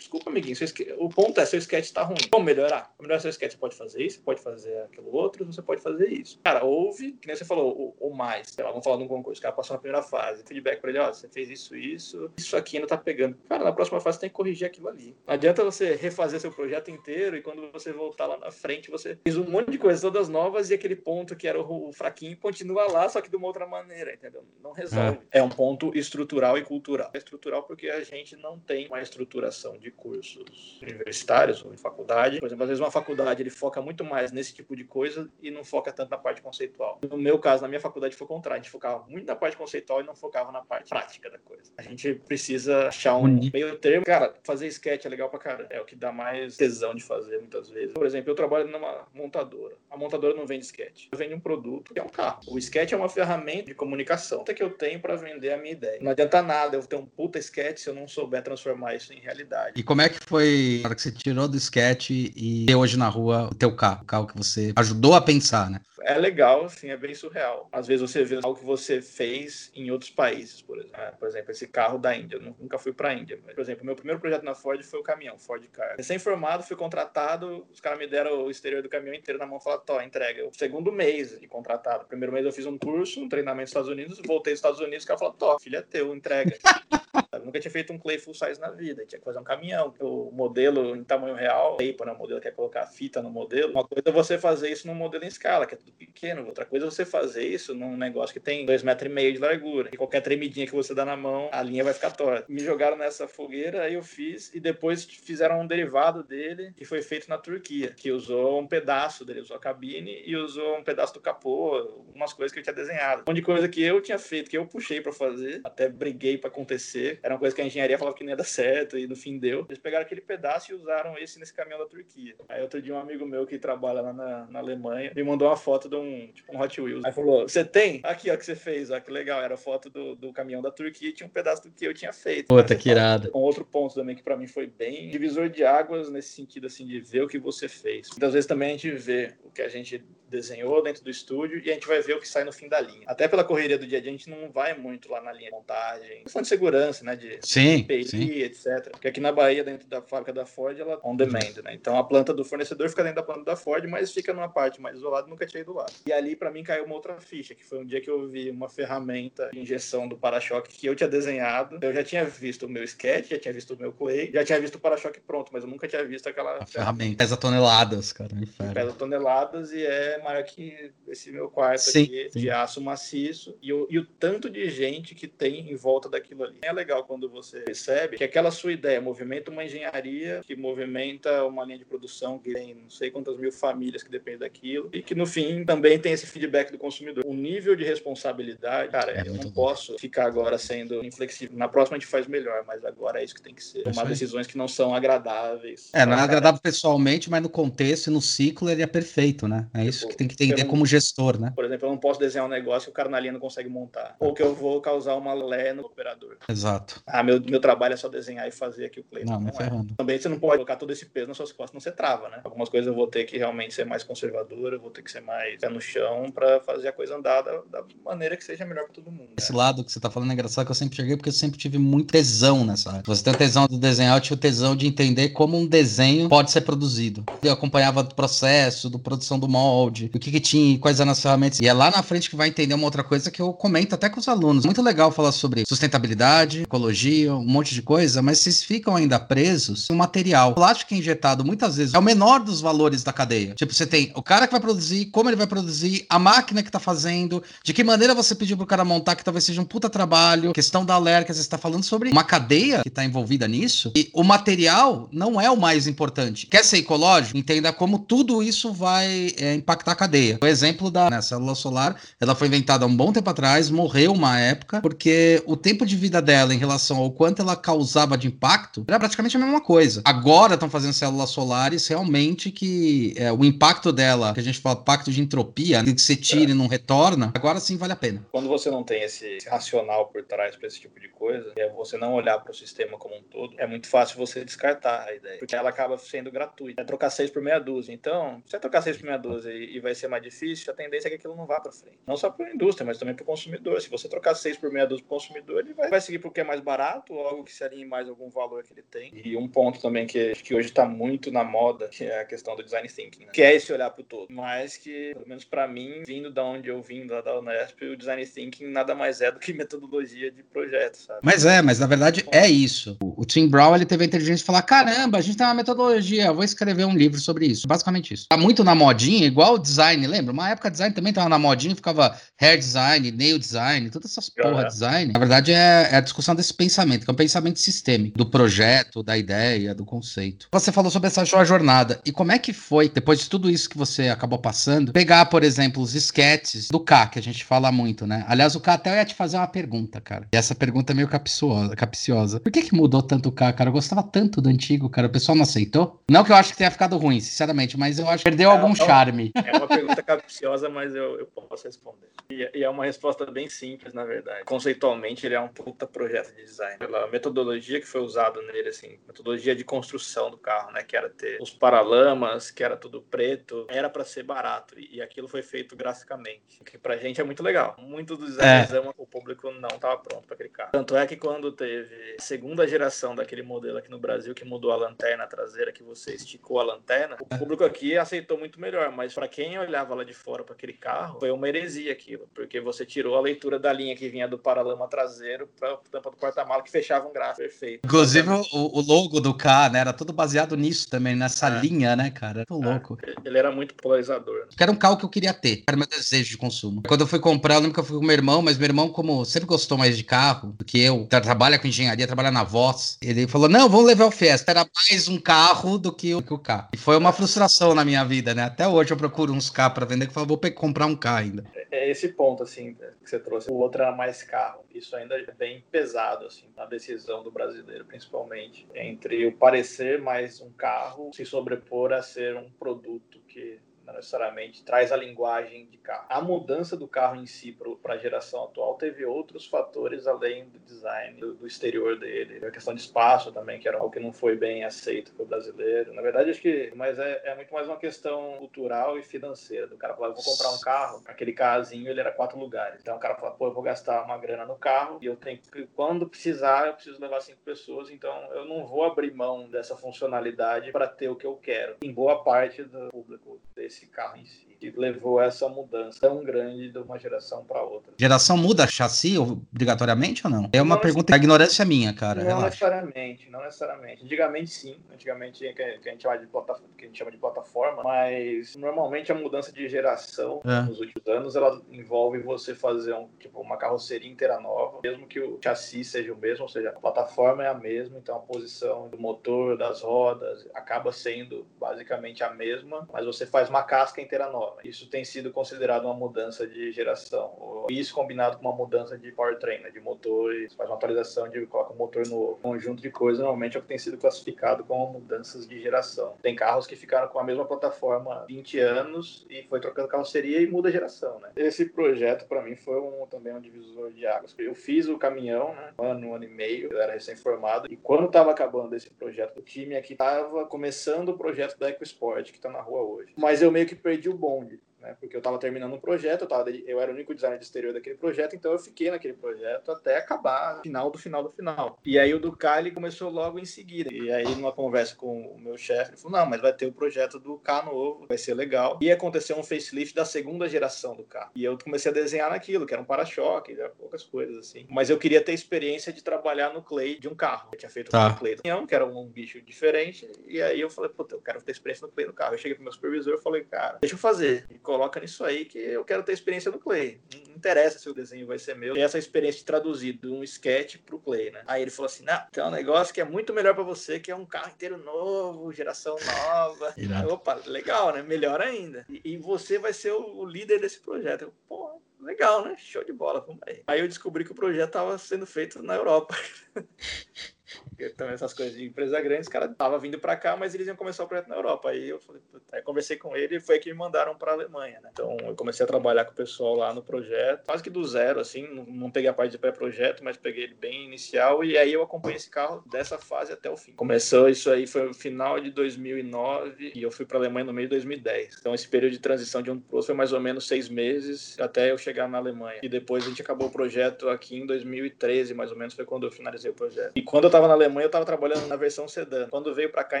Desculpa, 0.02 0.30
amiguinho. 0.30 0.56
O 0.98 1.08
ponto 1.08 1.40
é, 1.40 1.46
seu 1.46 1.60
sketch 1.60 1.92
tá 1.92 2.02
ruim. 2.02 2.16
Vamos 2.28 2.44
melhorar. 2.44 2.92
Vamos 2.98 3.02
melhorar 3.02 3.20
seu 3.20 3.30
sketch. 3.30 3.52
Você 3.52 3.58
pode 3.58 3.76
fazer 3.76 4.02
isso, 4.02 4.16
você 4.18 4.24
pode 4.24 4.40
fazer 4.40 4.78
aquilo 4.80 5.14
outro, 5.14 5.44
você 5.44 5.62
pode 5.62 5.80
fazer 5.80 6.08
isso. 6.08 6.40
Cara, 6.42 6.64
ouve, 6.64 7.12
que 7.12 7.28
nem 7.28 7.36
você 7.36 7.44
falou, 7.44 7.94
ou, 8.00 8.12
mais. 8.12 8.48
Sei 8.48 8.64
lá, 8.64 8.70
vamos 8.70 8.82
falar 8.82 8.96
de 8.96 9.04
um 9.04 9.08
concurso. 9.08 9.38
O 9.38 9.42
cara 9.42 9.54
passou 9.54 9.74
na 9.74 9.80
primeira 9.80 10.02
fase. 10.02 10.42
Feedback 10.42 10.80
pra 10.80 10.90
ele, 10.90 10.98
ó, 10.98 11.12
você 11.12 11.28
fez 11.28 11.48
isso, 11.48 11.76
isso. 11.76 12.32
Isso 12.36 12.56
aqui 12.56 12.76
ainda 12.78 12.88
tá 12.88 12.98
pegando. 12.98 13.36
Cara, 13.48 13.62
na 13.62 13.72
próxima 13.72 14.00
fase 14.00 14.16
você 14.16 14.22
tem 14.22 14.30
que 14.30 14.34
corrigir 14.34 14.66
aquilo 14.66 14.88
ali. 14.88 15.16
Não 15.24 15.34
adianta 15.34 15.62
você 15.62 15.94
refazer 15.94 16.40
seu 16.40 16.50
projeto 16.50 16.90
inteiro 16.90 17.36
e 17.36 17.42
quando 17.42 17.70
você 17.70 17.92
voltar 17.92 18.26
lá 18.26 18.36
na 18.36 18.50
frente, 18.50 18.90
você 18.90 19.16
fez 19.22 19.36
um 19.36 19.48
monte 19.48 19.70
de 19.70 19.78
coisas 19.78 20.00
todas 20.00 20.28
novas 20.28 20.70
e 20.70 20.74
aquele 20.74 20.96
ponto 20.96 21.36
que 21.36 21.46
era 21.46 21.60
o, 21.60 21.92
fraquinho 21.92 22.36
continua 22.36 22.90
lá, 22.90 23.08
só 23.08 23.20
que 23.20 23.30
de 23.30 23.36
uma 23.36 23.46
outra 23.46 23.66
maneira, 23.66 24.12
entendeu? 24.12 24.44
Não 24.60 24.72
resolve. 24.72 25.20
É, 25.30 25.38
é 25.38 25.42
um 25.42 25.48
ponto 25.48 25.96
estrutural 25.96 26.58
e 26.58 26.62
cultural. 26.62 27.10
É 27.14 27.18
estrutural 27.18 27.62
porque 27.62 27.88
a 27.88 28.02
gente 28.02 28.36
não 28.36 28.58
tem 28.58 28.88
uma 28.88 29.00
estruturação 29.00 29.78
de 29.78 29.91
cursos 29.96 30.80
universitários 30.82 31.64
ou 31.64 31.72
em 31.72 31.76
faculdade. 31.76 32.40
Por 32.40 32.46
exemplo, 32.46 32.64
às 32.64 32.68
vezes 32.68 32.80
uma 32.80 32.90
faculdade 32.90 33.42
ele 33.42 33.50
foca 33.50 33.80
muito 33.80 34.04
mais 34.04 34.32
nesse 34.32 34.54
tipo 34.54 34.74
de 34.74 34.84
coisa 34.84 35.28
e 35.42 35.50
não 35.50 35.64
foca 35.64 35.92
tanto 35.92 36.10
na 36.10 36.18
parte 36.18 36.42
conceitual. 36.42 37.00
No 37.08 37.16
meu 37.16 37.38
caso, 37.38 37.62
na 37.62 37.68
minha 37.68 37.80
faculdade 37.80 38.16
foi 38.16 38.24
o 38.24 38.28
contrário, 38.28 38.60
a 38.60 38.62
gente 38.62 38.70
focava 38.70 39.04
muito 39.08 39.26
na 39.26 39.36
parte 39.36 39.56
conceitual 39.56 40.00
e 40.00 40.04
não 40.04 40.14
focava 40.14 40.50
na 40.52 40.62
parte 40.62 40.88
prática 40.88 41.30
da 41.30 41.38
coisa. 41.38 41.72
A 41.76 41.82
gente 41.82 42.14
precisa 42.14 42.88
achar 42.88 43.16
um 43.16 43.26
meio 43.52 43.78
termo. 43.78 44.04
Cara, 44.04 44.34
fazer 44.44 44.66
sketch 44.68 45.04
é 45.04 45.08
legal 45.08 45.28
pra 45.28 45.38
caramba. 45.38 45.68
É 45.70 45.80
o 45.80 45.84
que 45.84 45.96
dá 45.96 46.12
mais 46.12 46.56
tesão 46.56 46.94
de 46.94 47.02
fazer 47.02 47.38
muitas 47.38 47.68
vezes. 47.68 47.92
Por 47.92 48.06
exemplo, 48.06 48.30
eu 48.30 48.34
trabalho 48.34 48.68
numa 48.68 49.06
montadora. 49.14 49.76
A 49.90 49.96
montadora 49.96 50.34
não 50.34 50.46
vende 50.46 50.64
sketch. 50.64 51.08
Eu 51.10 51.18
vendo 51.18 51.34
um 51.34 51.40
produto 51.40 51.92
que 51.92 52.00
é 52.00 52.02
um 52.02 52.08
carro. 52.08 52.40
O 52.48 52.58
sketch 52.58 52.92
é 52.92 52.96
uma 52.96 53.08
ferramenta 53.08 53.66
de 53.66 53.74
comunicação 53.74 54.44
que 54.44 54.62
eu 54.62 54.70
tenho 54.70 55.00
para 55.00 55.16
vender 55.16 55.52
a 55.52 55.56
minha 55.56 55.72
ideia. 55.72 55.98
Não 56.00 56.10
adianta 56.10 56.42
nada 56.42 56.76
eu 56.76 56.82
ter 56.86 56.96
um 56.96 57.06
puta 57.06 57.38
sketch 57.38 57.78
se 57.78 57.88
eu 57.88 57.94
não 57.94 58.06
souber 58.06 58.42
transformar 58.42 58.94
isso 58.94 59.12
em 59.12 59.18
realidade. 59.18 59.81
E 59.82 59.84
como 59.84 60.00
é 60.00 60.08
que 60.08 60.20
foi 60.20 60.80
a 60.84 60.86
hora 60.86 60.94
que 60.94 61.02
você 61.02 61.10
tirou 61.10 61.48
do 61.48 61.56
sketch 61.56 62.10
e 62.10 62.72
hoje 62.72 62.96
na 62.96 63.08
rua 63.08 63.48
o 63.50 63.54
teu 63.56 63.74
carro? 63.74 64.02
O 64.02 64.04
carro 64.04 64.26
que 64.28 64.36
você 64.36 64.72
ajudou 64.76 65.12
a 65.12 65.20
pensar, 65.20 65.68
né? 65.68 65.80
é 66.04 66.18
legal, 66.18 66.64
assim, 66.64 66.90
é 66.90 66.96
bem 66.96 67.14
surreal. 67.14 67.68
Às 67.72 67.86
vezes 67.86 68.02
você 68.02 68.24
vê 68.24 68.36
algo 68.42 68.58
que 68.58 68.64
você 68.64 69.00
fez 69.00 69.70
em 69.74 69.90
outros 69.90 70.10
países, 70.10 70.60
por 70.60 70.78
exemplo. 70.78 71.00
É, 71.00 71.10
por 71.12 71.28
exemplo, 71.28 71.50
esse 71.50 71.66
carro 71.66 71.98
da 71.98 72.14
Índia. 72.14 72.36
Eu 72.36 72.54
nunca 72.60 72.78
fui 72.78 72.92
para 72.92 73.10
a 73.10 73.14
Índia. 73.14 73.38
Mas, 73.44 73.54
por 73.54 73.60
exemplo, 73.60 73.84
meu 73.84 73.94
primeiro 73.94 74.20
projeto 74.20 74.42
na 74.42 74.54
Ford 74.54 74.82
foi 74.82 75.00
o 75.00 75.02
caminhão, 75.02 75.38
Ford 75.38 75.64
Car. 75.68 75.96
Recém-formado, 75.96 76.62
fui 76.64 76.76
contratado, 76.76 77.66
os 77.72 77.80
caras 77.80 77.98
me 77.98 78.06
deram 78.06 78.44
o 78.44 78.50
exterior 78.50 78.82
do 78.82 78.88
caminhão 78.88 79.14
inteiro 79.14 79.38
na 79.38 79.46
mão 79.46 79.58
e 79.58 79.62
falaram, 79.62 80.04
entrega. 80.04 80.46
O 80.46 80.54
segundo 80.54 80.92
mês 80.92 81.38
de 81.38 81.46
contratado. 81.46 82.04
Primeiro 82.06 82.32
mês 82.32 82.44
eu 82.44 82.52
fiz 82.52 82.66
um 82.66 82.76
curso, 82.76 83.20
um 83.20 83.28
treinamento 83.28 83.62
nos 83.62 83.70
Estados 83.70 83.88
Unidos, 83.88 84.20
voltei 84.26 84.52
dos 84.52 84.58
Estados 84.58 84.80
Unidos, 84.80 85.04
o 85.04 85.06
cara 85.06 85.18
falou, 85.18 85.34
tó, 85.34 85.58
filho 85.58 85.76
é 85.76 85.82
teu, 85.82 86.14
entrega. 86.14 86.56
Eu 87.32 87.46
nunca 87.46 87.58
tinha 87.60 87.70
feito 87.70 87.92
um 87.92 87.98
clay 87.98 88.18
full 88.18 88.34
size 88.34 88.60
na 88.60 88.70
vida. 88.70 89.04
Tinha 89.06 89.18
que 89.18 89.24
fazer 89.24 89.38
um 89.38 89.44
caminhão. 89.44 89.61
O 90.00 90.30
modelo 90.32 90.96
em 90.96 91.04
tamanho 91.04 91.34
real, 91.34 91.76
paper, 91.76 92.06
né? 92.06 92.12
O 92.12 92.18
modelo 92.18 92.40
quer 92.40 92.52
colocar 92.52 92.86
fita 92.86 93.22
no 93.22 93.30
modelo. 93.30 93.70
Uma 93.70 93.84
coisa 93.84 94.08
é 94.08 94.12
você 94.12 94.38
fazer 94.38 94.70
isso 94.70 94.86
num 94.86 94.94
modelo 94.94 95.24
em 95.24 95.28
escala, 95.28 95.66
que 95.66 95.74
é 95.74 95.76
tudo 95.76 95.92
pequeno. 95.92 96.46
Outra 96.46 96.64
coisa 96.64 96.86
é 96.86 96.90
você 96.90 97.04
fazer 97.04 97.44
isso 97.44 97.74
num 97.74 97.96
negócio 97.96 98.32
que 98.32 98.40
tem 98.40 98.66
dois 98.66 98.82
metros 98.82 99.10
e 99.10 99.14
meio 99.14 99.32
de 99.32 99.38
largura. 99.38 99.90
E 99.92 99.96
qualquer 99.96 100.20
tremidinha 100.20 100.66
que 100.66 100.74
você 100.74 100.94
dá 100.94 101.04
na 101.04 101.16
mão, 101.16 101.48
a 101.52 101.62
linha 101.62 101.84
vai 101.84 101.94
ficar 101.94 102.10
torta. 102.10 102.44
Me 102.48 102.60
jogaram 102.60 102.96
nessa 102.96 103.28
fogueira, 103.28 103.82
aí 103.82 103.94
eu 103.94 104.02
fiz. 104.02 104.52
E 104.54 104.60
depois 104.60 105.04
fizeram 105.04 105.60
um 105.60 105.66
derivado 105.66 106.22
dele, 106.22 106.72
que 106.76 106.84
foi 106.84 107.02
feito 107.02 107.28
na 107.28 107.38
Turquia, 107.38 107.94
que 107.96 108.10
usou 108.10 108.60
um 108.60 108.66
pedaço 108.66 109.24
dele. 109.24 109.40
Usou 109.40 109.56
a 109.56 109.60
cabine 109.60 110.22
e 110.26 110.36
usou 110.36 110.78
um 110.78 110.82
pedaço 110.82 111.14
do 111.14 111.20
capô, 111.20 111.76
algumas 111.76 112.32
coisas 112.32 112.52
que 112.52 112.58
eu 112.58 112.62
tinha 112.62 112.74
desenhado. 112.74 113.22
Um 113.22 113.30
monte 113.30 113.36
de 113.36 113.42
coisa 113.42 113.68
que 113.68 113.82
eu 113.82 114.00
tinha 114.00 114.18
feito, 114.18 114.50
que 114.50 114.58
eu 114.58 114.66
puxei 114.66 115.00
para 115.00 115.12
fazer. 115.12 115.60
Até 115.64 115.88
briguei 115.88 116.38
para 116.38 116.48
acontecer. 116.48 117.20
Era 117.22 117.34
uma 117.34 117.40
coisa 117.40 117.54
que 117.54 117.62
a 117.62 117.66
engenharia 117.66 117.98
falava 117.98 118.16
que 118.16 118.24
não 118.24 118.30
ia 118.30 118.36
dar 118.36 118.44
certo 118.44 118.98
e 118.98 119.06
no 119.06 119.16
fim 119.16 119.38
deu. 119.38 119.51
Eles 119.68 119.78
pegaram 119.78 120.04
aquele 120.04 120.20
pedaço 120.20 120.72
e 120.72 120.74
usaram 120.74 121.16
esse 121.18 121.38
nesse 121.38 121.52
caminhão 121.54 121.78
da 121.78 121.86
Turquia. 121.86 122.34
Aí 122.48 122.62
outro 122.62 122.80
dia 122.80 122.94
um 122.94 122.98
amigo 122.98 123.26
meu 123.26 123.46
que 123.46 123.58
trabalha 123.58 124.00
lá 124.00 124.12
na, 124.12 124.46
na 124.46 124.58
Alemanha 124.58 125.12
me 125.14 125.22
mandou 125.22 125.48
uma 125.48 125.56
foto 125.56 125.88
de 125.88 125.96
um, 125.96 126.28
tipo, 126.32 126.54
um 126.54 126.60
Hot 126.60 126.80
Wheels. 126.80 127.04
Aí 127.04 127.12
falou: 127.12 127.48
Você 127.48 127.64
tem? 127.64 128.00
Aqui, 128.02 128.30
ó, 128.30 128.36
que 128.36 128.44
você 128.44 128.54
fez. 128.54 128.90
Ó, 128.90 128.98
que 129.00 129.10
legal. 129.10 129.42
Era 129.42 129.56
foto 129.56 129.90
do, 129.90 130.14
do 130.14 130.32
caminhão 130.32 130.62
da 130.62 130.70
Turquia 130.70 131.08
e 131.08 131.12
tinha 131.12 131.26
um 131.26 131.30
pedaço 131.30 131.62
do 131.62 131.70
que 131.70 131.84
eu 131.84 131.94
tinha 131.94 132.12
feito. 132.12 132.48
Puta, 132.48 132.74
que 132.74 132.90
irado. 132.90 133.30
Com 133.30 133.40
outro 133.40 133.64
ponto 133.64 133.94
também 133.94 134.16
que 134.16 134.22
para 134.22 134.36
mim 134.36 134.46
foi 134.46 134.66
bem 134.66 135.10
divisor 135.10 135.48
de 135.48 135.64
águas 135.64 136.10
nesse 136.10 136.30
sentido, 136.30 136.66
assim, 136.66 136.86
de 136.86 137.00
ver 137.00 137.22
o 137.22 137.28
que 137.28 137.38
você 137.38 137.68
fez. 137.68 138.08
Muitas 138.10 138.32
vezes 138.32 138.46
também 138.46 138.70
a 138.70 138.72
gente 138.72 138.90
vê 138.90 139.34
o 139.44 139.50
que 139.50 139.62
a 139.62 139.68
gente 139.68 140.04
desenhou 140.32 140.82
dentro 140.82 141.04
do 141.04 141.10
estúdio 141.10 141.62
e 141.64 141.70
a 141.70 141.74
gente 141.74 141.86
vai 141.86 142.00
ver 142.00 142.14
o 142.14 142.20
que 142.20 142.28
sai 142.28 142.44
no 142.44 142.52
fim 142.52 142.68
da 142.68 142.80
linha. 142.80 143.04
Até 143.06 143.28
pela 143.28 143.44
correria 143.44 143.78
do 143.78 143.86
dia 143.86 143.98
a 143.98 144.00
dia, 144.00 144.10
a 144.10 144.12
gente 144.12 144.30
não 144.30 144.50
vai 144.50 144.76
muito 144.76 145.10
lá 145.10 145.20
na 145.20 145.32
linha 145.32 145.50
de 145.50 145.56
montagem, 145.56 146.22
questão 146.22 146.42
de 146.42 146.48
segurança, 146.48 147.04
né? 147.04 147.14
De 147.14 147.38
sim, 147.42 147.86
sim. 148.04 148.30
etc. 148.40 148.90
Porque 148.90 149.08
aqui 149.08 149.20
na 149.20 149.30
Bahia, 149.30 149.62
dentro 149.62 149.86
da 149.86 150.00
fábrica 150.02 150.32
da 150.32 150.46
Ford, 150.46 150.78
ela 150.78 150.98
on 151.04 151.14
demand, 151.14 151.62
né? 151.62 151.74
Então 151.74 151.96
a 151.96 152.04
planta 152.04 152.32
do 152.32 152.44
fornecedor 152.44 152.88
fica 152.88 153.02
dentro 153.02 153.16
da 153.16 153.22
planta 153.22 153.44
da 153.44 153.56
Ford, 153.56 153.84
mas 153.86 154.12
fica 154.12 154.32
numa 154.32 154.48
parte 154.48 154.80
mais 154.80 154.96
isolada, 154.96 155.28
nunca 155.28 155.46
tinha 155.46 155.60
ido 155.60 155.72
lá. 155.72 155.86
E 156.06 156.12
ali, 156.12 156.34
para 156.34 156.50
mim, 156.50 156.64
caiu 156.64 156.84
uma 156.84 156.94
outra 156.94 157.20
ficha, 157.20 157.54
que 157.54 157.64
foi 157.64 157.80
um 157.80 157.84
dia 157.84 158.00
que 158.00 158.10
eu 158.10 158.28
vi 158.28 158.50
uma 158.50 158.68
ferramenta 158.68 159.50
de 159.52 159.60
injeção 159.60 160.08
do 160.08 160.16
para-choque 160.16 160.72
que 160.72 160.86
eu 160.86 160.96
tinha 160.96 161.08
desenhado. 161.08 161.78
Eu 161.80 161.92
já 161.92 162.02
tinha 162.02 162.24
visto 162.24 162.66
o 162.66 162.68
meu 162.68 162.82
sketch, 162.84 163.30
já 163.30 163.38
tinha 163.38 163.52
visto 163.52 163.74
o 163.74 163.78
meu 163.78 163.92
clay, 163.92 164.30
já 164.32 164.44
tinha 164.44 164.60
visto 164.60 164.76
o 164.76 164.80
para-choque 164.80 165.20
pronto, 165.20 165.50
mas 165.52 165.62
eu 165.62 165.68
nunca 165.68 165.86
tinha 165.86 166.04
visto 166.04 166.28
aquela 166.28 166.62
a 166.62 166.66
ferramenta. 166.66 167.16
Pesa 167.18 167.36
toneladas, 167.36 168.12
cara. 168.12 168.30
Pesa 168.72 168.92
toneladas 168.92 169.72
e 169.72 169.84
é 169.84 170.21
maior 170.22 170.42
que 170.44 170.92
esse 171.08 171.30
meu 171.30 171.48
quarto 171.48 171.80
sim, 171.80 172.04
aqui 172.04 172.30
sim. 172.30 172.40
de 172.40 172.50
aço 172.50 172.80
maciço 172.80 173.56
e 173.60 173.72
o, 173.72 173.86
e 173.90 173.98
o 173.98 174.04
tanto 174.04 174.48
de 174.48 174.70
gente 174.70 175.14
que 175.14 175.26
tem 175.26 175.70
em 175.70 175.74
volta 175.74 176.08
daquilo 176.08 176.44
ali. 176.44 176.58
É 176.62 176.72
legal 176.72 177.04
quando 177.04 177.28
você 177.28 177.60
percebe 177.60 178.16
que 178.16 178.24
aquela 178.24 178.50
sua 178.50 178.72
ideia 178.72 179.00
movimenta 179.00 179.50
uma 179.50 179.64
engenharia, 179.64 180.40
que 180.46 180.56
movimenta 180.56 181.44
uma 181.44 181.64
linha 181.64 181.78
de 181.78 181.84
produção 181.84 182.38
que 182.38 182.52
tem 182.52 182.74
não 182.74 182.90
sei 182.90 183.10
quantas 183.10 183.36
mil 183.36 183.52
famílias 183.52 184.02
que 184.02 184.10
dependem 184.10 184.40
daquilo 184.40 184.88
e 184.92 185.02
que 185.02 185.14
no 185.14 185.26
fim 185.26 185.64
também 185.64 185.98
tem 185.98 186.12
esse 186.12 186.26
feedback 186.26 186.70
do 186.70 186.78
consumidor. 186.78 187.24
O 187.26 187.34
nível 187.34 187.74
de 187.74 187.84
responsabilidade, 187.84 188.90
cara, 188.90 189.12
é 189.12 189.28
eu 189.28 189.34
não 189.34 189.44
bom. 189.44 189.50
posso 189.50 189.98
ficar 189.98 190.26
agora 190.26 190.58
sendo 190.58 191.04
inflexível. 191.04 191.56
Na 191.56 191.68
próxima 191.68 191.96
a 191.96 192.00
gente 192.00 192.08
faz 192.08 192.26
melhor, 192.26 192.64
mas 192.66 192.84
agora 192.84 193.20
é 193.20 193.24
isso 193.24 193.34
que 193.34 193.42
tem 193.42 193.54
que 193.54 193.62
ser. 193.62 193.82
Tomar 193.82 194.04
decisões 194.04 194.46
que 194.46 194.56
não 194.56 194.68
são 194.68 194.94
agradáveis. 194.94 195.90
É, 195.92 196.06
não 196.06 196.14
é 196.14 196.20
agradável 196.20 196.60
pessoalmente, 196.60 197.30
mas 197.30 197.42
no 197.42 197.48
contexto 197.48 198.08
e 198.08 198.10
no 198.10 198.20
ciclo 198.20 198.70
ele 198.70 198.82
é 198.82 198.86
perfeito, 198.86 199.48
né? 199.48 199.68
É 199.74 199.84
isso 199.84 200.08
que 200.12 200.18
tem 200.18 200.28
que 200.28 200.34
entender 200.34 200.64
como 200.64 200.86
gestor, 200.86 201.40
né? 201.40 201.52
Por 201.54 201.64
exemplo, 201.64 201.86
eu 201.86 201.90
não 201.90 201.98
posso 201.98 202.20
desenhar 202.20 202.46
um 202.46 202.50
negócio 202.50 202.86
que 202.86 202.90
o 202.90 202.94
cara 202.94 203.08
na 203.08 203.18
linha 203.18 203.32
não 203.32 203.40
consegue 203.40 203.68
montar. 203.68 204.16
Ou 204.20 204.32
que 204.32 204.42
eu 204.42 204.54
vou 204.54 204.80
causar 204.80 205.16
uma 205.16 205.34
lé 205.34 205.72
no 205.72 205.82
operador. 205.82 206.36
Exato. 206.48 207.02
Ah, 207.06 207.22
meu, 207.22 207.40
meu 207.40 207.60
trabalho 207.60 207.94
é 207.94 207.96
só 207.96 208.08
desenhar 208.08 208.46
e 208.46 208.50
fazer 208.50 208.86
aqui 208.86 209.00
o 209.00 209.04
play. 209.04 209.24
Não, 209.24 209.40
não, 209.40 209.52
não 209.52 209.80
é. 209.80 209.94
Também 209.96 210.18
você 210.18 210.28
não 210.28 210.38
pode 210.38 210.56
colocar 210.56 210.76
todo 210.76 210.92
esse 210.92 211.06
peso 211.06 211.28
nas 211.28 211.36
suas 211.36 211.52
costas, 211.52 211.74
não 211.74 211.80
você 211.80 211.90
trava, 211.90 212.28
né? 212.28 212.40
Algumas 212.44 212.68
coisas 212.68 212.86
eu 212.86 212.94
vou 212.94 213.06
ter 213.06 213.24
que 213.24 213.38
realmente 213.38 213.74
ser 213.74 213.84
mais 213.84 214.02
conservador, 214.02 214.72
eu 214.72 214.80
vou 214.80 214.90
ter 214.90 215.02
que 215.02 215.10
ser 215.10 215.20
mais 215.20 215.60
pé 215.60 215.68
no 215.68 215.80
chão 215.80 216.30
para 216.30 216.60
fazer 216.60 216.88
a 216.88 216.92
coisa 216.92 217.16
andar 217.16 217.42
da, 217.42 217.52
da, 217.70 217.84
maneira 218.04 218.36
que 218.36 218.44
seja 218.44 218.64
melhor 218.64 218.84
para 218.84 218.94
todo 218.94 219.10
mundo. 219.10 219.30
Esse 219.38 219.52
né? 219.52 219.58
lado 219.58 219.84
que 219.84 219.92
você 219.92 220.00
tá 220.00 220.10
falando 220.10 220.30
é 220.30 220.34
engraçado 220.34 220.64
que 220.64 220.70
eu 220.70 220.76
sempre 220.76 220.96
cheguei 220.96 221.16
porque 221.16 221.28
eu 221.28 221.34
sempre 221.34 221.58
tive 221.58 221.78
muito 221.78 222.12
tesão 222.12 222.64
nessa 222.64 222.90
área. 222.90 223.02
Você 223.06 223.22
tem 223.22 223.32
o 223.32 223.36
tesão 223.36 223.66
de 223.66 223.78
desenhar, 223.78 224.16
eu 224.16 224.20
tive 224.20 224.34
o 224.34 224.38
tesão 224.38 224.76
de 224.76 224.86
entender 224.86 225.30
como 225.30 225.56
um 225.56 225.66
desenho 225.66 226.28
pode 226.28 226.50
ser 226.50 226.62
produzido. 226.62 227.24
Eu 227.42 227.52
acompanhava 227.52 228.00
o 228.00 228.14
processo, 228.14 228.90
do 228.90 228.98
produção 228.98 229.38
do 229.38 229.48
molde, 229.48 230.01
o 230.06 230.18
que, 230.18 230.30
que 230.30 230.40
tinha, 230.40 230.78
quais 230.78 231.00
eram 231.00 231.12
as 231.12 231.20
ferramentas. 231.20 231.60
E 231.60 231.66
é 231.66 231.72
lá 231.72 231.90
na 231.90 232.02
frente 232.02 232.30
que 232.30 232.36
vai 232.36 232.48
entender 232.48 232.74
uma 232.74 232.84
outra 232.84 233.04
coisa 233.04 233.30
que 233.30 233.40
eu 233.40 233.52
comento 233.52 233.94
até 233.94 234.08
com 234.08 234.20
os 234.20 234.28
alunos. 234.28 234.64
Muito 234.64 234.82
legal 234.82 235.10
falar 235.10 235.32
sobre 235.32 235.64
sustentabilidade, 235.66 236.62
ecologia, 236.62 237.34
um 237.34 237.44
monte 237.44 237.74
de 237.74 237.82
coisa, 237.82 238.22
mas 238.22 238.38
vocês 238.38 238.62
ficam 238.62 238.96
ainda 238.96 239.18
presos 239.18 239.88
no 239.88 239.96
material. 239.96 240.52
O 240.52 240.54
plástico 240.54 240.94
injetado 240.94 241.44
muitas 241.44 241.76
vezes 241.76 241.94
é 241.94 241.98
o 241.98 242.02
menor 242.02 242.40
dos 242.40 242.60
valores 242.60 243.02
da 243.02 243.12
cadeia. 243.12 243.54
Tipo, 243.54 243.72
você 243.72 243.86
tem 243.86 244.12
o 244.14 244.22
cara 244.22 244.46
que 244.46 244.52
vai 244.52 244.60
produzir, 244.60 245.06
como 245.06 245.28
ele 245.28 245.36
vai 245.36 245.46
produzir, 245.46 246.04
a 246.08 246.18
máquina 246.18 246.62
que 246.62 246.70
tá 246.70 246.78
fazendo, 246.78 247.42
de 247.62 247.72
que 247.72 247.84
maneira 247.84 248.14
você 248.14 248.34
pediu 248.34 248.56
pro 248.56 248.66
cara 248.66 248.84
montar, 248.84 249.16
que 249.16 249.24
talvez 249.24 249.44
seja 249.44 249.60
um 249.60 249.64
puta 249.64 249.88
trabalho, 249.88 250.52
questão 250.52 250.84
da 250.84 250.94
alerta, 250.94 251.32
você 251.32 251.40
está 251.40 251.58
falando 251.58 251.84
sobre 251.84 252.10
uma 252.10 252.24
cadeia 252.24 252.82
que 252.82 252.90
tá 252.90 253.04
envolvida 253.04 253.46
nisso, 253.48 253.92
e 253.96 254.10
o 254.12 254.22
material 254.22 255.08
não 255.12 255.40
é 255.40 255.50
o 255.50 255.56
mais 255.56 255.86
importante. 255.86 256.46
Quer 256.46 256.64
ser 256.64 256.78
ecológico? 256.78 257.36
Entenda 257.36 257.72
como 257.72 257.98
tudo 257.98 258.42
isso 258.42 258.72
vai 258.72 259.34
é, 259.38 259.54
impactar 259.54 259.91
a 259.92 259.96
cadeia. 259.96 260.38
O 260.42 260.46
exemplo 260.46 260.90
da 260.90 261.10
né, 261.10 261.20
célula 261.20 261.54
solar, 261.54 262.00
ela 262.20 262.34
foi 262.34 262.48
inventada 262.48 262.84
há 262.84 262.88
um 262.88 262.96
bom 262.96 263.12
tempo 263.12 263.28
atrás, 263.28 263.70
morreu 263.70 264.12
uma 264.12 264.38
época, 264.38 264.80
porque 264.80 265.42
o 265.46 265.56
tempo 265.56 265.86
de 265.86 265.96
vida 265.96 266.20
dela 266.20 266.54
em 266.54 266.58
relação 266.58 266.98
ao 266.98 267.10
quanto 267.10 267.42
ela 267.42 267.56
causava 267.56 268.16
de 268.16 268.28
impacto 268.28 268.84
era 268.86 268.98
praticamente 268.98 269.36
a 269.36 269.40
mesma 269.40 269.60
coisa. 269.60 270.02
Agora 270.04 270.54
estão 270.54 270.70
fazendo 270.70 270.92
células 270.92 271.30
solares 271.30 271.86
realmente 271.86 272.50
que 272.50 273.14
é, 273.16 273.32
o 273.32 273.44
impacto 273.44 273.92
dela, 273.92 274.32
que 274.34 274.40
a 274.40 274.42
gente 274.42 274.60
fala 274.60 274.78
impacto 274.80 275.10
de 275.10 275.20
entropia, 275.20 275.82
que 275.82 275.98
você 275.98 276.16
tira 276.16 276.50
é. 276.50 276.54
e 276.54 276.54
não 276.54 276.66
retorna, 276.66 277.32
agora 277.34 277.60
sim 277.60 277.76
vale 277.76 277.92
a 277.92 277.96
pena. 277.96 278.24
Quando 278.30 278.48
você 278.48 278.70
não 278.70 278.82
tem 278.82 279.02
esse, 279.02 279.26
esse 279.26 279.48
racional 279.48 280.06
por 280.06 280.22
trás 280.24 280.56
para 280.56 280.66
esse 280.66 280.80
tipo 280.80 280.98
de 281.00 281.08
coisa, 281.08 281.52
é 281.56 281.68
você 281.70 281.96
não 281.96 282.14
olhar 282.14 282.38
para 282.38 282.50
o 282.50 282.54
sistema 282.54 282.98
como 282.98 283.16
um 283.16 283.22
todo, 283.22 283.54
é 283.58 283.66
muito 283.66 283.86
fácil 283.86 284.16
você 284.18 284.44
descartar 284.44 285.06
a 285.08 285.14
ideia, 285.14 285.38
porque 285.38 285.54
ela 285.54 285.70
acaba 285.70 285.96
sendo 285.98 286.30
gratuita. 286.30 286.80
É 286.80 286.84
trocar 286.84 287.10
seis 287.10 287.30
por 287.30 287.42
meia 287.42 287.58
dúzia. 287.58 287.92
Então, 287.92 288.42
se 288.46 288.56
é 288.56 288.58
trocar 288.58 288.82
seis 288.82 288.96
por 288.96 289.04
meia 289.04 289.18
dúzia 289.18 289.50
e, 289.50 289.71
e 289.76 289.80
vai 289.80 289.94
ser 289.94 290.08
mais 290.08 290.22
difícil, 290.22 290.72
a 290.72 290.76
tendência 290.76 291.08
é 291.08 291.10
que 291.10 291.16
aquilo 291.16 291.36
não 291.36 291.46
vá 291.46 291.60
para 291.60 291.72
frente. 291.72 291.98
Não 292.06 292.16
só 292.16 292.30
para 292.30 292.46
a 292.46 292.54
indústria, 292.54 292.86
mas 292.86 292.98
também 292.98 293.14
para 293.14 293.22
o 293.22 293.26
consumidor. 293.26 293.80
Se 293.80 293.88
você 293.88 294.08
trocar 294.08 294.34
seis 294.34 294.56
por 294.56 294.70
meia 294.70 294.86
dúzia 294.86 295.04
para 295.04 295.14
o 295.14 295.18
consumidor, 295.18 295.60
ele 295.60 295.74
vai, 295.74 295.88
vai 295.88 296.00
seguir 296.00 296.18
porque 296.18 296.40
é 296.40 296.44
mais 296.44 296.60
barato, 296.60 297.14
algo 297.14 297.44
que 297.44 297.52
se 297.52 297.64
alinhe 297.64 297.84
mais 297.84 298.08
algum 298.08 298.28
valor 298.30 298.62
que 298.62 298.72
ele 298.72 298.82
tem. 298.82 299.12
E 299.14 299.36
um 299.36 299.48
ponto 299.48 299.80
também 299.80 300.06
que, 300.06 300.32
que 300.34 300.54
hoje 300.54 300.68
está 300.68 300.86
muito 300.86 301.30
na 301.30 301.44
moda, 301.44 301.88
que 301.88 302.04
é 302.04 302.20
a 302.20 302.24
questão 302.24 302.56
do 302.56 302.62
design 302.62 302.88
thinking, 302.88 303.26
né? 303.26 303.32
que 303.32 303.42
é 303.42 303.54
esse 303.54 303.72
olhar 303.72 303.90
para 303.90 304.02
o 304.02 304.04
todo. 304.04 304.26
Mas 304.30 304.76
que, 304.76 305.12
pelo 305.14 305.28
menos 305.28 305.44
para 305.44 305.66
mim, 305.66 306.02
vindo 306.06 306.30
da 306.30 306.44
onde 306.44 306.68
eu 306.68 306.82
vim, 306.82 307.06
da, 307.06 307.20
da 307.20 307.38
Unesp, 307.38 307.82
o 307.82 307.96
design 307.96 308.24
thinking 308.26 308.66
nada 308.66 308.94
mais 308.94 309.20
é 309.20 309.30
do 309.30 309.38
que 309.38 309.52
metodologia 309.52 310.30
de 310.30 310.42
projeto, 310.42 310.96
sabe? 310.96 311.20
Mas 311.22 311.44
é, 311.44 311.62
mas 311.62 311.78
na 311.78 311.86
verdade 311.86 312.24
é 312.30 312.48
isso. 312.48 312.96
O 313.00 313.24
Tim 313.24 313.48
Brown 313.48 313.74
ele 313.74 313.86
teve 313.86 314.04
a 314.04 314.06
inteligência 314.06 314.38
de 314.38 314.44
falar: 314.44 314.62
caramba, 314.62 315.18
a 315.18 315.20
gente 315.20 315.36
tem 315.36 315.46
uma 315.46 315.54
metodologia, 315.54 316.32
vou 316.32 316.44
escrever 316.44 316.84
um 316.84 316.96
livro 316.96 317.18
sobre 317.18 317.46
isso. 317.46 317.66
Basicamente 317.66 318.14
isso. 318.14 318.26
Tá 318.28 318.36
muito 318.36 318.64
na 318.64 318.74
modinha, 318.74 319.26
igual 319.26 319.58
design, 319.62 320.06
lembra? 320.06 320.32
Uma 320.32 320.50
época 320.50 320.70
design 320.70 320.94
também 320.94 321.12
tava 321.12 321.28
na 321.28 321.38
modinha, 321.38 321.74
ficava 321.74 322.16
hair 322.40 322.58
design, 322.58 323.10
nail 323.12 323.38
design, 323.38 323.88
todas 323.90 324.10
essas 324.10 324.28
porra 324.28 324.62
uhum. 324.62 324.68
design. 324.68 325.12
Na 325.12 325.18
verdade, 325.18 325.52
é, 325.52 325.88
é, 325.92 325.96
a 325.96 326.00
discussão 326.00 326.34
desse 326.34 326.52
pensamento, 326.52 327.04
que 327.04 327.10
é 327.10 327.12
um 327.12 327.16
pensamento 327.16 327.58
sistêmico, 327.58 328.18
do 328.18 328.26
projeto, 328.26 329.02
da 329.02 329.16
ideia, 329.16 329.74
do 329.74 329.84
conceito. 329.84 330.48
Você 330.52 330.72
falou 330.72 330.90
sobre 330.90 331.08
essa 331.08 331.24
sua 331.24 331.44
jornada. 331.44 332.00
E 332.04 332.12
como 332.12 332.32
é 332.32 332.38
que 332.38 332.52
foi, 332.52 332.88
depois 332.88 333.20
de 333.20 333.30
tudo 333.30 333.48
isso 333.48 333.68
que 333.68 333.78
você 333.78 334.08
acabou 334.08 334.38
passando, 334.38 334.92
pegar, 334.92 335.26
por 335.26 335.42
exemplo, 335.42 335.82
os 335.82 335.94
esquetes 335.94 336.68
do 336.68 336.80
K, 336.80 337.06
que 337.06 337.18
a 337.18 337.22
gente 337.22 337.44
fala 337.44 337.70
muito, 337.70 338.06
né? 338.06 338.24
Aliás, 338.28 338.54
o 338.54 338.60
K 338.60 338.74
até 338.74 338.96
ia 338.96 339.04
te 339.04 339.14
fazer 339.14 339.36
uma 339.36 339.46
pergunta, 339.46 340.00
cara. 340.00 340.26
E 340.32 340.36
essa 340.36 340.54
pergunta 340.54 340.92
é 340.92 340.94
meio 340.94 341.08
capciosa. 341.08 341.76
capciosa. 341.76 342.40
Por 342.40 342.50
que 342.50 342.62
que 342.62 342.74
mudou 342.74 343.02
tanto 343.02 343.28
o 343.28 343.32
K, 343.32 343.52
cara? 343.52 343.68
Eu 343.68 343.72
gostava 343.72 344.02
tanto 344.02 344.40
do 344.40 344.48
antigo, 344.48 344.88
cara. 344.88 345.06
O 345.06 345.10
pessoal 345.10 345.36
não 345.36 345.42
aceitou? 345.42 346.02
Não 346.10 346.24
que 346.24 346.32
eu 346.32 346.36
acho 346.36 346.52
que 346.52 346.58
tenha 346.58 346.70
ficado 346.70 346.96
ruim, 346.96 347.20
sinceramente, 347.20 347.78
mas 347.78 347.98
eu 347.98 348.08
acho 348.08 348.18
que 348.18 348.30
perdeu 348.30 348.50
é, 348.50 348.52
algum 348.52 348.74
charme. 348.74 349.32
É 349.34 349.51
uma 349.56 349.68
pergunta 349.68 350.02
capciosa, 350.02 350.68
mas 350.68 350.94
eu, 350.94 351.18
eu 351.18 351.26
posso 351.26 351.66
responder. 351.66 352.08
E, 352.30 352.50
e, 352.54 352.64
é 352.64 352.68
uma 352.68 352.84
resposta 352.84 353.24
bem 353.26 353.48
simples, 353.48 353.92
na 353.92 354.04
verdade. 354.04 354.44
Conceitualmente, 354.44 355.26
ele 355.26 355.34
é 355.34 355.40
um 355.40 355.48
puta 355.48 355.86
projeto 355.86 356.34
de 356.34 356.42
design. 356.42 356.78
Pela 356.78 357.06
metodologia 357.08 357.80
que 357.80 357.86
foi 357.86 358.00
usada 358.00 358.40
nele, 358.42 358.68
assim, 358.68 358.98
metodologia 359.06 359.54
de 359.54 359.64
construção 359.64 360.30
do 360.30 360.38
carro, 360.38 360.72
né? 360.72 360.82
Que 360.82 360.96
era 360.96 361.08
ter 361.08 361.40
os 361.40 361.50
paralamas, 361.50 362.50
que 362.50 362.62
era 362.62 362.76
tudo 362.76 363.02
preto, 363.02 363.66
era 363.68 363.88
para 363.88 364.04
ser 364.04 364.22
barato. 364.22 364.78
E, 364.78 364.96
e, 364.96 365.02
aquilo 365.02 365.28
foi 365.28 365.42
feito 365.42 365.76
graficamente. 365.76 366.60
O 366.60 366.64
que 366.64 366.78
pra 366.78 366.96
gente 366.96 367.20
é 367.20 367.24
muito 367.24 367.42
legal. 367.42 367.76
Muitos 367.78 368.18
dos 368.18 368.36
designers 368.36 368.72
é. 368.72 368.78
amam, 368.78 368.94
o 368.96 369.06
público 369.06 369.50
não 369.50 369.68
estava 369.68 369.98
pronto 369.98 370.26
para 370.26 370.34
aquele 370.34 370.48
carro. 370.48 370.70
Tanto 370.72 370.96
é 370.96 371.06
que 371.06 371.16
quando 371.16 371.52
teve 371.52 372.16
a 372.18 372.22
segunda 372.22 372.66
geração 372.66 373.14
daquele 373.14 373.42
modelo 373.42 373.78
aqui 373.78 373.90
no 373.90 373.98
Brasil, 373.98 374.34
que 374.34 374.44
mudou 374.44 374.72
a 374.72 374.76
lanterna 374.76 375.26
traseira, 375.26 375.72
que 375.72 375.82
você 375.82 376.14
esticou 376.14 376.60
a 376.60 376.64
lanterna, 376.64 377.16
o 377.20 377.26
público 377.26 377.64
aqui 377.64 377.96
aceitou 377.96 378.38
muito 378.38 378.60
melhor. 378.60 378.90
Mas 378.90 379.14
para 379.14 379.28
quem 379.28 379.41
olhava 379.58 379.94
lá 379.94 380.04
de 380.04 380.12
fora 380.12 380.44
para 380.44 380.54
aquele 380.54 380.72
carro, 380.72 381.18
foi 381.18 381.30
uma 381.30 381.48
heresia 381.48 381.92
aquilo, 381.92 382.28
porque 382.34 382.60
você 382.60 382.84
tirou 382.84 383.16
a 383.16 383.20
leitura 383.20 383.58
da 383.58 383.72
linha 383.72 383.96
que 383.96 384.08
vinha 384.08 384.28
do 384.28 384.38
paralama 384.38 384.86
traseiro 384.88 385.48
para 385.58 385.72
a 385.72 385.76
tampa 385.90 386.10
do 386.10 386.16
porta-mala, 386.16 386.62
que 386.62 386.70
fechava 386.70 387.08
um 387.08 387.12
gráfico 387.12 387.38
perfeito. 387.38 387.80
Inclusive, 387.84 388.28
o, 388.30 388.78
o, 388.78 388.80
logo 388.80 389.20
do 389.20 389.34
carro, 389.34 389.72
né, 389.72 389.80
era 389.80 389.92
tudo 389.92 390.12
baseado 390.12 390.56
nisso 390.56 390.88
também, 390.88 391.14
nessa 391.16 391.48
é. 391.48 391.60
linha, 391.60 391.96
né, 391.96 392.10
cara? 392.10 392.44
Muito 392.48 392.66
é. 392.66 392.70
louco. 392.70 392.98
Ele 393.24 393.38
era 393.38 393.50
muito 393.50 393.74
polarizador. 393.74 394.40
Né? 394.40 394.46
Era 394.58 394.70
um 394.70 394.76
carro 394.76 394.96
que 394.96 395.04
eu 395.04 395.08
queria 395.08 395.34
ter, 395.34 395.62
era 395.66 395.76
meu 395.76 395.86
desejo 395.86 396.30
de 396.30 396.36
consumo. 396.36 396.82
Quando 396.86 397.02
eu 397.02 397.06
fui 397.06 397.18
comprar, 397.18 397.54
eu 397.54 397.60
lembro 397.60 397.74
que 397.74 397.80
eu 397.80 397.84
fui 397.84 397.98
com 397.98 398.04
meu 398.04 398.14
irmão, 398.14 398.42
mas 398.42 398.58
meu 398.58 398.66
irmão, 398.66 398.88
como 398.88 399.24
sempre 399.24 399.46
gostou 399.46 399.76
mais 399.76 399.96
de 399.96 400.04
carro 400.04 400.52
do 400.52 400.64
que 400.64 400.80
eu, 400.80 401.06
trabalha 401.06 401.58
com 401.58 401.66
engenharia, 401.66 402.06
trabalha 402.06 402.30
na 402.30 402.44
voz, 402.44 402.98
ele 403.02 403.26
falou: 403.26 403.48
não, 403.48 403.68
vamos 403.68 403.86
levar 403.86 404.06
o 404.06 404.10
Fiesta. 404.10 404.50
Era 404.50 404.66
mais 404.74 405.08
um 405.08 405.18
carro 405.18 405.78
do 405.78 405.92
que 405.92 406.14
o, 406.14 406.22
que 406.22 406.32
o 406.32 406.38
carro. 406.38 406.68
E 406.72 406.76
foi 406.76 406.96
uma 406.96 407.12
frustração 407.12 407.74
na 407.74 407.84
minha 407.84 408.04
vida, 408.04 408.34
né? 408.34 408.44
Até 408.44 408.66
hoje 408.68 408.92
eu 408.92 408.96
procuro 408.96 409.31
uns 409.32 409.50
carros 409.50 409.74
para 409.74 409.86
vender 409.86 410.06
que 410.06 410.10
eu 410.10 410.14
falo, 410.14 410.26
vou 410.26 410.40
comprar 410.54 410.86
um 410.86 410.96
carro 410.96 411.18
ainda. 411.18 411.44
É, 411.54 411.86
é 411.86 411.90
esse 411.90 412.08
ponto, 412.08 412.42
assim, 412.42 412.74
que 412.74 413.10
você 413.10 413.18
trouxe. 413.18 413.50
O 413.50 413.54
outro 413.54 413.82
era 413.82 413.92
mais 413.92 414.22
carro. 414.22 414.64
Isso 414.74 414.94
ainda 414.96 415.14
é 415.16 415.32
bem 415.32 415.64
pesado, 415.70 416.26
assim, 416.26 416.46
na 416.56 416.66
decisão 416.66 417.22
do 417.22 417.30
brasileiro, 417.30 417.84
principalmente. 417.84 418.66
Entre 418.74 419.26
o 419.26 419.32
parecer 419.32 420.00
mais 420.00 420.40
um 420.40 420.50
carro 420.50 421.10
se 421.12 421.24
sobrepor 421.24 421.92
a 421.92 422.02
ser 422.02 422.36
um 422.36 422.50
produto 422.50 423.20
que 423.28 423.58
não 423.86 423.94
necessariamente 423.94 424.64
traz 424.64 424.92
a 424.92 424.96
linguagem 424.96 425.66
de 425.66 425.78
carro. 425.78 426.06
A 426.08 426.20
mudança 426.20 426.76
do 426.76 426.86
carro 426.86 427.16
em 427.16 427.26
si 427.26 427.56
para 427.82 427.94
a 427.94 427.98
geração 427.98 428.44
atual 428.44 428.74
teve 428.74 429.04
outros 429.04 429.46
fatores 429.46 430.06
além 430.06 430.48
do 430.48 430.58
design, 430.60 431.20
do, 431.20 431.34
do, 431.34 431.46
exterior 431.46 431.98
dele, 431.98 432.44
a 432.44 432.50
questão 432.50 432.74
de 432.74 432.80
espaço 432.80 433.32
também, 433.32 433.58
que 433.58 433.68
era 433.68 433.78
algo 433.78 433.90
que 433.90 434.00
não 434.00 434.12
foi 434.12 434.36
bem 434.36 434.64
aceito 434.64 435.12
pelo 435.12 435.28
brasileiro. 435.28 435.92
Na 435.92 436.02
verdade, 436.02 436.30
acho 436.30 436.40
que 436.40 436.72
mas 436.74 436.98
é, 436.98 437.22
é 437.24 437.34
muito 437.34 437.52
mais 437.52 437.66
uma 437.66 437.76
questão 437.76 438.36
cultural 438.38 438.98
e 438.98 439.02
financeira. 439.02 439.66
Do 439.66 439.76
cara 439.76 439.94
falar, 439.94 440.10
vou 440.10 440.22
comprar 440.22 440.50
um 440.50 440.60
carro, 440.60 441.02
aquele 441.06 441.32
carrozinho 441.32 441.90
ele 441.90 442.00
era 442.00 442.12
quatro 442.12 442.38
lugares. 442.38 442.80
Então 442.80 442.96
o 442.96 443.00
cara 443.00 443.14
fala, 443.16 443.32
pô, 443.32 443.46
eu 443.46 443.52
vou 443.52 443.62
gastar 443.62 444.04
uma 444.04 444.18
grana 444.18 444.44
no 444.44 444.56
carro 444.56 444.98
e 445.00 445.06
eu 445.06 445.16
tenho 445.16 445.38
que, 445.38 445.66
quando 445.74 446.08
precisar, 446.08 446.66
eu 446.66 446.74
preciso 446.74 447.00
levar 447.00 447.20
cinco 447.20 447.40
pessoas, 447.44 447.90
então 447.90 448.12
eu 448.32 448.44
não 448.44 448.66
vou 448.66 448.84
abrir 448.84 449.12
mão 449.12 449.48
dessa 449.48 449.76
funcionalidade 449.76 450.72
para 450.72 450.86
ter 450.86 451.08
o 451.08 451.16
que 451.16 451.26
eu 451.26 451.36
quero. 451.36 451.76
Em 451.82 451.92
boa 451.92 452.22
parte 452.22 452.62
do 452.62 452.88
público 452.90 453.40
desse 453.54 453.71
esse 453.72 453.86
carro 453.86 454.16
em 454.16 454.24
si, 454.26 454.51
que 454.70 454.78
levou 454.78 455.20
essa 455.20 455.48
mudança 455.48 455.98
tão 456.00 456.22
grande 456.22 456.70
de 456.70 456.78
uma 456.78 456.98
geração 456.98 457.44
para 457.44 457.60
outra. 457.62 457.92
Geração 457.98 458.36
muda 458.36 458.66
chassi 458.66 459.18
obrigatoriamente 459.18 460.24
ou 460.24 460.30
não? 460.30 460.48
É 460.52 460.62
uma 460.62 460.76
não, 460.76 460.82
pergunta, 460.82 461.12
a 461.12 461.16
ignorância 461.16 461.64
minha, 461.64 461.92
cara. 461.92 462.20
Não 462.20 462.26
relaxa. 462.26 462.46
necessariamente, 462.46 463.30
não 463.30 463.42
necessariamente. 463.42 464.04
Antigamente 464.04 464.50
sim, 464.50 464.76
antigamente 464.92 465.52
que 465.52 465.62
a 465.62 465.90
gente 465.90 466.02
chama 466.02 466.18
de 466.18 466.26
plataforma, 466.26 466.68
que 466.76 466.84
a 466.84 466.86
gente 466.86 466.98
chama 466.98 467.10
de 467.10 467.18
plataforma, 467.18 467.82
mas 467.82 468.54
normalmente 468.54 469.10
a 469.10 469.14
mudança 469.14 469.50
de 469.52 469.68
geração 469.68 470.40
é. 470.44 470.62
nos 470.62 470.78
últimos 470.78 471.06
anos 471.08 471.34
ela 471.34 471.60
envolve 471.70 472.20
você 472.20 472.54
fazer 472.54 472.94
um, 472.94 473.08
tipo, 473.18 473.40
uma 473.40 473.56
carroceria 473.56 474.10
inteira 474.10 474.38
nova, 474.38 474.80
mesmo 474.82 475.06
que 475.08 475.18
o 475.18 475.38
chassi 475.42 475.82
seja 475.84 476.12
o 476.12 476.16
mesmo, 476.16 476.44
ou 476.44 476.48
seja, 476.48 476.70
a 476.70 476.72
plataforma 476.72 477.42
é 477.42 477.48
a 477.48 477.54
mesma, 477.54 477.98
então 477.98 478.16
a 478.16 478.20
posição 478.20 478.88
do 478.88 478.98
motor, 478.98 479.56
das 479.56 479.82
rodas 479.82 480.48
acaba 480.54 480.92
sendo 480.92 481.46
basicamente 481.58 482.22
a 482.22 482.30
mesma, 482.30 482.88
mas 482.92 483.04
você 483.04 483.26
faz 483.26 483.48
uma 483.48 483.62
casca 483.64 484.00
inteira 484.00 484.30
nova. 484.30 484.51
Isso 484.64 484.88
tem 484.88 485.04
sido 485.04 485.30
considerado 485.30 485.84
uma 485.84 485.94
mudança 485.94 486.46
de 486.46 486.72
geração. 486.72 487.66
Isso 487.70 487.94
combinado 487.94 488.38
com 488.38 488.48
uma 488.48 488.56
mudança 488.56 488.98
de 488.98 489.10
powertrain, 489.12 489.60
né, 489.60 489.70
de 489.70 489.80
motores, 489.80 490.54
faz 490.54 490.68
uma 490.68 490.76
atualização 490.76 491.28
de 491.28 491.46
coloca 491.46 491.72
um 491.72 491.76
motor 491.76 492.06
novo. 492.06 492.38
Um 492.38 492.52
conjunto 492.52 492.82
de 492.82 492.90
coisas 492.90 493.20
normalmente 493.20 493.56
é 493.56 493.60
o 493.60 493.62
que 493.62 493.68
tem 493.68 493.78
sido 493.78 493.98
classificado 493.98 494.64
como 494.64 494.92
mudanças 494.92 495.46
de 495.46 495.60
geração. 495.60 496.14
Tem 496.22 496.34
carros 496.34 496.66
que 496.66 496.76
ficaram 496.76 497.08
com 497.08 497.18
a 497.18 497.24
mesma 497.24 497.44
plataforma 497.44 498.24
20 498.28 498.58
anos 498.58 499.26
e 499.28 499.42
foi 499.44 499.60
trocando 499.60 499.88
carroceria 499.88 500.40
e 500.40 500.46
muda 500.46 500.68
a 500.68 500.72
geração, 500.72 501.18
né? 501.20 501.30
Esse 501.36 501.66
projeto 501.66 502.26
para 502.26 502.42
mim 502.42 502.56
foi 502.56 502.80
um, 502.80 503.06
também 503.06 503.34
um 503.34 503.40
divisor 503.40 503.92
de 503.92 504.06
águas. 504.06 504.34
Eu 504.38 504.54
fiz 504.54 504.88
o 504.88 504.98
caminhão, 504.98 505.54
né, 505.54 505.72
um 505.78 505.84
ano, 505.84 506.06
um 506.08 506.14
ano 506.14 506.24
e 506.24 506.28
meio, 506.28 506.72
eu 506.72 506.80
era 506.80 506.92
recém-formado 506.92 507.66
e 507.70 507.76
quando 507.76 508.06
estava 508.06 508.30
acabando 508.30 508.74
esse 508.74 508.90
projeto, 508.90 509.38
o 509.38 509.42
time 509.42 509.76
aqui 509.76 509.92
estava 509.92 510.46
começando 510.46 511.10
o 511.10 511.18
projeto 511.18 511.58
da 511.58 511.68
EcoSport 511.70 512.30
que 512.30 512.36
está 512.36 512.50
na 512.50 512.60
rua 512.60 512.82
hoje. 512.82 513.12
Mas 513.16 513.42
eu 513.42 513.50
meio 513.50 513.66
que 513.66 513.74
perdi 513.74 514.08
o 514.08 514.14
owned 514.42 514.71
né? 514.82 514.96
Porque 515.00 515.16
eu 515.16 515.20
estava 515.20 515.38
terminando 515.38 515.72
um 515.72 515.80
projeto, 515.80 516.22
eu, 516.22 516.28
tava, 516.28 516.50
eu 516.50 516.80
era 516.80 516.90
o 516.90 516.94
único 516.94 517.14
designer 517.14 517.38
de 517.38 517.44
exterior 517.44 517.72
daquele 517.72 517.96
projeto, 517.96 518.36
então 518.36 518.52
eu 518.52 518.58
fiquei 518.58 518.90
naquele 518.90 519.14
projeto 519.14 519.70
até 519.70 519.96
acabar, 519.96 520.60
final 520.62 520.90
do 520.90 520.98
final 520.98 521.22
do 521.22 521.30
final. 521.30 521.78
E 521.84 521.98
aí 521.98 522.12
o 522.12 522.18
do 522.18 522.36
K 522.36 522.70
começou 522.70 523.10
logo 523.10 523.38
em 523.38 523.44
seguida. 523.44 523.92
E 523.92 524.10
aí, 524.10 524.34
numa 524.34 524.52
conversa 524.52 524.94
com 524.94 525.22
o 525.28 525.38
meu 525.38 525.56
chefe, 525.56 525.92
ele 525.92 525.96
falou: 525.96 526.18
não, 526.18 526.26
mas 526.26 526.40
vai 526.40 526.52
ter 526.52 526.66
o 526.66 526.72
projeto 526.72 527.18
do 527.18 527.38
K 527.38 527.62
novo, 527.62 528.06
vai 528.06 528.18
ser 528.18 528.34
legal. 528.34 528.78
E 528.80 528.90
aconteceu 528.90 529.38
um 529.38 529.42
facelift 529.42 529.94
da 529.94 530.04
segunda 530.04 530.48
geração 530.48 530.96
do 530.96 531.04
K. 531.04 531.30
E 531.34 531.44
eu 531.44 531.56
comecei 531.56 531.90
a 531.90 531.94
desenhar 531.94 532.30
naquilo, 532.30 532.66
que 532.66 532.74
era 532.74 532.82
um 532.82 532.86
para-choque, 532.86 533.56
poucas 533.78 534.02
coisas 534.02 534.36
assim. 534.36 534.66
Mas 534.68 534.90
eu 534.90 534.98
queria 534.98 535.22
ter 535.22 535.32
experiência 535.32 535.92
de 535.92 536.02
trabalhar 536.02 536.52
no 536.52 536.62
clay 536.62 536.98
de 536.98 537.08
um 537.08 537.14
carro. 537.14 537.48
Eu 537.52 537.58
tinha 537.58 537.70
feito 537.70 537.90
tá. 537.90 538.08
um 538.08 538.14
clay 538.16 538.34
do 538.34 538.42
caminhão, 538.42 538.66
que 538.66 538.74
era 538.74 538.84
um 538.84 539.06
bicho 539.06 539.40
diferente. 539.40 540.10
E 540.26 540.40
aí 540.40 540.60
eu 540.60 540.70
falei, 540.70 540.90
puta, 540.90 541.14
eu 541.14 541.20
quero 541.20 541.40
ter 541.42 541.52
experiência 541.52 541.86
no 541.86 541.92
clay 541.92 542.06
do 542.06 542.12
carro. 542.12 542.34
Eu 542.34 542.38
cheguei 542.38 542.54
pro 542.54 542.64
meu 542.64 542.72
supervisor 542.72 543.14
e 543.14 543.22
falei, 543.22 543.44
cara, 543.44 543.78
deixa 543.80 543.94
eu 543.94 543.98
fazer. 543.98 544.46
E 544.50 544.58
coloca 544.72 544.98
nisso 544.98 545.22
aí 545.22 545.44
que 545.44 545.58
eu 545.58 545.84
quero 545.84 546.02
ter 546.02 546.12
experiência 546.12 546.50
no 546.50 546.58
Clay. 546.58 546.98
Não 547.28 547.36
interessa 547.36 547.78
se 547.78 547.90
o 547.90 547.94
desenho 547.94 548.26
vai 548.26 548.38
ser 548.38 548.56
meu. 548.56 548.74
E 548.74 548.80
essa 548.80 548.98
experiência 548.98 549.40
de 549.40 549.44
traduzir 549.44 549.92
de 549.92 550.08
um 550.08 550.24
sketch 550.24 550.78
pro 550.78 550.98
Clay, 550.98 551.30
né? 551.30 551.42
Aí 551.46 551.60
ele 551.60 551.70
falou 551.70 551.86
assim: 551.86 552.04
não, 552.04 552.26
tem 552.32 552.42
um 552.42 552.50
negócio 552.50 552.94
que 552.94 553.00
é 553.00 553.04
muito 553.04 553.34
melhor 553.34 553.54
para 553.54 553.64
você, 553.64 554.00
que 554.00 554.10
é 554.10 554.16
um 554.16 554.24
carro 554.24 554.50
inteiro 554.50 554.78
novo, 554.78 555.52
geração 555.52 555.96
nova. 556.24 556.74
Opa, 557.12 557.38
legal, 557.46 557.92
né? 557.92 558.02
Melhor 558.02 558.40
ainda. 558.40 558.86
E, 558.88 559.12
e 559.12 559.16
você 559.18 559.58
vai 559.58 559.74
ser 559.74 559.92
o, 559.92 560.20
o, 560.20 560.24
líder 560.24 560.58
desse 560.58 560.80
projeto. 560.80 561.22
Eu, 561.22 561.34
porra, 561.46 561.74
legal, 562.00 562.42
né? 562.42 562.56
Show 562.56 562.82
de 562.82 562.94
bola, 562.94 563.20
vamos 563.20 563.42
aí. 563.46 563.62
Aí 563.66 563.80
eu 563.80 563.88
descobri 563.88 564.24
que 564.24 564.32
o 564.32 564.34
projeto 564.34 564.68
estava 564.68 564.96
sendo 564.96 565.26
feito 565.26 565.62
na 565.62 565.74
Europa. 565.74 566.16
Porque 567.72 567.90
também 567.90 568.14
essas 568.14 568.34
coisas 568.34 568.54
de 568.54 568.64
empresa 568.64 569.00
grande, 569.00 569.22
os 569.22 569.28
caras 569.28 569.50
estavam 569.50 569.78
vindo 569.78 569.98
para 569.98 570.16
cá, 570.16 570.36
mas 570.36 570.54
eles 570.54 570.66
iam 570.66 570.76
começar 570.76 571.04
o 571.04 571.08
projeto 571.08 571.28
na 571.28 571.36
Europa. 571.36 571.70
Aí 571.70 571.88
eu 571.88 571.98
falei, 571.98 572.20
aí 572.52 572.62
conversei 572.62 572.96
com 572.96 573.16
ele 573.16 573.36
e 573.36 573.40
foi 573.40 573.58
que 573.58 573.70
me 573.72 573.78
mandaram 573.78 574.16
para 574.16 574.32
a 574.32 574.34
Alemanha, 574.34 574.80
né? 574.80 574.90
Então 574.92 575.16
eu 575.26 575.34
comecei 575.34 575.64
a 575.64 575.66
trabalhar 575.66 576.04
com 576.04 576.12
o 576.12 576.14
pessoal 576.14 576.54
lá 576.54 576.74
no 576.74 576.82
projeto, 576.82 577.44
quase 577.44 577.62
que 577.62 577.70
do 577.70 577.84
zero, 577.84 578.20
assim, 578.20 578.46
não, 578.68 578.90
peguei 578.90 579.08
a 579.08 579.14
parte 579.14 579.32
de 579.32 579.38
pré-projeto, 579.38 580.04
mas 580.04 580.16
peguei 580.16 580.44
ele 580.44 580.54
bem 580.54 580.84
inicial 580.84 581.42
e 581.42 581.56
aí 581.56 581.72
eu 581.72 581.82
acompanhei 581.82 582.16
esse 582.16 582.30
carro 582.30 582.62
dessa 582.70 582.98
fase 582.98 583.32
até 583.32 583.50
o 583.50 583.56
fim. 583.56 583.72
Começou 583.72 584.28
isso 584.28 584.50
aí, 584.50 584.66
foi 584.66 584.86
no 584.86 584.94
final 584.94 585.40
de 585.40 585.50
2009 585.50 586.72
e 586.74 586.82
eu 586.82 586.90
fui 586.90 587.06
para 587.06 587.18
a 587.18 587.20
Alemanha 587.20 587.46
no 587.46 587.52
meio 587.52 587.68
de 587.68 587.70
2010. 587.70 588.36
Então 588.40 588.54
esse 588.54 588.68
período 588.68 588.92
de 588.92 588.98
transição 588.98 589.42
de 589.42 589.50
um 589.50 589.58
pro 589.58 589.82
foi 589.82 589.94
mais 589.94 590.12
ou 590.12 590.20
menos 590.20 590.46
seis 590.46 590.68
meses 590.68 591.38
até 591.40 591.70
eu 591.70 591.78
chegar 591.78 592.08
na 592.08 592.18
Alemanha. 592.18 592.60
E 592.62 592.68
depois 592.68 593.04
a 593.04 593.08
gente 593.08 593.22
acabou 593.22 593.48
o 593.48 593.50
projeto 593.50 594.08
aqui 594.08 594.36
em 594.36 594.46
2013, 594.46 595.34
mais 595.34 595.50
ou 595.50 595.56
menos, 595.56 595.74
foi 595.74 595.84
quando 595.84 596.06
eu 596.06 596.10
finalizei 596.10 596.50
o 596.50 596.54
projeto. 596.54 596.92
E 596.94 597.02
quando 597.02 597.24
eu 597.24 597.28
estava 597.28 597.48
na 597.48 597.54
Alemanha 597.64 597.86
eu 597.86 597.90
tava 597.90 598.04
trabalhando 598.04 598.46
na 598.46 598.56
versão 598.56 598.88
sedã. 598.88 599.28
Quando 599.28 599.54
veio 599.54 599.70
para 599.70 599.84
cá, 599.84 600.00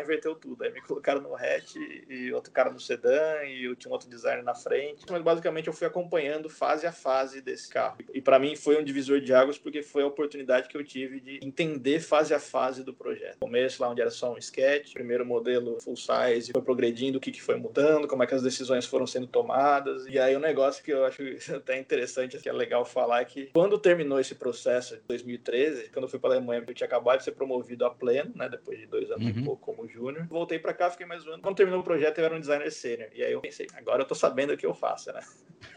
inverteu 0.00 0.34
tudo. 0.34 0.64
Aí 0.64 0.72
me 0.72 0.80
colocaram 0.80 1.20
no 1.20 1.34
hatch 1.34 1.76
e 2.08 2.32
outro 2.32 2.52
cara 2.52 2.70
no 2.70 2.80
sedã 2.80 3.42
e 3.44 3.64
eu 3.64 3.76
tinha 3.76 3.90
um 3.90 3.92
outro 3.92 4.08
designer 4.08 4.42
na 4.42 4.54
frente. 4.54 5.04
Mas 5.10 5.22
basicamente 5.22 5.66
eu 5.66 5.72
fui 5.72 5.86
acompanhando 5.86 6.48
fase 6.48 6.86
a 6.86 6.92
fase 6.92 7.40
desse 7.40 7.68
carro. 7.68 7.98
E 8.12 8.20
para 8.20 8.38
mim 8.38 8.56
foi 8.56 8.80
um 8.80 8.84
divisor 8.84 9.20
de 9.20 9.32
águas 9.32 9.58
porque 9.58 9.82
foi 9.82 10.02
a 10.02 10.06
oportunidade 10.06 10.68
que 10.68 10.76
eu 10.76 10.84
tive 10.84 11.20
de 11.20 11.40
entender 11.42 12.00
fase 12.00 12.34
a 12.34 12.40
fase 12.40 12.82
do 12.82 12.94
projeto. 12.94 13.38
Começo 13.40 13.82
lá 13.82 13.88
onde 13.88 14.00
era 14.00 14.10
só 14.10 14.32
um 14.32 14.38
sketch, 14.38 14.92
primeiro 14.92 15.24
modelo 15.24 15.78
full 15.80 15.96
size, 15.96 16.52
foi 16.52 16.62
progredindo, 16.62 17.18
o 17.18 17.20
que, 17.20 17.30
que 17.30 17.42
foi 17.42 17.56
mudando, 17.56 18.08
como 18.08 18.22
é 18.22 18.26
que 18.26 18.34
as 18.34 18.42
decisões 18.42 18.86
foram 18.86 19.06
sendo 19.06 19.26
tomadas. 19.26 20.06
E 20.06 20.18
aí 20.18 20.34
o 20.34 20.38
um 20.38 20.42
negócio 20.42 20.82
que 20.82 20.92
eu 20.92 21.04
acho 21.04 21.22
até 21.54 21.78
interessante, 21.78 22.38
que 22.38 22.48
é 22.48 22.52
legal 22.52 22.84
falar, 22.84 23.22
é 23.22 23.24
que 23.24 23.46
quando 23.52 23.78
terminou 23.78 24.20
esse 24.20 24.34
processo 24.34 24.96
de 24.96 25.02
2013, 25.08 25.90
quando 25.90 26.04
eu 26.04 26.08
fui 26.08 26.18
para 26.18 26.30
a 26.30 26.36
Alemanha, 26.36 26.64
eu 26.66 26.74
tinha 26.74 26.86
acabado 26.86 27.18
de 27.18 27.24
ser 27.24 27.32
promovido 27.32 27.49
a 27.84 27.90
pleno, 27.90 28.32
né, 28.34 28.48
depois 28.48 28.78
de 28.78 28.86
dois 28.86 29.10
anos 29.10 29.24
uhum. 29.24 29.42
e 29.42 29.44
pouco 29.44 29.74
como 29.74 29.88
júnior. 29.88 30.26
Voltei 30.28 30.58
para 30.58 30.74
cá, 30.74 30.90
fiquei 30.90 31.06
mais 31.06 31.26
um 31.26 31.32
ano. 31.32 31.42
Quando 31.42 31.56
terminou 31.56 31.80
o 31.80 31.84
projeto, 31.84 32.18
eu 32.18 32.24
era 32.24 32.34
um 32.34 32.40
designer 32.40 32.70
sênior. 32.70 33.08
E 33.14 33.22
aí 33.22 33.32
eu 33.32 33.40
pensei, 33.40 33.66
agora 33.74 34.02
eu 34.02 34.06
tô 34.06 34.14
sabendo 34.14 34.52
o 34.52 34.56
que 34.56 34.66
eu 34.66 34.74
faço, 34.74 35.12
né? 35.12 35.20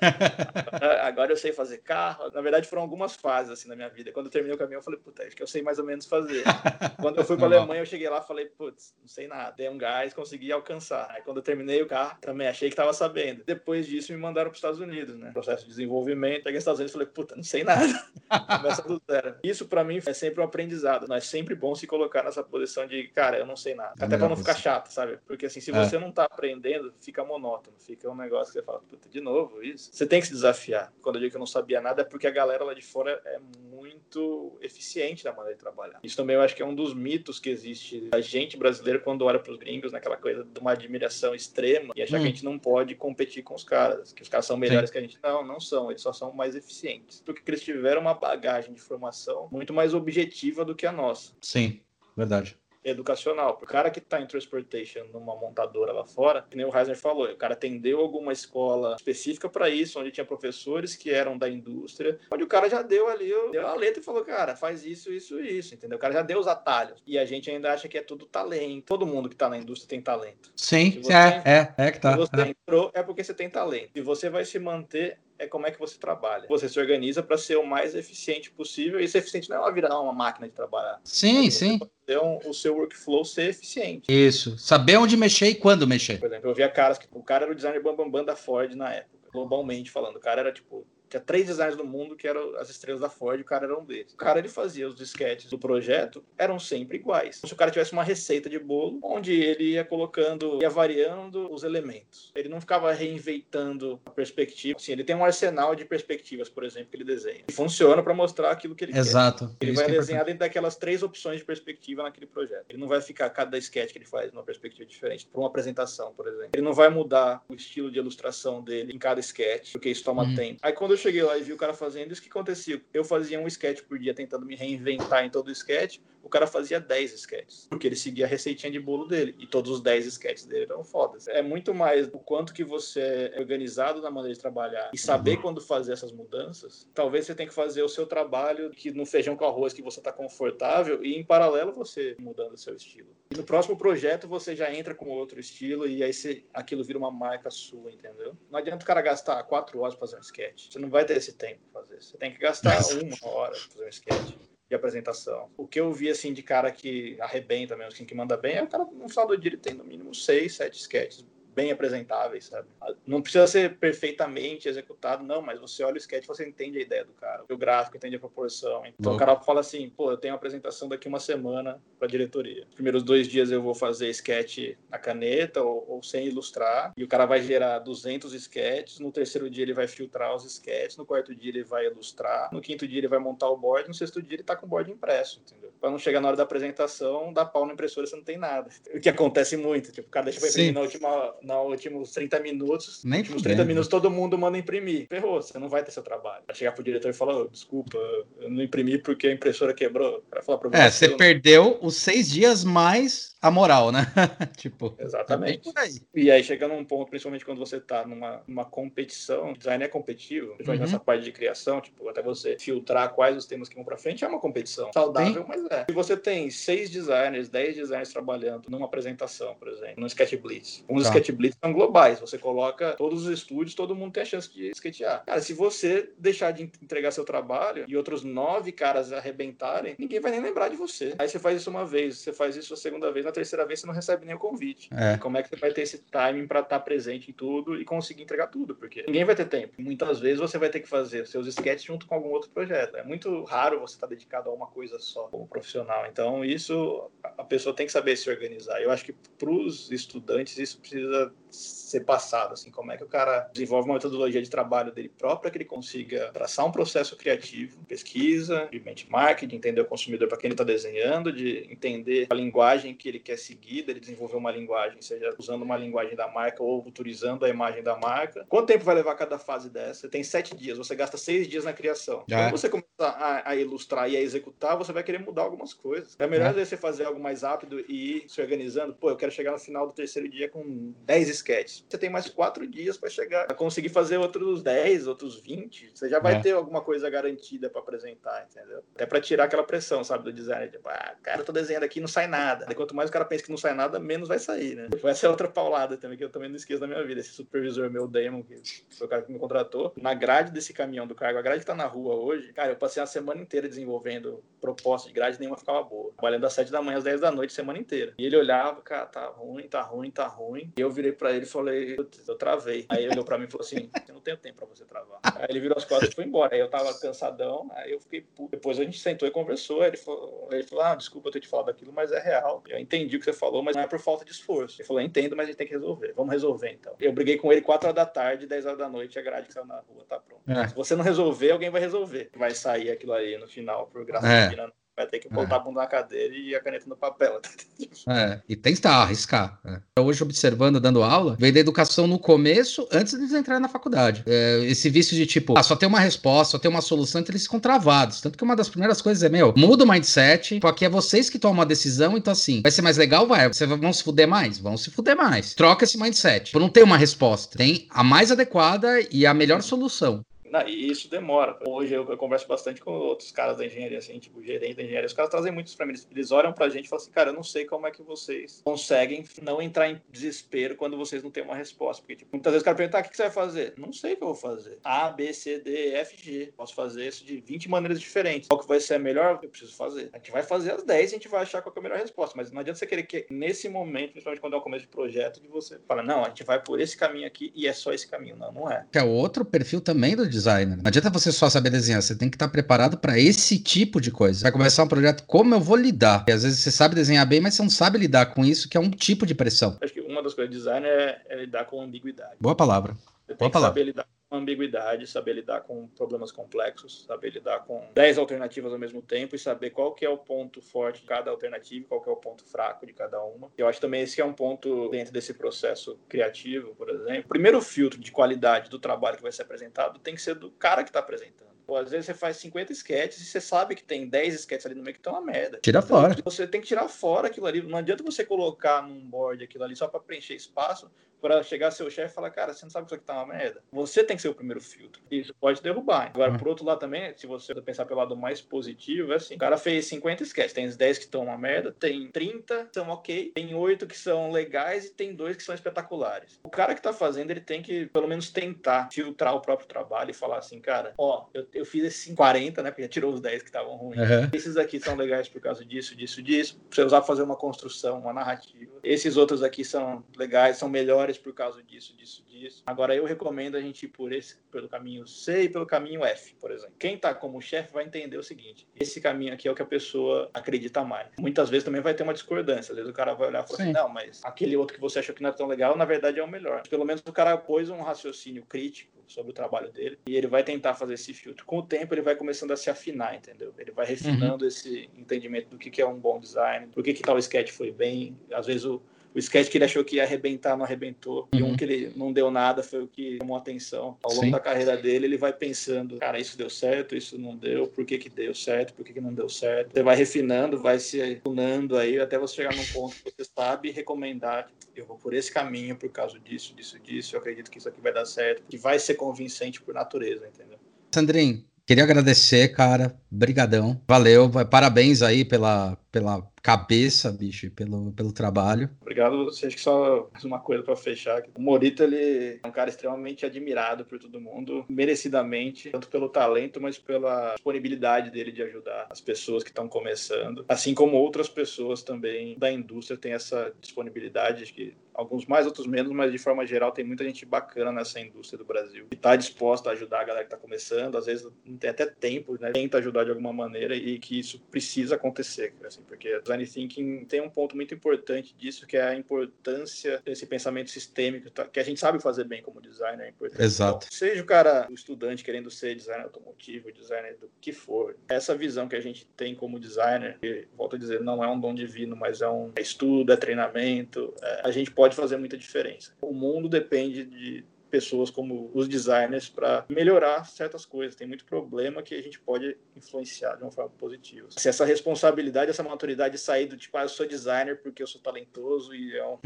agora 1.01 1.31
eu 1.31 1.37
sei 1.37 1.51
fazer 1.51 1.79
carro. 1.79 2.31
Na 2.33 2.41
verdade, 2.41 2.67
foram 2.67 2.81
algumas 2.81 3.15
fases 3.15 3.51
assim 3.51 3.67
na 3.67 3.75
minha 3.75 3.89
vida. 3.89 4.11
Quando 4.11 4.27
eu 4.27 4.31
terminei 4.31 4.55
o 4.55 4.57
caminho, 4.57 4.77
eu 4.77 4.81
falei, 4.81 4.99
puta, 4.99 5.23
acho 5.23 5.35
que 5.35 5.43
eu 5.43 5.47
sei 5.47 5.61
mais 5.61 5.79
ou 5.79 5.85
menos 5.85 6.05
fazer. 6.05 6.43
quando 7.01 7.17
eu 7.17 7.25
fui 7.25 7.37
para 7.37 7.45
a 7.45 7.59
Alemanha, 7.59 7.81
eu 7.81 7.85
cheguei 7.85 8.09
lá 8.09 8.19
e 8.19 8.27
falei, 8.27 8.45
putz, 8.45 8.95
não 8.99 9.07
sei 9.07 9.27
nada. 9.27 9.53
Dei 9.55 9.69
um 9.69 9.77
gás, 9.77 10.13
consegui 10.13 10.51
alcançar. 10.51 11.09
Aí 11.11 11.21
quando 11.21 11.37
eu 11.37 11.43
terminei 11.43 11.81
o 11.81 11.87
carro, 11.87 12.17
também 12.21 12.47
achei 12.47 12.69
que 12.69 12.73
estava 12.73 12.93
sabendo. 12.93 13.43
Depois 13.45 13.85
disso, 13.85 14.11
me 14.13 14.17
mandaram 14.17 14.49
para 14.49 14.55
os 14.55 14.57
Estados 14.57 14.79
Unidos, 14.79 15.15
né? 15.17 15.31
Processo 15.31 15.63
de 15.63 15.69
desenvolvimento. 15.69 16.43
Cheguei 16.43 16.53
nos 16.53 16.61
Estados 16.61 16.79
Unidos 16.79 16.91
e 16.91 16.93
falei, 16.93 17.07
puta, 17.07 17.35
não 17.35 17.43
sei 17.43 17.63
nada. 17.63 17.83
Começa 18.61 18.81
do 18.83 19.01
zero. 19.09 19.35
Isso 19.43 19.67
para 19.67 19.83
mim 19.83 19.99
é 20.05 20.13
sempre 20.13 20.41
um 20.41 20.45
aprendizado. 20.45 21.11
É 21.13 21.19
sempre 21.19 21.55
bom 21.63 21.73
se 21.73 21.87
colocar 21.87 22.23
nessa 22.23 22.43
posição 22.43 22.85
de, 22.85 23.07
cara, 23.07 23.37
eu 23.37 23.45
não 23.45 23.55
sei 23.55 23.73
nada. 23.73 23.93
Até 23.97 24.17
para 24.17 24.27
não 24.27 24.35
ficar 24.35 24.53
chato, 24.53 24.89
sabe? 24.89 25.17
Porque 25.25 25.45
assim, 25.45 25.61
se 25.61 25.71
é. 25.71 25.73
você 25.73 25.97
não 25.97 26.11
tá 26.11 26.25
aprendendo, 26.25 26.93
fica 26.99 27.23
monótono. 27.23 27.77
Fica 27.79 28.09
um 28.11 28.15
negócio 28.15 28.51
que 28.51 28.59
você 28.59 28.65
fala, 28.65 28.81
puta, 28.81 29.07
de 29.07 29.21
novo 29.21 29.63
isso. 29.63 29.89
Você 29.93 30.05
tem 30.05 30.19
que 30.19 30.27
se 30.27 30.33
desafiar. 30.33 30.91
Quando 31.01 31.15
eu 31.15 31.21
digo 31.21 31.31
que 31.31 31.37
eu 31.37 31.39
não 31.39 31.47
sabia 31.47 31.79
nada, 31.79 32.01
é 32.01 32.05
porque 32.05 32.27
a 32.27 32.31
galera 32.31 32.65
lá 32.65 32.73
de 32.73 32.81
fora 32.81 33.21
é 33.25 33.39
muito 33.71 34.57
eficiente 34.61 35.23
na 35.23 35.31
maneira 35.31 35.55
de 35.55 35.61
trabalhar. 35.61 36.01
Isso 36.03 36.17
também 36.17 36.35
eu 36.35 36.41
acho 36.41 36.53
que 36.53 36.61
é 36.61 36.65
um 36.65 36.75
dos 36.75 36.93
mitos 36.93 37.39
que 37.39 37.49
existe 37.49 38.09
a 38.11 38.19
gente 38.19 38.57
brasileiro 38.57 38.99
quando 38.99 39.23
olha 39.23 39.39
para 39.39 39.53
os 39.53 39.57
gringos, 39.57 39.93
naquela 39.93 40.17
coisa 40.17 40.43
de 40.43 40.59
uma 40.59 40.71
admiração 40.71 41.33
extrema 41.33 41.93
e 41.95 42.01
achar 42.01 42.17
hum. 42.17 42.23
que 42.23 42.25
a 42.25 42.29
gente 42.29 42.43
não 42.43 42.59
pode 42.59 42.93
competir 42.95 43.41
com 43.41 43.55
os 43.55 43.63
caras, 43.63 44.11
que 44.11 44.21
os 44.21 44.27
caras 44.27 44.45
são 44.45 44.57
melhores 44.57 44.89
Sim. 44.89 44.91
que 44.91 44.97
a 44.97 45.01
gente. 45.01 45.17
Não, 45.23 45.45
não 45.45 45.61
são. 45.61 45.89
Eles 45.89 46.01
só 46.01 46.11
são 46.11 46.33
mais 46.33 46.57
eficientes. 46.57 47.23
Porque 47.25 47.41
eles 47.47 47.63
tiveram 47.63 48.01
uma 48.01 48.13
bagagem 48.13 48.73
de 48.73 48.81
formação 48.81 49.47
muito 49.49 49.73
mais 49.73 49.93
objetiva 49.93 50.65
do 50.65 50.75
que 50.75 50.85
a 50.85 50.91
nossa. 50.91 51.31
Sim, 51.53 51.79
verdade 52.17 52.57
educacional. 52.83 53.57
O 53.61 53.65
cara 53.65 53.89
que 53.89 53.99
está 53.99 54.19
em 54.19 54.27
transportation 54.27 55.05
numa 55.11 55.35
montadora 55.35 55.93
lá 55.93 56.05
fora, 56.05 56.45
que 56.49 56.57
nem 56.57 56.65
o 56.65 56.75
Heisner 56.75 56.97
falou, 56.97 57.25
o 57.25 57.37
cara 57.37 57.53
atendeu 57.53 57.99
alguma 57.99 58.33
escola 58.33 58.95
específica 58.95 59.47
para 59.47 59.69
isso, 59.69 59.99
onde 59.99 60.11
tinha 60.11 60.25
professores 60.25 60.95
que 60.95 61.09
eram 61.09 61.37
da 61.37 61.49
indústria, 61.49 62.19
onde 62.31 62.43
o 62.43 62.47
cara 62.47 62.69
já 62.69 62.81
deu 62.81 63.07
ali 63.07 63.33
deu 63.51 63.67
a 63.67 63.73
letra 63.73 64.01
e 64.01 64.03
falou, 64.03 64.23
cara, 64.23 64.55
faz 64.55 64.85
isso, 64.85 65.11
isso, 65.11 65.39
isso, 65.39 65.73
entendeu? 65.73 65.97
O 65.97 66.01
cara 66.01 66.13
já 66.13 66.21
deu 66.21 66.39
os 66.39 66.47
atalhos. 66.47 67.01
E 67.07 67.17
a 67.17 67.25
gente 67.25 67.49
ainda 67.49 67.71
acha 67.71 67.87
que 67.87 67.97
é 67.97 68.01
tudo 68.01 68.25
talento. 68.25 68.85
Todo 68.85 69.07
mundo 69.07 69.29
que 69.29 69.35
está 69.35 69.49
na 69.49 69.57
indústria 69.57 69.89
tem 69.89 70.01
talento. 70.01 70.51
Sim, 70.55 71.01
é, 71.09 71.51
é, 71.51 71.73
é 71.77 71.91
que 71.91 71.99
tá. 71.99 72.11
Se 72.11 72.17
você 72.17 72.41
é. 72.41 72.49
entrou, 72.49 72.91
é 72.93 73.01
porque 73.01 73.23
você 73.23 73.33
tem 73.33 73.49
talento. 73.49 73.91
E 73.95 74.01
você 74.01 74.29
vai 74.29 74.43
se 74.43 74.59
manter 74.59 75.19
é 75.37 75.47
como 75.47 75.67
é 75.67 75.71
que 75.71 75.79
você 75.79 75.97
trabalha. 75.97 76.45
Você 76.47 76.69
se 76.69 76.79
organiza 76.79 77.21
para 77.21 77.37
ser 77.37 77.57
o 77.57 77.65
mais 77.65 77.95
eficiente 77.95 78.51
possível. 78.51 78.99
E 78.99 79.07
ser 79.07 79.19
eficiente 79.19 79.49
não 79.49 79.67
é 79.67 79.71
virar 79.71 79.99
uma 79.99 80.13
máquina 80.13 80.47
de 80.47 80.53
trabalhar. 80.53 80.99
Sim, 81.03 81.47
é 81.47 81.51
sim. 81.51 81.79
Um, 82.09 82.49
o 82.49 82.53
seu 82.53 82.75
workflow 82.75 83.25
ser 83.25 83.49
eficiente. 83.49 84.11
Isso. 84.11 84.57
Saber 84.57 84.97
onde 84.97 85.17
mexer 85.17 85.47
e 85.47 85.55
quando 85.55 85.87
mexer. 85.87 86.19
Por 86.19 86.27
exemplo, 86.27 86.49
eu 86.49 86.55
via 86.55 86.69
caras 86.69 86.97
que 86.97 87.07
o 87.11 87.23
cara 87.23 87.45
era 87.45 87.51
o 87.51 87.55
designer 87.55 87.81
bambambam 87.81 88.11
bam, 88.11 88.19
bam 88.19 88.25
da 88.25 88.35
Ford 88.35 88.73
na 88.73 88.93
época, 88.93 89.29
globalmente 89.31 89.91
falando. 89.91 90.17
O 90.17 90.19
cara 90.19 90.41
era 90.41 90.51
tipo 90.51 90.85
tinha 91.13 91.21
três 91.21 91.45
designers 91.45 91.77
no 91.77 91.83
mundo 91.83 92.15
que 92.15 92.27
eram 92.27 92.55
as 92.57 92.69
estrelas 92.69 93.01
da 93.01 93.09
Ford, 93.09 93.39
o 93.39 93.45
cara 93.45 93.65
era 93.65 93.79
um 93.79 93.85
deles. 93.85 94.13
O 94.13 94.17
cara 94.17 94.39
ele 94.39 94.47
fazia 94.47 94.87
os 94.87 94.95
disquetes 94.95 95.49
do 95.49 95.59
projeto, 95.59 96.23
eram 96.37 96.57
sempre 96.57 96.97
iguais. 96.97 97.41
Se 97.45 97.53
o 97.53 97.55
cara 97.55 97.69
tivesse 97.69 97.93
uma 97.93 98.03
receita 98.03 98.49
de 98.49 98.57
bolo, 98.57 98.99
onde 99.03 99.31
ele 99.31 99.73
ia 99.73 99.85
colocando, 99.85 100.59
ia 100.61 100.69
variando 100.69 101.51
os 101.53 101.63
elementos. 101.63 102.31
Ele 102.33 102.49
não 102.49 102.59
ficava 102.59 102.91
reinventando 102.91 104.01
a 104.05 104.09
perspectiva. 104.09 104.77
Assim, 104.77 104.91
ele 104.91 105.03
tem 105.03 105.15
um 105.15 105.23
arsenal 105.23 105.75
de 105.75 105.85
perspectivas, 105.85 106.49
por 106.49 106.63
exemplo, 106.63 106.89
que 106.89 106.97
ele 106.97 107.03
desenha. 107.03 107.43
E 107.47 107.51
funciona 107.51 108.01
para 108.01 108.13
mostrar 108.13 108.49
aquilo 108.49 108.75
que 108.75 108.83
ele 108.83 108.97
Exato. 108.97 109.55
quer. 109.59 109.67
Ele 109.67 109.75
vai 109.75 109.85
é 109.85 109.89
desenhar 109.89 110.25
dentro 110.25 110.39
daquelas 110.39 110.75
três 110.75 111.03
opções 111.03 111.39
de 111.39 111.45
perspectiva 111.45 112.01
naquele 112.01 112.25
projeto. 112.25 112.65
Ele 112.69 112.79
não 112.79 112.87
vai 112.87 113.01
ficar 113.01 113.29
cada 113.29 113.55
sketch 113.57 113.91
que 113.91 113.99
ele 113.99 114.05
faz 114.05 114.31
numa 114.31 114.43
perspectiva 114.43 114.87
diferente, 114.87 115.27
para 115.27 115.39
uma 115.39 115.47
apresentação, 115.47 116.11
por 116.13 116.27
exemplo. 116.27 116.49
Ele 116.53 116.63
não 116.63 116.73
vai 116.73 116.89
mudar 116.89 117.43
o 117.47 117.53
estilo 117.53 117.91
de 117.91 117.99
ilustração 117.99 118.63
dele 118.63 118.93
em 118.93 118.97
cada 118.97 119.19
sketch, 119.19 119.73
porque 119.73 119.89
isso 119.89 120.03
toma 120.03 120.23
uhum. 120.23 120.35
tempo. 120.35 120.59
Aí 120.63 120.73
quando 120.73 120.91
eu 120.91 121.02
cheguei 121.03 121.21
lá 121.21 121.37
e 121.37 121.43
vi 121.43 121.53
o 121.53 121.57
cara 121.57 121.73
fazendo 121.73 122.11
isso, 122.11 122.21
que 122.21 122.29
acontecia? 122.29 122.81
Eu 122.93 123.03
fazia 123.03 123.39
um 123.39 123.47
sketch 123.47 123.81
por 123.81 123.99
dia 123.99 124.13
tentando 124.13 124.45
me 124.45 124.55
reinventar 124.55 125.25
em 125.25 125.29
todo 125.29 125.47
o 125.47 125.51
sketch, 125.51 125.99
o 126.23 126.29
cara 126.29 126.47
fazia 126.47 126.79
10 126.79 127.13
sketches, 127.15 127.67
porque 127.69 127.85
ele 127.85 127.97
seguia 127.97 128.25
a 128.25 128.27
receitinha 128.27 128.71
de 128.71 128.79
bolo 128.79 129.05
dele, 129.05 129.35
e 129.37 129.45
todos 129.45 129.69
os 129.69 129.81
10 129.81 130.05
sketches 130.05 130.45
dele 130.45 130.63
eram 130.63 130.83
fodas. 130.83 131.27
É 131.27 131.41
muito 131.41 131.73
mais 131.73 132.07
o 132.07 132.17
quanto 132.17 132.53
que 132.53 132.63
você 132.63 133.31
é 133.33 133.39
organizado 133.39 134.01
na 134.01 134.09
maneira 134.09 134.33
de 134.33 134.39
trabalhar 134.39 134.89
e 134.93 134.97
saber 134.97 135.37
quando 135.37 135.59
fazer 135.59 135.91
essas 135.91 136.13
mudanças. 136.13 136.89
Talvez 136.93 137.25
você 137.25 137.35
tenha 137.35 137.49
que 137.49 137.53
fazer 137.53 137.83
o 137.83 137.89
seu 137.89 138.05
trabalho 138.05 138.71
que 138.71 138.89
no 138.91 139.05
feijão 139.05 139.35
com 139.35 139.45
arroz 139.45 139.73
que 139.73 139.81
você 139.81 139.99
está 139.99 140.13
confortável 140.13 141.03
e 141.03 141.13
em 141.15 141.25
paralelo 141.25 141.73
você 141.73 142.15
mudando 142.17 142.53
o 142.53 142.57
seu 142.57 142.73
estilo. 142.73 143.09
E 143.29 143.35
no 143.35 143.43
próximo 143.43 143.77
projeto 143.77 144.25
você 144.25 144.55
já 144.55 144.73
entra 144.73 144.95
com 144.95 145.09
outro 145.09 145.39
estilo 145.39 145.85
e 145.85 146.01
aí 146.01 146.13
você, 146.13 146.45
aquilo 146.53 146.83
vira 146.85 146.97
uma 146.97 147.11
marca 147.11 147.49
sua, 147.49 147.91
entendeu? 147.91 148.37
Não 148.49 148.59
adianta 148.59 148.83
o 148.83 148.87
cara 148.87 149.01
gastar 149.01 149.43
4 149.43 149.77
horas 149.79 149.93
para 149.93 150.07
fazer 150.07 150.17
um 150.17 150.21
sketch. 150.21 150.71
Você 150.71 150.79
não 150.79 150.89
vai 150.93 151.05
ter 151.05 151.17
esse 151.17 151.33
tempo 151.33 151.59
para 151.71 151.81
fazer. 151.81 152.01
Você 152.01 152.17
tem 152.17 152.31
que 152.31 152.39
gastar 152.39 152.79
uma 152.93 153.33
hora 153.33 153.51
para 153.51 153.59
fazer 153.59 153.85
um 153.85 153.89
sketch 153.89 154.35
de 154.69 154.75
apresentação. 154.75 155.51
O 155.57 155.67
que 155.67 155.79
eu 155.79 155.91
vi, 155.91 156.09
assim, 156.09 156.31
de 156.33 156.41
cara 156.41 156.71
que 156.71 157.17
arrebenta 157.19 157.75
mesmo, 157.75 157.91
assim, 157.91 158.05
que 158.05 158.15
manda 158.15 158.37
bem, 158.37 158.55
é 158.55 158.63
o 158.63 158.67
cara, 158.67 158.85
no 158.85 159.09
final 159.09 159.27
do 159.27 159.37
dia, 159.37 159.49
ele 159.49 159.57
tem 159.57 159.73
no 159.73 159.83
mínimo 159.83 160.15
seis, 160.15 160.55
sete 160.55 160.79
sketches 160.79 161.25
bem 161.53 161.71
apresentáveis, 161.71 162.45
sabe? 162.45 162.67
Não 163.05 163.21
precisa 163.21 163.47
ser 163.47 163.77
perfeitamente 163.77 164.67
executado, 164.67 165.23
não, 165.23 165.41
mas 165.41 165.59
você 165.59 165.83
olha 165.83 165.95
o 165.95 165.97
sketch, 165.97 166.25
você 166.25 166.47
entende 166.47 166.79
a 166.79 166.81
ideia 166.81 167.05
do 167.05 167.13
cara, 167.13 167.43
o 167.49 167.57
gráfico, 167.57 167.97
entende 167.97 168.15
a 168.15 168.19
proporção. 168.19 168.83
Então 168.85 169.15
o 169.15 169.17
cara 169.17 169.35
fala 169.39 169.59
assim, 169.59 169.89
pô, 169.89 170.11
eu 170.11 170.17
tenho 170.17 170.33
uma 170.33 170.37
apresentação 170.37 170.87
daqui 170.87 171.07
uma 171.07 171.19
semana 171.19 171.81
para 171.99 172.07
diretoria. 172.07 172.65
Os 172.67 172.75
primeiros 172.75 173.03
dois 173.03 173.27
dias 173.27 173.51
eu 173.51 173.61
vou 173.61 173.75
fazer 173.75 174.09
sketch 174.09 174.75
na 174.89 174.97
caneta 174.97 175.61
ou, 175.61 175.85
ou, 175.87 176.03
sem 176.03 176.27
ilustrar, 176.27 176.93
e 176.97 177.03
o 177.03 177.07
cara 177.07 177.25
vai 177.25 177.41
gerar 177.41 177.79
200 177.79 178.33
sketches, 178.33 178.99
no 178.99 179.11
terceiro 179.11 179.49
dia 179.49 179.63
ele 179.63 179.73
vai 179.73 179.87
filtrar 179.87 180.35
os 180.35 180.45
sketches, 180.45 180.97
no 180.97 181.05
quarto 181.05 181.33
dia 181.35 181.49
ele 181.49 181.63
vai 181.63 181.85
ilustrar, 181.85 182.49
no 182.51 182.61
quinto 182.61 182.87
dia 182.87 182.99
ele 182.99 183.07
vai 183.07 183.19
montar 183.19 183.49
o 183.49 183.57
board, 183.57 183.87
no 183.87 183.93
sexto 183.93 184.21
dia 184.21 184.35
ele 184.35 184.43
tá 184.43 184.55
com 184.55 184.65
o 184.65 184.69
board 184.69 184.91
impresso, 184.91 185.41
entendeu? 185.45 185.71
Para 185.79 185.91
não 185.91 185.99
chegar 185.99 186.19
na 186.19 186.29
hora 186.29 186.37
da 186.37 186.43
apresentação, 186.43 187.33
dá 187.33 187.45
pau 187.45 187.65
na 187.65 187.73
impressora, 187.73 188.07
você 188.07 188.15
não 188.15 188.23
tem 188.23 188.37
nada. 188.37 188.69
O 188.93 188.99
que 188.99 189.09
acontece 189.09 189.57
muito, 189.57 189.91
tipo, 189.91 190.07
o 190.07 190.11
cara 190.11 190.25
deixa 190.25 190.39
pra 190.39 190.49
imprimir 190.49 190.73
na 190.73 190.81
última 190.81 191.35
nos 191.43 191.71
últimos 191.71 192.11
30 192.11 192.39
minutos. 192.39 193.03
Nem 193.03 193.19
últimos 193.19 193.41
30 193.41 193.65
minutos 193.65 193.87
todo 193.87 194.09
mundo 194.09 194.37
manda 194.37 194.57
imprimir. 194.57 195.07
Ferrou, 195.09 195.41
você 195.41 195.57
não 195.59 195.69
vai 195.69 195.83
ter 195.83 195.91
seu 195.91 196.03
trabalho. 196.03 196.43
Vai 196.47 196.55
chegar 196.55 196.71
pro 196.71 196.83
diretor 196.83 197.09
e 197.09 197.13
falar: 197.13 197.37
oh, 197.37 197.47
desculpa, 197.47 197.97
eu 198.39 198.49
não 198.49 198.63
imprimi 198.63 198.97
porque 198.97 199.27
a 199.27 199.33
impressora 199.33 199.73
quebrou. 199.73 200.23
Vai 200.31 200.41
falar 200.41 200.57
pra 200.57 200.69
É, 200.73 200.89
você 200.89 201.09
perdeu 201.09 201.77
os 201.81 201.95
seis 201.97 202.29
dias 202.29 202.63
mais 202.63 203.33
a 203.43 203.51
moral, 203.51 203.91
né? 203.91 204.07
tipo. 204.55 204.95
Exatamente. 204.97 205.69
Aí. 205.75 206.01
E 206.15 206.31
aí 206.31 206.41
chega 206.41 206.65
num 206.65 206.85
ponto, 206.85 207.09
principalmente 207.09 207.43
quando 207.43 207.59
você 207.59 207.77
tá 207.77 208.07
numa, 208.07 208.41
numa 208.47 208.63
competição, 208.63 209.51
design 209.51 209.83
é 209.83 209.87
competitivo, 209.89 210.53
principalmente 210.53 210.79
uhum. 210.79 210.85
nessa 210.85 210.99
parte 210.99 211.25
de 211.25 211.31
criação, 211.33 211.81
tipo, 211.81 212.07
até 212.07 212.21
você 212.21 212.57
filtrar 212.57 213.13
quais 213.13 213.35
os 213.35 213.45
temas 213.45 213.67
que 213.67 213.75
vão 213.75 213.83
pra 213.83 213.97
frente, 213.97 214.23
é 214.23 214.27
uma 214.29 214.39
competição. 214.39 214.89
Saudável, 214.93 215.41
Sim. 215.41 215.45
mas 215.45 215.65
é. 215.69 215.83
Se 215.83 215.93
você 215.93 216.15
tem 216.15 216.49
seis 216.49 216.89
designers, 216.89 217.49
dez 217.49 217.75
designers 217.75 218.13
trabalhando 218.13 218.69
numa 218.69 218.85
apresentação, 218.85 219.55
por 219.55 219.67
exemplo, 219.67 219.95
num 219.97 220.07
Sketch 220.07 220.35
Blitz, 220.37 220.85
um 220.89 220.95
tá. 220.95 221.09
Sketch 221.09 221.31
Blitz 221.33 221.57
são 221.61 221.73
globais. 221.73 222.19
Você 222.19 222.37
coloca 222.37 222.93
todos 222.93 223.25
os 223.25 223.33
estúdios, 223.33 223.75
todo 223.75 223.95
mundo 223.95 224.13
tem 224.13 224.23
a 224.23 224.25
chance 224.25 224.51
de 224.51 224.71
skatear. 224.71 225.23
Cara, 225.25 225.41
se 225.41 225.53
você 225.53 226.11
deixar 226.17 226.51
de 226.51 226.63
entregar 226.63 227.11
seu 227.11 227.23
trabalho 227.23 227.85
e 227.87 227.95
outros 227.95 228.23
nove 228.23 228.71
caras 228.71 229.11
arrebentarem, 229.11 229.95
ninguém 229.97 230.19
vai 230.19 230.31
nem 230.31 230.41
lembrar 230.41 230.69
de 230.69 230.75
você. 230.75 231.13
Aí 231.17 231.27
você 231.27 231.39
faz 231.39 231.61
isso 231.61 231.69
uma 231.69 231.85
vez, 231.85 232.17
você 232.17 232.33
faz 232.33 232.55
isso 232.55 232.73
a 232.73 232.77
segunda 232.77 233.11
vez, 233.11 233.25
na 233.25 233.31
terceira 233.31 233.65
vez 233.65 233.79
você 233.79 233.87
não 233.87 233.93
recebe 233.93 234.25
nem 234.25 234.35
o 234.35 234.39
convite. 234.39 234.89
É. 234.93 235.17
Como 235.17 235.37
é 235.37 235.43
que 235.43 235.49
você 235.49 235.55
vai 235.55 235.71
ter 235.71 235.81
esse 235.81 235.99
timing 235.99 236.47
para 236.47 236.59
estar 236.59 236.79
tá 236.79 236.83
presente 236.83 237.31
em 237.31 237.33
tudo 237.33 237.79
e 237.79 237.85
conseguir 237.85 238.23
entregar 238.23 238.47
tudo? 238.47 238.75
Porque 238.75 239.03
ninguém 239.07 239.25
vai 239.25 239.35
ter 239.35 239.45
tempo. 239.45 239.73
Muitas 239.77 240.19
vezes 240.19 240.39
você 240.39 240.57
vai 240.57 240.69
ter 240.69 240.79
que 240.79 240.87
fazer 240.87 241.25
seus 241.27 241.47
sketches 241.47 241.83
junto 241.83 242.05
com 242.05 242.15
algum 242.15 242.29
outro 242.29 242.49
projeto. 242.49 242.97
É 242.97 243.03
muito 243.03 243.43
raro 243.43 243.79
você 243.79 243.95
estar 243.95 244.07
tá 244.07 244.13
dedicado 244.13 244.49
a 244.49 244.53
uma 244.53 244.67
coisa 244.67 244.99
só 244.99 245.23
como 245.23 245.47
profissional. 245.47 246.05
Então, 246.07 246.43
isso 246.43 247.09
a 247.23 247.43
pessoa 247.43 247.75
tem 247.75 247.85
que 247.85 247.91
saber 247.91 248.15
se 248.15 248.29
organizar. 248.29 248.81
Eu 248.81 248.91
acho 248.91 249.05
que 249.05 249.13
para 249.13 249.49
os 249.49 249.91
estudantes 249.91 250.57
isso 250.57 250.79
precisa 250.79 251.22
ser 251.49 252.01
passado, 252.01 252.53
assim, 252.53 252.71
como 252.71 252.91
é 252.91 252.97
que 252.97 253.03
o 253.03 253.07
cara 253.07 253.49
desenvolve 253.53 253.87
uma 253.87 253.93
metodologia 253.95 254.41
de 254.41 254.49
trabalho 254.49 254.91
dele 254.91 255.09
própria 255.09 255.51
que 255.51 255.57
ele 255.57 255.65
consiga 255.65 256.31
traçar 256.33 256.65
um 256.65 256.71
processo 256.71 257.15
criativo, 257.15 257.83
pesquisa, 257.85 258.67
de 258.71 258.79
benchmark, 258.79 259.45
de 259.45 259.55
entender 259.55 259.81
o 259.81 259.85
consumidor 259.85 260.27
para 260.27 260.37
quem 260.37 260.47
ele 260.47 260.53
está 260.55 260.63
desenhando, 260.63 261.31
de 261.31 261.67
entender 261.71 262.27
a 262.31 262.33
linguagem 262.33 262.95
que 262.95 263.07
ele 263.07 263.19
quer 263.19 263.37
seguir, 263.37 263.83
dele 263.83 263.99
desenvolver 263.99 264.35
uma 264.35 264.51
linguagem, 264.51 265.01
seja 265.01 265.33
usando 265.37 265.61
uma 265.61 265.77
linguagem 265.77 266.15
da 266.15 266.27
marca 266.27 266.63
ou 266.63 266.81
futurizando 266.81 267.45
a 267.45 267.49
imagem 267.49 267.83
da 267.83 267.95
marca. 267.95 268.43
Quanto 268.49 268.67
tempo 268.67 268.83
vai 268.83 268.95
levar 268.95 269.13
cada 269.15 269.37
fase 269.37 269.69
dessa? 269.69 270.01
Você 270.01 270.09
tem 270.09 270.23
sete 270.23 270.55
dias, 270.55 270.77
você 270.77 270.95
gasta 270.95 271.17
seis 271.17 271.47
dias 271.47 271.63
na 271.63 271.73
criação. 271.73 272.23
Já. 272.27 272.45
Quando 272.45 272.51
você 272.51 272.69
começar 272.69 272.89
a, 272.99 273.51
a, 273.51 273.55
ilustrar 273.55 274.09
e 274.09 274.17
a 274.17 274.21
executar, 274.21 274.75
você 274.75 274.91
vai 274.91 275.03
querer 275.03 275.19
mudar 275.19 275.43
algumas 275.43 275.73
coisas. 275.73 276.15
É 276.17 276.25
melhor 276.25 276.57
é. 276.57 276.65
você 276.65 276.75
fazer 276.75 277.05
algo 277.05 277.19
mais 277.19 277.43
rápido 277.43 277.79
e 277.87 278.17
ir 278.17 278.25
se 278.27 278.41
organizando. 278.41 278.95
Pô, 278.95 279.11
eu 279.11 279.15
quero 279.15 279.31
chegar 279.31 279.51
no 279.51 279.59
final 279.59 279.85
do 279.85 279.93
terceiro 279.93 280.27
dia 280.27 280.49
com 280.49 280.93
10 281.05 281.12
sketches. 281.21 281.83
Você 281.87 281.97
tem 281.97 282.09
mais 282.09 282.29
quatro 282.29 282.67
dias 282.67 282.97
para 282.97 283.09
chegar 283.09 283.45
a 283.49 283.53
conseguir 283.53 283.89
fazer 283.89 284.17
outros 284.17 284.61
10, 284.61 285.07
outros 285.07 285.39
20. 285.39 285.91
Você 285.93 286.09
já 286.09 286.19
vai 286.19 286.35
é. 286.35 286.39
ter 286.39 286.51
alguma 286.51 286.81
coisa 286.81 287.09
garantida 287.09 287.69
para 287.69 287.81
apresentar, 287.81 288.47
entendeu? 288.49 288.83
Até 288.95 289.05
para 289.05 289.19
tirar 289.19 289.45
aquela 289.45 289.63
pressão, 289.63 290.03
sabe, 290.03 290.25
do 290.25 290.33
designer. 290.33 290.69
Tipo, 290.69 290.89
ah, 290.89 291.15
cara, 291.21 291.41
eu 291.41 291.45
tô 291.45 291.51
desenhando 291.51 291.83
aqui 291.83 291.99
não 291.99 292.07
sai 292.07 292.27
nada. 292.27 292.67
E 292.69 292.75
quanto 292.75 292.95
mais 292.95 293.09
o 293.09 293.13
cara 293.13 293.25
pensa 293.25 293.43
que 293.43 293.49
não 293.49 293.57
sai 293.57 293.73
nada, 293.73 293.99
menos 293.99 294.27
vai 294.27 294.37
sair, 294.37 294.75
né? 294.75 294.89
Essa 295.03 295.27
é 295.27 295.29
outra 295.29 295.47
paulada 295.47 295.97
também, 295.97 296.17
que 296.17 296.23
eu 296.23 296.29
também 296.29 296.49
não 296.49 296.55
esqueço 296.55 296.79
da 296.79 296.87
minha 296.87 297.03
vida. 297.03 297.19
Esse 297.19 297.31
supervisor 297.31 297.89
meu, 297.89 298.07
Damon, 298.07 298.43
que 298.43 298.61
foi 298.91 299.07
o 299.07 299.09
cara 299.09 299.21
que 299.21 299.31
me 299.31 299.39
contratou, 299.39 299.93
na 299.95 300.13
grade 300.13 300.51
desse 300.51 300.73
caminhão 300.73 301.07
do 301.07 301.15
cargo, 301.15 301.39
a 301.39 301.41
grade 301.41 301.61
que 301.61 301.65
tá 301.65 301.75
na 301.75 301.85
rua 301.85 302.15
hoje, 302.15 302.51
cara, 302.53 302.71
eu 302.71 302.75
passei 302.75 303.01
a 303.01 303.05
semana 303.05 303.41
inteira 303.41 303.67
desenvolvendo 303.67 304.43
proposta 304.59 305.07
de 305.07 305.13
grade, 305.13 305.39
nenhuma 305.39 305.57
ficava 305.57 305.83
boa. 305.83 306.11
Trabalhando 306.13 306.41
das 306.41 306.53
7 306.53 306.71
da 306.71 306.81
manhã 306.81 306.97
às 306.97 307.03
10 307.03 307.21
da 307.21 307.31
noite, 307.31 307.53
semana 307.53 307.79
inteira. 307.79 308.13
E 308.17 308.25
ele 308.25 308.37
olhava, 308.37 308.81
cara, 308.81 309.05
tá 309.05 309.25
ruim, 309.27 309.67
tá 309.67 309.81
ruim, 309.81 310.11
tá 310.11 310.27
ruim. 310.27 310.71
E 310.77 310.81
eu 310.81 310.89
virei 311.03 311.11
para 311.11 311.31
ele 311.31 311.43
e 311.43 311.47
falei, 311.47 311.97
eu 312.27 312.35
travei. 312.35 312.85
Aí 312.87 313.03
ele 313.03 313.13
olhou 313.13 313.25
para 313.25 313.37
mim 313.37 313.45
e 313.45 313.51
falou 313.51 313.65
assim: 313.65 313.89
eu 314.07 314.13
não 314.13 314.21
tenho 314.21 314.37
tempo 314.37 314.57
para 314.57 314.67
você 314.67 314.85
travar. 314.85 315.19
Aí 315.23 315.47
ele 315.49 315.59
virou 315.59 315.77
as 315.77 315.85
costas 315.85 316.09
e 316.09 316.15
foi 316.15 316.23
embora. 316.23 316.55
Aí 316.55 316.61
eu 316.61 316.69
tava 316.69 316.93
cansadão, 316.99 317.69
aí 317.75 317.91
eu 317.91 317.99
fiquei 317.99 318.21
puto. 318.21 318.51
Depois 318.51 318.79
a 318.79 318.83
gente 318.83 318.99
sentou 318.99 319.27
e 319.27 319.31
conversou. 319.31 319.81
Aí 319.81 319.89
ele 319.89 319.97
falou, 319.97 320.47
ele 320.51 320.63
falou: 320.63 320.83
ah, 320.83 320.95
desculpa 320.95 321.27
eu 321.27 321.33
ter 321.33 321.41
te 321.41 321.47
falado 321.47 321.69
aquilo, 321.69 321.91
mas 321.91 322.11
é 322.11 322.19
real. 322.19 322.63
Eu 322.67 322.79
entendi 322.79 323.15
o 323.15 323.19
que 323.19 323.25
você 323.25 323.33
falou, 323.33 323.61
mas 323.61 323.75
não 323.75 323.83
é 323.83 323.87
por 323.87 323.99
falta 323.99 324.23
de 324.23 324.31
esforço. 324.31 324.81
Ele 324.81 324.87
falou: 324.87 325.01
entendo, 325.01 325.35
mas 325.35 325.45
a 325.45 325.47
gente 325.47 325.57
tem 325.57 325.67
que 325.67 325.73
resolver. 325.73 326.13
Vamos 326.13 326.31
resolver 326.31 326.71
então. 326.71 326.95
Eu 326.99 327.11
briguei 327.11 327.37
com 327.37 327.51
ele 327.51 327.61
4 327.61 327.87
horas 327.87 327.95
da 327.95 328.05
tarde, 328.05 328.47
10 328.47 328.65
horas 328.65 328.77
da 328.77 328.89
noite, 328.89 329.19
a 329.19 329.21
grade 329.21 329.47
que 329.47 329.53
saiu 329.53 329.65
na 329.65 329.79
rua 329.79 330.05
tá 330.07 330.19
pronta. 330.19 330.51
É. 330.51 330.67
Se 330.67 330.75
você 330.75 330.95
não 330.95 331.03
resolver, 331.03 331.51
alguém 331.51 331.69
vai 331.69 331.81
resolver. 331.81 332.29
Vai 332.35 332.51
sair 332.51 332.91
aquilo 332.91 333.13
aí 333.13 333.37
no 333.37 333.47
final, 333.47 333.87
por 333.87 334.05
graça 334.05 334.27
é. 334.27 334.43
divina 334.47 334.71
vai 334.95 335.07
ter 335.07 335.19
que 335.19 335.29
botar 335.29 335.55
é. 335.55 335.57
a 335.57 335.59
bunda 335.59 335.81
na 335.81 335.87
cadeira 335.87 336.35
e 336.35 336.55
a 336.55 336.61
caneta 336.61 336.85
no 336.87 336.95
papel. 336.95 337.41
é, 338.07 338.39
e 338.47 338.55
tentar 338.55 338.97
arriscar. 338.97 339.59
É. 339.65 339.79
Hoje, 339.99 340.23
observando, 340.23 340.79
dando 340.79 341.03
aula, 341.03 341.35
veio 341.39 341.53
da 341.53 341.59
educação 341.59 342.07
no 342.07 342.19
começo, 342.19 342.87
antes 342.91 343.13
de 343.13 343.35
entrarem 343.35 343.61
na 343.61 343.69
faculdade. 343.69 344.23
É, 344.27 344.59
esse 344.65 344.89
vício 344.89 345.15
de 345.15 345.25
tipo, 345.25 345.57
ah, 345.57 345.63
só 345.63 345.75
tem 345.75 345.89
uma 345.89 345.99
resposta, 345.99 346.51
só 346.51 346.59
tem 346.59 346.69
uma 346.69 346.81
solução, 346.81 347.21
então 347.21 347.31
eles 347.31 347.43
ficam 347.43 347.59
travados. 347.59 348.21
Tanto 348.21 348.37
que 348.37 348.43
uma 348.43 348.55
das 348.55 348.69
primeiras 348.69 349.01
coisas 349.01 349.23
é, 349.23 349.29
meu, 349.29 349.53
muda 349.57 349.83
o 349.83 349.87
mindset, 349.87 350.59
porque 350.59 350.85
é 350.85 350.89
vocês 350.89 351.29
que 351.29 351.39
tomam 351.39 351.61
a 351.61 351.65
decisão, 351.65 352.17
então 352.17 352.31
assim, 352.31 352.61
vai 352.61 352.71
ser 352.71 352.81
mais 352.81 352.97
legal? 352.97 353.27
Vai. 353.27 353.47
Vocês 353.47 353.69
vão 353.69 353.93
se 353.93 354.03
fuder 354.03 354.27
mais? 354.27 354.59
Vão 354.59 354.77
se 354.77 354.91
fuder 354.91 355.15
mais. 355.15 355.53
Troca 355.53 355.85
esse 355.85 355.97
mindset. 355.97 356.45
Tipo, 356.45 356.59
não 356.59 356.69
tem 356.69 356.83
uma 356.83 356.97
resposta. 356.97 357.57
Tem 357.57 357.87
a 357.89 358.03
mais 358.03 358.31
adequada 358.31 358.99
e 359.11 359.25
a 359.25 359.33
melhor 359.33 359.61
solução. 359.61 360.23
Não, 360.53 360.67
e 360.67 360.91
isso 360.91 361.09
demora. 361.09 361.57
Hoje 361.67 361.95
eu, 361.95 362.07
eu, 362.07 362.15
converso 362.15 362.47
bastante 362.47 362.79
com 362.79 362.91
outros 362.91 363.31
caras 363.31 363.57
da 363.57 363.65
engenharia, 363.65 363.97
assim, 363.97 364.19
tipo, 364.19 364.39
gerente 364.43 364.75
da 364.75 364.83
engenharia. 364.83 365.07
Os 365.07 365.13
caras 365.13 365.31
trazem 365.31 365.51
muitos 365.51 365.73
para 365.73 365.87
mim. 365.87 365.95
Eles 366.11 366.29
olham 366.29 366.53
pra 366.53 366.69
gente 366.69 366.85
e 366.85 366.87
falam 366.87 367.01
assim, 367.01 367.11
cara, 367.11 367.31
eu 367.31 367.33
não 367.33 367.41
sei 367.41 367.65
como 367.65 367.87
é 367.87 367.91
que 367.91 368.03
vocês 368.03 368.61
conseguem 368.63 369.25
não 369.41 369.59
entrar 369.59 369.89
em 369.89 369.99
desespero 370.11 370.75
quando 370.75 370.95
vocês 370.95 371.23
não 371.23 371.31
têm 371.31 371.41
uma 371.41 371.55
resposta. 371.55 372.03
Porque, 372.03 372.17
tipo, 372.17 372.29
muitas 372.31 372.51
vezes 372.53 372.61
o 372.61 372.65
cara 372.65 372.77
pergunta, 372.77 372.99
ah, 372.99 373.01
o 373.01 373.03
que 373.03 373.17
você 373.17 373.23
vai 373.23 373.31
fazer? 373.31 373.73
Não 373.77 373.91
sei 373.91 374.13
o 374.13 374.17
que 374.17 374.23
eu 374.23 374.27
vou 374.27 374.35
fazer. 374.35 374.77
A, 374.83 375.09
B, 375.09 375.33
C, 375.33 375.57
D, 375.57 375.95
F, 375.95 376.23
G. 376.23 376.53
Posso 376.55 376.75
fazer 376.75 377.07
isso 377.07 377.25
de 377.25 377.41
20 377.41 377.67
maneiras 377.67 377.99
diferentes. 377.99 378.47
Qual 378.47 378.59
que 378.59 378.67
vai 378.67 378.79
ser 378.79 378.93
a 378.93 378.99
melhor? 378.99 379.39
Eu 379.41 379.49
preciso 379.49 379.75
fazer. 379.75 380.11
A 380.13 380.17
gente 380.17 380.31
vai 380.31 380.43
fazer 380.43 380.73
as 380.73 380.83
10 380.83 381.01
e 381.01 381.15
a 381.15 381.17
gente 381.17 381.27
vai 381.29 381.41
achar 381.41 381.63
qual 381.63 381.73
é 381.75 381.79
a 381.79 381.81
melhor 381.81 381.97
resposta. 381.97 382.37
Mas 382.37 382.51
não 382.51 382.59
adianta 382.59 382.77
você 382.77 382.85
querer 382.85 383.03
que, 383.03 383.25
nesse 383.31 383.67
momento, 383.67 384.11
principalmente 384.11 384.39
quando 384.39 384.53
é 384.53 384.57
o 384.57 384.61
começo 384.61 384.85
de 384.85 384.91
projeto, 384.91 385.41
de 385.41 385.47
você 385.47 385.79
falar, 385.87 386.03
não, 386.03 386.23
a 386.23 386.27
gente 386.27 386.43
vai 386.43 386.61
por 386.61 386.79
esse 386.79 386.95
caminho 386.95 387.25
aqui 387.25 387.51
e 387.55 387.67
é 387.67 387.73
só 387.73 387.91
esse 387.91 388.07
caminho. 388.07 388.35
Não, 388.35 388.51
não 388.51 388.71
é. 388.71 388.85
Que 388.91 388.99
é 388.99 389.03
outro 389.03 389.43
perfil 389.43 389.81
também 389.81 390.15
do 390.15 390.29
designer. 390.43 390.77
Não 390.77 390.87
adianta 390.87 391.09
você 391.09 391.31
só 391.31 391.49
saber 391.49 391.69
desenhar, 391.69 392.01
você 392.01 392.15
tem 392.15 392.29
que 392.29 392.35
estar 392.35 392.47
preparado 392.49 392.97
para 392.97 393.17
esse 393.17 393.57
tipo 393.57 394.01
de 394.01 394.11
coisa. 394.11 394.41
Vai 394.43 394.51
começar 394.51 394.83
um 394.83 394.87
projeto, 394.87 395.23
como 395.25 395.55
eu 395.55 395.59
vou 395.59 395.77
lidar? 395.77 396.25
E 396.27 396.31
às 396.31 396.43
vezes 396.43 396.59
você 396.59 396.71
sabe 396.71 396.95
desenhar 396.95 397.25
bem, 397.25 397.39
mas 397.39 397.53
você 397.53 397.61
não 397.63 397.69
sabe 397.69 397.97
lidar 397.97 398.27
com 398.27 398.43
isso, 398.43 398.67
que 398.67 398.77
é 398.77 398.79
um 398.79 398.89
tipo 398.89 399.25
de 399.25 399.33
pressão. 399.33 399.77
Acho 399.81 399.93
que 399.93 400.01
uma 400.01 400.21
das 400.21 400.33
coisas 400.33 400.51
de 400.51 400.57
design 400.57 400.85
é, 400.85 401.21
é 401.29 401.35
lidar 401.37 401.65
com 401.65 401.81
ambiguidade. 401.81 402.35
Boa 402.39 402.55
palavra. 402.55 402.93
Você 402.93 403.35
Boa 403.35 403.37
tem 403.37 403.47
que 403.47 403.53
palavra. 403.53 403.79
saber 403.79 403.83
lidar 403.85 404.05
ambiguidade, 404.37 405.07
saber 405.07 405.33
lidar 405.33 405.61
com 405.61 405.87
problemas 405.87 406.31
complexos, 406.31 407.05
saber 407.05 407.31
lidar 407.31 407.59
com 407.65 407.89
10 407.93 408.17
alternativas 408.17 408.73
ao 408.73 408.79
mesmo 408.79 409.01
tempo 409.01 409.35
e 409.35 409.39
saber 409.39 409.69
qual 409.69 409.93
que 409.93 410.05
é 410.05 410.09
o 410.09 410.17
ponto 410.17 410.61
forte 410.61 411.01
de 411.01 411.07
cada 411.07 411.29
alternativa, 411.31 411.87
qual 411.87 412.01
que 412.01 412.09
é 412.09 412.11
o 412.11 412.17
ponto 412.17 412.43
fraco 412.43 412.85
de 412.85 412.93
cada 412.93 413.23
uma. 413.23 413.51
Eu 413.57 413.67
acho 413.67 413.79
também 413.79 414.01
esse 414.01 414.19
é 414.19 414.25
um 414.25 414.33
ponto 414.33 414.89
dentro 414.89 415.13
desse 415.13 415.33
processo 415.33 415.99
criativo, 416.09 416.75
por 416.75 416.89
exemplo. 416.89 417.25
O 417.25 417.29
primeiro 417.29 417.61
filtro 417.61 417.99
de 417.99 418.11
qualidade 418.11 418.69
do 418.69 418.79
trabalho 418.79 419.17
que 419.17 419.23
vai 419.23 419.31
ser 419.31 419.43
apresentado 419.43 419.99
tem 419.99 420.15
que 420.15 420.21
ser 420.21 420.35
do 420.35 420.51
cara 420.51 420.83
que 420.83 420.89
está 420.89 420.99
apresentando. 420.99 421.52
Pô, 421.65 421.75
às 421.77 421.91
vezes 421.91 422.05
você 422.05 422.13
faz 422.13 422.37
50 422.37 422.71
sketches 422.73 423.21
e 423.21 423.25
você 423.25 423.41
sabe 423.41 423.75
que 423.75 423.83
tem 423.83 424.07
10 424.07 424.35
sketches 424.35 424.65
ali 424.65 424.75
no 424.75 424.83
meio 424.83 424.93
que 424.93 424.99
estão 424.99 425.13
uma 425.13 425.21
merda. 425.21 425.59
Tira 425.61 425.79
então, 425.79 425.87
fora. 425.87 426.15
Você 426.23 426.47
tem 426.47 426.61
que 426.61 426.67
tirar 426.67 426.87
fora 426.87 427.27
aquilo 427.27 427.45
ali. 427.45 427.61
Não 427.61 427.77
adianta 427.77 428.03
você 428.03 428.25
colocar 428.25 428.81
num 428.81 428.99
board 429.05 429.43
aquilo 429.43 429.63
ali 429.63 429.75
só 429.75 429.87
para 429.87 429.99
preencher 429.99 430.35
espaço, 430.35 430.89
para 431.23 431.41
chegar 431.41 431.71
seu 431.71 431.89
chefe 431.89 432.11
e 432.11 432.13
falar, 432.13 432.29
cara, 432.31 432.53
você 432.53 432.65
não 432.65 432.69
sabe 432.69 432.85
que 432.85 432.89
isso 432.89 432.95
aqui 432.95 433.05
tá 433.05 433.13
uma 433.13 433.33
merda. 433.33 433.63
Você 433.71 434.03
tem 434.03 434.17
que 434.17 434.21
ser 434.21 434.27
o 434.27 434.35
primeiro 434.35 434.59
filtro. 434.59 435.01
Isso 435.09 435.33
pode 435.39 435.61
derrubar. 435.61 436.07
Agora, 436.07 436.33
uhum. 436.33 436.37
por 436.37 436.49
outro 436.49 436.65
lado 436.65 436.79
também, 436.79 437.13
se 437.15 437.25
você 437.25 437.55
pensar 437.61 437.85
pelo 437.85 438.01
lado 438.01 438.17
mais 438.17 438.41
positivo, 438.41 439.13
é 439.13 439.15
assim, 439.15 439.35
o 439.35 439.37
cara 439.37 439.57
fez 439.57 439.85
50 439.85 440.21
sketches, 440.23 440.51
tem 440.51 440.69
10 440.69 440.97
que 440.97 441.05
estão 441.05 441.23
uma 441.23 441.37
merda, 441.37 441.71
tem 441.71 442.11
30 442.11 442.65
que 442.65 442.73
são 442.73 442.89
ok, 442.89 443.31
tem 443.33 443.55
8 443.55 443.87
que 443.87 443.97
são 443.97 444.31
legais 444.31 444.87
e 444.87 444.93
tem 444.93 445.15
2 445.15 445.37
que 445.37 445.43
são 445.43 445.55
espetaculares. 445.55 446.41
O 446.43 446.49
cara 446.49 446.75
que 446.75 446.81
tá 446.81 446.91
fazendo, 446.91 447.31
ele 447.31 447.39
tem 447.39 447.61
que, 447.61 447.85
pelo 447.85 448.07
menos, 448.07 448.29
tentar 448.29 448.89
filtrar 448.91 449.33
o 449.33 449.39
próprio 449.39 449.65
trabalho 449.65 450.11
e 450.11 450.13
falar 450.13 450.39
assim, 450.39 450.59
cara, 450.59 450.93
ó, 450.97 451.27
eu, 451.33 451.47
eu 451.53 451.65
fiz 451.65 451.83
esses 451.83 452.13
40, 452.15 452.63
né, 452.63 452.71
porque 452.71 452.83
já 452.83 452.89
tirou 452.89 453.13
os 453.13 453.21
10 453.21 453.41
que 453.41 453.49
estavam 453.49 453.75
ruins. 453.75 453.97
Uhum. 453.97 454.29
Esses 454.33 454.57
aqui 454.57 454.79
são 454.79 454.95
legais 454.95 455.29
por 455.29 455.41
causa 455.41 455.63
disso, 455.63 455.95
disso, 455.95 456.21
disso. 456.21 456.59
Pra 456.69 456.75
você 456.75 456.83
usar 456.83 456.97
pra 456.97 457.07
fazer 457.07 457.21
uma 457.23 457.35
construção, 457.35 457.99
uma 457.99 458.13
narrativa. 458.13 458.71
Esses 458.83 459.17
outros 459.17 459.43
aqui 459.43 459.63
são 459.63 460.03
legais, 460.17 460.57
são 460.57 460.67
melhores 460.67 461.17
por 461.17 461.33
causa 461.33 461.61
disso, 461.63 461.95
disso, 461.95 462.23
disso. 462.27 462.63
Agora 462.65 462.95
eu 462.95 463.05
recomendo 463.05 463.55
a 463.55 463.61
gente 463.61 463.83
ir 463.83 463.89
por 463.89 464.11
esse, 464.11 464.37
pelo 464.51 464.67
caminho 464.67 465.07
C 465.07 465.43
e 465.43 465.49
pelo 465.49 465.65
caminho 465.65 466.03
F, 466.03 466.35
por 466.39 466.51
exemplo. 466.51 466.75
Quem 466.79 466.95
está 466.95 467.13
como 467.13 467.41
chefe 467.41 467.73
vai 467.73 467.85
entender 467.85 468.17
o 468.17 468.23
seguinte: 468.23 468.67
esse 468.79 468.99
caminho 468.99 469.33
aqui 469.33 469.47
é 469.47 469.51
o 469.51 469.55
que 469.55 469.61
a 469.61 469.65
pessoa 469.65 470.29
acredita 470.33 470.83
mais. 470.83 471.09
Muitas 471.19 471.49
vezes 471.49 471.63
também 471.63 471.81
vai 471.81 471.93
ter 471.93 472.03
uma 472.03 472.13
discordância. 472.13 472.71
Às 472.71 472.77
vezes 472.77 472.89
o 472.89 472.93
cara 472.93 473.13
vai 473.13 473.27
olhar 473.27 473.43
e 473.43 473.47
falar 473.47 473.63
assim: 473.63 473.71
não, 473.71 473.89
mas 473.89 474.21
aquele 474.23 474.55
outro 474.55 474.75
que 474.75 474.81
você 474.81 474.99
achou 474.99 475.13
que 475.13 475.21
não 475.21 475.29
é 475.29 475.33
tão 475.33 475.47
legal, 475.47 475.77
na 475.77 475.85
verdade 475.85 476.19
é 476.19 476.23
o 476.23 476.27
melhor. 476.27 476.63
Pelo 476.67 476.85
menos 476.85 477.01
o 477.05 477.13
cara 477.13 477.37
pôs 477.37 477.69
um 477.69 477.81
raciocínio 477.81 478.45
crítico 478.45 479.02
sobre 479.07 479.31
o 479.31 479.33
trabalho 479.33 479.71
dele 479.71 479.99
e 480.05 480.15
ele 480.15 480.27
vai 480.27 480.43
tentar 480.43 480.73
fazer 480.73 480.93
esse 480.93 481.13
filtro. 481.13 481.45
Com 481.45 481.59
o 481.59 481.63
tempo 481.63 481.93
ele 481.93 482.01
vai 482.01 482.15
começando 482.15 482.51
a 482.51 482.57
se 482.57 482.69
afinar, 482.69 483.15
entendeu? 483.15 483.53
Ele 483.57 483.71
vai 483.71 483.85
refinando 483.85 484.43
uhum. 484.43 484.47
esse 484.47 484.89
entendimento 484.97 485.49
do 485.49 485.57
que 485.57 485.81
é 485.81 485.87
um 485.87 485.99
bom 485.99 486.19
design, 486.19 486.67
por 486.67 486.83
que, 486.83 486.93
que 486.93 487.01
tal 487.01 487.17
sketch 487.17 487.51
foi 487.51 487.71
bem. 487.71 488.17
Às 488.31 488.47
vezes 488.47 488.65
o 488.65 488.81
o 489.15 489.19
sketch 489.19 489.49
que 489.49 489.57
ele 489.57 489.65
achou 489.65 489.83
que 489.83 489.97
ia 489.97 490.03
arrebentar 490.03 490.57
não 490.57 490.65
arrebentou. 490.65 491.27
Uhum. 491.33 491.39
E 491.39 491.43
um 491.43 491.47
uhum. 491.47 491.55
que 491.55 491.63
ele 491.63 491.93
não 491.95 492.11
deu 492.11 492.31
nada 492.31 492.63
foi 492.63 492.83
o 492.83 492.87
que 492.87 493.17
chamou 493.17 493.37
atenção. 493.37 493.97
Ao 494.03 494.11
longo 494.11 494.25
Sim. 494.25 494.31
da 494.31 494.39
carreira 494.39 494.75
dele, 494.75 495.05
ele 495.05 495.17
vai 495.17 495.31
pensando, 495.31 495.97
cara, 495.97 496.19
isso 496.19 496.37
deu 496.37 496.49
certo, 496.49 496.95
isso 496.95 497.17
não 497.17 497.35
deu, 497.35 497.67
por 497.67 497.85
que 497.85 497.97
que 497.97 498.09
deu 498.09 498.33
certo, 498.33 498.73
por 498.73 498.83
que 498.83 498.93
que 498.93 499.01
não 499.01 499.13
deu 499.13 499.29
certo. 499.29 499.73
Você 499.73 499.83
vai 499.83 499.95
refinando, 499.95 500.61
vai 500.61 500.79
se 500.79 501.21
tunando 501.23 501.77
aí, 501.77 501.99
até 501.99 502.17
você 502.17 502.35
chegar 502.35 502.55
num 502.55 502.65
ponto 502.65 502.95
que 502.95 503.11
você 503.11 503.29
sabe 503.35 503.71
recomendar, 503.71 504.47
tipo, 504.47 504.71
eu 504.75 504.85
vou 504.85 504.97
por 504.97 505.13
esse 505.13 505.31
caminho 505.31 505.75
por 505.75 505.89
causa 505.89 506.19
disso, 506.19 506.53
disso, 506.55 506.79
disso, 506.79 507.15
eu 507.15 507.19
acredito 507.19 507.51
que 507.51 507.57
isso 507.57 507.69
aqui 507.69 507.79
vai 507.81 507.93
dar 507.93 508.05
certo, 508.05 508.43
que 508.49 508.57
vai 508.57 508.79
ser 508.79 508.95
convincente 508.95 509.61
por 509.61 509.73
natureza, 509.73 510.27
entendeu? 510.27 510.57
Sandrinho, 510.93 511.43
queria 511.65 511.83
agradecer, 511.83 512.49
cara, 512.49 512.95
brigadão, 513.09 513.79
valeu, 513.87 514.29
parabéns 514.49 515.01
aí 515.01 515.23
pela, 515.23 515.77
pela 515.93 516.27
cabeça, 516.41 517.11
bicho, 517.11 517.51
pelo, 517.51 517.93
pelo 517.93 518.11
trabalho. 518.11 518.67
Obrigado. 518.81 519.25
Você 519.25 519.45
acho 519.45 519.55
que 519.55 519.61
só 519.61 520.09
uma 520.25 520.39
coisa 520.39 520.63
para 520.63 520.75
fechar. 520.75 521.23
O 521.35 521.41
Morita, 521.41 521.83
ele 521.83 522.39
é 522.43 522.47
um 522.47 522.51
cara 522.51 522.69
extremamente 522.69 523.27
admirado 523.27 523.85
por 523.85 523.99
todo 523.99 524.19
mundo, 524.19 524.65
merecidamente, 524.67 525.69
tanto 525.69 525.87
pelo 525.87 526.09
talento, 526.09 526.59
mas 526.59 526.79
pela 526.79 527.35
disponibilidade 527.35 528.09
dele 528.09 528.31
de 528.31 528.41
ajudar 528.41 528.87
as 528.89 528.99
pessoas 528.99 529.43
que 529.43 529.51
estão 529.51 529.69
começando, 529.69 530.43
assim 530.49 530.73
como 530.73 530.97
outras 530.97 531.29
pessoas 531.29 531.83
também 531.83 532.35
da 532.39 532.51
indústria 532.51 532.97
têm 532.97 533.13
essa 533.13 533.53
disponibilidade, 533.61 534.51
que 534.51 534.75
alguns 534.93 535.25
mais, 535.25 535.45
outros 535.45 535.67
menos, 535.67 535.91
mas 535.91 536.11
de 536.11 536.17
forma 536.17 536.45
geral 536.45 536.71
tem 536.71 536.85
muita 536.85 537.03
gente 537.03 537.25
bacana 537.25 537.71
nessa 537.71 537.99
indústria 537.99 538.37
do 538.37 538.45
Brasil 538.45 538.87
que 538.89 538.95
está 538.95 539.15
disposta 539.15 539.69
a 539.69 539.73
ajudar 539.73 540.01
a 540.01 540.03
galera 540.03 540.25
que 540.25 540.33
está 540.33 540.37
começando, 540.37 540.97
às 540.97 541.05
vezes 541.05 541.27
não 541.45 541.57
tem 541.57 541.69
até 541.69 541.85
tempo, 541.85 542.37
né? 542.39 542.51
Tenta 542.51 542.77
ajudar 542.77 543.03
de 543.03 543.09
alguma 543.09 543.33
maneira 543.33 543.75
e 543.75 543.97
que 543.99 544.19
isso 544.19 544.39
precisa 544.51 544.95
acontecer. 544.95 545.53
Assim, 545.65 545.82
assim, 545.83 545.87
porque 545.87 546.19
design 546.19 546.45
thinking 546.45 547.05
tem 547.05 547.21
um 547.21 547.29
ponto 547.29 547.55
muito 547.55 547.73
importante 547.73 548.33
disso, 548.35 548.65
que 548.65 548.77
é 548.77 548.83
a 548.83 548.95
importância 548.95 550.01
desse 550.03 550.25
pensamento 550.25 550.71
sistêmico, 550.71 551.29
tá? 551.29 551.45
que 551.45 551.59
a 551.59 551.63
gente 551.63 551.79
sabe 551.79 552.01
fazer 552.01 552.23
bem 552.23 552.41
como 552.41 552.61
designer, 552.61 553.05
é 553.05 553.09
importante. 553.09 553.41
Exato. 553.41 553.85
Então, 553.87 553.97
seja 553.97 554.21
o 554.21 554.25
cara, 554.25 554.67
o 554.69 554.73
estudante 554.73 555.23
querendo 555.23 555.49
ser 555.51 555.75
designer 555.75 556.03
automotivo, 556.03 556.71
designer 556.71 557.17
do 557.17 557.29
que 557.39 557.51
for, 557.51 557.95
essa 558.07 558.35
visão 558.35 558.67
que 558.67 558.75
a 558.75 558.81
gente 558.81 559.05
tem 559.17 559.35
como 559.35 559.59
designer, 559.59 560.17
que, 560.19 560.47
volto 560.55 560.75
a 560.75 560.79
dizer, 560.79 561.01
não 561.01 561.23
é 561.23 561.27
um 561.27 561.39
dom 561.39 561.53
divino, 561.53 561.95
mas 561.95 562.21
é 562.21 562.29
um 562.29 562.51
estudo, 562.57 563.11
é 563.11 563.17
treinamento, 563.17 564.13
é, 564.21 564.41
a 564.43 564.51
gente 564.51 564.71
pode 564.71 564.95
fazer 564.95 565.17
muita 565.17 565.37
diferença. 565.37 565.93
O 566.01 566.13
mundo 566.13 566.47
depende 566.47 567.03
de 567.05 567.45
pessoas 567.73 568.11
como 568.11 568.51
os 568.53 568.67
designers 568.67 569.27
para 569.27 569.65
melhorar 569.67 570.25
certas 570.25 570.63
coisas. 570.63 570.93
Tem 570.93 571.07
muito 571.07 571.25
problema 571.25 571.81
que 571.81 571.95
a 571.95 572.03
gente 572.03 572.19
pode 572.19 572.55
influenciar 572.75 573.35
de 573.35 573.41
uma 573.41 573.51
forma 573.51 573.71
positiva. 573.71 574.27
Se 574.29 574.47
essa 574.47 574.63
responsabilidade, 574.63 575.49
essa 575.49 575.63
maturidade 575.63 576.19
sair 576.19 576.45
do 576.45 576.55
tipo, 576.55 576.77
ah, 576.77 576.83
eu 576.83 576.89
sou 576.89 577.07
designer 577.07 577.63
porque 577.63 577.81
eu 577.81 577.87
sou 577.87 577.99
talentoso 577.99 578.75
e 578.75 578.95
é 578.95 579.03
um 579.07 579.17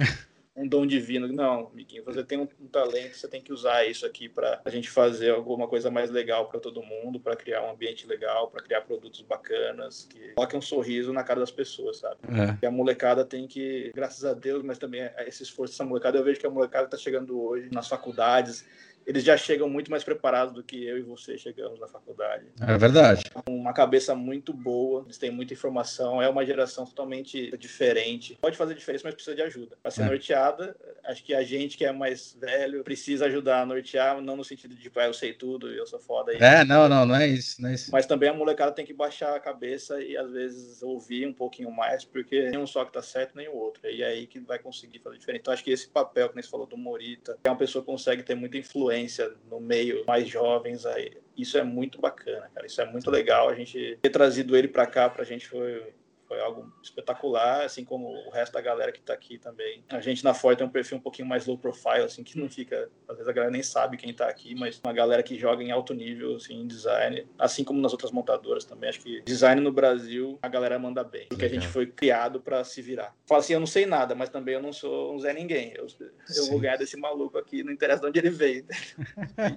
um 0.58 0.68
dom 0.68 0.86
divino. 0.86 1.28
Não, 1.28 1.68
amiguinho, 1.68 2.04
você 2.04 2.24
tem 2.24 2.40
um, 2.40 2.48
um 2.60 2.68
talento, 2.68 3.16
você 3.16 3.28
tem 3.28 3.42
que 3.42 3.54
usar 3.54 3.86
isso 3.86 4.06
aqui 4.06 4.28
para 4.28 4.60
a 4.66 4.70
gente 4.72 4.90
fazer 4.90 5.30
alguma 5.30 5.68
coisa 5.68 5.92
mais 5.92 6.10
legal 6.10 6.50
para 6.50 6.60
todo 6.60 6.82
mundo, 6.82 7.20
para 7.20 7.36
criar 7.36 7.64
um 7.64 7.72
ambiente 7.72 8.08
legal, 8.08 8.50
para 8.50 8.64
criar 8.64 8.82
produtos 8.82 9.22
bacanas, 9.22 10.08
que 10.10 10.34
coloquem 10.34 10.58
um 10.58 10.62
sorriso 10.62 11.14
na 11.14 11.24
cara 11.24 11.40
das 11.40 11.52
pessoas, 11.52 11.98
sabe? 11.98 12.18
É. 12.28 12.58
E 12.64 12.66
a 12.66 12.72
molecada 12.72 13.24
tem 13.24 13.48
que, 13.48 13.92
graças 13.94 14.26
a 14.26 14.34
Deus, 14.34 14.64
mas 14.64 14.80
também 14.80 15.08
esse 15.28 15.44
esforço 15.44 15.74
dessa 15.74 15.86
molecada, 15.86 16.18
eu 16.18 16.24
vejo 16.24 16.40
que 16.40 16.48
a 16.48 16.50
molecada 16.50 16.86
está 16.86 16.98
chegando 16.98 17.40
hoje 17.40 17.70
nas 17.72 17.88
faculdades 17.88 18.66
eles 19.08 19.24
já 19.24 19.38
chegam 19.38 19.70
muito 19.70 19.90
mais 19.90 20.04
preparados 20.04 20.54
do 20.54 20.62
que 20.62 20.86
eu 20.86 20.98
e 20.98 21.02
você 21.02 21.38
chegamos 21.38 21.80
na 21.80 21.88
faculdade. 21.88 22.46
É 22.60 22.78
verdade. 22.78 23.24
Uma 23.48 23.72
cabeça 23.72 24.14
muito 24.14 24.52
boa, 24.52 25.04
eles 25.06 25.18
têm 25.18 25.32
muita 25.32 25.54
informação, 25.54 26.22
é 26.22 26.28
uma 26.28 26.46
geração 26.46 26.86
totalmente 26.86 27.56
diferente. 27.58 28.38
Pode 28.42 28.58
fazer 28.58 28.76
diferença, 28.76 29.04
mas 29.06 29.16
precisa 29.16 29.34
de 29.34 29.42
ajuda. 29.42 29.78
Para 29.82 29.92
ser 29.92 30.02
é. 30.02 30.06
norteada, 30.08 30.76
acho 31.06 31.24
que 31.24 31.34
a 31.34 31.42
gente 31.42 31.78
que 31.78 31.86
é 31.86 31.92
mais 31.94 32.36
velho 32.38 32.84
precisa 32.84 33.28
ajudar 33.28 33.62
a 33.62 33.66
nortear, 33.66 34.22
não 34.22 34.36
no 34.36 34.44
sentido 34.44 34.76
de, 34.76 34.82
tipo, 34.82 35.00
ah, 35.00 35.06
eu 35.06 35.14
sei 35.14 35.32
tudo, 35.32 35.72
eu 35.72 35.88
sou 35.88 36.00
foda. 36.00 36.34
Aí. 36.34 36.38
É, 36.42 36.66
não, 36.66 36.90
não, 36.90 37.06
não 37.06 37.16
é 37.16 37.26
isso, 37.28 37.62
não 37.62 37.70
é 37.70 37.76
isso. 37.76 37.90
Mas 37.90 38.06
também 38.06 38.28
a 38.28 38.34
molecada 38.34 38.74
tem 38.74 38.86
que 38.86 38.94
baixar 38.94 39.34
a 39.34 39.40
cabeça 39.40 40.04
e 40.04 40.18
às 40.18 40.30
vezes 40.30 40.84
ouvir 40.84 41.26
um 41.26 41.34
pouquinho 41.34 41.72
mais, 41.72 42.04
porque 42.04 42.50
nem 42.50 42.60
um 42.60 42.68
só 42.68 42.84
que 42.84 42.92
tá 42.92 43.02
certo, 43.02 43.38
nem 43.38 43.48
o 43.48 43.56
outro. 43.56 43.88
E 43.90 44.04
é 44.04 44.08
aí 44.08 44.28
que 44.28 44.42
vai 44.42 44.60
conseguir 44.60 45.00
fazer 45.00 45.18
diferença. 45.18 45.42
Então 45.42 45.54
acho 45.54 45.64
que 45.64 45.72
esse 45.72 45.88
papel 45.88 46.28
que 46.28 46.42
você 46.42 46.50
falou 46.50 46.68
do 46.68 46.76
Morita, 46.76 47.38
é 47.46 47.50
uma 47.50 47.56
pessoa 47.56 47.82
que 47.82 47.90
consegue 47.90 48.22
ter 48.22 48.36
muita 48.36 48.58
influência 48.58 48.97
influência 48.98 49.32
no 49.50 49.60
meio 49.60 50.04
mais 50.06 50.28
jovens 50.28 50.86
aí. 50.86 51.12
Isso 51.38 51.58
é 51.58 51.64
muito 51.64 52.02
bacana, 52.02 52.50
cara. 52.54 52.66
Isso 52.66 52.82
é 52.82 52.86
muito 52.86 53.12
legal. 53.12 53.50
A 53.50 53.56
gente 53.56 53.98
ter 54.02 54.10
trazido 54.10 54.58
ele 54.58 54.68
para 54.68 54.88
cá, 54.88 55.10
para 55.10 55.22
a 55.22 55.26
gente 55.26 55.48
foi 55.48 55.94
foi 56.28 56.40
algo 56.40 56.72
espetacular, 56.84 57.64
assim 57.64 57.86
como 57.86 58.08
o 58.08 58.30
resto 58.30 58.54
da 58.54 58.62
galera 58.62 58.92
que 58.92 59.00
está 59.00 59.14
aqui 59.14 59.38
também. 59.38 59.84
A 59.90 60.00
gente 60.00 60.24
na 60.24 60.34
Ford 60.34 60.58
tem 60.58 60.68
um 60.68 60.70
perfil 60.70 60.98
um 60.98 61.02
pouquinho 61.02 61.28
mais 61.28 61.46
low 61.46 61.58
profile, 61.58 62.04
assim, 62.04 62.24
que 62.24 62.38
não 62.38 62.50
fica, 62.50 62.90
às 63.08 63.16
vezes 63.16 63.30
a 63.30 63.32
galera 63.32 63.52
nem 63.52 63.64
sabe 63.64 63.98
quem 63.98 64.12
está 64.12 64.28
aqui, 64.28 64.54
mas 64.56 64.80
uma 64.84 64.94
galera 64.94 65.24
que 65.24 65.38
joga 65.38 65.64
em 65.64 65.72
alto 65.72 65.94
nível, 65.94 66.36
assim, 66.36 66.62
em 66.62 66.68
design, 66.68 67.26
assim 67.38 67.64
como 67.64 67.82
nas 67.82 67.92
outras 67.92 68.12
montadoras 68.12 68.66
também. 68.66 68.90
Acho 68.90 69.00
que 69.00 69.22
design 69.22 69.62
no 69.62 69.72
Brasil, 69.72 70.38
a 70.42 70.48
galera 70.48 70.78
manda 70.78 71.04
bem, 71.04 71.28
porque 71.30 71.46
a 71.46 71.50
gente 71.50 71.68
foi 71.68 71.88
criado 71.88 72.42
para 72.42 72.64
se 72.64 72.82
virar. 72.82 73.16
Fala 73.26 73.40
assim, 73.40 73.54
eu 73.54 73.60
não 73.60 73.68
sei 73.68 73.86
nada, 73.86 74.16
mas 74.16 74.30
também 74.30 74.56
eu 74.56 74.62
não 74.62 74.74
sou 74.74 75.14
um 75.16 75.20
Zé 75.20 75.34
Ninguém. 75.34 75.74
Eu, 75.76 75.88
eu 76.36 76.46
vou 76.48 76.60
ganhar 76.60 76.78
desse 76.78 76.98
maluco 76.98 77.38
aqui, 77.38 77.64
não 77.64 77.72
interessa 77.72 78.02
de 78.02 78.08
onde 78.08 78.20
ele 78.20 78.30
veio. 78.30 78.66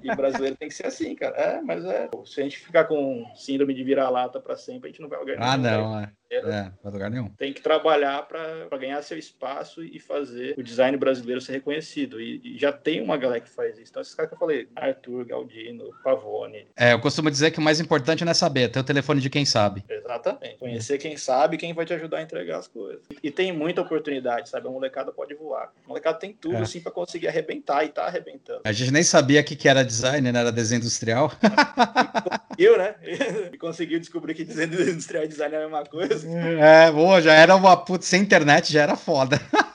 e, 0.03 0.11
e 0.11 0.17
brasileiro 0.17 0.57
tem 0.57 0.69
que 0.69 0.75
ser 0.75 0.87
assim, 0.87 1.15
cara. 1.15 1.37
É, 1.37 1.61
mas 1.61 1.85
é. 1.85 2.09
Se 2.25 2.41
a 2.41 2.45
gente 2.45 2.59
ficar 2.59 2.85
com 2.85 3.25
síndrome 3.35 3.75
de 3.75 3.83
vira-lata 3.83 4.41
para 4.41 4.57
sempre, 4.57 4.89
a 4.89 4.93
gente 4.93 5.01
não 5.01 5.09
vai 5.09 5.25
ganhar. 5.25 5.43
Ah, 5.43 5.57
não, 5.57 5.99
é. 5.99 6.13
É, 6.31 6.71
para 6.81 6.91
lugar 6.91 7.11
nenhum. 7.11 7.29
Tem 7.31 7.53
que 7.53 7.61
trabalhar 7.61 8.23
para 8.23 8.79
ganhar 8.79 9.03
seu 9.03 9.19
espaço 9.19 9.83
e 9.83 9.99
fazer 9.99 10.55
o 10.57 10.63
design 10.63 10.97
brasileiro 10.97 11.41
ser 11.41 11.53
reconhecido. 11.53 12.21
E, 12.21 12.41
e, 12.45 12.59
já 12.59 12.73
tem 12.73 13.01
uma 13.01 13.17
galera 13.17 13.41
que 13.41 13.51
faz 13.51 13.79
isso. 13.79 13.91
Então, 13.91 14.03
esses 14.03 14.15
caras 14.15 14.29
que 14.29 14.35
eu 14.35 14.39
falei, 14.39 14.69
Arthur, 14.77 15.25
Galdino, 15.25 15.91
Pavone. 16.05 16.69
É, 16.77 16.93
eu 16.93 17.01
costumo 17.01 17.31
dizer 17.31 17.51
que 17.51 17.59
o 17.59 17.63
mais 17.63 17.81
importante 17.81 18.25
não 18.25 18.31
é 18.31 18.35
saber, 18.35 18.63
é 18.63 18.69
ter 18.69 18.79
o 18.79 18.85
telefone 18.85 19.21
de 19.21 19.29
quem 19.29 19.45
sabe. 19.45 19.85
Exatamente. 19.89 20.59
Conhecer 20.59 20.99
quem 20.99 21.17
sabe 21.17 21.57
quem 21.57 21.75
vai 21.75 21.85
te 21.85 21.95
ajudar 21.95 22.19
a 22.19 22.23
entregar 22.23 22.59
as 22.59 22.69
coisas. 22.69 23.03
E 23.23 23.31
tem 23.31 23.53
muita 23.53 23.83
oportunidade, 23.83 24.49
sabe? 24.49 24.69
A 24.69 24.71
molecada 24.71 25.13
pode 25.13 25.35
voar. 25.35 25.73
A 25.85 25.89
molecada 25.89 26.19
tem 26.19 26.33
tudo, 26.33 26.57
é. 26.57 26.63
assim, 26.63 26.81
para 26.81 26.93
conseguir 26.93 27.29
arrebentar 27.29 27.85
e 27.85 27.89
tá 27.89 28.07
arrebentando. 28.07 28.61
A 28.65 28.73
gente 28.73 28.93
nem 28.93 29.03
sabia 29.03 29.43
que, 29.43 29.57
que 29.57 29.69
era 29.69 29.85
design, 29.85 30.31
né? 30.31 30.41
Era 30.41 30.53
desenho 30.53 30.79
industrial. 30.79 31.33
conseguiu, 32.61 32.79
né? 32.79 32.95
E 33.53 33.59
conseguiu 33.59 33.99
descobrir 33.99 34.35
que 34.35 34.45
desenho 34.45 34.91
industrial 34.91 35.25
e 35.25 35.29
design 35.29 35.55
é 35.55 35.59
a 35.59 35.63
mesma 35.63 35.85
coisa. 35.85 36.20
É, 36.27 36.91
boa, 36.91 37.21
já 37.21 37.35
era 37.35 37.55
uma 37.55 37.77
puta, 37.77 38.05
sem 38.05 38.23
internet 38.23 38.73
já 38.73 38.83
era 38.83 38.97
foda. 38.97 39.41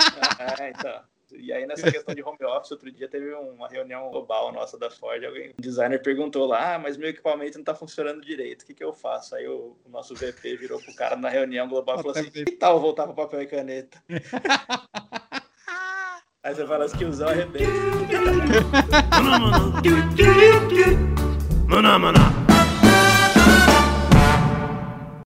É, 0.59 0.69
então. 0.69 1.01
E 1.45 1.51
aí, 1.51 1.65
nessa 1.65 1.91
questão 1.91 2.15
de 2.15 2.23
home 2.23 2.37
office, 2.43 2.71
outro 2.71 2.89
dia 2.91 3.07
teve 3.07 3.31
uma 3.33 3.67
reunião 3.67 4.09
global 4.09 4.51
nossa 4.51 4.79
da 4.79 4.89
Ford. 4.89 5.23
Alguém, 5.23 5.49
um 5.49 5.61
designer 5.61 6.01
perguntou 6.01 6.47
lá: 6.47 6.75
ah, 6.75 6.79
mas 6.79 6.97
meu 6.97 7.09
equipamento 7.09 7.57
não 7.57 7.65
tá 7.65 7.75
funcionando 7.75 8.21
direito, 8.21 8.63
o 8.63 8.65
que, 8.65 8.73
que 8.73 8.83
eu 8.83 8.93
faço? 8.93 9.35
Aí 9.35 9.47
o, 9.47 9.75
o 9.85 9.89
nosso 9.89 10.15
VP 10.15 10.55
virou 10.55 10.79
pro 10.79 10.95
cara 10.95 11.15
na 11.15 11.29
reunião 11.29 11.67
global 11.67 11.95
e 11.95 12.03
falou 12.03 12.17
assim: 12.17 12.31
que 12.31 12.45
tal 12.45 12.79
voltar 12.79 13.05
para 13.05 13.13
papel 13.13 13.43
e 13.43 13.47
caneta? 13.47 14.01
aí 16.43 16.55
você 16.55 16.65
fala 16.65 16.85
assim: 16.85 16.97
que 16.97 17.05
usar 17.05 17.29
arrebenta. 17.29 17.69